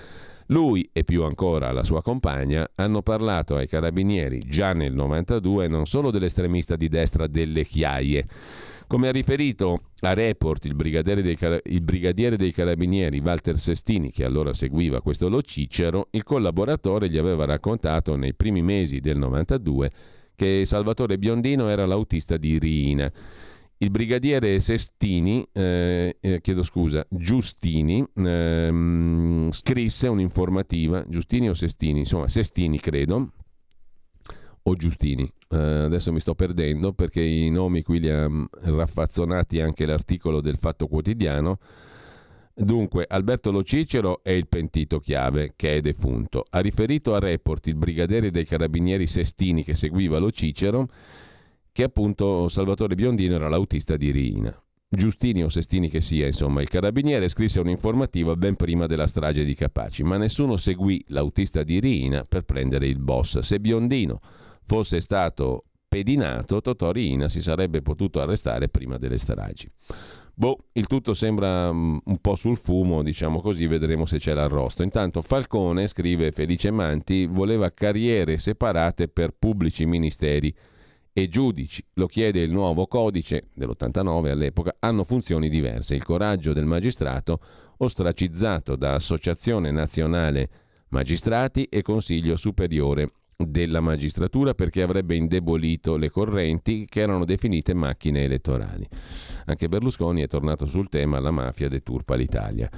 Lui 0.49 0.87
e 0.93 1.05
più 1.05 1.23
ancora 1.23 1.73
la 1.73 1.85
sua 1.85 2.03
compagna 2.03 2.69
hanno 2.75 3.01
parlato 3.01 3.57
ai 3.57 3.67
carabinieri 3.67 4.41
già 4.41 4.75
nel 4.75 4.93
92 4.93 5.69
non 5.69 5.87
solo 5.87 6.11
dell'estremista 6.11 6.77
di 6.77 6.91
destra 6.91 7.27
Delle 7.27 7.65
Chiaie, 7.65 8.27
come 8.87 9.09
ha 9.09 9.13
riferito 9.13 9.91
a 10.01 10.13
Report 10.13 10.65
il 10.65 10.75
brigadiere, 10.75 11.23
dei, 11.23 11.39
il 11.65 11.83
brigadiere 11.83 12.37
dei 12.37 12.53
carabinieri 12.53 13.21
Walter 13.21 13.57
Sestini, 13.57 14.11
che 14.11 14.25
allora 14.25 14.53
seguiva 14.53 15.01
questo 15.01 15.29
Lo 15.29 15.43
Cicero, 15.43 16.09
il 16.11 16.23
collaboratore 16.23 17.09
gli 17.09 17.19
aveva 17.19 17.45
raccontato 17.45 18.17
nei 18.17 18.35
primi 18.35 18.63
mesi 18.63 19.01
del 19.01 19.19
92 19.19 19.91
che 20.37 20.65
Salvatore 20.65 21.19
Biondino 21.19 21.69
era 21.69 21.87
l'autista 21.87 22.37
di 22.37 22.59
Riina. 22.59 23.11
Il 23.79 23.91
brigadiere 23.91 24.61
Sestini, 24.61 25.47
eh, 25.53 26.17
eh, 26.21 26.41
chiedo 26.41 26.63
scusa, 26.63 27.05
Giustini, 27.11 28.05
eh, 28.15 29.49
scrisse 29.51 30.09
un'informativa, 30.09 31.05
Giustini 31.09 31.49
o 31.49 31.55
Sestini, 31.55 32.01
insomma 32.01 32.29
Sestini 32.29 32.79
credo, 32.79 33.33
o 34.63 34.75
Giustini, 34.77 35.31
eh, 35.55 35.85
adesso 35.85 36.13
mi 36.13 36.19
sto 36.19 36.35
perdendo 36.35 36.93
perché 36.93 37.23
i 37.23 37.49
nomi 37.49 37.83
qui 37.83 38.01
li 38.01 38.11
ha 38.11 38.29
mm, 38.29 38.45
raffazzonati 38.63 39.61
anche 39.61 39.87
l'articolo 39.87 40.41
del 40.41 40.57
Fatto 40.59 40.89
Quotidiano. 40.89 41.59
Dunque, 42.57 43.05
Alberto 43.09 43.51
Lo 43.51 43.63
Cicero 43.63 44.21
è 44.23 44.31
il 44.31 44.49
pentito 44.49 44.99
chiave, 44.99 45.55
che 45.57 45.77
è 45.77 45.81
defunto. 45.81 46.45
Ha 46.51 46.61
riferito 46.61 47.15
a 47.15 47.19
Report 47.19 47.67
il 47.67 47.75
brigadiere 47.75 48.31
dei 48.31 48.45
carabinieri 48.45 49.07
Sestini 49.07 49.65
che 49.65 49.75
seguiva 49.75 50.19
Lo 50.19 50.31
Cicero, 50.31 50.89
che 51.73 51.83
appunto 51.85 52.49
Salvatore 52.49 52.95
Biondino 52.95 53.35
era 53.35 53.49
l'autista 53.49 53.97
di 53.97 54.11
Riina. 54.11 54.57
Giustini 54.89 55.43
o 55.43 55.49
Sestini 55.49 55.89
che 55.89 56.01
sia, 56.01 56.27
insomma, 56.27 56.63
il 56.63 56.69
carabiniere 56.69 57.27
scrisse 57.29 57.59
un'informativa 57.59 58.37
ben 58.37 58.55
prima 58.55 58.87
della 58.87 59.09
strage 59.09 59.45
di 59.45 59.55
Capaci, 59.55 60.05
ma 60.05 60.17
nessuno 60.17 60.57
seguì 60.57 61.05
l'autista 61.09 61.65
di 61.65 61.81
Riina 61.81 62.23
per 62.29 62.43
prendere 62.43 62.87
il 62.87 62.99
boss. 62.99 63.41
Se 63.41 63.59
Biondino 63.59 64.21
fosse 64.67 65.01
stato 65.01 65.65
pedinato, 65.89 66.61
Totò 66.61 66.91
Riina 66.91 67.29
si 67.29 67.41
sarebbe 67.41 67.83
potuto 67.83 68.21
arrestare 68.21 68.69
prima 68.69 68.99
delle 68.99 69.19
stragi. 69.19 69.71
Boh, 70.37 70.65
il 70.73 70.89
tutto 70.89 71.15
sembra 71.15 71.71
um, 71.71 72.01
un 72.05 72.19
po' 72.19 72.35
sul 72.35 72.57
fumo, 72.57 73.05
diciamo 73.05 73.41
così, 73.41 73.69
vedremo 73.69 74.05
se 74.05 74.19
c'è 74.19 74.35
l'arrosto. 74.35 74.83
Intanto 74.83 75.23
Falcone, 75.23 75.87
scrive 75.87 76.33
Felice 76.33 76.73
Manti, 76.73 77.27
voleva 77.27 77.71
carriere 77.71 78.39
separate 78.39 79.07
per 79.07 79.37
pubblici 79.39 79.87
ministeri 79.87 80.53
e 81.13 81.29
giudici. 81.29 81.85
Lo 81.95 82.09
chiede 82.09 82.41
il 82.41 82.53
nuovo 82.53 82.89
codice 82.89 83.51
dell'89 83.55 84.31
all'epoca, 84.31 84.75
hanno 84.81 85.05
funzioni 85.05 85.49
diverse. 85.49 85.95
Il 85.95 86.03
coraggio 86.03 86.53
del 86.53 86.67
magistrato 86.67 87.39
ostracizzato 87.77 88.75
da 88.75 88.95
Associazione 88.95 89.71
Nazionale 89.71 90.49
Magistrati 90.89 91.65
e 91.67 91.83
Consiglio 91.83 92.37
Superiore 92.37 93.11
della 93.37 93.81
magistratura 93.81 94.55
perché 94.55 94.83
avrebbe 94.83 95.15
indebolito 95.15 95.97
le 95.97 96.11
correnti 96.11 96.87
che 96.89 97.01
erano 97.01 97.25
definite 97.25 97.75
macchine 97.75 98.25
elettorali. 98.25 98.87
Anche 99.47 99.69
Berlusconi 99.69 100.23
è 100.23 100.29
tornato 100.29 100.67
sul 100.67 100.89
tema 100.89 101.21
la 101.21 101.31
mafia 101.31 101.69
deturpa 101.69 102.15
l'Italia. 102.15 102.71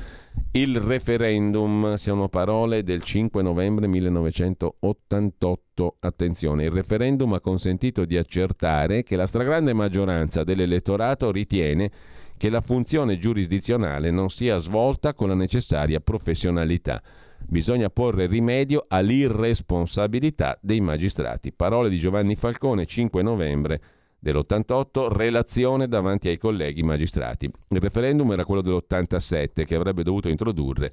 Il 0.53 0.81
referendum, 0.81 1.95
sono 1.95 2.29
parole 2.29 2.83
del 2.83 3.03
5 3.03 3.43
novembre 3.43 3.87
1988. 3.87 5.97
Attenzione, 6.01 6.65
il 6.65 6.71
referendum 6.71 7.35
ha 7.35 7.41
consentito 7.41 8.05
di 8.05 8.17
accertare 8.17 9.03
che 9.03 9.17
la 9.17 9.27
stragrande 9.27 9.73
maggioranza 9.73 10.45
dell'elettorato 10.45 11.31
ritiene 11.31 11.91
che 12.37 12.51
la 12.51 12.61
funzione 12.61 13.19
giurisdizionale 13.19 14.11
non 14.11 14.29
sia 14.29 14.59
svolta 14.59 15.15
con 15.15 15.29
la 15.29 15.35
necessaria 15.35 16.01
professionalità. 16.01 17.03
Bisogna 17.49 17.89
porre 17.91 18.27
rimedio 18.27 18.87
all'irresponsabilità 18.89 20.59
dei 20.61 20.81
magistrati. 20.81 21.53
Parole 21.53 21.89
di 21.89 21.97
Giovanni 21.97 22.35
Falcone, 22.35 22.87
5 22.87 23.23
novembre 23.23 23.81
dell'88, 24.19 25.13
relazione 25.13 25.87
davanti 25.87 26.29
ai 26.29 26.39
colleghi 26.39 26.83
magistrati. 26.83 27.49
Il 27.69 27.81
referendum 27.81 28.33
era 28.33 28.45
quello 28.45 28.63
dell'87 28.63 29.65
che 29.65 29.75
avrebbe 29.77 30.03
dovuto 30.03 30.29
introdurre 30.29 30.91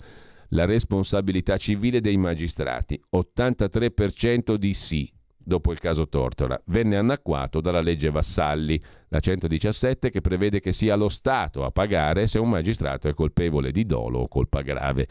la 0.49 0.65
responsabilità 0.65 1.57
civile 1.57 2.01
dei 2.01 2.17
magistrati. 2.17 3.01
83% 3.15 4.53
di 4.53 4.73
sì, 4.75 5.11
dopo 5.35 5.71
il 5.71 5.79
caso 5.79 6.07
Tortora, 6.07 6.61
venne 6.65 6.97
annacquato 6.97 7.61
dalla 7.61 7.81
legge 7.81 8.11
Vassalli, 8.11 8.79
la 9.07 9.19
117 9.19 10.11
che 10.11 10.21
prevede 10.21 10.59
che 10.59 10.71
sia 10.71 10.95
lo 10.95 11.09
Stato 11.09 11.63
a 11.63 11.71
pagare 11.71 12.27
se 12.27 12.37
un 12.37 12.49
magistrato 12.49 13.07
è 13.07 13.15
colpevole 13.15 13.71
di 13.71 13.87
dolo 13.87 14.19
o 14.19 14.27
colpa 14.27 14.61
grave. 14.61 15.07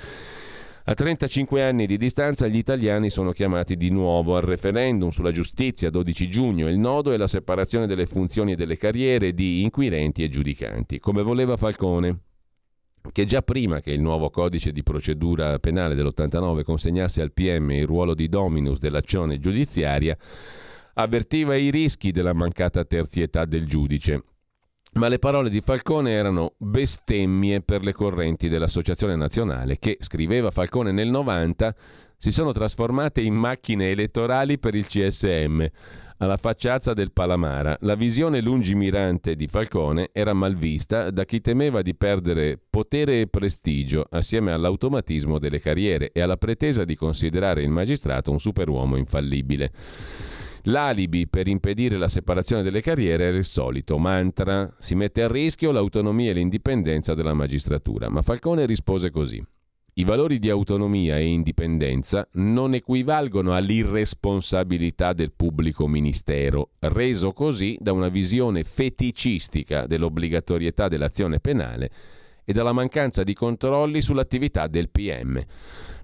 A 0.85 0.95
35 0.95 1.63
anni 1.63 1.87
di 1.87 1.97
distanza 1.97 2.49
gli 2.49 2.57
italiani 2.57 3.09
sono 3.09 3.31
chiamati 3.31 3.77
di 3.77 3.89
nuovo 3.91 4.37
al 4.37 4.43
referendum 4.43 5.11
sulla 5.11 5.31
giustizia 5.31 5.91
12 5.91 6.29
giugno. 6.29 6.69
Il 6.69 6.79
nodo 6.79 7.13
è 7.13 7.17
la 7.17 7.29
separazione 7.29 7.87
delle 7.87 8.07
funzioni 8.07 8.53
e 8.53 8.57
delle 8.57 8.77
carriere 8.77 9.33
di 9.33 9.63
inquirenti 9.63 10.25
e 10.25 10.29
giudicanti, 10.29 10.99
come 10.99 11.23
voleva 11.23 11.57
Falcone 11.57 12.19
che 13.11 13.25
già 13.25 13.43
prima 13.43 13.81
che 13.81 13.91
il 13.91 14.01
nuovo 14.01 14.31
codice 14.31 14.71
di 14.71 14.83
procedura 14.85 15.59
penale 15.59 15.97
dell'89 15.97 16.63
consegnasse 16.63 17.21
al 17.21 17.33
PM 17.33 17.71
il 17.73 17.87
ruolo 17.87 18.15
di 18.15 18.29
dominus 18.29 18.79
dell'azione 18.79 19.41
giudiziaria, 19.41 20.17
avvertiva 20.95 21.57
i 21.57 21.71
rischi 21.71 22.13
della 22.13 22.33
mancata 22.33 22.85
terzietà 22.85 23.45
del 23.45 23.67
giudice. 23.67 24.23
Ma 24.94 25.09
le 25.09 25.19
parole 25.19 25.48
di 25.48 25.62
Falcone 25.64 26.10
erano 26.10 26.52
bestemmie 26.59 27.62
per 27.62 27.82
le 27.82 27.94
correnti 27.94 28.48
dell'Associazione 28.48 29.16
Nazionale 29.16 29.78
che, 29.78 29.97
scriveva 30.01 30.51
Falcone 30.51 30.93
nel 30.93 31.09
90, 31.09 31.74
si 32.19 32.31
sono 32.31 32.52
trasformate 32.52 33.23
in 33.23 33.35
macchine 33.35 33.90
elettorali 33.90 34.59
per 34.59 34.74
il 34.74 34.86
CSM 34.86 35.66
alla 36.19 36.36
facciazza 36.36 36.93
del 36.93 37.10
Palamara. 37.10 37.77
La 37.81 37.94
visione 37.94 38.40
lungimirante 38.40 39.35
di 39.35 39.48
Falcone 39.48 40.10
era 40.12 40.35
mal 40.35 40.55
vista 40.55 41.10
da 41.10 41.24
chi 41.24 41.40
temeva 41.40 41.82
di 41.82 41.94
perdere 41.94 42.60
potere 42.70 43.23
e 43.23 43.27
prestigio 43.27 44.06
assieme 44.10 44.52
all'automatismo 44.52 45.39
delle 45.39 45.59
carriere 45.59 46.12
e 46.12 46.20
alla 46.20 46.36
pretesa 46.36 46.85
di 46.85 46.94
considerare 46.97 47.62
il 47.62 47.70
magistrato 47.70 48.31
un 48.31 48.39
superuomo 48.39 48.97
infallibile. 48.97 49.73
L'alibi 50.66 51.26
per 51.26 51.48
impedire 51.48 51.97
la 51.97 52.06
separazione 52.06 52.62
delle 52.62 52.80
carriere 52.80 53.24
era 53.24 53.36
il 53.36 53.44
solito 53.44 53.98
mantra, 53.98 54.72
si 54.78 54.94
mette 54.94 55.22
a 55.22 55.28
rischio 55.28 55.72
l'autonomia 55.72 56.30
e 56.30 56.34
l'indipendenza 56.34 57.14
della 57.14 57.34
magistratura, 57.34 58.09
ma 58.09 58.22
Falcone 58.22 58.64
rispose 58.64 59.10
così. 59.10 59.44
I 59.94 60.05
valori 60.05 60.39
di 60.39 60.48
autonomia 60.48 61.18
e 61.18 61.26
indipendenza 61.26 62.26
non 62.34 62.74
equivalgono 62.74 63.55
all'irresponsabilità 63.55 65.12
del 65.12 65.32
pubblico 65.32 65.86
ministero, 65.86 66.70
reso 66.78 67.32
così 67.32 67.76
da 67.78 67.93
una 67.93 68.09
visione 68.09 68.62
feticistica 68.62 69.86
dell'obbligatorietà 69.86 70.89
dell'azione 70.89 71.40
penale 71.40 71.90
e 72.44 72.52
dalla 72.52 72.72
mancanza 72.72 73.22
di 73.22 73.34
controlli 73.34 74.01
sull'attività 74.01 74.66
del 74.66 74.89
PM. 74.89 75.44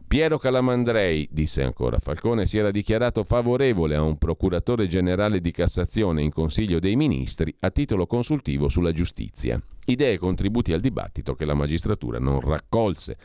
Piero 0.09 0.39
Calamandrei, 0.39 1.29
disse 1.31 1.63
ancora 1.63 1.99
Falcone, 1.99 2.47
si 2.47 2.57
era 2.57 2.71
dichiarato 2.71 3.25
favorevole 3.25 3.95
a 3.95 4.01
un 4.01 4.17
procuratore 4.17 4.87
generale 4.87 5.39
di 5.43 5.51
Cassazione 5.51 6.23
in 6.23 6.33
Consiglio 6.33 6.79
dei 6.79 6.97
Ministri 6.97 7.55
a 7.61 7.69
titolo 7.69 8.07
consultivo 8.07 8.71
sulla 8.71 8.93
giustizia. 8.93 9.61
Idee 9.85 10.15
e 10.15 10.19
contributi 10.19 10.73
al 10.73 10.81
dibattito 10.81 11.35
che 11.35 11.45
la 11.45 11.53
magistratura 11.53 12.19
non 12.19 12.41
raccolse. 12.41 13.19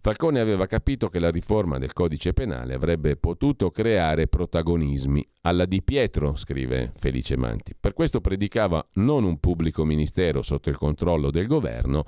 Falcone 0.00 0.38
aveva 0.38 0.66
capito 0.66 1.08
che 1.08 1.18
la 1.18 1.32
riforma 1.32 1.76
del 1.78 1.92
codice 1.92 2.32
penale 2.32 2.74
avrebbe 2.74 3.16
potuto 3.16 3.72
creare 3.72 4.28
protagonismi. 4.28 5.26
Alla 5.40 5.66
Di 5.66 5.82
Pietro, 5.82 6.36
scrive 6.36 6.92
Felice 6.98 7.36
Manti. 7.36 7.74
Per 7.78 7.94
questo 7.94 8.20
predicava 8.20 8.86
non 8.94 9.24
un 9.24 9.40
pubblico 9.40 9.84
ministero 9.84 10.42
sotto 10.42 10.70
il 10.70 10.76
controllo 10.76 11.32
del 11.32 11.48
governo, 11.48 12.04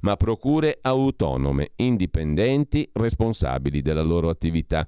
ma 0.00 0.16
procure 0.16 0.78
autonome, 0.80 1.70
indipendenti, 1.76 2.88
responsabili 2.92 3.82
della 3.82 4.02
loro 4.02 4.28
attività. 4.28 4.86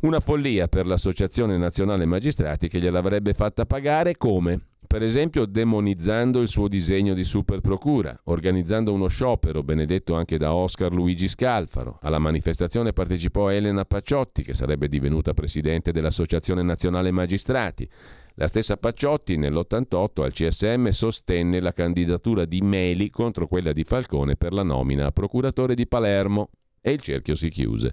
Una 0.00 0.20
follia 0.20 0.66
per 0.66 0.86
l'Associazione 0.86 1.58
Nazionale 1.58 2.06
Magistrati 2.06 2.68
che 2.68 2.78
gliel'avrebbe 2.78 3.34
fatta 3.34 3.66
pagare 3.66 4.16
come? 4.16 4.60
Per 4.90 5.04
esempio 5.04 5.44
demonizzando 5.44 6.40
il 6.40 6.48
suo 6.48 6.66
disegno 6.66 7.14
di 7.14 7.22
superprocura, 7.22 8.22
organizzando 8.24 8.92
uno 8.92 9.06
sciopero 9.06 9.62
benedetto 9.62 10.16
anche 10.16 10.36
da 10.36 10.52
Oscar 10.52 10.92
Luigi 10.92 11.28
Scalfaro. 11.28 11.98
Alla 12.02 12.18
manifestazione 12.18 12.92
partecipò 12.92 13.50
Elena 13.50 13.84
Pacciotti, 13.84 14.42
che 14.42 14.52
sarebbe 14.52 14.88
divenuta 14.88 15.32
presidente 15.32 15.92
dell'Associazione 15.92 16.62
Nazionale 16.62 17.12
Magistrati. 17.12 17.88
La 18.40 18.46
stessa 18.46 18.78
Pacciotti 18.78 19.36
nell'88 19.36 20.22
al 20.22 20.32
CSM 20.32 20.88
sostenne 20.88 21.60
la 21.60 21.74
candidatura 21.74 22.46
di 22.46 22.62
Meli 22.62 23.10
contro 23.10 23.46
quella 23.46 23.74
di 23.74 23.84
Falcone 23.84 24.36
per 24.36 24.54
la 24.54 24.62
nomina 24.62 25.04
a 25.04 25.12
procuratore 25.12 25.74
di 25.74 25.86
Palermo 25.86 26.48
e 26.80 26.92
il 26.92 27.00
cerchio 27.02 27.34
si 27.34 27.50
chiuse. 27.50 27.92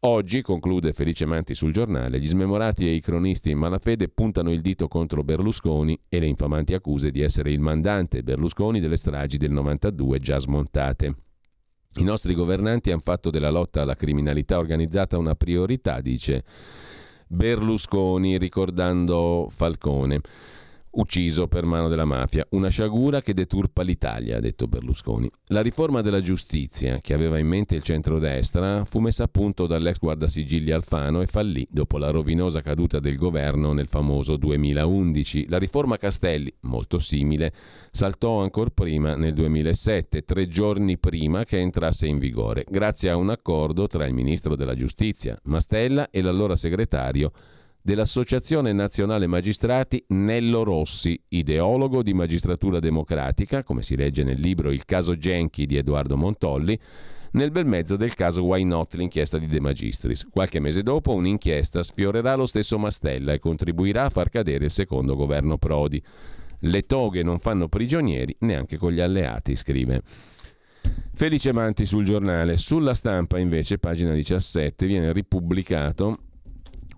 Oggi, 0.00 0.42
conclude 0.42 0.92
Felice 0.92 1.24
Manti 1.24 1.54
sul 1.54 1.72
giornale, 1.72 2.20
gli 2.20 2.28
smemorati 2.28 2.86
e 2.86 2.92
i 2.92 3.00
cronisti 3.00 3.52
in 3.52 3.56
malafede 3.56 4.10
puntano 4.10 4.52
il 4.52 4.60
dito 4.60 4.86
contro 4.86 5.24
Berlusconi 5.24 5.98
e 6.10 6.20
le 6.20 6.26
infamanti 6.26 6.74
accuse 6.74 7.10
di 7.10 7.22
essere 7.22 7.50
il 7.50 7.60
mandante 7.60 8.22
Berlusconi 8.22 8.80
delle 8.80 8.96
stragi 8.96 9.38
del 9.38 9.50
92 9.50 10.18
già 10.18 10.38
smontate. 10.38 11.14
I 11.94 12.04
nostri 12.04 12.34
governanti 12.34 12.90
hanno 12.90 13.00
fatto 13.02 13.30
della 13.30 13.50
lotta 13.50 13.80
alla 13.80 13.96
criminalità 13.96 14.58
organizzata 14.58 15.16
una 15.16 15.34
priorità, 15.36 16.02
dice 16.02 16.44
Berlusconi 17.32 18.38
ricordando 18.38 19.48
Falcone 19.54 20.20
ucciso 20.92 21.46
per 21.46 21.64
mano 21.64 21.88
della 21.88 22.04
mafia. 22.04 22.46
Una 22.50 22.68
sciagura 22.68 23.20
che 23.20 23.34
deturpa 23.34 23.82
l'Italia, 23.82 24.36
ha 24.36 24.40
detto 24.40 24.66
Berlusconi. 24.66 25.30
La 25.46 25.62
riforma 25.62 26.00
della 26.00 26.20
giustizia, 26.20 27.00
che 27.00 27.14
aveva 27.14 27.38
in 27.38 27.46
mente 27.46 27.74
il 27.74 27.82
centrodestra, 27.82 28.84
fu 28.84 28.98
messa 29.00 29.24
a 29.24 29.28
punto 29.28 29.66
dall'ex 29.66 29.98
guardasigilli 29.98 30.70
Alfano 30.70 31.20
e 31.20 31.26
fallì 31.26 31.66
dopo 31.70 31.98
la 31.98 32.10
rovinosa 32.10 32.62
caduta 32.62 32.98
del 32.98 33.16
governo 33.16 33.72
nel 33.72 33.86
famoso 33.86 34.36
2011. 34.36 35.46
La 35.48 35.58
riforma 35.58 35.96
Castelli, 35.96 36.52
molto 36.60 36.98
simile, 36.98 37.52
saltò 37.90 38.40
ancora 38.40 38.70
prima 38.72 39.14
nel 39.14 39.34
2007, 39.34 40.22
tre 40.22 40.48
giorni 40.48 40.98
prima 40.98 41.44
che 41.44 41.58
entrasse 41.58 42.06
in 42.06 42.18
vigore, 42.18 42.64
grazie 42.68 43.10
a 43.10 43.16
un 43.16 43.30
accordo 43.30 43.86
tra 43.86 44.06
il 44.06 44.14
ministro 44.14 44.56
della 44.56 44.74
giustizia, 44.74 45.38
Mastella, 45.44 46.10
e 46.10 46.22
l'allora 46.22 46.56
segretario 46.56 47.32
dell'Associazione 47.82 48.72
Nazionale 48.72 49.26
Magistrati 49.26 50.04
Nello 50.08 50.62
Rossi, 50.62 51.20
ideologo 51.28 52.02
di 52.02 52.12
magistratura 52.12 52.78
democratica, 52.78 53.62
come 53.62 53.82
si 53.82 53.96
legge 53.96 54.22
nel 54.22 54.38
libro 54.38 54.70
Il 54.70 54.84
caso 54.84 55.16
Genchi 55.16 55.66
di 55.66 55.76
Edoardo 55.76 56.16
Montolli, 56.16 56.78
nel 57.32 57.50
bel 57.50 57.66
mezzo 57.66 57.96
del 57.96 58.14
caso 58.14 58.42
Why 58.42 58.64
Not, 58.64 58.94
l'inchiesta 58.94 59.38
di 59.38 59.46
De 59.46 59.60
Magistris. 59.60 60.26
Qualche 60.30 60.58
mese 60.58 60.82
dopo 60.82 61.12
un'inchiesta 61.12 61.82
sfiorerà 61.82 62.34
lo 62.34 62.46
stesso 62.46 62.76
Mastella 62.78 63.32
e 63.32 63.38
contribuirà 63.38 64.06
a 64.06 64.10
far 64.10 64.30
cadere 64.30 64.64
il 64.64 64.70
secondo 64.70 65.14
governo 65.14 65.56
Prodi. 65.56 66.02
Le 66.62 66.82
toghe 66.82 67.22
non 67.22 67.38
fanno 67.38 67.68
prigionieri 67.68 68.34
neanche 68.40 68.76
con 68.76 68.92
gli 68.92 69.00
alleati, 69.00 69.54
scrive. 69.54 70.02
Felice 71.14 71.52
Manti 71.52 71.86
sul 71.86 72.04
giornale. 72.04 72.56
Sulla 72.56 72.94
stampa, 72.94 73.38
invece, 73.38 73.78
pagina 73.78 74.12
17, 74.12 74.86
viene 74.86 75.12
ripubblicato 75.12 76.18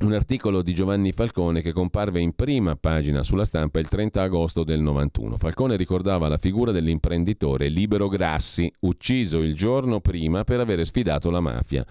un 0.05 0.13
articolo 0.13 0.63
di 0.63 0.75
Giovanni 0.75 1.13
Falcone 1.13 1.63
che 1.63 1.73
comparve 1.73 2.21
in 2.21 2.35
prima 2.35 2.77
pagina 2.77 3.23
sulla 3.23 3.45
stampa 3.45 3.79
il 3.79 3.89
30 3.89 4.23
agosto 4.23 4.65
del 4.65 4.81
91. 4.81 5.37
Falcone 5.37 5.77
ricordava 5.77 6.29
la 6.29 6.39
figura 6.39 6.73
dell'imprenditore 6.73 7.69
Libero 7.69 8.09
Grassi, 8.09 8.73
ucciso 8.81 9.39
il 9.39 9.55
giorno 9.55 10.01
prima 10.01 10.45
per 10.45 10.61
aver 10.61 10.85
sfidato 10.85 11.31
la 11.31 11.41
mafia. 11.41 11.87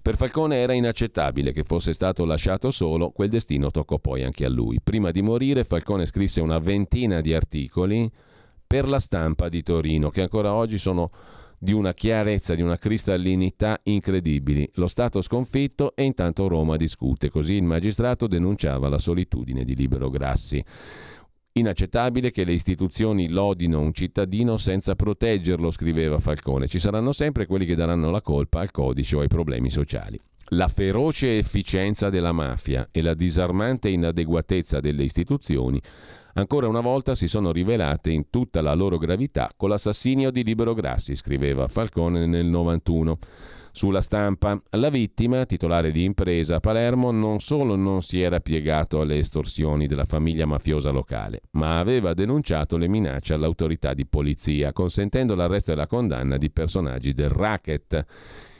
Per 0.00 0.16
Falcone 0.16 0.56
era 0.56 0.72
inaccettabile 0.72 1.52
che 1.52 1.64
fosse 1.64 1.92
stato 1.92 2.24
lasciato 2.24 2.70
solo, 2.70 3.10
quel 3.10 3.28
destino 3.28 3.70
toccò 3.70 3.98
poi 3.98 4.24
anche 4.24 4.46
a 4.46 4.48
lui. 4.48 4.80
Prima 4.82 5.10
di 5.10 5.20
morire 5.20 5.64
Falcone 5.64 6.06
scrisse 6.06 6.40
una 6.40 6.58
ventina 6.58 7.20
di 7.20 7.34
articoli 7.34 8.10
per 8.66 8.88
la 8.88 8.98
stampa 8.98 9.48
di 9.48 9.62
Torino 9.62 10.10
che 10.10 10.22
ancora 10.22 10.54
oggi 10.54 10.78
sono 10.78 11.10
di 11.62 11.72
una 11.72 11.92
chiarezza, 11.92 12.54
di 12.54 12.62
una 12.62 12.78
cristallinità 12.78 13.80
incredibili. 13.82 14.66
Lo 14.76 14.86
Stato 14.86 15.20
sconfitto 15.20 15.94
e 15.94 16.04
intanto 16.04 16.48
Roma 16.48 16.76
discute. 16.76 17.28
Così 17.28 17.54
il 17.54 17.64
magistrato 17.64 18.26
denunciava 18.26 18.88
la 18.88 18.96
solitudine 18.96 19.62
di 19.64 19.76
Libero 19.76 20.08
Grassi. 20.08 20.64
Inaccettabile 21.52 22.30
che 22.30 22.44
le 22.44 22.52
istituzioni 22.52 23.28
lodino 23.28 23.80
un 23.80 23.92
cittadino 23.92 24.56
senza 24.56 24.94
proteggerlo, 24.94 25.70
scriveva 25.70 26.18
Falcone. 26.18 26.66
Ci 26.66 26.78
saranno 26.78 27.12
sempre 27.12 27.44
quelli 27.44 27.66
che 27.66 27.74
daranno 27.74 28.10
la 28.10 28.22
colpa 28.22 28.60
al 28.60 28.70
codice 28.70 29.16
o 29.16 29.20
ai 29.20 29.28
problemi 29.28 29.68
sociali. 29.68 30.18
La 30.52 30.68
feroce 30.68 31.36
efficienza 31.36 32.08
della 32.08 32.32
mafia 32.32 32.88
e 32.90 33.02
la 33.02 33.12
disarmante 33.12 33.90
inadeguatezza 33.90 34.80
delle 34.80 35.04
istituzioni 35.04 35.78
ancora 36.34 36.68
una 36.68 36.80
volta 36.80 37.14
si 37.14 37.28
sono 37.28 37.52
rivelate 37.52 38.10
in 38.10 38.30
tutta 38.30 38.60
la 38.60 38.74
loro 38.74 38.98
gravità 38.98 39.52
con 39.56 39.68
l'assassinio 39.68 40.30
di 40.30 40.44
Libero 40.44 40.74
Grassi, 40.74 41.14
scriveva 41.14 41.68
Falcone 41.68 42.26
nel 42.26 42.46
91. 42.46 43.18
Sulla 43.72 44.00
stampa, 44.00 44.60
la 44.70 44.88
vittima, 44.88 45.46
titolare 45.46 45.92
di 45.92 46.02
impresa 46.02 46.56
a 46.56 46.60
Palermo, 46.60 47.12
non 47.12 47.38
solo 47.38 47.76
non 47.76 48.02
si 48.02 48.20
era 48.20 48.40
piegato 48.40 49.00
alle 49.00 49.18
estorsioni 49.18 49.86
della 49.86 50.06
famiglia 50.06 50.44
mafiosa 50.44 50.90
locale, 50.90 51.42
ma 51.52 51.78
aveva 51.78 52.12
denunciato 52.12 52.76
le 52.76 52.88
minacce 52.88 53.34
all'autorità 53.34 53.94
di 53.94 54.06
polizia, 54.06 54.72
consentendo 54.72 55.36
l'arresto 55.36 55.70
e 55.70 55.76
la 55.76 55.86
condanna 55.86 56.36
di 56.36 56.50
personaggi 56.50 57.14
del 57.14 57.30
racket. 57.30 58.04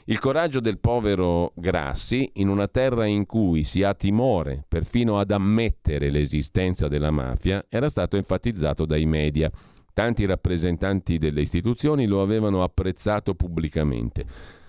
Il 0.05 0.17
coraggio 0.17 0.59
del 0.59 0.79
povero 0.79 1.51
Grassi, 1.55 2.31
in 2.35 2.47
una 2.47 2.67
terra 2.67 3.05
in 3.05 3.27
cui 3.27 3.63
si 3.63 3.83
ha 3.83 3.93
timore 3.93 4.65
perfino 4.67 5.19
ad 5.19 5.29
ammettere 5.29 6.09
l'esistenza 6.09 6.87
della 6.87 7.11
mafia, 7.11 7.63
era 7.69 7.87
stato 7.87 8.17
enfatizzato 8.17 8.85
dai 8.85 9.05
media. 9.05 9.51
Tanti 9.93 10.25
rappresentanti 10.25 11.19
delle 11.19 11.41
istituzioni 11.41 12.07
lo 12.07 12.23
avevano 12.23 12.63
apprezzato 12.63 13.35
pubblicamente. 13.35 14.25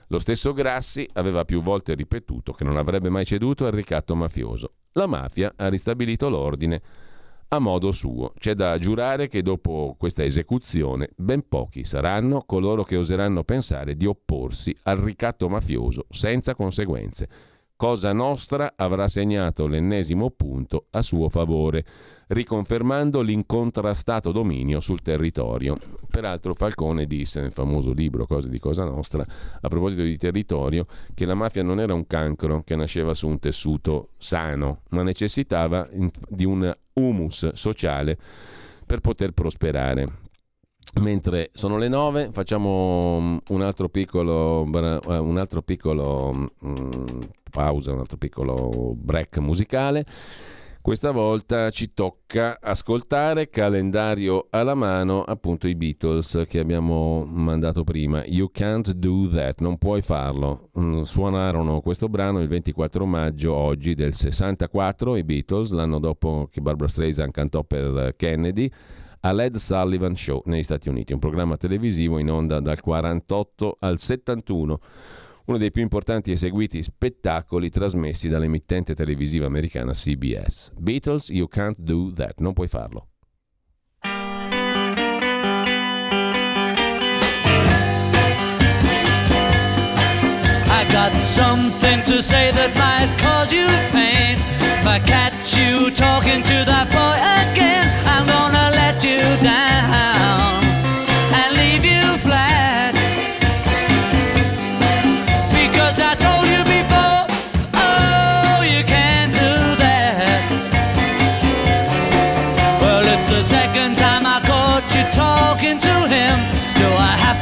Lo 0.09 0.19
stesso 0.19 0.53
Grassi 0.53 1.09
aveva 1.15 1.47
più 1.47 1.63
volte 1.63 1.95
ripetuto 1.95 2.53
che 2.53 2.65
non 2.65 2.77
avrebbe 2.77 3.09
mai 3.09 3.25
ceduto 3.25 3.65
al 3.65 3.73
ricatto 3.73 4.15
mafioso. 4.15 4.73
La 4.93 5.07
mafia 5.07 5.55
ha 5.57 5.69
ristabilito 5.69 6.29
l'ordine 6.29 6.83
a 7.55 7.59
modo 7.59 7.93
suo. 7.93 8.33
C'è 8.39 8.55
da 8.55 8.79
giurare 8.79 9.29
che 9.29 9.43
dopo 9.43 9.95
questa 9.99 10.25
esecuzione 10.25 11.11
ben 11.17 11.47
pochi 11.47 11.85
saranno 11.85 12.45
coloro 12.47 12.83
che 12.83 12.97
oseranno 12.97 13.45
pensare 13.45 13.95
di 13.95 14.07
opporsi 14.07 14.75
al 14.85 14.97
ricatto 14.97 15.49
mafioso 15.49 16.07
senza 16.09 16.55
conseguenze. 16.55 17.29
Cosa 17.77 18.13
Nostra 18.13 18.73
avrà 18.75 19.07
segnato 19.07 19.67
l'ennesimo 19.67 20.31
punto 20.31 20.87
a 20.91 21.03
suo 21.03 21.29
favore 21.29 21.85
riconfermando 22.33 23.21
l'incontrastato 23.21 24.33
dominio 24.33 24.81
sul 24.81 25.03
territorio. 25.03 25.77
Peraltro 26.09 26.55
Falcone 26.55 27.07
disse 27.07 27.41
nel 27.41 27.53
famoso 27.53 27.93
libro 27.93 28.27
Cose 28.27 28.49
di 28.49 28.59
Cosa 28.59 28.85
Nostra, 28.85 29.25
a 29.61 29.69
proposito 29.69 30.03
di 30.03 30.17
territorio, 30.17 30.87
che 31.15 31.25
la 31.25 31.35
mafia 31.35 31.63
non 31.63 31.79
era 31.79 31.95
un 31.95 32.07
cancro 32.07 32.63
che 32.63 32.77
nasceva 32.77 33.15
su 33.15 33.29
un 33.29 33.39
tessuto 33.39 34.11
sano, 34.19 34.81
ma 34.91 35.03
necessitava 35.03 35.89
di 36.29 36.45
un 36.45 36.75
humus 36.95 37.53
sociale 37.53 38.19
per 38.87 39.01
poter 39.01 39.33
prosperare. 39.33 40.21
Mentre 41.01 41.51
sono 41.55 41.79
le 41.79 41.89
nove, 41.89 42.31
facciamo 42.33 43.19
mm, 43.21 43.37
un 43.49 43.63
altro 43.63 43.89
piccolo, 43.89 44.65
eh, 44.65 45.19
un 45.19 45.39
altro 45.39 45.63
piccolo 45.63 46.51
um, 46.61 47.29
pausa, 47.51 47.93
un 47.93 48.01
altro 48.01 48.17
piccolo 48.19 48.95
break 48.95 49.39
musicale. 49.39 50.05
Questa 50.83 51.13
volta 51.13 51.71
ci 51.71 51.95
tocca 51.95 52.59
ascoltare 52.61 53.51
calendario 53.51 54.49
alla 54.51 54.75
mano, 54.75 55.23
appunto 55.23 55.69
i 55.69 55.77
Beatles 55.77 56.43
che 56.49 56.59
abbiamo 56.59 57.25
mandato 57.25 57.85
prima. 57.85 58.25
You 58.25 58.51
can't 58.51 58.91
do 58.91 59.29
that, 59.29 59.61
non 59.61 59.79
puoi 59.79 60.03
farlo. 60.03 60.71
Mm, 60.81 61.03
suonarono 61.03 61.81
questo 61.83 62.09
brano 62.09 62.41
il 62.41 62.49
24 62.49 63.07
maggio 63.07 63.55
oggi 63.55 63.95
del 63.95 64.13
64 64.13 65.15
i 65.15 65.23
Beatles, 65.23 65.71
l'anno 65.71 66.01
dopo 66.01 66.49
che 66.51 66.61
Barbara 66.61 66.89
Streisand 66.89 67.31
cantò 67.31 67.63
per 67.63 68.15
Kennedy 68.17 68.69
a 69.21 69.33
Led 69.33 69.55
Sullivan 69.55 70.17
Show 70.17 70.43
negli 70.47 70.65
Stati 70.65 70.89
Uniti, 70.89 71.13
un 71.13 71.21
programma 71.21 71.57
televisivo 71.57 72.19
in 72.19 72.29
onda 72.29 72.59
dal 72.59 72.81
48 72.81 73.77
al 73.79 74.01
71 74.01 74.81
uno 75.53 75.59
dei 75.59 75.71
più 75.71 75.83
importanti 75.83 76.33
e 76.33 76.37
seguiti 76.39 76.83
spettacoli 76.83 77.69
trasmessi 77.69 78.29
dall'emittente 78.29 78.95
televisiva 78.95 79.45
americana 79.45 79.93
CBS. 79.93 80.73
Beatles, 80.79 81.29
You 81.29 81.47
Can't 81.47 81.79
Do 81.79 82.11
That, 82.15 82.41
non 82.41 82.55
puoi 82.55 82.69
farlo. 82.69 83.09
Got 90.93 91.19
something 91.21 92.03
to 92.05 92.23
say 92.23 92.53
that 92.53 92.71
might 92.77 93.09
cause 93.19 93.51
you 93.51 93.67
pain. 93.93 94.37
If 94.61 94.87
I 94.87 94.99
catch 95.01 95.57
you 95.57 95.91
talking 95.91 96.43
to 96.43 96.65
that 96.67 96.87
boy 96.93 97.17
again, 97.49 97.83
I'm 98.05 98.27
gonna 98.27 98.71
let 98.77 99.03
you 99.03 99.19
down. 99.43 100.62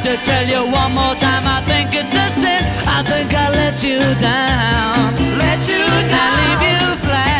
To 0.03 0.17
tell 0.17 0.43
you 0.43 0.65
one 0.71 0.93
more 0.93 1.13
time. 1.15 1.45
I 1.45 1.61
think 1.61 1.93
it's 1.93 2.15
a 2.15 2.27
sin. 2.39 2.63
I 2.87 3.03
think 3.03 3.33
I 3.33 3.49
let 3.51 3.83
you 3.83 3.99
down. 4.19 5.13
Let 5.37 5.59
you 5.69 5.85
down. 6.09 6.17
I 6.19 6.39
leave 6.41 6.63
you 6.73 7.07
flat. 7.07 7.30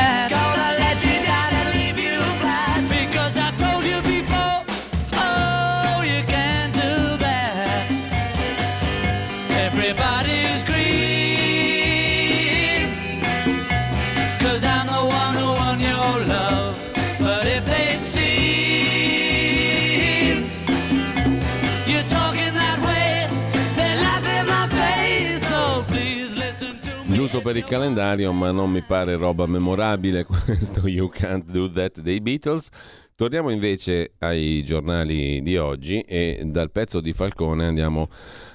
Per 27.43 27.57
il 27.57 27.65
calendario, 27.65 28.31
ma 28.33 28.51
non 28.51 28.69
mi 28.69 28.81
pare 28.81 29.15
roba 29.15 29.47
memorabile 29.47 30.25
questo 30.29 30.87
You 30.87 31.09
Can't 31.09 31.49
Do 31.49 31.71
That 31.71 31.99
dei 31.99 32.21
Beatles. 32.21 32.69
Torniamo 33.15 33.49
invece 33.49 34.13
ai 34.19 34.63
giornali 34.63 35.41
di 35.41 35.57
oggi 35.57 36.01
e 36.01 36.43
dal 36.45 36.69
pezzo 36.69 37.01
di 37.01 37.13
Falcone 37.13 37.65
andiamo 37.65 38.09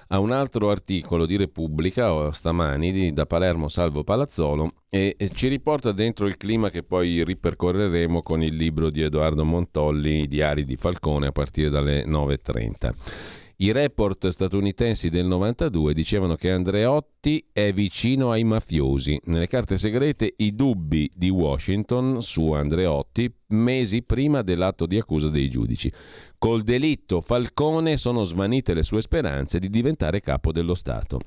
a 0.09 0.21
un 0.21 0.31
altro 0.31 0.71
articolo 0.71 1.27
di 1.27 1.37
Repubblica 1.37 2.13
o 2.13 2.31
stamani 2.31 2.93
di, 2.93 3.13
da 3.13 3.27
Palermo 3.27 3.69
Salvo 3.69 4.05
Palazzolo 4.05 4.75
e, 4.89 5.17
e 5.19 5.31
ci 5.31 5.49
riporta 5.49 5.91
dentro 5.91 6.29
il 6.29 6.37
clima 6.37 6.71
che 6.71 6.85
poi 6.85 7.25
ripercorreremo 7.25 8.23
con 8.23 8.41
il 8.41 8.55
libro 8.55 8.91
di 8.91 9.03
Edoardo 9.03 9.45
Montolli, 9.45 10.23
I 10.23 10.29
diari 10.29 10.65
di 10.65 10.77
Falcone 10.77 11.27
a 11.27 11.33
partire 11.33 11.71
dalle 11.71 12.05
9.30. 12.05 13.46
I 13.59 13.73
report 13.73 14.29
statunitensi 14.29 15.09
del 15.09 15.25
92 15.25 15.95
dicevano 15.95 16.35
che 16.35 16.51
Andreotti 16.51 17.43
è 17.55 17.73
vicino 17.73 18.31
ai 18.31 18.45
mafiosi. 18.45 19.19
Nelle 19.25 19.47
carte 19.47 19.79
segrete 19.79 20.35
i 20.37 20.55
dubbi 20.55 21.11
di 21.15 21.31
Washington 21.31 22.21
su 22.21 22.53
Andreotti 22.53 23.33
mesi 23.49 24.03
prima 24.03 24.43
dell'atto 24.43 24.85
di 24.85 24.99
accusa 24.99 25.31
dei 25.31 25.49
giudici. 25.49 25.91
Col 26.37 26.65
delitto 26.65 27.23
Falcone 27.23 27.97
sono 27.97 28.25
svanite 28.25 28.75
le 28.75 28.83
sue 28.83 29.01
speranze 29.01 29.59
di 29.59 29.71
diventare 29.71 30.21
capo 30.21 30.53
dello 30.53 30.75
Stato. 30.75 31.19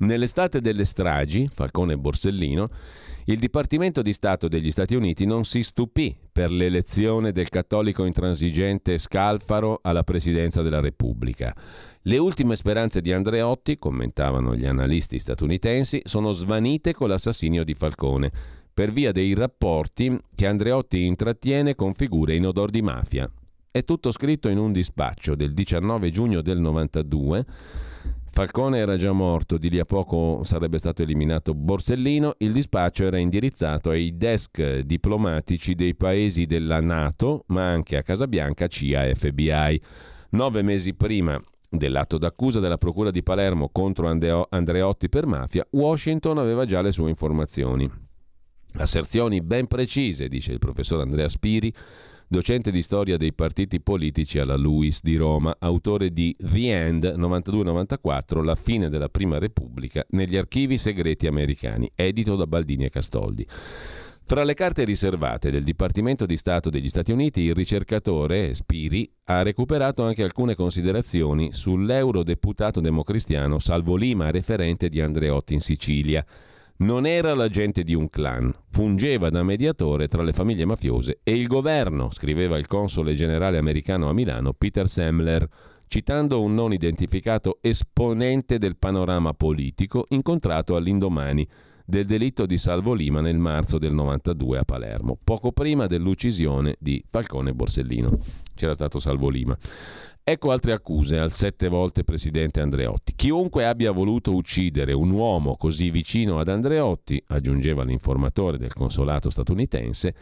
Nell'estate 0.00 0.60
delle 0.60 0.84
stragi, 0.84 1.48
Falcone 1.50 1.94
e 1.94 1.98
Borsellino, 1.98 2.68
il 3.32 3.38
Dipartimento 3.38 4.02
di 4.02 4.12
Stato 4.12 4.48
degli 4.48 4.72
Stati 4.72 4.96
Uniti 4.96 5.24
non 5.24 5.44
si 5.44 5.62
stupì 5.62 6.16
per 6.32 6.50
l'elezione 6.50 7.30
del 7.30 7.48
cattolico 7.48 8.04
intransigente 8.04 8.98
Scalfaro 8.98 9.78
alla 9.82 10.02
presidenza 10.02 10.62
della 10.62 10.80
Repubblica. 10.80 11.54
Le 12.02 12.18
ultime 12.18 12.56
speranze 12.56 13.00
di 13.00 13.12
Andreotti, 13.12 13.78
commentavano 13.78 14.56
gli 14.56 14.66
analisti 14.66 15.20
statunitensi, 15.20 16.00
sono 16.04 16.32
svanite 16.32 16.92
con 16.92 17.08
l'assassinio 17.08 17.62
di 17.62 17.74
Falcone, 17.74 18.32
per 18.74 18.90
via 18.90 19.12
dei 19.12 19.32
rapporti 19.34 20.18
che 20.34 20.46
Andreotti 20.48 21.04
intrattiene 21.04 21.76
con 21.76 21.94
figure 21.94 22.34
in 22.34 22.46
odor 22.46 22.70
di 22.70 22.82
mafia. 22.82 23.30
È 23.70 23.84
tutto 23.84 24.10
scritto 24.10 24.48
in 24.48 24.58
un 24.58 24.72
dispaccio 24.72 25.36
del 25.36 25.54
19 25.54 26.10
giugno 26.10 26.40
del 26.40 26.58
92 26.58 27.46
Falcone 28.32 28.78
era 28.78 28.96
già 28.96 29.10
morto, 29.10 29.58
di 29.58 29.68
lì 29.68 29.80
a 29.80 29.84
poco 29.84 30.42
sarebbe 30.44 30.78
stato 30.78 31.02
eliminato 31.02 31.52
Borsellino, 31.52 32.34
il 32.38 32.52
dispaccio 32.52 33.04
era 33.04 33.18
indirizzato 33.18 33.90
ai 33.90 34.16
desk 34.16 34.78
diplomatici 34.78 35.74
dei 35.74 35.96
paesi 35.96 36.46
della 36.46 36.80
Nato, 36.80 37.42
ma 37.48 37.68
anche 37.68 37.96
a 37.96 38.02
Casabianca, 38.02 38.68
CIA 38.68 39.06
e 39.06 39.14
FBI. 39.16 39.82
Nove 40.30 40.62
mesi 40.62 40.94
prima 40.94 41.42
dell'atto 41.68 42.18
d'accusa 42.18 42.60
della 42.60 42.78
Procura 42.78 43.10
di 43.10 43.22
Palermo 43.22 43.68
contro 43.70 44.08
Andreotti 44.08 45.08
per 45.08 45.26
mafia, 45.26 45.66
Washington 45.70 46.38
aveva 46.38 46.64
già 46.64 46.82
le 46.82 46.92
sue 46.92 47.10
informazioni. 47.10 47.90
Asserzioni 48.74 49.40
ben 49.40 49.66
precise, 49.66 50.28
dice 50.28 50.52
il 50.52 50.60
professor 50.60 51.00
Andrea 51.00 51.28
Spiri, 51.28 51.74
docente 52.30 52.70
di 52.70 52.80
storia 52.80 53.16
dei 53.16 53.32
partiti 53.32 53.80
politici 53.80 54.38
alla 54.38 54.54
LUIS 54.54 55.02
di 55.02 55.16
Roma, 55.16 55.56
autore 55.58 56.12
di 56.12 56.32
The 56.38 56.86
End 56.86 57.04
92-94, 57.04 58.44
La 58.44 58.54
fine 58.54 58.88
della 58.88 59.08
Prima 59.08 59.38
Repubblica, 59.38 60.06
negli 60.10 60.36
archivi 60.36 60.78
segreti 60.78 61.26
americani, 61.26 61.90
edito 61.92 62.36
da 62.36 62.46
Baldini 62.46 62.84
e 62.84 62.88
Castoldi. 62.88 63.44
Tra 64.24 64.44
le 64.44 64.54
carte 64.54 64.84
riservate 64.84 65.50
del 65.50 65.64
Dipartimento 65.64 66.24
di 66.24 66.36
Stato 66.36 66.70
degli 66.70 66.88
Stati 66.88 67.10
Uniti, 67.10 67.40
il 67.40 67.54
ricercatore 67.54 68.54
Spiri 68.54 69.10
ha 69.24 69.42
recuperato 69.42 70.04
anche 70.04 70.22
alcune 70.22 70.54
considerazioni 70.54 71.52
sull'eurodeputato 71.52 72.80
democristiano 72.80 73.58
Salvo 73.58 73.96
Lima, 73.96 74.30
referente 74.30 74.88
di 74.88 75.00
Andreotti 75.00 75.54
in 75.54 75.60
Sicilia. 75.60 76.24
Non 76.80 77.04
era 77.04 77.34
l'agente 77.34 77.82
di 77.82 77.94
un 77.94 78.08
clan, 78.08 78.50
fungeva 78.70 79.28
da 79.28 79.42
mediatore 79.42 80.08
tra 80.08 80.22
le 80.22 80.32
famiglie 80.32 80.64
mafiose 80.64 81.20
e 81.22 81.36
il 81.36 81.46
governo, 81.46 82.10
scriveva 82.10 82.56
il 82.56 82.66
console 82.66 83.12
generale 83.12 83.58
americano 83.58 84.08
a 84.08 84.14
Milano 84.14 84.54
Peter 84.54 84.88
Semler, 84.88 85.46
citando 85.88 86.40
un 86.40 86.54
non 86.54 86.72
identificato 86.72 87.58
esponente 87.60 88.58
del 88.58 88.78
panorama 88.78 89.34
politico 89.34 90.06
incontrato 90.08 90.74
all'indomani 90.74 91.46
del 91.90 92.06
delitto 92.06 92.46
di 92.46 92.56
Salvo 92.56 92.94
Lima 92.94 93.20
nel 93.20 93.36
marzo 93.36 93.76
del 93.76 93.92
92 93.92 94.58
a 94.58 94.64
Palermo, 94.64 95.18
poco 95.22 95.50
prima 95.52 95.86
dell'uccisione 95.86 96.76
di 96.78 97.04
Falcone 97.10 97.52
Borsellino. 97.52 98.18
C'era 98.54 98.72
stato 98.72 99.00
Salvo 99.00 99.28
Lima. 99.28 99.58
Ecco 100.22 100.52
altre 100.52 100.72
accuse 100.72 101.18
al 101.18 101.32
sette 101.32 101.68
volte 101.68 102.04
presidente 102.04 102.60
Andreotti. 102.60 103.14
Chiunque 103.16 103.66
abbia 103.66 103.90
voluto 103.90 104.32
uccidere 104.32 104.92
un 104.92 105.10
uomo 105.10 105.56
così 105.56 105.90
vicino 105.90 106.38
ad 106.38 106.48
Andreotti, 106.48 107.22
aggiungeva 107.26 107.82
l'informatore 107.82 108.56
del 108.56 108.72
consolato 108.72 109.28
statunitense, 109.28 110.14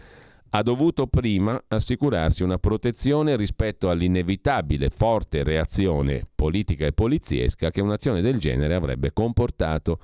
ha 0.51 0.63
dovuto 0.63 1.07
prima 1.07 1.63
assicurarsi 1.69 2.43
una 2.43 2.57
protezione 2.57 3.37
rispetto 3.37 3.91
all'inevitabile 3.91 4.89
forte 4.89 5.43
reazione 5.43 6.27
politica 6.35 6.87
e 6.87 6.93
poliziesca 6.93 7.71
che 7.71 7.83
un'azione 7.83 8.23
del 8.23 8.39
genere 8.39 8.75
avrebbe 8.75 9.13
comportato. 9.13 9.99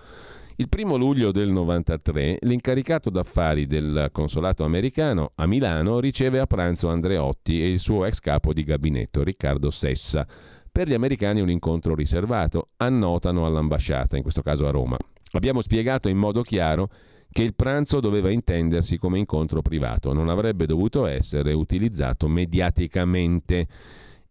Il 0.56 0.68
primo 0.68 0.96
luglio 0.96 1.32
del 1.32 1.50
93 1.50 2.38
l'incaricato 2.42 3.10
d'affari 3.10 3.66
del 3.66 4.10
consolato 4.12 4.62
americano 4.62 5.32
a 5.34 5.48
Milano 5.48 5.98
riceve 5.98 6.38
a 6.38 6.46
pranzo 6.46 6.88
Andreotti 6.88 7.60
e 7.60 7.68
il 7.68 7.80
suo 7.80 8.04
ex 8.04 8.20
capo 8.20 8.52
di 8.52 8.62
gabinetto 8.62 9.24
Riccardo 9.24 9.70
Sessa. 9.70 10.24
Per 10.70 10.86
gli 10.86 10.94
americani 10.94 11.40
un 11.40 11.50
incontro 11.50 11.96
riservato, 11.96 12.68
annotano 12.76 13.46
all'ambasciata, 13.46 14.16
in 14.16 14.22
questo 14.22 14.42
caso 14.42 14.68
a 14.68 14.70
Roma. 14.70 14.96
Abbiamo 15.32 15.60
spiegato 15.60 16.08
in 16.08 16.18
modo 16.18 16.42
chiaro 16.42 16.88
che 17.32 17.42
il 17.42 17.56
pranzo 17.56 17.98
doveva 17.98 18.30
intendersi 18.30 18.96
come 18.96 19.18
incontro 19.18 19.60
privato, 19.60 20.12
non 20.12 20.28
avrebbe 20.28 20.66
dovuto 20.66 21.06
essere 21.06 21.52
utilizzato 21.52 22.28
mediaticamente. 22.28 23.66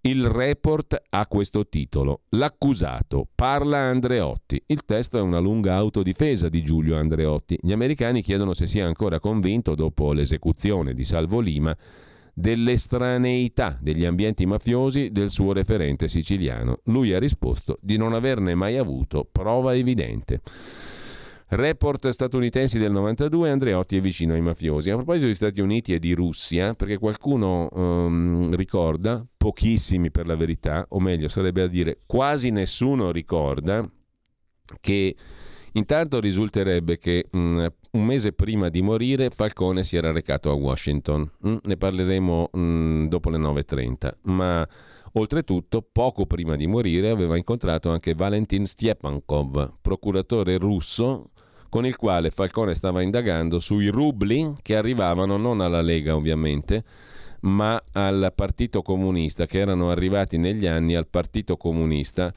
Il 0.06 0.28
report 0.28 1.02
ha 1.12 1.26
questo 1.28 1.70
titolo. 1.70 2.24
L'accusato 2.32 3.26
parla 3.34 3.78
Andreotti. 3.78 4.62
Il 4.66 4.84
testo 4.84 5.18
è 5.18 5.22
una 5.22 5.40
lunga 5.40 5.76
autodifesa 5.76 6.50
di 6.50 6.62
Giulio 6.62 6.98
Andreotti. 6.98 7.58
Gli 7.62 7.72
americani 7.72 8.22
chiedono 8.22 8.54
se 8.54 8.68
sia 8.68 8.86
ancora 8.86 9.22
convinto, 9.22 9.76
dopo 9.76 10.12
l'esecuzione 10.12 10.94
di 10.94 11.06
Salvo 11.06 11.40
Lima, 11.40 11.74
dell'estraneità 12.34 13.78
degli 13.80 14.04
ambienti 14.04 14.46
mafiosi 14.46 15.10
del 15.10 15.30
suo 15.30 15.54
referente 15.54 16.10
siciliano. 16.10 16.80
Lui 16.88 17.14
ha 17.14 17.20
risposto 17.20 17.78
di 17.80 17.96
non 17.96 18.12
averne 18.12 18.56
mai 18.56 18.76
avuto 18.76 19.26
prova 19.32 19.74
evidente. 19.74 20.42
Report 21.50 22.08
statunitensi 22.10 22.80
del 22.80 22.92
92, 22.92 23.50
Andreotti 23.50 23.98
è 23.98 24.02
vicino 24.02 24.34
ai 24.34 24.42
mafiosi. 24.42 24.90
A 24.90 24.96
proposito 24.96 25.26
degli 25.26 25.36
Stati 25.36 25.62
Uniti 25.62 25.94
e 25.94 26.00
di 26.00 26.14
Russia, 26.14 26.74
perché 26.74 26.98
qualcuno 26.98 27.70
um, 27.72 28.56
ricorda, 28.56 29.26
pochissimi 29.38 30.10
per 30.10 30.26
la 30.26 30.36
verità, 30.36 30.86
o 30.90 31.00
meglio 31.00 31.28
sarebbe 31.28 31.62
a 31.62 31.68
dire 31.68 32.00
quasi 32.06 32.50
nessuno 32.50 33.12
ricorda, 33.12 33.88
che 34.80 35.16
intanto 35.74 36.20
risulterebbe 36.20 36.98
che 36.98 37.28
um, 37.32 37.72
un 37.92 38.06
mese 38.06 38.34
prima 38.34 38.70
di 38.70 38.82
morire 38.82 39.30
Falcone 39.30 39.84
si 39.84 39.98
era 39.98 40.12
recato 40.12 40.50
a 40.50 40.54
Washington. 40.54 41.30
Mm, 41.48 41.56
ne 41.64 41.78
parleremo 41.78 42.50
mm, 42.58 43.06
dopo 43.08 43.30
le 43.30 43.38
9.30, 43.38 44.12
ma... 44.24 44.68
Oltretutto, 45.16 45.88
poco 45.92 46.26
prima 46.26 46.56
di 46.56 46.66
morire, 46.66 47.12
aveva 47.12 47.38
incontrato 47.38 47.92
anche 47.92 48.16
Valentin 48.16 48.66
Stiepankov, 48.66 49.74
procuratore 49.80 50.58
russo 50.58 51.33
con 51.74 51.88
il 51.88 51.96
quale 51.96 52.30
Falcone 52.30 52.76
stava 52.76 53.02
indagando 53.02 53.60
sui 53.60 53.88
rubli 53.88 54.54
che 54.62 54.76
arrivavano 54.76 55.38
non 55.38 55.60
alla 55.60 55.82
Lega 55.82 56.16
ovviamente, 56.16 56.84
ma 57.40 57.84
al 57.94 58.32
Partito 58.36 58.84
Comunista, 58.84 59.48
che 59.48 59.58
erano 59.58 59.90
arrivati 59.90 60.38
negli 60.38 60.68
anni 60.68 60.94
al 60.94 61.08
Partito 61.08 61.58
Comunista 61.58 62.32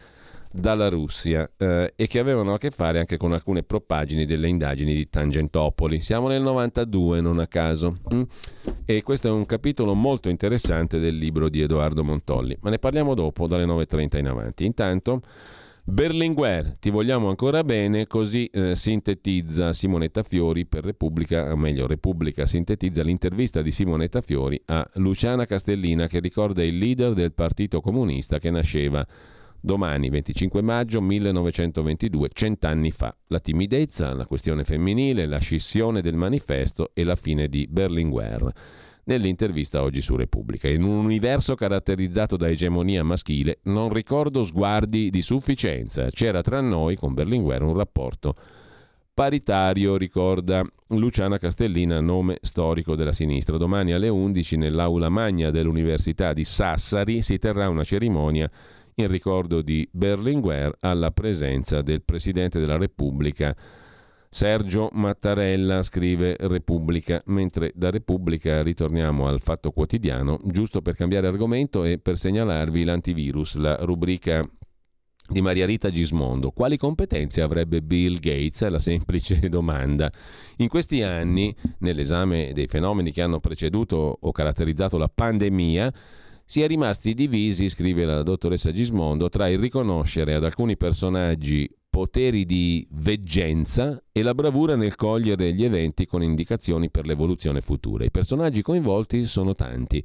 dalla 0.50 0.88
Russia 0.88 1.46
eh, 1.58 1.92
e 1.94 2.06
che 2.06 2.18
avevano 2.18 2.54
a 2.54 2.58
che 2.58 2.70
fare 2.70 2.98
anche 2.98 3.18
con 3.18 3.34
alcune 3.34 3.62
propagini 3.62 4.24
delle 4.24 4.48
indagini 4.48 4.94
di 4.94 5.10
Tangentopoli. 5.10 6.00
Siamo 6.00 6.28
nel 6.28 6.40
92, 6.40 7.20
non 7.20 7.38
a 7.38 7.46
caso. 7.46 7.98
Mm? 8.14 8.22
E 8.86 9.02
questo 9.02 9.28
è 9.28 9.30
un 9.30 9.44
capitolo 9.44 9.92
molto 9.92 10.30
interessante 10.30 10.98
del 10.98 11.18
libro 11.18 11.50
di 11.50 11.60
Edoardo 11.60 12.02
Montolli, 12.02 12.56
ma 12.62 12.70
ne 12.70 12.78
parliamo 12.78 13.12
dopo, 13.12 13.46
dalle 13.46 13.66
9.30 13.66 14.16
in 14.16 14.28
avanti. 14.28 14.64
Intanto... 14.64 15.20
Berlinguer, 15.88 16.76
ti 16.80 16.90
vogliamo 16.90 17.28
ancora 17.28 17.62
bene, 17.62 18.08
così 18.08 18.46
eh, 18.46 18.74
sintetizza 18.74 19.72
Simonetta 19.72 20.24
Fiori 20.24 20.66
per 20.66 20.82
Repubblica, 20.82 21.52
o 21.52 21.56
meglio 21.56 21.86
Repubblica 21.86 22.44
sintetizza 22.44 23.04
l'intervista 23.04 23.62
di 23.62 23.70
Simonetta 23.70 24.20
Fiori 24.20 24.60
a 24.64 24.84
Luciana 24.94 25.46
Castellina 25.46 26.08
che 26.08 26.18
ricorda 26.18 26.64
il 26.64 26.76
leader 26.76 27.12
del 27.12 27.32
Partito 27.32 27.80
Comunista 27.80 28.40
che 28.40 28.50
nasceva 28.50 29.06
domani 29.60 30.10
25 30.10 30.60
maggio 30.60 31.00
1922, 31.00 32.30
cent'anni 32.32 32.90
fa. 32.90 33.16
La 33.28 33.38
timidezza, 33.38 34.12
la 34.12 34.26
questione 34.26 34.64
femminile, 34.64 35.24
la 35.26 35.38
scissione 35.38 36.02
del 36.02 36.16
manifesto 36.16 36.90
e 36.94 37.04
la 37.04 37.14
fine 37.14 37.46
di 37.46 37.68
Berlinguer 37.70 38.52
nell'intervista 39.06 39.82
oggi 39.82 40.00
su 40.00 40.16
Repubblica. 40.16 40.68
In 40.68 40.82
un 40.82 41.04
universo 41.04 41.54
caratterizzato 41.54 42.36
da 42.36 42.48
egemonia 42.48 43.02
maschile 43.02 43.58
non 43.64 43.92
ricordo 43.92 44.42
sguardi 44.42 45.10
di 45.10 45.22
sufficienza. 45.22 46.10
C'era 46.10 46.42
tra 46.42 46.60
noi, 46.60 46.96
con 46.96 47.14
Berlinguer, 47.14 47.62
un 47.62 47.76
rapporto 47.76 48.34
paritario, 49.14 49.96
ricorda 49.96 50.62
Luciana 50.88 51.38
Castellina, 51.38 52.00
nome 52.00 52.38
storico 52.42 52.94
della 52.94 53.12
sinistra. 53.12 53.56
Domani 53.56 53.92
alle 53.92 54.08
11 54.08 54.56
nell'aula 54.56 55.08
magna 55.08 55.50
dell'Università 55.50 56.32
di 56.32 56.44
Sassari 56.44 57.22
si 57.22 57.38
terrà 57.38 57.68
una 57.68 57.84
cerimonia 57.84 58.50
in 58.96 59.08
ricordo 59.08 59.62
di 59.62 59.88
Berlinguer 59.90 60.76
alla 60.80 61.10
presenza 61.10 61.82
del 61.82 62.02
Presidente 62.02 62.58
della 62.58 62.76
Repubblica 62.76 63.54
Sergio 64.36 64.90
Mattarella 64.92 65.80
scrive 65.80 66.36
Repubblica, 66.38 67.22
mentre 67.28 67.72
da 67.74 67.88
Repubblica 67.88 68.62
ritorniamo 68.62 69.26
al 69.26 69.40
Fatto 69.40 69.70
Quotidiano, 69.70 70.38
giusto 70.44 70.82
per 70.82 70.94
cambiare 70.94 71.26
argomento 71.26 71.84
e 71.84 71.96
per 71.96 72.18
segnalarvi 72.18 72.84
l'antivirus, 72.84 73.54
la 73.54 73.76
rubrica 73.76 74.46
di 75.26 75.40
Maria 75.40 75.64
Rita 75.64 75.90
Gismondo. 75.90 76.50
Quali 76.50 76.76
competenze 76.76 77.40
avrebbe 77.40 77.80
Bill 77.80 78.18
Gates? 78.18 78.60
È 78.60 78.68
la 78.68 78.78
semplice 78.78 79.38
domanda. 79.48 80.12
In 80.56 80.68
questi 80.68 81.00
anni, 81.00 81.56
nell'esame 81.78 82.52
dei 82.52 82.66
fenomeni 82.66 83.12
che 83.12 83.22
hanno 83.22 83.40
preceduto 83.40 84.18
o 84.20 84.32
caratterizzato 84.32 84.98
la 84.98 85.08
pandemia, 85.08 85.90
si 86.44 86.60
è 86.60 86.66
rimasti 86.66 87.14
divisi, 87.14 87.70
scrive 87.70 88.04
la 88.04 88.22
dottoressa 88.22 88.70
Gismondo, 88.70 89.30
tra 89.30 89.48
il 89.48 89.58
riconoscere 89.58 90.34
ad 90.34 90.44
alcuni 90.44 90.76
personaggi 90.76 91.66
poteri 91.96 92.44
di 92.44 92.86
veggenza 92.90 94.02
e 94.12 94.20
la 94.20 94.34
bravura 94.34 94.76
nel 94.76 94.96
cogliere 94.96 95.54
gli 95.54 95.64
eventi 95.64 96.04
con 96.04 96.22
indicazioni 96.22 96.90
per 96.90 97.06
l'evoluzione 97.06 97.62
futura. 97.62 98.04
I 98.04 98.10
personaggi 98.10 98.60
coinvolti 98.60 99.24
sono 99.24 99.54
tanti. 99.54 100.04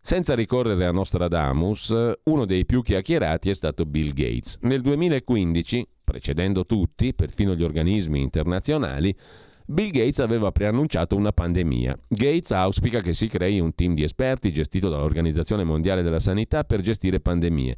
Senza 0.00 0.34
ricorrere 0.34 0.84
a 0.84 0.90
Nostradamus, 0.90 1.94
uno 2.24 2.44
dei 2.44 2.66
più 2.66 2.82
chiacchierati 2.82 3.50
è 3.50 3.54
stato 3.54 3.86
Bill 3.86 4.14
Gates. 4.14 4.58
Nel 4.62 4.80
2015, 4.80 5.86
precedendo 6.02 6.66
tutti, 6.66 7.14
perfino 7.14 7.54
gli 7.54 7.62
organismi 7.62 8.20
internazionali, 8.20 9.16
Bill 9.64 9.90
Gates 9.90 10.18
aveva 10.18 10.50
preannunciato 10.50 11.14
una 11.14 11.30
pandemia. 11.30 11.96
Gates 12.08 12.50
auspica 12.50 12.98
che 12.98 13.14
si 13.14 13.28
crei 13.28 13.60
un 13.60 13.76
team 13.76 13.94
di 13.94 14.02
esperti 14.02 14.52
gestito 14.52 14.88
dall'Organizzazione 14.88 15.62
Mondiale 15.62 16.02
della 16.02 16.18
Sanità 16.18 16.64
per 16.64 16.80
gestire 16.80 17.20
pandemie. 17.20 17.76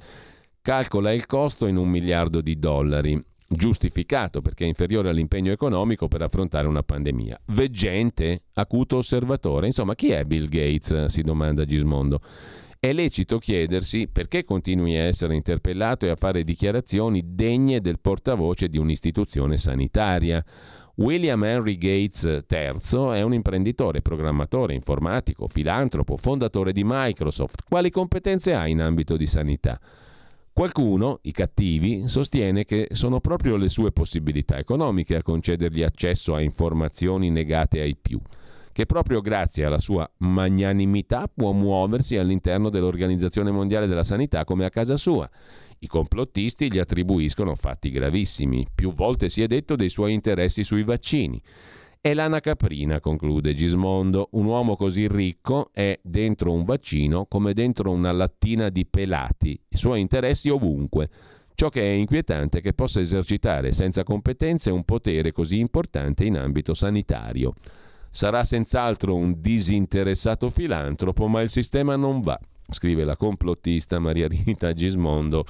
Calcola 0.63 1.13
il 1.13 1.27
costo 1.27 1.67
in 1.67 1.77
un 1.77 1.91
miliardo 1.91 2.41
di 2.41 2.59
dollari 2.59 3.23
giustificato 3.53 4.41
perché 4.41 4.65
è 4.65 4.69
inferiore 4.69 5.09
all'impegno 5.09 5.51
economico 5.51 6.07
per 6.07 6.23
affrontare 6.23 6.69
una 6.69 6.85
pandemia. 6.85 7.41
Veggente, 7.47 8.45
acuto 8.55 8.99
osservatore, 8.99 9.67
insomma 9.67 9.97
chi 9.97 10.11
è 10.11 10.25
Bill 10.25 10.49
Gates? 10.49 11.07
si 11.07 11.23
domanda 11.23 11.65
Gismondo. 11.65 12.21
È 12.79 12.93
lecito 12.93 13.39
chiedersi 13.39 14.09
perché 14.11 14.45
continui 14.45 14.97
a 14.97 15.03
essere 15.03 15.35
interpellato 15.35 16.07
e 16.07 16.11
a 16.11 16.17
fare 16.17 16.45
dichiarazioni 16.45 17.23
degne 17.35 17.81
del 17.81 17.99
portavoce 18.01 18.69
di 18.69 18.79
un'istituzione 18.79 19.59
sanitaria. 19.59 20.43
William 20.95 21.43
Henry 21.45 21.77
Gates 21.77 22.23
III 22.25 23.19
è 23.19 23.23
un 23.23 23.35
imprenditore, 23.35 24.01
programmatore, 24.01 24.75
informatico, 24.75 25.49
filantropo, 25.49 26.17
fondatore 26.17 26.73
di 26.73 26.83
Microsoft. 26.85 27.65
Quali 27.69 27.91
competenze 27.91 28.55
ha 28.55 28.67
in 28.67 28.81
ambito 28.81 29.17
di 29.17 29.27
sanità? 29.27 29.79
Qualcuno, 30.53 31.21
i 31.23 31.33
cattivi, 31.33 32.09
sostiene 32.09 32.65
che 32.65 32.89
sono 32.91 33.21
proprio 33.21 33.57
le 33.57 33.69
sue 33.69 33.93
possibilità 33.93 34.59
economiche 34.59 35.17
a 35.17 35.23
concedergli 35.23 35.83
accesso 35.83 36.35
a 36.35 36.41
informazioni 36.41 37.31
negate 37.31 37.81
ai 37.81 37.97
più, 37.97 38.21
che 38.73 38.85
proprio 38.85 39.21
grazie 39.21 39.65
alla 39.65 39.79
sua 39.79 40.11
magnanimità 40.19 41.31
può 41.33 41.53
muoversi 41.53 42.17
all'interno 42.17 42.69
dell'Organizzazione 42.69 43.51
Mondiale 43.51 43.87
della 43.87 44.03
Sanità 44.03 44.45
come 44.45 44.65
a 44.65 44.71
casa 44.71 44.97
sua. 44.97 45.31
I 45.79 45.87
complottisti 45.87 46.71
gli 46.71 46.79
attribuiscono 46.79 47.55
fatti 47.55 47.91
gravissimi. 47.91 48.67
Più 48.75 48.93
volte 48.93 49.31
si 49.31 49.41
è 49.43 49.47
detto 49.47 49.77
dei 49.77 49.89
suoi 49.89 50.13
interessi 50.13 50.63
sui 50.63 50.83
vaccini. 50.83 51.41
È 52.03 52.15
l'ana 52.15 52.41
caprina, 52.41 52.99
conclude 52.99 53.53
Gismondo. 53.53 54.29
Un 54.33 54.47
uomo 54.47 54.75
così 54.75 55.07
ricco 55.07 55.69
è 55.71 56.01
dentro 56.03 56.51
un 56.51 56.65
vaccino 56.65 57.27
come 57.27 57.53
dentro 57.53 57.91
una 57.91 58.11
lattina 58.11 58.71
di 58.71 58.87
pelati. 58.87 59.61
I 59.69 59.77
suoi 59.77 60.01
interessi 60.01 60.49
ovunque. 60.49 61.11
Ciò 61.55 61.69
che 61.69 61.83
è 61.83 61.93
inquietante 61.93 62.61
è 62.61 62.61
che 62.63 62.73
possa 62.73 63.01
esercitare 63.01 63.75
senza 63.75 64.03
competenze 64.03 64.71
un 64.71 64.85
potere 64.85 65.33
così 65.33 65.59
importante 65.59 66.25
in 66.25 66.39
ambito 66.39 66.73
sanitario. 66.73 67.53
Sarà 68.11 68.45
senz'altro 68.45 69.15
un 69.15 69.39
disinteressato 69.39 70.49
filantropo, 70.49 71.29
ma 71.29 71.43
il 71.43 71.51
sistema 71.51 71.97
non 71.97 72.23
va, 72.23 72.41
scrive 72.71 73.05
la 73.05 73.19
complottista 73.19 73.99
Maria 73.99 74.27
Rita 74.27 74.73
Gismondo 74.73 75.45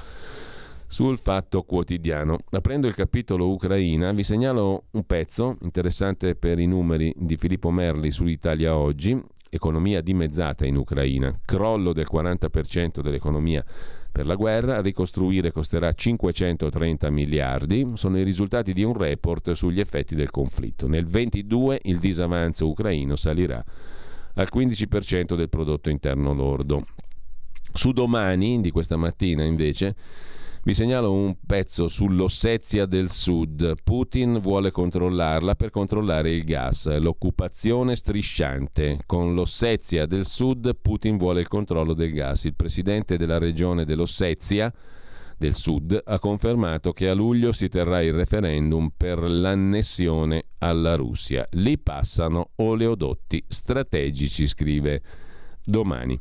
sul 0.90 1.20
Fatto 1.20 1.62
Quotidiano. 1.62 2.36
Aprendo 2.50 2.88
il 2.88 2.96
capitolo 2.96 3.48
Ucraina, 3.48 4.10
vi 4.10 4.24
segnalo 4.24 4.86
un 4.90 5.04
pezzo 5.04 5.56
interessante 5.62 6.34
per 6.34 6.58
i 6.58 6.66
numeri 6.66 7.14
di 7.16 7.36
Filippo 7.36 7.70
Merli 7.70 8.10
su 8.10 8.26
Italia 8.26 8.76
Oggi, 8.76 9.16
economia 9.48 10.00
dimezzata 10.00 10.66
in 10.66 10.74
Ucraina, 10.74 11.32
crollo 11.44 11.92
del 11.92 12.08
40% 12.12 13.02
dell'economia 13.02 13.64
per 14.10 14.26
la 14.26 14.34
guerra, 14.34 14.80
ricostruire 14.80 15.52
costerà 15.52 15.92
530 15.92 17.08
miliardi, 17.10 17.92
sono 17.94 18.18
i 18.18 18.24
risultati 18.24 18.72
di 18.72 18.82
un 18.82 18.94
report 18.94 19.52
sugli 19.52 19.78
effetti 19.78 20.16
del 20.16 20.32
conflitto. 20.32 20.88
Nel 20.88 21.06
22 21.06 21.82
il 21.84 22.00
disavanzo 22.00 22.68
ucraino 22.68 23.14
salirà 23.14 23.64
al 24.34 24.48
15% 24.52 25.36
del 25.36 25.48
prodotto 25.48 25.88
interno 25.88 26.34
lordo. 26.34 26.84
Su 27.72 27.92
domani 27.92 28.60
di 28.60 28.72
questa 28.72 28.96
mattina 28.96 29.44
invece 29.44 29.94
vi 30.62 30.74
segnalo 30.74 31.12
un 31.12 31.36
pezzo 31.46 31.88
sull'Ossetia 31.88 32.84
del 32.84 33.10
Sud. 33.10 33.74
Putin 33.82 34.40
vuole 34.40 34.70
controllarla 34.70 35.54
per 35.54 35.70
controllare 35.70 36.32
il 36.32 36.44
gas. 36.44 36.86
L'occupazione 36.98 37.96
strisciante. 37.96 38.98
Con 39.06 39.34
l'Ossetia 39.34 40.04
del 40.04 40.26
Sud 40.26 40.76
Putin 40.80 41.16
vuole 41.16 41.40
il 41.40 41.48
controllo 41.48 41.94
del 41.94 42.12
gas. 42.12 42.44
Il 42.44 42.54
presidente 42.54 43.16
della 43.16 43.38
regione 43.38 43.86
dell'Ossetia 43.86 44.70
del 45.38 45.54
Sud 45.54 45.98
ha 46.04 46.18
confermato 46.18 46.92
che 46.92 47.08
a 47.08 47.14
luglio 47.14 47.52
si 47.52 47.68
terrà 47.68 48.02
il 48.02 48.12
referendum 48.12 48.92
per 48.94 49.18
l'annessione 49.18 50.44
alla 50.58 50.94
Russia. 50.94 51.46
Lì 51.52 51.78
passano 51.78 52.50
oleodotti 52.56 53.42
strategici, 53.48 54.46
scrive 54.46 55.00
domani. 55.64 56.18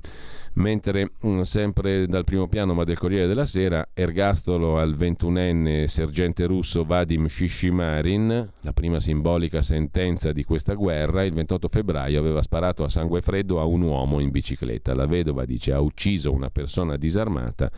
Mentre 0.53 1.11
mh, 1.19 1.41
sempre 1.41 2.07
dal 2.07 2.23
primo 2.23 2.47
piano 2.47 2.73
ma 2.73 2.83
del 2.83 2.97
Corriere 2.97 3.27
della 3.27 3.45
Sera, 3.45 3.89
ergastolo 3.93 4.77
al 4.77 4.95
ventunenne 4.95 5.87
sergente 5.87 6.45
russo 6.45 6.83
Vadim 6.83 7.27
Shishimarin, 7.27 8.49
la 8.61 8.73
prima 8.73 8.99
simbolica 8.99 9.61
sentenza 9.61 10.31
di 10.31 10.43
questa 10.43 10.73
guerra, 10.73 11.23
il 11.23 11.33
28 11.33 11.67
febbraio 11.67 12.19
aveva 12.19 12.41
sparato 12.41 12.83
a 12.83 12.89
sangue 12.89 13.21
freddo 13.21 13.59
a 13.59 13.65
un 13.65 13.83
uomo 13.83 14.19
in 14.19 14.31
bicicletta. 14.31 14.93
La 14.95 15.05
vedova 15.05 15.45
dice 15.45 15.71
ha 15.71 15.79
ucciso 15.79 16.33
una 16.33 16.49
persona 16.49 16.97
disarmata, 16.97 17.71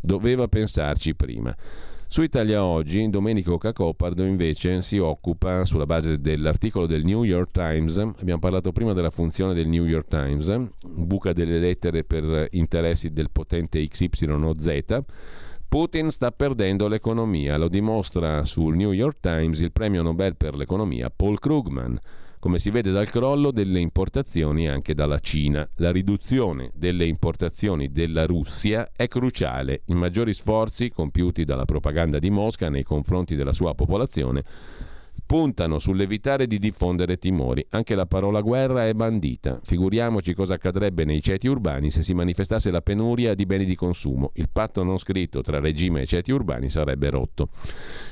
doveva 0.00 0.48
pensarci 0.48 1.14
prima. 1.14 1.56
Su 2.12 2.22
Italia 2.22 2.64
Oggi, 2.64 3.08
Domenico 3.08 3.56
Cacopardo 3.56 4.24
invece 4.24 4.82
si 4.82 4.98
occupa, 4.98 5.64
sulla 5.64 5.86
base 5.86 6.20
dell'articolo 6.20 6.86
del 6.86 7.04
New 7.04 7.22
York 7.22 7.52
Times, 7.52 7.98
abbiamo 7.98 8.40
parlato 8.40 8.72
prima 8.72 8.92
della 8.94 9.10
funzione 9.10 9.54
del 9.54 9.68
New 9.68 9.84
York 9.84 10.08
Times, 10.08 10.52
buca 10.84 11.32
delle 11.32 11.60
lettere 11.60 12.02
per 12.02 12.48
interessi 12.50 13.12
del 13.12 13.30
potente 13.30 13.86
XYZ, 13.86 14.98
Putin 15.68 16.10
sta 16.10 16.32
perdendo 16.32 16.88
l'economia, 16.88 17.56
lo 17.56 17.68
dimostra 17.68 18.42
sul 18.44 18.74
New 18.74 18.90
York 18.90 19.18
Times 19.20 19.60
il 19.60 19.70
premio 19.70 20.02
Nobel 20.02 20.34
per 20.34 20.56
l'economia 20.56 21.12
Paul 21.14 21.38
Krugman 21.38 21.96
come 22.40 22.58
si 22.58 22.70
vede 22.70 22.90
dal 22.90 23.10
crollo 23.10 23.50
delle 23.50 23.80
importazioni 23.80 24.66
anche 24.66 24.94
dalla 24.94 25.18
Cina. 25.18 25.68
La 25.76 25.92
riduzione 25.92 26.70
delle 26.74 27.04
importazioni 27.04 27.92
della 27.92 28.24
Russia 28.24 28.90
è 28.96 29.06
cruciale. 29.08 29.82
I 29.86 29.94
maggiori 29.94 30.32
sforzi 30.32 30.90
compiuti 30.90 31.44
dalla 31.44 31.66
propaganda 31.66 32.18
di 32.18 32.30
Mosca 32.30 32.70
nei 32.70 32.82
confronti 32.82 33.36
della 33.36 33.52
sua 33.52 33.74
popolazione 33.74 34.42
puntano 35.30 35.78
sull'evitare 35.78 36.48
di 36.48 36.58
diffondere 36.58 37.16
timori. 37.16 37.64
Anche 37.70 37.94
la 37.94 38.06
parola 38.06 38.40
guerra 38.40 38.88
è 38.88 38.94
bandita. 38.94 39.60
Figuriamoci 39.62 40.34
cosa 40.34 40.54
accadrebbe 40.54 41.04
nei 41.04 41.22
ceti 41.22 41.46
urbani 41.46 41.88
se 41.92 42.02
si 42.02 42.14
manifestasse 42.14 42.72
la 42.72 42.80
penuria 42.80 43.36
di 43.36 43.46
beni 43.46 43.64
di 43.64 43.76
consumo. 43.76 44.32
Il 44.34 44.48
patto 44.50 44.82
non 44.82 44.98
scritto 44.98 45.40
tra 45.40 45.60
regime 45.60 46.00
e 46.00 46.06
ceti 46.06 46.32
urbani 46.32 46.68
sarebbe 46.68 47.10
rotto, 47.10 47.50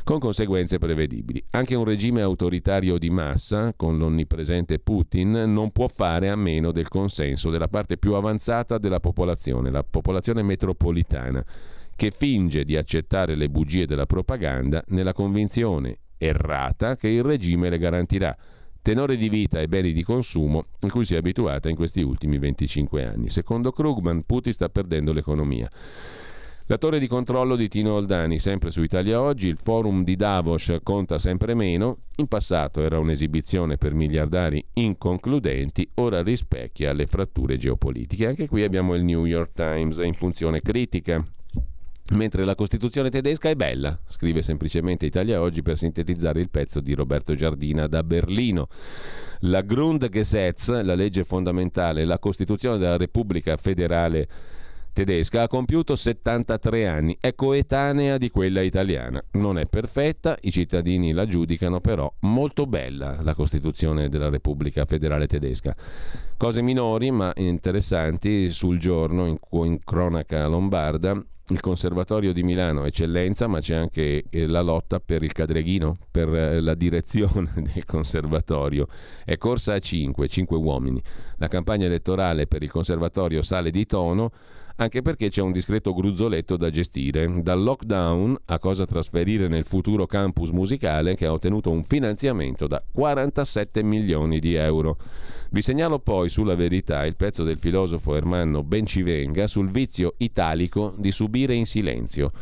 con 0.05 0.21
conseguenze 0.21 0.79
prevedibili. 0.79 1.43
Anche 1.51 1.75
un 1.75 1.83
regime 1.83 2.23
autoritario 2.23 2.99
di 2.99 3.11
massa, 3.11 3.75
con 3.75 3.99
l'onnipresente 3.99 4.79
Putin, 4.79 5.43
non 5.49 5.73
può 5.73 5.89
fare 5.89 6.31
a 6.31 6.37
meno 6.37 6.71
del 6.71 6.87
consenso 6.87 7.51
della 7.51 7.67
parte 7.67 7.97
più 7.97 8.15
avanzata 8.15 8.79
della 8.79 9.01
popolazione, 9.01 9.73
la 9.73 9.83
popolazione 9.83 10.43
metropolitana 10.43 11.45
che 11.97 12.13
finge 12.13 12.65
di 12.65 12.77
accettare 12.77 13.35
le 13.35 13.49
bugie 13.49 13.87
della 13.87 14.07
propaganda 14.07 14.85
nella 14.87 15.13
convinzione 15.13 15.99
errata 16.19 16.97
che 16.97 17.09
il 17.09 17.23
regime 17.23 17.71
le 17.71 17.79
garantirà 17.79 18.37
tenore 18.83 19.17
di 19.17 19.29
vita 19.29 19.61
e 19.61 19.69
beni 19.69 19.93
di 19.93 20.03
consumo 20.03 20.67
in 20.81 20.91
cui 20.91 21.05
si 21.05 21.15
è 21.15 21.19
abituata 21.19 21.69
in 21.69 21.77
questi 21.77 22.03
ultimi 22.03 22.39
25 22.39 23.05
anni. 23.05 23.29
Secondo 23.29 23.71
Krugman, 23.71 24.25
Putin 24.25 24.53
sta 24.53 24.69
perdendo 24.69 25.13
l'economia. 25.13 25.69
La 26.71 26.77
torre 26.77 26.99
di 26.99 27.07
controllo 27.07 27.57
di 27.57 27.67
Tino 27.67 27.95
Oldani, 27.95 28.39
sempre 28.39 28.71
su 28.71 28.83
Italia 28.83 29.23
Oggi, 29.23 29.49
il 29.49 29.57
forum 29.57 30.05
di 30.05 30.17
Davos 30.17 30.77
conta 30.83 31.17
sempre 31.17 31.55
meno, 31.55 32.01
in 32.17 32.27
passato 32.27 32.83
era 32.83 32.99
un'esibizione 32.99 33.79
per 33.79 33.95
miliardari 33.95 34.63
inconcludenti, 34.75 35.89
ora 35.95 36.23
rispecchia 36.23 36.93
le 36.93 37.07
fratture 37.07 37.57
geopolitiche. 37.57 38.27
Anche 38.27 38.49
qui 38.49 38.65
abbiamo 38.65 38.95
il 38.95 39.03
New 39.03 39.25
York 39.25 39.53
Times 39.55 39.97
in 39.97 40.13
funzione 40.13 40.61
critica. 40.61 41.25
Mentre 42.11 42.45
la 42.45 42.55
Costituzione 42.55 43.11
tedesca 43.11 43.51
è 43.51 43.55
bella, 43.55 43.99
scrive 44.07 44.43
semplicemente 44.43 45.05
Italia 45.05 45.43
Oggi 45.43 45.61
per 45.61 45.77
sintetizzare 45.77 46.41
il 46.41 46.49
pezzo 46.49 46.81
di 46.81 46.95
Roberto 46.95 47.35
Giardina 47.35 47.87
da 47.87 48.03
Berlino. 48.03 48.69
La 49.41 49.61
Grundgesetz, 49.61 50.69
la 50.69 50.95
legge 50.95 51.25
fondamentale, 51.25 52.07
la 52.07 52.19
Costituzione 52.19 52.79
della 52.79 52.97
Repubblica 52.97 53.59
federale 53.59 54.27
tedesca 54.95 55.43
ha 55.43 55.49
compiuto 55.49 55.95
73 55.95 56.89
anni, 56.89 57.17
è 57.21 57.35
coetanea 57.35 58.17
di 58.17 58.31
quella 58.31 58.63
italiana. 58.63 59.23
Non 59.33 59.59
è 59.59 59.67
perfetta, 59.67 60.39
i 60.41 60.51
cittadini 60.51 61.13
la 61.13 61.27
giudicano 61.27 61.81
però 61.81 62.11
molto 62.21 62.67
bella 62.67 63.19
la 63.21 63.35
Costituzione 63.35 64.09
della 64.09 64.31
Repubblica 64.31 64.87
federale 64.87 65.27
tedesca. 65.27 65.77
Cose 66.39 66.63
minori 66.63 67.11
ma 67.11 67.33
interessanti 67.37 68.49
sul 68.49 68.79
giorno 68.79 69.27
in, 69.27 69.37
in 69.51 69.79
cronaca 69.85 70.47
lombarda 70.47 71.23
il 71.51 71.61
Conservatorio 71.61 72.33
di 72.33 72.43
Milano 72.43 72.85
eccellenza, 72.85 73.47
ma 73.47 73.61
c'è 73.61 73.75
anche 73.75 74.25
eh, 74.29 74.47
la 74.47 74.61
lotta 74.61 75.01
per 75.01 75.23
il 75.23 75.33
cadreghino, 75.33 75.97
per 76.11 76.35
eh, 76.35 76.61
la 76.61 76.75
direzione 76.75 77.51
del 77.73 77.85
Conservatorio. 77.85 78.87
È 79.25 79.37
corsa 79.37 79.75
a 79.75 79.79
5, 79.79 80.29
5 80.29 80.57
uomini. 80.57 81.03
La 81.37 81.49
campagna 81.49 81.87
elettorale 81.87 82.47
per 82.47 82.63
il 82.63 82.71
Conservatorio 82.71 83.43
sale 83.43 83.71
di 83.71 83.87
tono 83.87 84.31
anche 84.81 85.03
perché 85.03 85.29
c'è 85.29 85.43
un 85.43 85.51
discreto 85.51 85.93
gruzzoletto 85.93 86.57
da 86.57 86.71
gestire, 86.71 87.43
dal 87.43 87.61
lockdown 87.61 88.37
a 88.45 88.59
cosa 88.61 88.87
trasferire 88.87 89.49
nel 89.49 89.65
futuro 89.65 90.07
campus 90.07 90.51
musicale 90.51 91.17
che 91.17 91.27
ha 91.27 91.33
ottenuto 91.33 91.71
un 91.71 91.83
finanziamento 91.83 92.69
da 92.69 92.81
47 92.93 93.83
milioni 93.83 94.39
di 94.39 94.55
euro. 94.55 94.97
Vi 95.51 95.63
segnalo 95.63 95.99
poi 95.99 96.29
sulla 96.29 96.55
verità 96.55 97.07
il 97.07 97.17
pezzo 97.17 97.43
del 97.43 97.59
filosofo 97.59 98.15
Ermanno 98.15 98.63
Bencivenga 98.63 99.47
sul 99.47 99.71
vizio 99.71 100.15
italico 100.19 100.95
di 100.99 101.11
subire 101.11 101.55
in 101.55 101.65
silenzio 101.65 102.33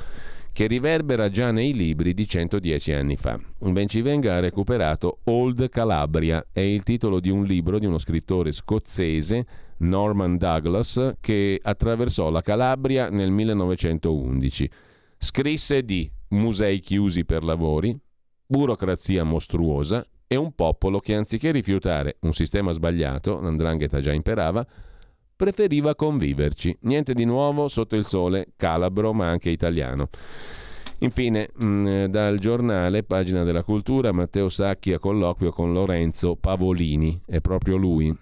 che 0.53 0.67
riverbera 0.67 1.29
già 1.29 1.53
nei 1.53 1.73
libri 1.73 2.15
di 2.15 2.27
110 2.27 2.93
anni 2.93 3.17
fa. 3.17 3.39
Bencivenga 3.61 4.35
ha 4.35 4.41
recuperato 4.41 5.19
Old 5.25 5.69
Calabria, 5.69 6.47
è 6.51 6.61
il 6.61 6.83
titolo 6.83 7.21
di 7.21 7.29
un 7.29 7.45
libro 7.45 7.79
di 7.79 7.87
uno 7.87 7.99
scrittore 7.99 8.51
scozzese 8.53 9.47
Norman 9.79 10.39
Douglas, 10.39 11.17
che 11.21 11.61
attraversò 11.63 12.31
la 12.31 12.41
Calabria 12.41 13.11
nel 13.11 13.31
1911. 13.31 14.71
Scrisse 15.19 15.85
di 15.85 16.11
musei 16.29 16.81
chiusi 16.81 17.25
per 17.27 17.45
lavori, 17.45 17.95
burocrazia 18.47 19.25
mostruosa 19.25 20.05
e 20.27 20.37
un 20.37 20.53
popolo 20.55 21.01
che 21.01 21.15
anziché 21.15 21.51
rifiutare 21.53 22.17
un 22.21 22.33
sistema 22.33 22.73
sbagliato, 22.73 23.41
l'andrangheta 23.41 24.01
già 24.01 24.13
imperava, 24.13 24.67
preferiva 25.37 25.95
conviverci. 25.95 26.77
Niente 26.83 27.15
di 27.15 27.25
nuovo 27.25 27.69
sotto 27.69 27.97
il 27.97 28.07
sole 28.07 28.49
calabro 28.57 29.13
ma 29.13 29.29
anche 29.29 29.51
italiano. 29.51 30.09
Infine, 31.01 31.51
mh, 31.55 32.07
dal 32.07 32.39
giornale, 32.39 33.03
pagina 33.03 33.45
della 33.45 33.63
cultura, 33.63 34.13
Matteo 34.13 34.49
Sacchi 34.49 34.95
a 34.95 34.99
colloquio 34.99 35.53
con 35.53 35.75
Lorenzo 35.75 36.37
Pavolini, 36.37 37.21
è 37.27 37.41
proprio 37.41 37.77
lui, 37.77 38.17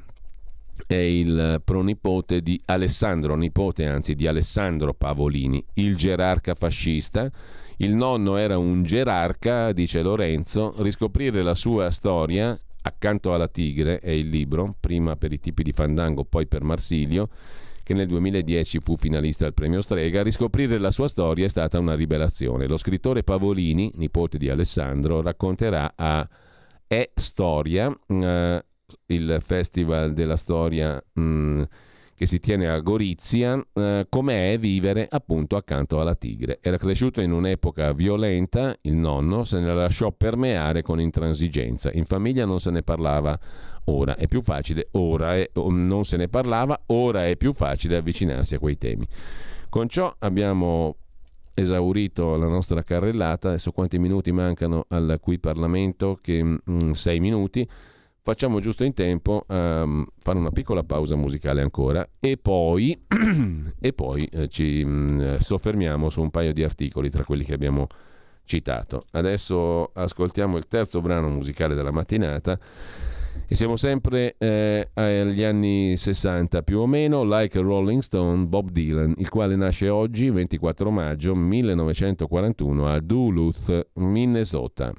è 0.86 0.94
il 0.94 1.62
pronipote 1.64 2.40
di 2.40 2.60
Alessandro, 2.64 3.36
nipote 3.36 3.86
anzi 3.86 4.14
di 4.14 4.26
Alessandro 4.26 4.92
Pavolini, 4.92 5.64
il 5.74 5.96
gerarca 5.96 6.54
fascista. 6.54 7.30
Il 7.78 7.94
nonno 7.94 8.36
era 8.36 8.56
un 8.58 8.82
gerarca, 8.82 9.72
dice 9.72 10.02
Lorenzo, 10.02 10.74
riscoprire 10.78 11.42
la 11.42 11.54
sua 11.54 11.90
storia 11.90 12.58
accanto 12.86 13.32
alla 13.32 13.48
tigre 13.48 13.98
è 13.98 14.10
il 14.10 14.28
libro, 14.28 14.76
prima 14.78 15.16
per 15.16 15.32
i 15.32 15.40
tipi 15.40 15.62
di 15.62 15.72
Fandango, 15.72 16.24
poi 16.24 16.46
per 16.46 16.62
Marsilio, 16.62 17.28
che 17.82 17.94
nel 17.94 18.06
2010 18.06 18.80
fu 18.80 18.96
finalista 18.96 19.46
al 19.46 19.54
premio 19.54 19.80
Strega, 19.80 20.22
riscoprire 20.22 20.78
la 20.78 20.90
sua 20.90 21.08
storia 21.08 21.46
è 21.46 21.48
stata 21.48 21.78
una 21.78 21.94
rivelazione. 21.94 22.66
Lo 22.66 22.76
scrittore 22.76 23.22
Pavolini, 23.22 23.90
nipote 23.96 24.38
di 24.38 24.48
Alessandro, 24.48 25.22
racconterà 25.22 25.92
a 25.96 26.26
E 26.86 27.10
Storia, 27.14 27.94
eh, 28.06 28.64
il 29.06 29.38
festival 29.42 30.12
della 30.12 30.36
storia 30.36 31.02
mh, 31.12 31.62
che 32.24 32.26
si 32.26 32.40
tiene 32.40 32.68
a 32.68 32.80
Gorizia, 32.80 33.62
eh, 33.74 34.06
com'è 34.08 34.56
vivere 34.58 35.06
appunto 35.08 35.56
accanto 35.56 36.00
alla 36.00 36.14
tigre. 36.14 36.58
Era 36.62 36.78
cresciuto 36.78 37.20
in 37.20 37.32
un'epoca 37.32 37.92
violenta, 37.92 38.74
il 38.82 38.94
nonno 38.94 39.44
se 39.44 39.60
ne 39.60 39.74
lasciò 39.74 40.10
permeare 40.10 40.82
con 40.82 41.00
intransigenza. 41.00 41.90
In 41.92 42.06
famiglia 42.06 42.46
non 42.46 42.60
se 42.60 42.70
ne 42.70 42.82
parlava 42.82 43.38
ora, 43.84 44.16
è 44.16 44.26
più 44.26 44.40
facile, 44.42 44.88
ora 44.92 45.36
è, 45.36 45.50
non 45.54 46.04
se 46.04 46.16
ne 46.16 46.28
parlava, 46.28 46.80
ora 46.86 47.26
è 47.26 47.36
più 47.36 47.52
facile 47.52 47.96
avvicinarsi 47.96 48.54
a 48.54 48.58
quei 48.58 48.78
temi. 48.78 49.06
Con 49.68 49.88
ciò 49.88 50.14
abbiamo 50.20 50.96
esaurito 51.52 52.36
la 52.36 52.48
nostra 52.48 52.82
carrellata, 52.82 53.48
adesso 53.48 53.70
quanti 53.70 53.98
minuti 53.98 54.32
mancano 54.32 54.86
al 54.88 55.18
qui 55.20 55.38
Parlamento? 55.38 56.18
Che 56.22 56.42
mh, 56.42 56.92
sei 56.92 57.20
minuti 57.20 57.68
facciamo 58.24 58.58
giusto 58.58 58.84
in 58.84 58.94
tempo 58.94 59.44
a 59.46 59.82
um, 59.82 60.06
fare 60.16 60.38
una 60.38 60.50
piccola 60.50 60.82
pausa 60.82 61.14
musicale 61.14 61.60
ancora 61.60 62.08
e 62.18 62.38
poi, 62.38 62.98
e 63.78 63.92
poi 63.92 64.24
eh, 64.32 64.48
ci 64.48 64.82
mh, 64.82 65.36
soffermiamo 65.36 66.08
su 66.08 66.22
un 66.22 66.30
paio 66.30 66.54
di 66.54 66.64
articoli 66.64 67.10
tra 67.10 67.22
quelli 67.22 67.44
che 67.44 67.52
abbiamo 67.52 67.86
citato. 68.44 69.02
Adesso 69.10 69.90
ascoltiamo 69.92 70.56
il 70.56 70.66
terzo 70.66 71.02
brano 71.02 71.28
musicale 71.28 71.74
della 71.74 71.90
mattinata 71.90 72.58
e 73.46 73.54
siamo 73.54 73.76
sempre 73.76 74.36
eh, 74.38 74.88
agli 74.94 75.42
anni 75.42 75.94
60 75.98 76.62
più 76.62 76.78
o 76.78 76.86
meno, 76.86 77.24
like 77.24 77.58
a 77.58 77.60
Rolling 77.60 78.00
Stone, 78.00 78.46
Bob 78.46 78.70
Dylan, 78.70 79.12
il 79.18 79.28
quale 79.28 79.54
nasce 79.54 79.90
oggi, 79.90 80.30
24 80.30 80.90
maggio 80.90 81.34
1941, 81.34 82.86
a 82.86 83.00
Duluth, 83.00 83.88
Minnesota. 83.94 84.94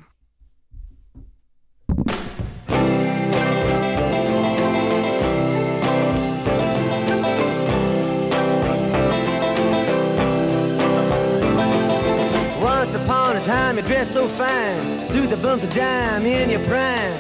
Dressed 13.86 14.14
so 14.14 14.28
fine, 14.28 15.08
threw 15.10 15.28
the 15.28 15.38
bumps 15.38 15.64
of 15.64 15.74
dime 15.74 16.26
in 16.26 16.50
your 16.50 16.64
prime. 16.66 17.14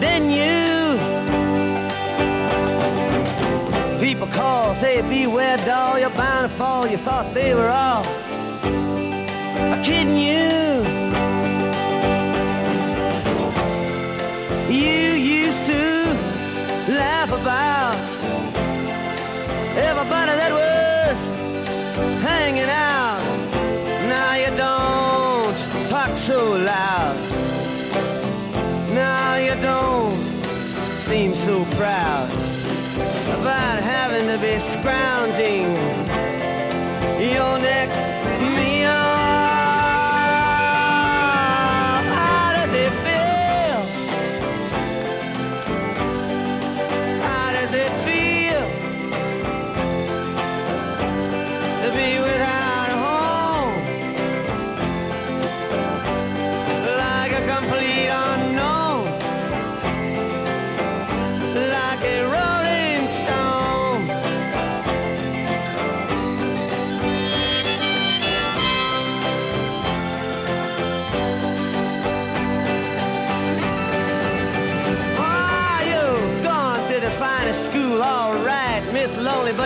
Then 0.00 0.30
you 0.30 0.76
people 4.00 4.26
call, 4.26 4.74
say 4.74 5.02
beware 5.02 5.56
doll, 5.58 5.98
you're 5.98 6.10
bound 6.10 6.50
to 6.50 6.56
fall. 6.56 6.86
You 6.86 6.96
thought 6.96 7.32
they 7.34 7.54
were 7.54 7.68
all 7.68 8.04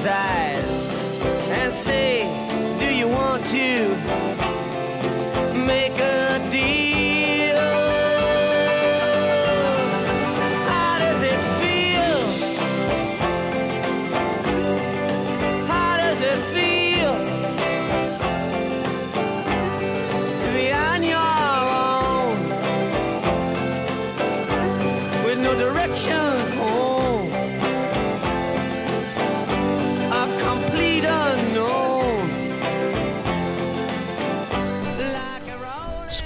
his 0.00 0.06
eyes 0.06 0.94
and 1.50 1.70
say, 1.70 2.22
Do 2.78 2.94
you 2.94 3.06
want 3.06 3.44
to 3.48 3.96
make 5.54 5.92
a 5.98 6.29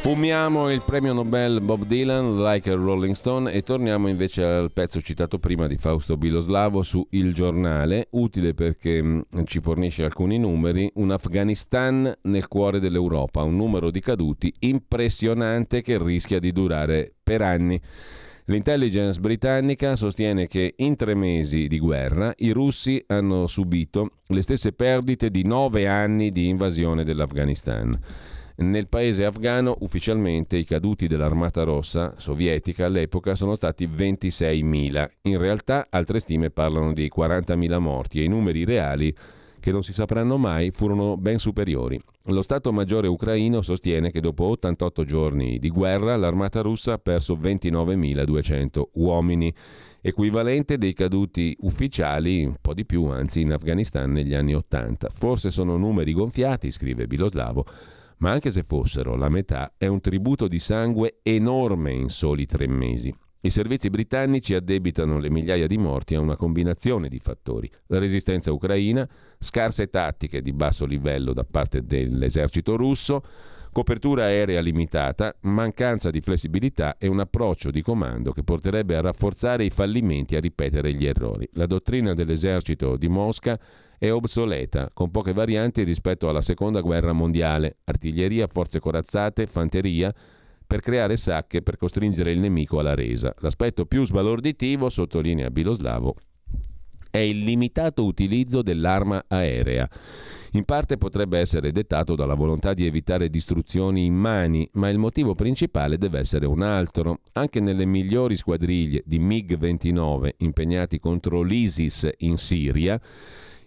Sfumiamo 0.05 0.71
il 0.71 0.83
premio 0.83 1.15
Nobel 1.15 1.63
Bob 1.63 1.87
Dylan, 1.87 2.37
Like 2.37 2.71
a 2.71 2.75
Rolling 2.75 3.15
Stone, 3.15 3.51
e 3.51 3.63
torniamo 3.63 4.09
invece 4.09 4.45
al 4.45 4.71
pezzo 4.71 5.01
citato 5.01 5.39
prima 5.39 5.67
di 5.67 5.79
Fausto 5.79 6.19
Biloslavo 6.19 6.83
su 6.83 7.07
Il 7.13 7.33
Giornale, 7.33 8.09
utile 8.11 8.53
perché 8.53 9.03
mh, 9.03 9.25
ci 9.45 9.61
fornisce 9.61 10.05
alcuni 10.05 10.39
numeri. 10.39 10.91
Un 10.97 11.11
Afghanistan 11.11 12.15
nel 12.21 12.49
cuore 12.49 12.81
dell'Europa, 12.81 13.45
un 13.45 13.57
numero 13.57 13.91
di 13.91 14.01
caduti 14.01 14.53
impressionante 14.59 15.81
che 15.81 15.97
rischia 15.97 16.39
di 16.39 16.53
durare 16.53 17.11
per 17.23 17.41
anni. 17.41 17.81
L'intelligence 18.45 19.19
britannica 19.19 19.97
sostiene 19.97 20.49
che 20.49 20.75
in 20.77 20.97
tre 20.97 21.15
mesi 21.15 21.67
di 21.67 21.79
guerra 21.79 22.31
i 22.37 22.51
russi 22.51 23.03
hanno 23.07 23.47
subito 23.47 24.11
le 24.27 24.43
stesse 24.43 24.73
perdite 24.73 25.31
di 25.31 25.47
nove 25.47 25.89
anni 25.89 26.31
di 26.31 26.49
invasione 26.49 27.05
dell'Afghanistan. 27.05 27.99
Nel 28.57 28.87
paese 28.87 29.25
afghano 29.25 29.77
ufficialmente 29.81 30.57
i 30.57 30.65
caduti 30.65 31.09
dell'Armata 31.09 31.65
Rossa 31.65 32.15
sovietica 32.17 32.87
all'epoca 32.87 33.35
sono 33.35 33.57
stati 33.57 33.89
26.000. 33.89 35.11
In 35.23 35.39
realtà 35.39 35.89
altre 35.91 36.21
stime 36.21 36.51
parlano 36.51 36.93
di 36.93 37.11
40.000 37.15 37.79
morti 37.79 38.21
e 38.21 38.25
i 38.25 38.29
numeri 38.29 38.65
reali 38.65 39.13
che 39.59 39.73
non 39.73 39.83
si 39.83 39.93
sapranno 39.95 40.37
mai, 40.37 40.71
furono 40.71 41.17
ben 41.17 41.39
superiori. 41.39 41.99
Lo 42.27 42.43
Stato 42.43 42.71
Maggiore 42.71 43.09
ucraino 43.09 43.63
sostiene 43.63 44.11
che 44.11 44.21
dopo 44.21 44.45
88 44.45 45.05
giorni 45.05 45.59
di 45.59 45.71
guerra 45.71 46.17
l'armata 46.17 46.61
russa 46.61 46.93
ha 46.93 46.99
perso 46.99 47.35
29.200 47.35 48.83
uomini, 48.93 49.53
equivalente 50.03 50.77
dei 50.77 50.93
caduti 50.93 51.57
ufficiali, 51.61 52.45
un 52.45 52.57
po' 52.61 52.75
di 52.75 52.85
più 52.85 53.07
anzi, 53.07 53.41
in 53.41 53.53
Afghanistan 53.53 54.13
negli 54.13 54.35
anni 54.35 54.55
80. 54.55 55.09
Forse 55.15 55.51
sono 55.51 55.79
numeri 55.79 56.13
gonfiati, 56.13 56.71
scrive 56.71 57.07
Biloslavo, 57.07 57.65
ma 58.25 58.31
anche 58.31 58.51
se 58.51 58.65
fossero 58.67 59.17
la 59.17 59.29
metà 59.29 59.75
è 59.77 59.87
un 59.87 60.01
tributo 60.01 60.49
di 60.49 60.59
sangue 60.59 61.19
enorme 61.23 61.93
in 61.93 62.09
soli 62.09 62.47
tre 62.47 62.67
mesi. 62.67 63.15
I 63.43 63.51
servizi 63.51 63.91
britannici 63.91 64.55
addebitano 64.55 65.19
le 65.19 65.29
migliaia 65.29 65.67
di 65.67 65.77
morti 65.77 66.15
a 66.15 66.21
una 66.21 66.35
combinazione 66.35 67.11
di 67.11 67.19
fattori. 67.19 67.71
La 67.89 67.99
resistenza 67.99 68.51
ucraina, 68.51 69.07
scarse 69.39 69.91
tattiche 69.91 70.41
di 70.41 70.55
basso 70.55 70.87
livello 70.87 71.35
da 71.35 71.45
parte 71.45 71.85
dell'esercito 71.85 72.77
russo, 72.77 73.23
copertura 73.71 74.25
aerea 74.25 74.63
limitata, 74.63 75.37
mancanza 75.43 76.09
di 76.09 76.23
flessibilità 76.23 76.97
e 76.97 77.09
un 77.09 77.21
approccio 77.21 77.71
di 77.71 77.83
comando 77.83 78.33
che 78.33 78.43
porterebbe 78.43 78.97
a 78.97 79.03
rafforzare 79.03 79.67
i 79.67 79.71
fallimenti 79.71 80.33
e 80.33 80.39
a 80.39 80.41
ripetere 80.41 80.95
gli 80.95 81.05
errori. 81.05 81.47
La 81.53 81.67
dottrina 81.67 82.15
dell'esercito 82.15 82.97
di 82.97 83.09
Mosca 83.09 83.61
è 83.99 84.11
obsoleta, 84.11 84.91
con 84.93 85.11
poche 85.11 85.33
varianti 85.33 85.83
rispetto 85.83 86.29
alla 86.29 86.43
seconda 86.43 86.81
guerra 86.81 87.13
mondiale, 87.13 87.79
artiglieria, 87.85 88.47
forze 88.47 88.81
corazzate, 88.81 89.47
fanteria, 89.47 90.15
per 90.67 90.81
creare 90.81 91.17
sacche 91.17 91.63
per 91.63 91.77
costringere 91.77 92.33
il 92.33 92.41
nemico 92.41 92.79
alla 92.79 92.95
resa. 92.95 93.35
L'aspetto 93.39 93.87
più 93.87 94.05
sbalorditivo, 94.05 94.89
sottolinea 94.89 95.51
Biloslavo, 95.51 96.15
è 97.11 97.19
il 97.19 97.45
limitato 97.45 98.05
utilizzo 98.05 98.61
dell'arma 98.63 99.25
aerea. 99.29 99.89
In 100.53 100.65
parte 100.65 100.99
potrebbe 100.99 101.39
essere 101.39 101.71
dettato 101.71 102.17
dalla 102.17 102.35
volontà 102.35 102.75
di 102.75 102.87
evitare 102.87 103.29
distruzioni 103.29 104.05
immani, 104.05 104.69
ma 104.73 104.89
il 104.89 104.99
motivo 104.99 105.35
principale 105.35 105.97
deve 105.97 106.19
essere 106.19 106.47
un 106.47 106.63
altro. 106.63 107.21
Anche 107.33 107.61
nelle 107.61 107.85
migliori 107.85 108.37
squadriglie 108.37 109.03
di 109.05 109.19
MiG-29 109.19 110.31
impegnati 110.39 110.99
contro 110.99 111.43
l'ISIS 111.43 112.09
in 112.19 112.37
Siria, 112.37 113.01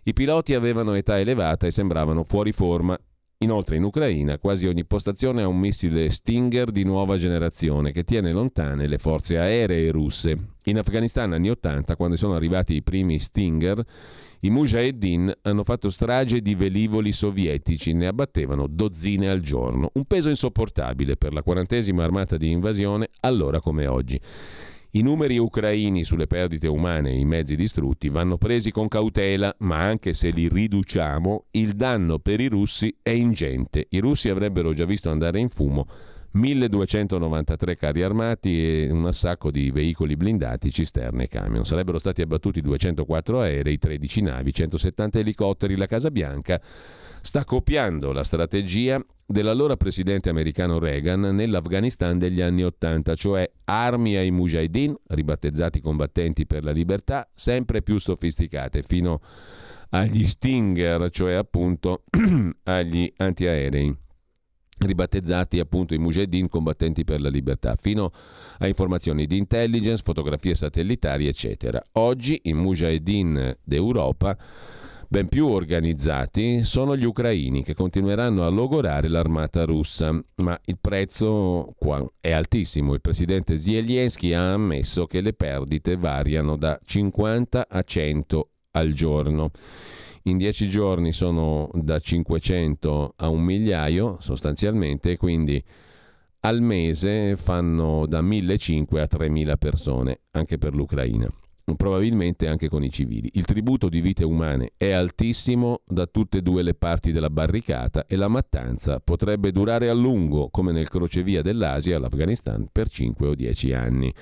i 0.08 0.14
piloti 0.14 0.54
avevano 0.54 0.94
età 0.94 1.20
elevata 1.20 1.68
e 1.68 1.72
sembravano 1.72 2.24
fuori 2.24 2.54
forma 2.54 2.98
Inoltre 3.42 3.76
in 3.76 3.84
Ucraina 3.84 4.40
quasi 4.40 4.66
ogni 4.66 4.84
postazione 4.84 5.44
ha 5.44 5.48
un 5.48 5.60
missile 5.60 6.10
Stinger 6.10 6.72
di 6.72 6.84
nuova 6.84 7.18
generazione 7.18 7.92
che 7.92 8.04
tiene 8.04 8.32
lontane 8.32 8.88
le 8.88 8.98
forze 8.98 9.38
aeree 9.38 9.92
russe. 9.92 10.36
In 10.64 10.80
Afghanistan 10.80 11.32
anni 11.34 11.52
80, 11.52 11.96
quando 11.96 12.16
sono 12.16 12.34
arrivati 12.34 12.74
i 12.74 12.82
primi 12.82 13.20
Stinger, 13.20 13.84
i 14.40 14.50
Mujahedin 14.50 15.32
hanno 15.44 15.64
fatto 15.64 15.92
strage 15.92 16.42
di 16.42 16.56
velivoli 16.56 17.12
sovietici, 17.12 17.94
ne 17.94 18.08
abbattevano 18.08 18.66
dozzine 18.66 19.30
al 19.30 19.42
giorno, 19.42 19.92
un 19.94 20.06
peso 20.06 20.30
insopportabile 20.30 21.16
per 21.16 21.32
la 21.32 21.44
quarantesima 21.44 22.04
armata 22.04 22.38
di 22.38 22.50
invasione 22.50 23.10
allora 23.20 23.60
come 23.60 23.86
oggi. 23.86 24.20
I 24.92 25.02
numeri 25.02 25.38
ucraini 25.38 26.06
sulle 26.06 26.28
perdite 26.28 26.68
umane 26.68 27.12
e 27.12 27.20
i 27.20 27.26
mezzi 27.26 27.58
distrutti 27.58 28.08
vanno 28.08 28.38
presi 28.38 28.72
con 28.72 28.88
cautela, 28.88 29.54
ma 29.60 29.84
anche 29.84 30.14
se 30.14 30.30
li 30.30 30.48
riduciamo, 30.48 31.48
il 31.52 31.74
danno 31.74 32.20
per 32.20 32.40
i 32.40 32.48
russi 32.48 32.96
è 33.02 33.10
ingente. 33.10 33.88
I 33.90 34.00
russi 34.00 34.30
avrebbero 34.30 34.74
già 34.74 34.86
visto 34.86 35.10
andare 35.10 35.40
in 35.40 35.50
fumo 35.50 35.88
1293 36.32 37.76
carri 37.76 38.04
armati 38.04 38.62
e 38.62 38.90
un 38.90 39.06
assacco 39.06 39.52
di 39.52 39.72
veicoli 39.72 40.16
blindati, 40.16 40.72
cisterne 40.72 41.24
e 41.24 41.28
camion. 41.28 41.66
Sarebbero 41.66 42.00
stati 42.00 42.22
abbattuti 42.22 42.62
204 42.62 43.42
aerei, 43.42 43.78
13 43.78 44.22
navi, 44.22 44.54
170 44.54 45.20
elicotteri. 45.20 45.76
La 45.76 45.88
Casa 45.88 46.12
Bianca 46.12 46.62
sta 47.28 47.44
copiando 47.44 48.14
la 48.14 48.24
strategia 48.24 49.06
dell'allora 49.26 49.76
presidente 49.76 50.30
americano 50.30 50.80
Reagan 50.80 51.20
nell'Afghanistan 51.36 52.18
degli 52.18 52.40
anni 52.40 52.64
Ottanta, 52.64 53.16
cioè 53.16 53.52
armi 53.66 54.16
ai 54.16 54.32
mujahideen, 54.32 54.96
ribattezzati 55.08 55.82
combattenti 55.82 56.46
per 56.46 56.64
la 56.64 56.72
libertà, 56.72 57.30
sempre 57.34 57.82
più 57.82 57.98
sofisticate, 58.00 58.82
fino 58.82 59.20
agli 59.90 60.26
Stinger, 60.26 61.10
cioè 61.10 61.34
appunto 61.34 62.06
agli 62.64 63.12
antiaerei 63.18 63.94
ribattezzati 64.80 65.60
appunto 65.60 65.94
i 65.94 65.98
mujahideen 65.98 66.48
combattenti 66.48 67.04
per 67.04 67.20
la 67.20 67.30
libertà, 67.30 67.76
fino 67.76 68.10
a 68.60 68.68
informazioni 68.68 69.26
di 69.26 69.36
intelligence, 69.36 70.02
fotografie 70.02 70.56
satellitari, 70.56 71.28
eccetera. 71.28 71.84
Oggi 71.94 72.40
i 72.44 72.54
mujahideen 72.54 73.58
d'Europa 73.66 74.38
ben 75.10 75.28
più 75.28 75.48
organizzati 75.48 76.64
sono 76.64 76.98
gli 76.98 77.06
ucraini 77.06 77.64
che 77.64 77.74
continueranno 77.74 78.46
a 78.46 78.50
logorare 78.50 79.08
l'armata 79.08 79.64
russa, 79.64 80.12
ma 80.36 80.60
il 80.66 80.78
prezzo 80.80 81.76
è 82.20 82.32
altissimo. 82.32 82.94
Il 82.94 83.02
presidente 83.02 83.58
Zelensky 83.58 84.34
ha 84.34 84.54
ammesso 84.54 85.06
che 85.06 85.22
le 85.22 85.34
perdite 85.34 85.96
variano 85.96 86.58
da 86.58 86.80
50 86.84 87.68
a 87.70 87.82
100 87.82 88.50
al 88.72 88.92
giorno. 88.92 89.52
In 90.24 90.38
dieci 90.38 90.68
giorni 90.68 91.14
sono 91.14 91.70
da 91.74 92.00
500 92.00 93.14
a 93.16 93.30
un 93.30 93.42
migliaio 93.42 94.18
sostanzialmente, 94.20 95.16
quindi 95.16 95.64
al 96.42 96.62
mese 96.62 97.38
fanno 97.38 98.06
da 98.06 98.22
1500 98.22 98.98
a 98.98 99.08
3000 99.08 99.58
persone, 99.58 100.20
anche 100.32 100.58
per 100.58 100.76
l'Ucraina 100.76 101.32
probabilmente 101.76 102.48
anche 102.48 102.70
con 102.70 102.84
i 102.84 102.92
civili. 102.92 103.30
Il 103.34 103.46
tributo 103.46 103.90
di 103.90 104.00
vite 104.00 104.24
umane 104.24 104.72
è 104.78 104.92
altissimo 104.92 105.82
da 105.86 106.06
tutte 106.06 106.38
e 106.38 106.42
due 106.42 106.64
le 106.64 106.74
parti 106.74 107.12
della 107.12 107.30
barricata 107.30 108.06
e 108.06 108.16
la 108.16 108.28
mattanza 108.28 109.00
potrebbe 109.00 109.52
durare 109.52 109.90
a 109.90 109.94
lungo, 109.94 110.50
come 110.50 110.72
nel 110.72 110.88
crocevia 110.88 111.42
dell'Asia, 111.42 112.00
l'Afghanistan, 112.00 112.70
per 112.72 112.90
5 112.90 113.28
o 113.28 113.36
10 113.36 113.74
anni. 113.74 114.14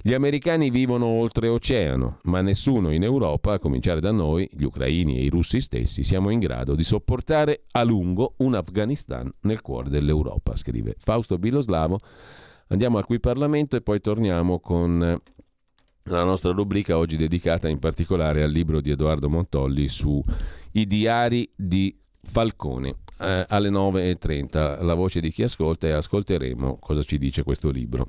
Gli 0.00 0.14
americani 0.14 0.70
vivono 0.70 1.06
oltreoceano, 1.06 2.20
ma 2.24 2.40
nessuno 2.40 2.92
in 2.92 3.02
Europa, 3.02 3.54
a 3.54 3.58
cominciare 3.58 3.98
da 3.98 4.12
noi, 4.12 4.48
gli 4.52 4.62
ucraini 4.62 5.18
e 5.18 5.24
i 5.24 5.28
russi 5.28 5.60
stessi, 5.60 6.04
siamo 6.04 6.30
in 6.30 6.38
grado 6.38 6.76
di 6.76 6.84
sopportare 6.84 7.64
a 7.72 7.82
lungo 7.82 8.34
un 8.38 8.54
Afghanistan 8.54 9.28
nel 9.40 9.60
cuore 9.62 9.90
dell'Europa, 9.90 10.54
scrive 10.54 10.94
Fausto 10.98 11.38
Biloslavo. 11.38 11.98
Andiamo 12.68 12.98
al 12.98 13.04
qui 13.04 13.18
Parlamento 13.18 13.74
e 13.74 13.80
poi 13.80 14.00
torniamo 14.00 14.60
con 14.60 15.20
la 16.06 16.24
nostra 16.24 16.52
rubrica 16.52 16.96
oggi 16.98 17.16
dedicata 17.16 17.68
in 17.68 17.78
particolare 17.78 18.42
al 18.42 18.50
libro 18.50 18.80
di 18.80 18.90
Edoardo 18.90 19.28
Montolli 19.28 19.88
su 19.88 20.22
i 20.72 20.86
diari 20.86 21.50
di 21.54 21.96
Falcone. 22.22 22.94
Eh, 23.18 23.46
alle 23.48 23.70
9.30 23.70 24.84
la 24.84 24.94
voce 24.94 25.20
di 25.20 25.30
chi 25.30 25.42
ascolta 25.42 25.86
e 25.86 25.92
ascolteremo 25.92 26.78
cosa 26.78 27.02
ci 27.02 27.18
dice 27.18 27.42
questo 27.42 27.70
libro. 27.70 28.06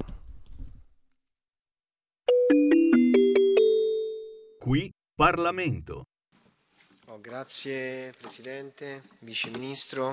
Qui 4.60 4.91
Parlamento. 5.15 6.03
Oh, 7.07 7.22
grazie 7.22 8.11
Presidente, 8.19 9.03
Vice 9.19 9.49
Ministro. 9.49 10.11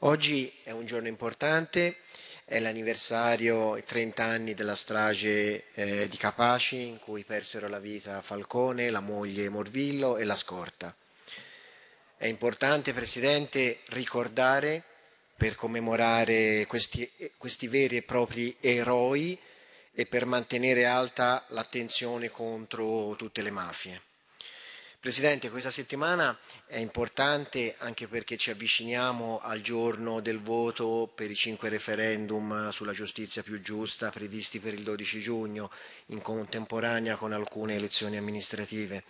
Oggi 0.00 0.52
è 0.62 0.70
un 0.70 0.84
giorno 0.84 1.08
importante 1.08 1.96
è 2.46 2.60
l'anniversario, 2.60 3.76
i 3.76 3.84
30 3.84 4.22
anni 4.22 4.54
della 4.54 4.74
strage 4.74 5.72
eh, 5.72 6.08
di 6.08 6.16
Capaci 6.16 6.86
in 6.86 6.98
cui 6.98 7.24
persero 7.24 7.68
la 7.68 7.78
vita 7.78 8.20
Falcone, 8.20 8.90
la 8.90 9.00
moglie 9.00 9.48
Morvillo 9.48 10.16
e 10.18 10.24
la 10.24 10.36
scorta. 10.36 10.94
È 12.16 12.26
importante, 12.26 12.92
Presidente, 12.92 13.80
ricordare 13.88 14.82
per 15.36 15.56
commemorare 15.56 16.66
questi, 16.66 17.10
questi 17.36 17.66
veri 17.66 17.96
e 17.96 18.02
propri 18.02 18.56
eroi 18.60 19.38
e 19.92 20.06
per 20.06 20.26
mantenere 20.26 20.84
alta 20.84 21.44
l'attenzione 21.48 22.30
contro 22.30 23.14
tutte 23.16 23.42
le 23.42 23.50
mafie. 23.50 24.02
Presidente, 25.00 25.50
questa 25.50 25.70
settimana 25.70 26.36
è 26.74 26.78
importante 26.78 27.76
anche 27.78 28.08
perché 28.08 28.36
ci 28.36 28.50
avviciniamo 28.50 29.38
al 29.40 29.60
giorno 29.60 30.18
del 30.18 30.40
voto 30.40 31.08
per 31.14 31.30
i 31.30 31.36
cinque 31.36 31.68
referendum 31.68 32.70
sulla 32.70 32.90
giustizia 32.90 33.44
più 33.44 33.62
giusta 33.62 34.10
previsti 34.10 34.58
per 34.58 34.74
il 34.74 34.82
12 34.82 35.20
giugno, 35.20 35.70
in 36.06 36.20
contemporanea 36.20 37.14
con 37.14 37.32
alcune 37.32 37.76
elezioni 37.76 38.16
amministrative. 38.16 39.04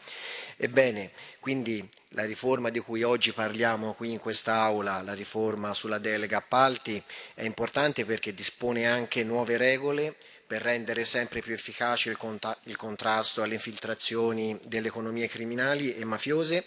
Ebbene, 0.58 1.12
quindi 1.40 1.88
la 2.10 2.26
riforma 2.26 2.68
di 2.68 2.80
cui 2.80 3.02
oggi 3.02 3.32
parliamo 3.32 3.94
qui 3.94 4.12
in 4.12 4.18
quest'Aula, 4.18 5.00
la 5.00 5.14
riforma 5.14 5.72
sulla 5.72 5.96
delega 5.96 6.36
appalti, 6.36 7.02
è 7.32 7.44
importante 7.44 8.04
perché 8.04 8.34
dispone 8.34 8.86
anche 8.86 9.24
nuove 9.24 9.56
regole 9.56 10.14
per 10.46 10.60
rendere 10.60 11.06
sempre 11.06 11.40
più 11.40 11.54
efficace 11.54 12.10
il, 12.10 12.18
il 12.64 12.76
contrasto 12.76 13.42
alle 13.42 13.54
infiltrazioni 13.54 14.60
delle 14.66 14.88
economie 14.88 15.28
criminali 15.28 15.96
e 15.96 16.04
mafiose 16.04 16.66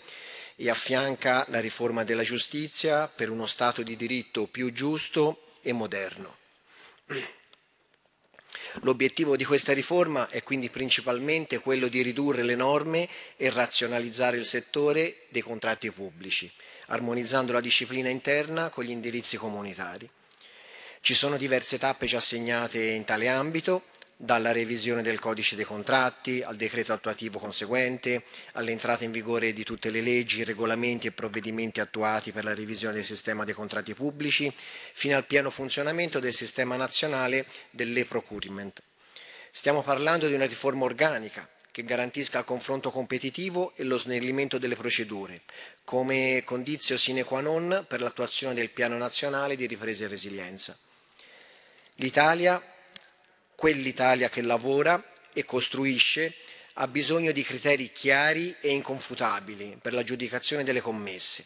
e 0.60 0.70
affianca 0.72 1.46
la 1.50 1.60
riforma 1.60 2.04
della 2.04 2.24
giustizia 2.24 3.08
per 3.08 3.30
uno 3.30 3.46
Stato 3.46 3.84
di 3.84 3.96
diritto 3.96 4.48
più 4.48 4.74
giusto 4.74 5.52
e 5.62 5.72
moderno. 5.72 6.36
L'obiettivo 8.82 9.36
di 9.36 9.46
questa 9.46 9.74
riforma 9.74 10.30
è 10.30 10.42
quindi 10.42 10.70
principalmente 10.70 11.60
quello 11.60 11.88
di 11.88 12.02
ridurre 12.02 12.44
le 12.44 12.56
norme 12.56 13.08
e 13.38 13.50
razionalizzare 13.52 14.38
il 14.38 14.46
settore 14.46 15.26
dei 15.30 15.42
contratti 15.42 15.92
pubblici, 15.92 16.52
armonizzando 16.88 17.54
la 17.54 17.62
disciplina 17.62 18.10
interna 18.10 18.70
con 18.70 18.84
gli 18.84 18.90
indirizzi 18.90 19.38
comunitari. 19.38 20.10
Ci 21.02 21.14
sono 21.14 21.38
diverse 21.38 21.78
tappe 21.78 22.08
già 22.08 22.18
assegnate 22.18 22.84
in 22.84 23.06
tale 23.06 23.28
ambito, 23.28 23.86
dalla 24.20 24.52
revisione 24.52 25.04
del 25.04 25.20
codice 25.20 25.56
dei 25.56 25.64
contratti 25.64 26.42
al 26.42 26.56
decreto 26.56 26.92
attuativo 26.92 27.38
conseguente, 27.38 28.24
all'entrata 28.54 29.04
in 29.04 29.12
vigore 29.12 29.54
di 29.54 29.64
tutte 29.64 29.92
le 29.92 30.02
leggi, 30.02 30.44
regolamenti 30.44 31.06
e 31.06 31.12
provvedimenti 31.12 31.80
attuati 31.80 32.32
per 32.32 32.44
la 32.44 32.56
revisione 32.56 32.96
del 32.96 33.04
sistema 33.04 33.46
dei 33.46 33.54
contratti 33.54 33.94
pubblici, 33.94 34.52
fino 34.94 35.16
al 35.16 35.26
pieno 35.26 35.52
funzionamento 35.52 36.20
del 36.20 36.34
sistema 36.34 36.76
nazionale 36.76 37.46
dell'e-procurement. 37.70 38.82
Stiamo 39.52 39.84
parlando 39.84 40.28
di 40.28 40.34
una 40.34 40.48
riforma 40.48 40.86
organica 40.86 41.48
che 41.72 41.84
garantisca 41.84 42.40
il 42.40 42.46
confronto 42.46 42.90
competitivo 42.90 43.74
e 43.76 43.84
lo 43.84 44.00
snellimento 44.00 44.58
delle 44.58 44.76
procedure, 44.76 45.42
come 45.84 46.42
condizio 46.44 46.98
sine 46.98 47.24
qua 47.24 47.40
non 47.42 47.86
per 47.88 48.02
l'attuazione 48.02 48.56
del 48.56 48.72
Piano 48.72 48.98
nazionale 48.98 49.56
di 49.56 49.68
ripresa 49.68 50.06
e 50.06 50.08
resilienza. 50.08 50.76
L'Italia 51.98 52.60
quell'Italia 53.58 54.30
che 54.30 54.44
lavora 54.44 55.04
e 55.34 55.44
costruisce 55.44 56.36
ha 56.74 56.88
bisogno 56.88 57.32
di 57.32 57.42
criteri 57.42 57.92
chiari 57.92 58.56
e 58.62 58.70
inconfutabili 58.70 59.80
per 59.82 59.94
l'aggiudicazione 59.94 60.64
delle 60.64 60.80
commesse. 60.80 61.44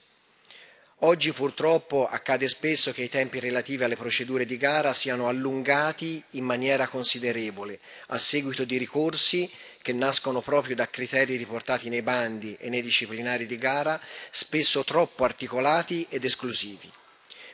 Oggi 1.03 1.31
purtroppo 1.31 2.05
accade 2.05 2.49
spesso 2.49 2.91
che 2.91 3.03
i 3.03 3.09
tempi 3.09 3.39
relativi 3.39 3.85
alle 3.85 3.95
procedure 3.95 4.43
di 4.43 4.57
gara 4.57 4.91
siano 4.91 5.29
allungati 5.29 6.21
in 6.31 6.43
maniera 6.43 6.89
considerevole 6.89 7.79
a 8.07 8.17
seguito 8.17 8.65
di 8.65 8.77
ricorsi 8.77 9.49
che 9.81 9.93
nascono 9.93 10.41
proprio 10.41 10.75
da 10.75 10.89
criteri 10.89 11.37
riportati 11.37 11.87
nei 11.87 12.01
bandi 12.01 12.57
e 12.59 12.67
nei 12.67 12.81
disciplinari 12.81 13.45
di 13.45 13.57
gara, 13.57 13.99
spesso 14.29 14.83
troppo 14.83 15.23
articolati 15.23 16.05
ed 16.09 16.25
esclusivi, 16.25 16.91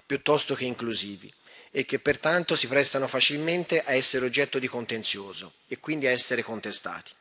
piuttosto 0.04 0.56
che 0.56 0.66
inclusivi 0.66 1.32
e 1.78 1.86
che 1.86 2.00
pertanto 2.00 2.56
si 2.56 2.66
prestano 2.68 3.08
facilmente 3.08 3.84
a 3.84 3.94
essere 3.94 4.26
oggetto 4.26 4.58
di 4.58 4.68
contenzioso 4.68 5.54
e 5.68 5.80
quindi 5.80 6.08
a 6.08 6.10
essere 6.12 6.42
contestati. 6.42 7.12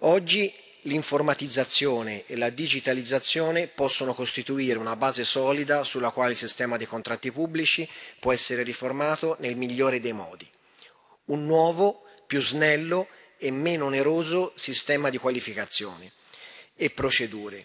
Oggi 0.00 0.52
l'informatizzazione 0.82 2.26
e 2.26 2.36
la 2.36 2.50
digitalizzazione 2.50 3.68
possono 3.68 4.12
costituire 4.12 4.76
una 4.78 4.94
base 4.94 5.24
solida 5.24 5.84
sulla 5.84 6.10
quale 6.10 6.32
il 6.32 6.36
sistema 6.36 6.76
dei 6.76 6.86
contratti 6.86 7.32
pubblici 7.32 7.88
può 8.20 8.30
essere 8.30 8.62
riformato 8.62 9.36
nel 9.40 9.56
migliore 9.56 10.00
dei 10.00 10.12
modi. 10.12 10.46
Un 11.28 11.46
nuovo, 11.46 12.04
più 12.26 12.42
snello 12.42 13.08
e 13.38 13.50
meno 13.50 13.86
oneroso 13.86 14.52
sistema 14.54 15.08
di 15.08 15.16
qualificazione 15.16 16.12
e 16.76 16.90
procedure 16.90 17.64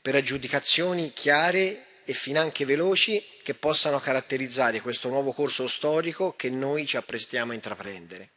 per 0.00 0.14
aggiudicazioni 0.14 1.12
chiare 1.12 1.84
e 2.08 2.14
finanche 2.14 2.64
veloci 2.64 3.22
che 3.42 3.52
possano 3.52 4.00
caratterizzare 4.00 4.80
questo 4.80 5.10
nuovo 5.10 5.32
corso 5.32 5.68
storico 5.68 6.32
che 6.36 6.48
noi 6.48 6.86
ci 6.86 6.96
apprestiamo 6.96 7.52
a 7.52 7.54
intraprendere. 7.54 8.30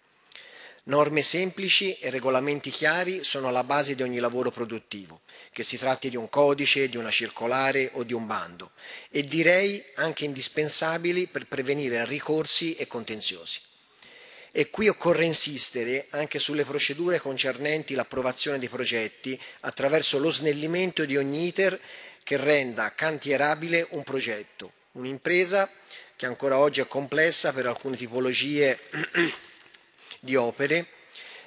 Norme 0.83 1.21
semplici 1.21 1.97
e 1.99 2.09
regolamenti 2.09 2.69
chiari 2.69 3.23
sono 3.23 3.49
la 3.49 3.63
base 3.63 3.95
di 3.95 4.03
ogni 4.03 4.19
lavoro 4.19 4.51
produttivo, 4.51 5.21
che 5.53 5.63
si 5.63 5.77
tratti 5.77 6.09
di 6.09 6.17
un 6.17 6.27
codice, 6.27 6.89
di 6.89 6.97
una 6.97 7.11
circolare 7.11 7.91
o 7.93 8.03
di 8.03 8.11
un 8.11 8.27
bando, 8.27 8.71
e 9.09 9.23
direi 9.23 9.81
anche 9.95 10.25
indispensabili 10.25 11.27
per 11.27 11.47
prevenire 11.47 12.03
ricorsi 12.05 12.75
e 12.75 12.87
contenziosi. 12.87 13.61
E 14.51 14.69
qui 14.69 14.89
occorre 14.89 15.23
insistere 15.23 16.07
anche 16.09 16.37
sulle 16.37 16.65
procedure 16.65 17.21
concernenti 17.21 17.93
l'approvazione 17.93 18.59
dei 18.59 18.67
progetti 18.67 19.39
attraverso 19.61 20.19
lo 20.19 20.29
snellimento 20.29 21.05
di 21.05 21.15
ogni 21.15 21.47
iter 21.47 21.79
che 22.31 22.37
renda 22.37 22.93
cantierabile 22.93 23.85
un 23.89 24.03
progetto, 24.03 24.71
un'impresa 24.93 25.69
che 26.15 26.25
ancora 26.25 26.57
oggi 26.57 26.79
è 26.79 26.87
complessa 26.87 27.51
per 27.51 27.65
alcune 27.65 27.97
tipologie 27.97 28.79
di 30.21 30.37
opere, 30.37 30.87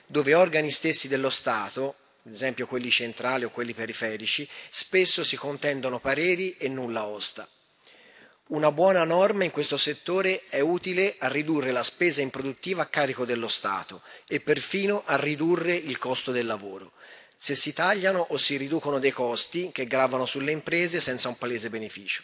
dove 0.04 0.34
organi 0.34 0.70
stessi 0.70 1.08
dello 1.08 1.30
Stato, 1.30 1.94
ad 2.26 2.34
esempio 2.34 2.66
quelli 2.66 2.90
centrali 2.90 3.44
o 3.44 3.50
quelli 3.50 3.72
periferici, 3.72 4.46
spesso 4.68 5.24
si 5.24 5.36
contendono 5.36 6.00
pareri 6.00 6.54
e 6.58 6.68
nulla 6.68 7.06
osta. 7.06 7.48
Una 8.48 8.70
buona 8.70 9.04
norma 9.04 9.44
in 9.44 9.50
questo 9.50 9.78
settore 9.78 10.42
è 10.50 10.60
utile 10.60 11.14
a 11.16 11.28
ridurre 11.28 11.72
la 11.72 11.82
spesa 11.82 12.20
improduttiva 12.20 12.82
a 12.82 12.86
carico 12.88 13.24
dello 13.24 13.48
Stato 13.48 14.02
e 14.26 14.40
perfino 14.40 15.02
a 15.06 15.16
ridurre 15.16 15.74
il 15.74 15.96
costo 15.96 16.30
del 16.30 16.44
lavoro 16.44 16.92
se 17.44 17.54
si 17.54 17.74
tagliano 17.74 18.24
o 18.30 18.38
si 18.38 18.56
riducono 18.56 18.98
dei 18.98 19.10
costi 19.10 19.68
che 19.70 19.86
gravano 19.86 20.24
sulle 20.24 20.50
imprese 20.50 20.98
senza 20.98 21.28
un 21.28 21.36
palese 21.36 21.68
beneficio. 21.68 22.22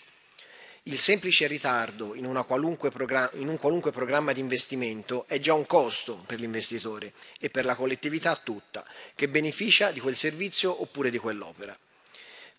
Il 0.84 0.97
semplice 0.98 1.47
ritardo 1.47 2.14
in, 2.14 2.24
in, 2.24 2.30
un 2.30 3.59
qualunque 3.59 3.92
programma 3.92 4.32
di 4.32 4.40
investimento 4.40 5.26
è 5.28 5.38
già 5.38 5.52
un 5.52 5.66
costo 5.66 6.24
per 6.26 6.40
l'investitore 6.40 7.12
e 7.38 7.51
per 7.51 7.66
la 7.66 7.74
collettività 7.74 8.34
tutta, 8.34 8.82
che 9.14 9.28
beneficia 9.28 9.90
di 9.90 10.01
quel 10.01 10.16
servizio 10.16 10.80
oppure 10.80 11.10
di 11.10 11.18
quell'opera. 11.18 11.78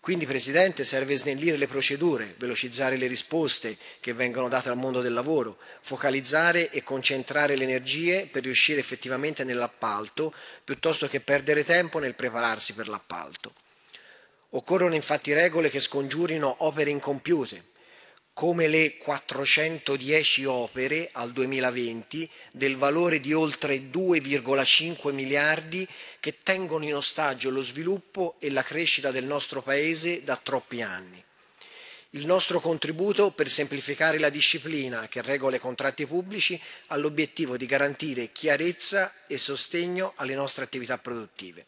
Quindi, 0.02 0.26
Presidente, 0.26 0.82
serve 0.82 1.16
snellire 1.16 1.56
le 1.56 1.68
procedure, 1.68 2.34
velocizzare 2.36 2.96
le 2.96 3.06
risposte 3.06 3.76
che 4.00 4.12
vengono 4.12 4.48
date 4.48 4.68
al 4.68 4.76
mondo 4.76 5.00
del 5.00 5.12
lavoro, 5.12 5.58
focalizzare 5.80 6.70
e 6.70 6.82
concentrare 6.82 7.54
le 7.54 7.62
energie 7.62 8.26
per 8.26 8.42
riuscire 8.42 8.80
effettivamente 8.80 9.44
nell'appalto, 9.44 10.34
piuttosto 10.64 11.06
che 11.06 11.20
perdere 11.20 11.62
tempo 11.62 12.00
nel 12.00 12.16
prepararsi 12.16 12.72
per 12.72 12.88
l'appalto. 12.88 13.52
Occorrono 14.50 14.96
infatti 14.96 15.32
regole 15.32 15.70
che 15.70 15.78
scongiurino 15.78 16.52
opere 16.64 16.90
incompiute, 16.90 17.62
come 18.32 18.66
le 18.66 18.96
410 18.96 20.44
opere 20.46 21.10
al 21.12 21.32
2020 21.32 22.28
del 22.52 22.76
valore 22.76 23.20
di 23.20 23.32
oltre 23.32 23.90
2,5 23.90 25.12
miliardi 25.12 25.86
che 26.18 26.38
tengono 26.42 26.84
in 26.84 26.94
ostaggio 26.94 27.50
lo 27.50 27.60
sviluppo 27.60 28.36
e 28.38 28.50
la 28.50 28.62
crescita 28.62 29.10
del 29.10 29.24
nostro 29.24 29.60
Paese 29.62 30.24
da 30.24 30.40
troppi 30.42 30.80
anni. 30.80 31.22
Il 32.14 32.26
nostro 32.26 32.60
contributo 32.60 33.30
per 33.30 33.48
semplificare 33.48 34.18
la 34.18 34.28
disciplina 34.28 35.08
che 35.08 35.22
regola 35.22 35.56
i 35.56 35.60
contratti 35.60 36.06
pubblici 36.06 36.60
ha 36.88 36.96
l'obiettivo 36.96 37.56
di 37.56 37.64
garantire 37.64 38.32
chiarezza 38.32 39.12
e 39.26 39.38
sostegno 39.38 40.12
alle 40.16 40.34
nostre 40.34 40.64
attività 40.64 40.98
produttive. 40.98 41.66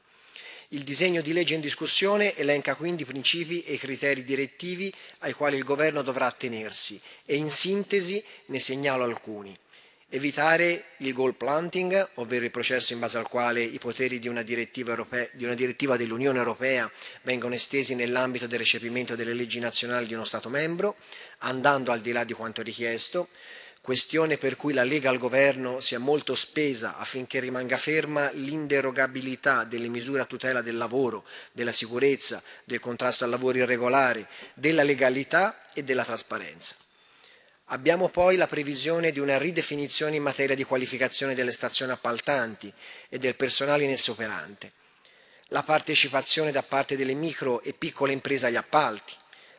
Il 0.75 0.83
disegno 0.83 1.21
di 1.21 1.33
legge 1.33 1.55
in 1.55 1.61
discussione 1.61 2.35
elenca 2.35 2.75
quindi 2.75 3.03
i 3.03 3.07
principi 3.07 3.63
e 3.63 3.75
i 3.75 3.79
criteri 3.79 4.25
direttivi 4.25 4.93
ai 5.19 5.33
quali 5.33 5.57
il 5.57 5.63
Governo 5.63 6.03
dovrà 6.03 6.27
attenersi 6.27 7.01
e 7.25 7.37
in 7.37 7.49
sintesi 7.49 8.21
ne 8.47 8.59
segnalo 8.59 9.05
alcuni. 9.05 9.55
Evitare 10.09 10.87
il 10.99 11.13
goal 11.13 11.37
planting, 11.37 12.11
ovvero 12.15 12.45
il 12.45 12.51
processo 12.51 12.93
in 12.93 12.99
base 12.99 13.19
al 13.19 13.29
quale 13.29 13.63
i 13.63 13.79
poteri 13.79 14.19
di 14.19 14.27
una 14.27 14.43
direttiva, 14.43 14.91
europea, 14.91 15.29
di 15.35 15.45
una 15.45 15.55
direttiva 15.55 15.97
dell'Unione 15.97 16.39
Europea 16.39 16.91
vengono 17.23 17.55
estesi 17.55 17.95
nell'ambito 17.95 18.49
del 18.49 18.59
recepimento 18.59 19.15
delle 19.15 19.33
leggi 19.33 19.61
nazionali 19.61 20.07
di 20.09 20.15
uno 20.15 20.25
Stato 20.25 20.49
membro, 20.49 20.97
andando 21.39 21.93
al 21.93 22.01
di 22.01 22.11
là 22.11 22.25
di 22.25 22.33
quanto 22.33 22.63
richiesto, 22.63 23.29
questione 23.85 24.39
per 24.39 24.57
cui 24.57 24.73
la 24.73 24.83
Lega 24.83 25.11
al 25.11 25.19
governo 25.19 25.79
si 25.81 25.95
è 25.95 25.99
molto 25.99 26.35
spesa 26.35 26.97
affinché 26.97 27.39
rimanga 27.39 27.77
ferma 27.77 28.31
l'inderogabilità 28.31 29.65
delle 29.65 29.89
misure 29.89 30.23
a 30.23 30.25
tutela 30.25 30.63
del 30.63 30.79
lavoro, 30.79 31.23
della 31.53 31.71
sicurezza, 31.71 32.43
del 32.65 32.81
contrasto 32.81 33.25
al 33.25 33.31
lavoro 33.31 33.59
irregolare, 33.59 34.27
della 34.55 34.85
legalità 34.85 35.61
e 35.75 35.85
della 35.85 36.03
trasparenza. 36.03 36.77
Abbiamo 37.67 38.09
poi 38.09 38.37
la 38.37 38.47
previsione 38.47 39.13
di 39.13 39.19
una 39.19 39.37
ridefinizione 39.37 40.17
in 40.17 40.23
materia 40.23 40.57
di 40.57 40.65
qualificazione 40.65 41.35
delle 41.35 41.53
stazioni 41.53 41.93
appaltanti 41.93 42.73
e 43.11 43.19
del 43.19 43.37
personale 43.37 43.85
in 43.85 43.91
esse 43.91 44.11
operante, 44.11 44.73
la 45.49 45.63
partecipazione 45.63 46.53
da 46.53 46.63
parte 46.63 46.97
delle 46.97 47.13
micro 47.13 47.61
e 47.61 47.75
piccole 47.75 48.15
imprese 48.15 48.47
agli 48.47 48.57
appalti, 48.57 49.13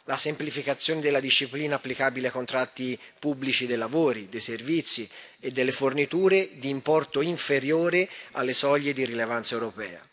la 0.06 0.18
semplificazione 0.18 1.02
della 1.02 1.20
disciplina 1.20 1.76
applicabile 1.76 2.28
ai 2.28 2.34
contratti 2.34 2.98
pubblici 3.20 3.66
dei 3.66 3.78
lavori, 3.78 4.30
dei 4.30 4.40
servizi 4.40 5.10
e 5.40 5.52
delle 5.52 5.72
forniture 5.72 6.58
di 6.58 6.70
importo 6.70 7.22
inferiore 7.22 8.08
alle 8.34 8.54
soglie 8.54 8.94
di 8.94 9.04
rilevanza 9.06 9.56
europea, 9.56 10.04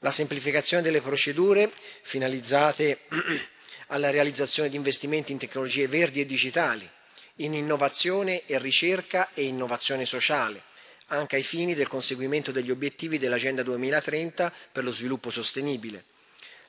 la 0.00 0.10
semplificazione 0.10 0.82
delle 0.82 1.02
procedure 1.02 1.70
finalizzate 2.02 3.00
alla 3.88 4.10
realizzazione 4.10 4.70
di 4.70 4.76
investimenti 4.76 5.32
in 5.32 5.38
tecnologie 5.38 5.88
verdi 5.88 6.20
e 6.20 6.26
digitali, 6.26 6.88
in 7.36 7.52
innovazione 7.54 8.44
e 8.46 8.58
ricerca 8.58 9.30
e 9.34 9.44
innovazione 9.44 10.06
sociale, 10.06 10.62
anche 11.08 11.36
ai 11.36 11.42
fini 11.42 11.74
del 11.74 11.86
conseguimento 11.86 12.50
degli 12.50 12.70
obiettivi 12.70 13.18
dell'Agenda 13.18 13.62
2030 13.62 14.52
per 14.72 14.84
lo 14.84 14.90
sviluppo 14.90 15.30
sostenibile, 15.30 16.04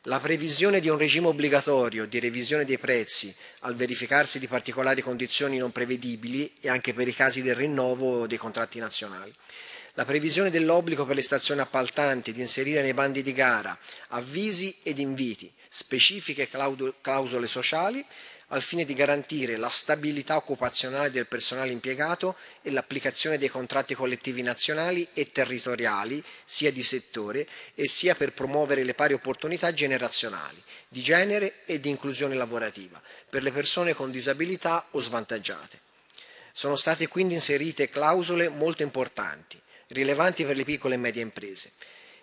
La 0.04 0.22
previsione 0.22 0.80
di 0.80 0.88
un 0.88 0.98
regime 0.98 1.28
obbligatorio 1.28 2.06
di 2.06 2.22
revisione 2.22 2.64
dei 2.64 2.78
prezzi 2.78 3.36
al 3.60 3.76
verificarsi 3.76 4.40
di 4.40 4.48
particolari 4.48 5.02
condizioni 5.02 5.58
non 5.58 5.74
prevedibili 5.74 6.54
e 6.62 6.70
anche 6.70 6.94
per 6.94 7.10
i 7.10 7.14
casi 7.14 7.42
del 7.42 7.54
rinnovo 7.56 8.26
dei 8.26 8.38
contratti 8.38 8.80
nazionali. 8.80 9.34
La 9.96 10.06
previsione 10.06 10.50
dell'obbligo 10.50 11.06
per 11.06 11.18
le 11.18 11.22
stazioni 11.22 11.60
appaltanti 11.60 12.32
di 12.32 12.40
inserire 12.40 12.82
nei 12.82 12.94
bandi 12.94 13.22
di 13.22 13.34
gara 13.34 13.78
avvisi 14.10 14.74
ed 14.84 15.00
inviti, 15.00 15.52
specifiche 15.68 16.48
clausole 17.02 17.48
sociali 17.48 18.06
al 18.50 18.62
fine 18.62 18.86
di 18.86 18.94
garantire 18.94 19.58
la 19.58 19.70
stabilità 19.70 20.36
occupazionale 20.36 21.12
del 21.12 21.28
personale 21.28 21.72
impiegato 21.72 22.36
e 22.62 22.72
l'applicazione 22.72 23.38
dei 23.38 23.50
contratti 23.50 23.94
collettivi 23.94 24.42
nazionali 24.42 25.08
e 25.14 25.32
territoriali, 25.32 26.24
sia 26.46 26.72
di 26.72 26.84
settore, 26.84 27.48
e 27.76 27.88
sia 27.88 28.16
per 28.16 28.34
promuovere 28.34 28.84
le 28.84 28.94
pari 28.94 29.14
opportunità 29.14 29.74
generazionali, 29.74 30.62
di 30.88 31.02
genere 31.02 31.66
e 31.66 31.80
di 31.80 31.90
inclusione 31.90 32.36
lavorativa 32.36 33.02
per 33.30 33.44
le 33.44 33.52
persone 33.52 33.94
con 33.94 34.10
disabilità 34.10 34.86
o 34.92 35.00
svantaggiate. 35.00 35.80
Sono 36.52 36.76
state 36.76 37.08
quindi 37.08 37.36
inserite 37.36 37.90
clausole 37.90 38.50
molto 38.50 38.82
importanti, 38.82 39.60
rilevanti 39.90 40.44
per 40.46 40.56
le 40.56 40.64
piccole 40.64 40.96
e 40.96 40.98
medie 40.98 41.22
imprese. 41.22 41.72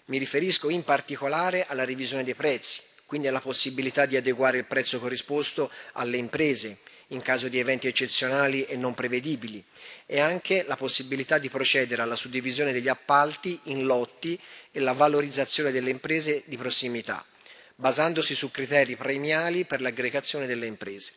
Mi 0.07 0.19
riferisco 0.19 0.69
in 0.69 0.83
particolare 0.83 1.67
alla 1.67 1.85
revisione 1.85 2.25
dei 2.25 2.35
prezzi, 2.35 2.83
quindi 3.07 3.29
alla 3.29 3.41
possibilità 3.41 4.05
di 4.05 4.17
adeguare 4.17 4.59
il 4.59 4.65
prezzo 4.65 4.99
corrisposto 4.99 5.71
alle 5.93 6.17
imprese 6.17 6.79
in 7.11 7.23
caso 7.23 7.49
di 7.49 7.59
eventi 7.59 7.87
eccezionali 7.87 8.65
e 8.65 8.77
non 8.77 8.93
prevedibili 8.95 9.63
e 10.07 10.21
anche 10.21 10.65
la 10.67 10.77
possibilità 10.77 11.39
di 11.39 11.49
procedere 11.49 12.03
alla 12.03 12.17
suddivisione 12.17 12.73
degli 12.73 12.89
appalti 12.89 13.59
in 13.65 13.85
lotti 13.85 14.39
e 14.73 14.81
la 14.81 14.93
valorizzazione 14.93 15.71
delle 15.71 15.91
imprese 15.91 16.43
di 16.47 16.57
prossimità, 16.57 17.25
basandosi 17.77 18.35
su 18.35 18.51
criteri 18.51 18.97
premiali 18.97 19.65
per 19.65 19.81
l'aggregazione 19.81 20.47
delle 20.47 20.67
imprese. 20.67 21.13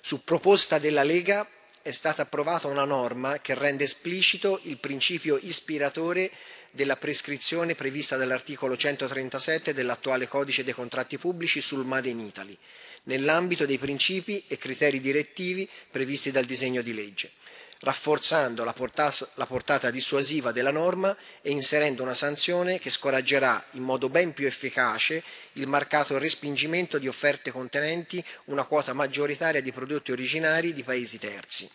Su 0.00 0.22
proposta 0.22 0.78
della 0.78 1.02
Lega 1.02 1.46
è 1.82 1.90
stata 1.90 2.22
approvata 2.22 2.68
una 2.68 2.84
norma 2.84 3.40
che 3.40 3.54
rende 3.54 3.84
esplicito 3.84 4.60
il 4.64 4.78
principio 4.78 5.38
ispiratore 5.40 6.30
della 6.70 6.96
prescrizione 6.96 7.74
prevista 7.74 8.16
dall'articolo 8.16 8.76
137 8.76 9.74
dell'attuale 9.74 10.28
codice 10.28 10.64
dei 10.64 10.72
contratti 10.74 11.18
pubblici 11.18 11.60
sul 11.60 11.84
Made 11.84 12.08
in 12.08 12.20
Italy, 12.20 12.56
nell'ambito 13.04 13.66
dei 13.66 13.78
principi 13.78 14.44
e 14.46 14.56
criteri 14.56 15.00
direttivi 15.00 15.68
previsti 15.90 16.30
dal 16.30 16.44
disegno 16.44 16.82
di 16.82 16.94
legge, 16.94 17.32
rafforzando 17.80 18.62
la, 18.62 18.72
portata, 18.72 19.28
la 19.34 19.46
portata 19.46 19.90
dissuasiva 19.90 20.52
della 20.52 20.70
norma 20.70 21.16
e 21.42 21.50
inserendo 21.50 22.02
una 22.02 22.14
sanzione 22.14 22.78
che 22.78 22.90
scoraggerà 22.90 23.64
in 23.72 23.82
modo 23.82 24.08
ben 24.08 24.32
più 24.32 24.46
efficace 24.46 25.22
il 25.54 25.66
marcato 25.66 26.18
respingimento 26.18 26.98
di 26.98 27.08
offerte 27.08 27.50
contenenti 27.50 28.22
una 28.44 28.64
quota 28.64 28.92
maggioritaria 28.92 29.62
di 29.62 29.72
prodotti 29.72 30.12
originari 30.12 30.72
di 30.72 30.84
paesi 30.84 31.18
terzi. 31.18 31.68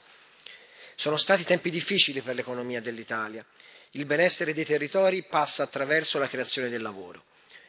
Sono 0.98 1.18
stati 1.18 1.44
tempi 1.44 1.70
difficili 1.70 2.22
per 2.22 2.36
l'economia 2.36 2.80
dell'Italia 2.80 3.46
il 3.96 4.06
benessere 4.06 4.54
dei 4.54 4.66
territori 4.66 5.24
passa 5.24 5.64
attraverso 5.64 6.20
la 6.20 6.28
creazione 6.28 6.70
del 6.70 6.82
lavoro. 6.82 7.24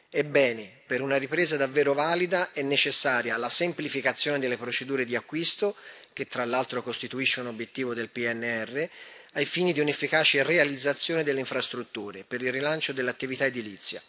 Ebbene, 0.09 0.81
per 0.85 1.01
una 1.01 1.17
ripresa 1.17 1.57
davvero 1.57 1.93
valida 1.93 2.51
è 2.51 2.61
necessaria 2.61 3.37
la 3.37 3.49
semplificazione 3.49 4.39
delle 4.39 4.57
procedure 4.57 5.05
di 5.05 5.15
acquisto, 5.15 5.75
che 6.11 6.27
tra 6.27 6.43
l'altro 6.43 6.81
costituisce 6.81 7.39
un 7.39 7.47
obiettivo 7.47 7.93
del 7.93 8.09
PNR, 8.09 8.89
ai 9.33 9.45
fini 9.45 9.71
di 9.71 9.79
un'efficace 9.79 10.43
realizzazione 10.43 11.23
delle 11.23 11.39
infrastrutture 11.39 12.23
per 12.25 12.41
il 12.41 12.51
rilancio 12.51 12.91
dell'attività 12.91 13.45
edilizia, 13.45 14.01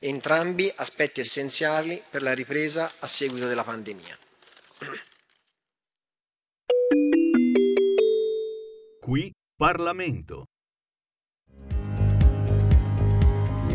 entrambi 0.00 0.72
aspetti 0.74 1.20
essenziali 1.20 2.02
per 2.08 2.22
la 2.22 2.32
ripresa 2.32 2.90
a 2.98 3.06
seguito 3.06 3.46
della 3.46 3.64
pandemia. 3.64 4.18
Qui 9.00 9.30
Parlamento. 9.56 10.49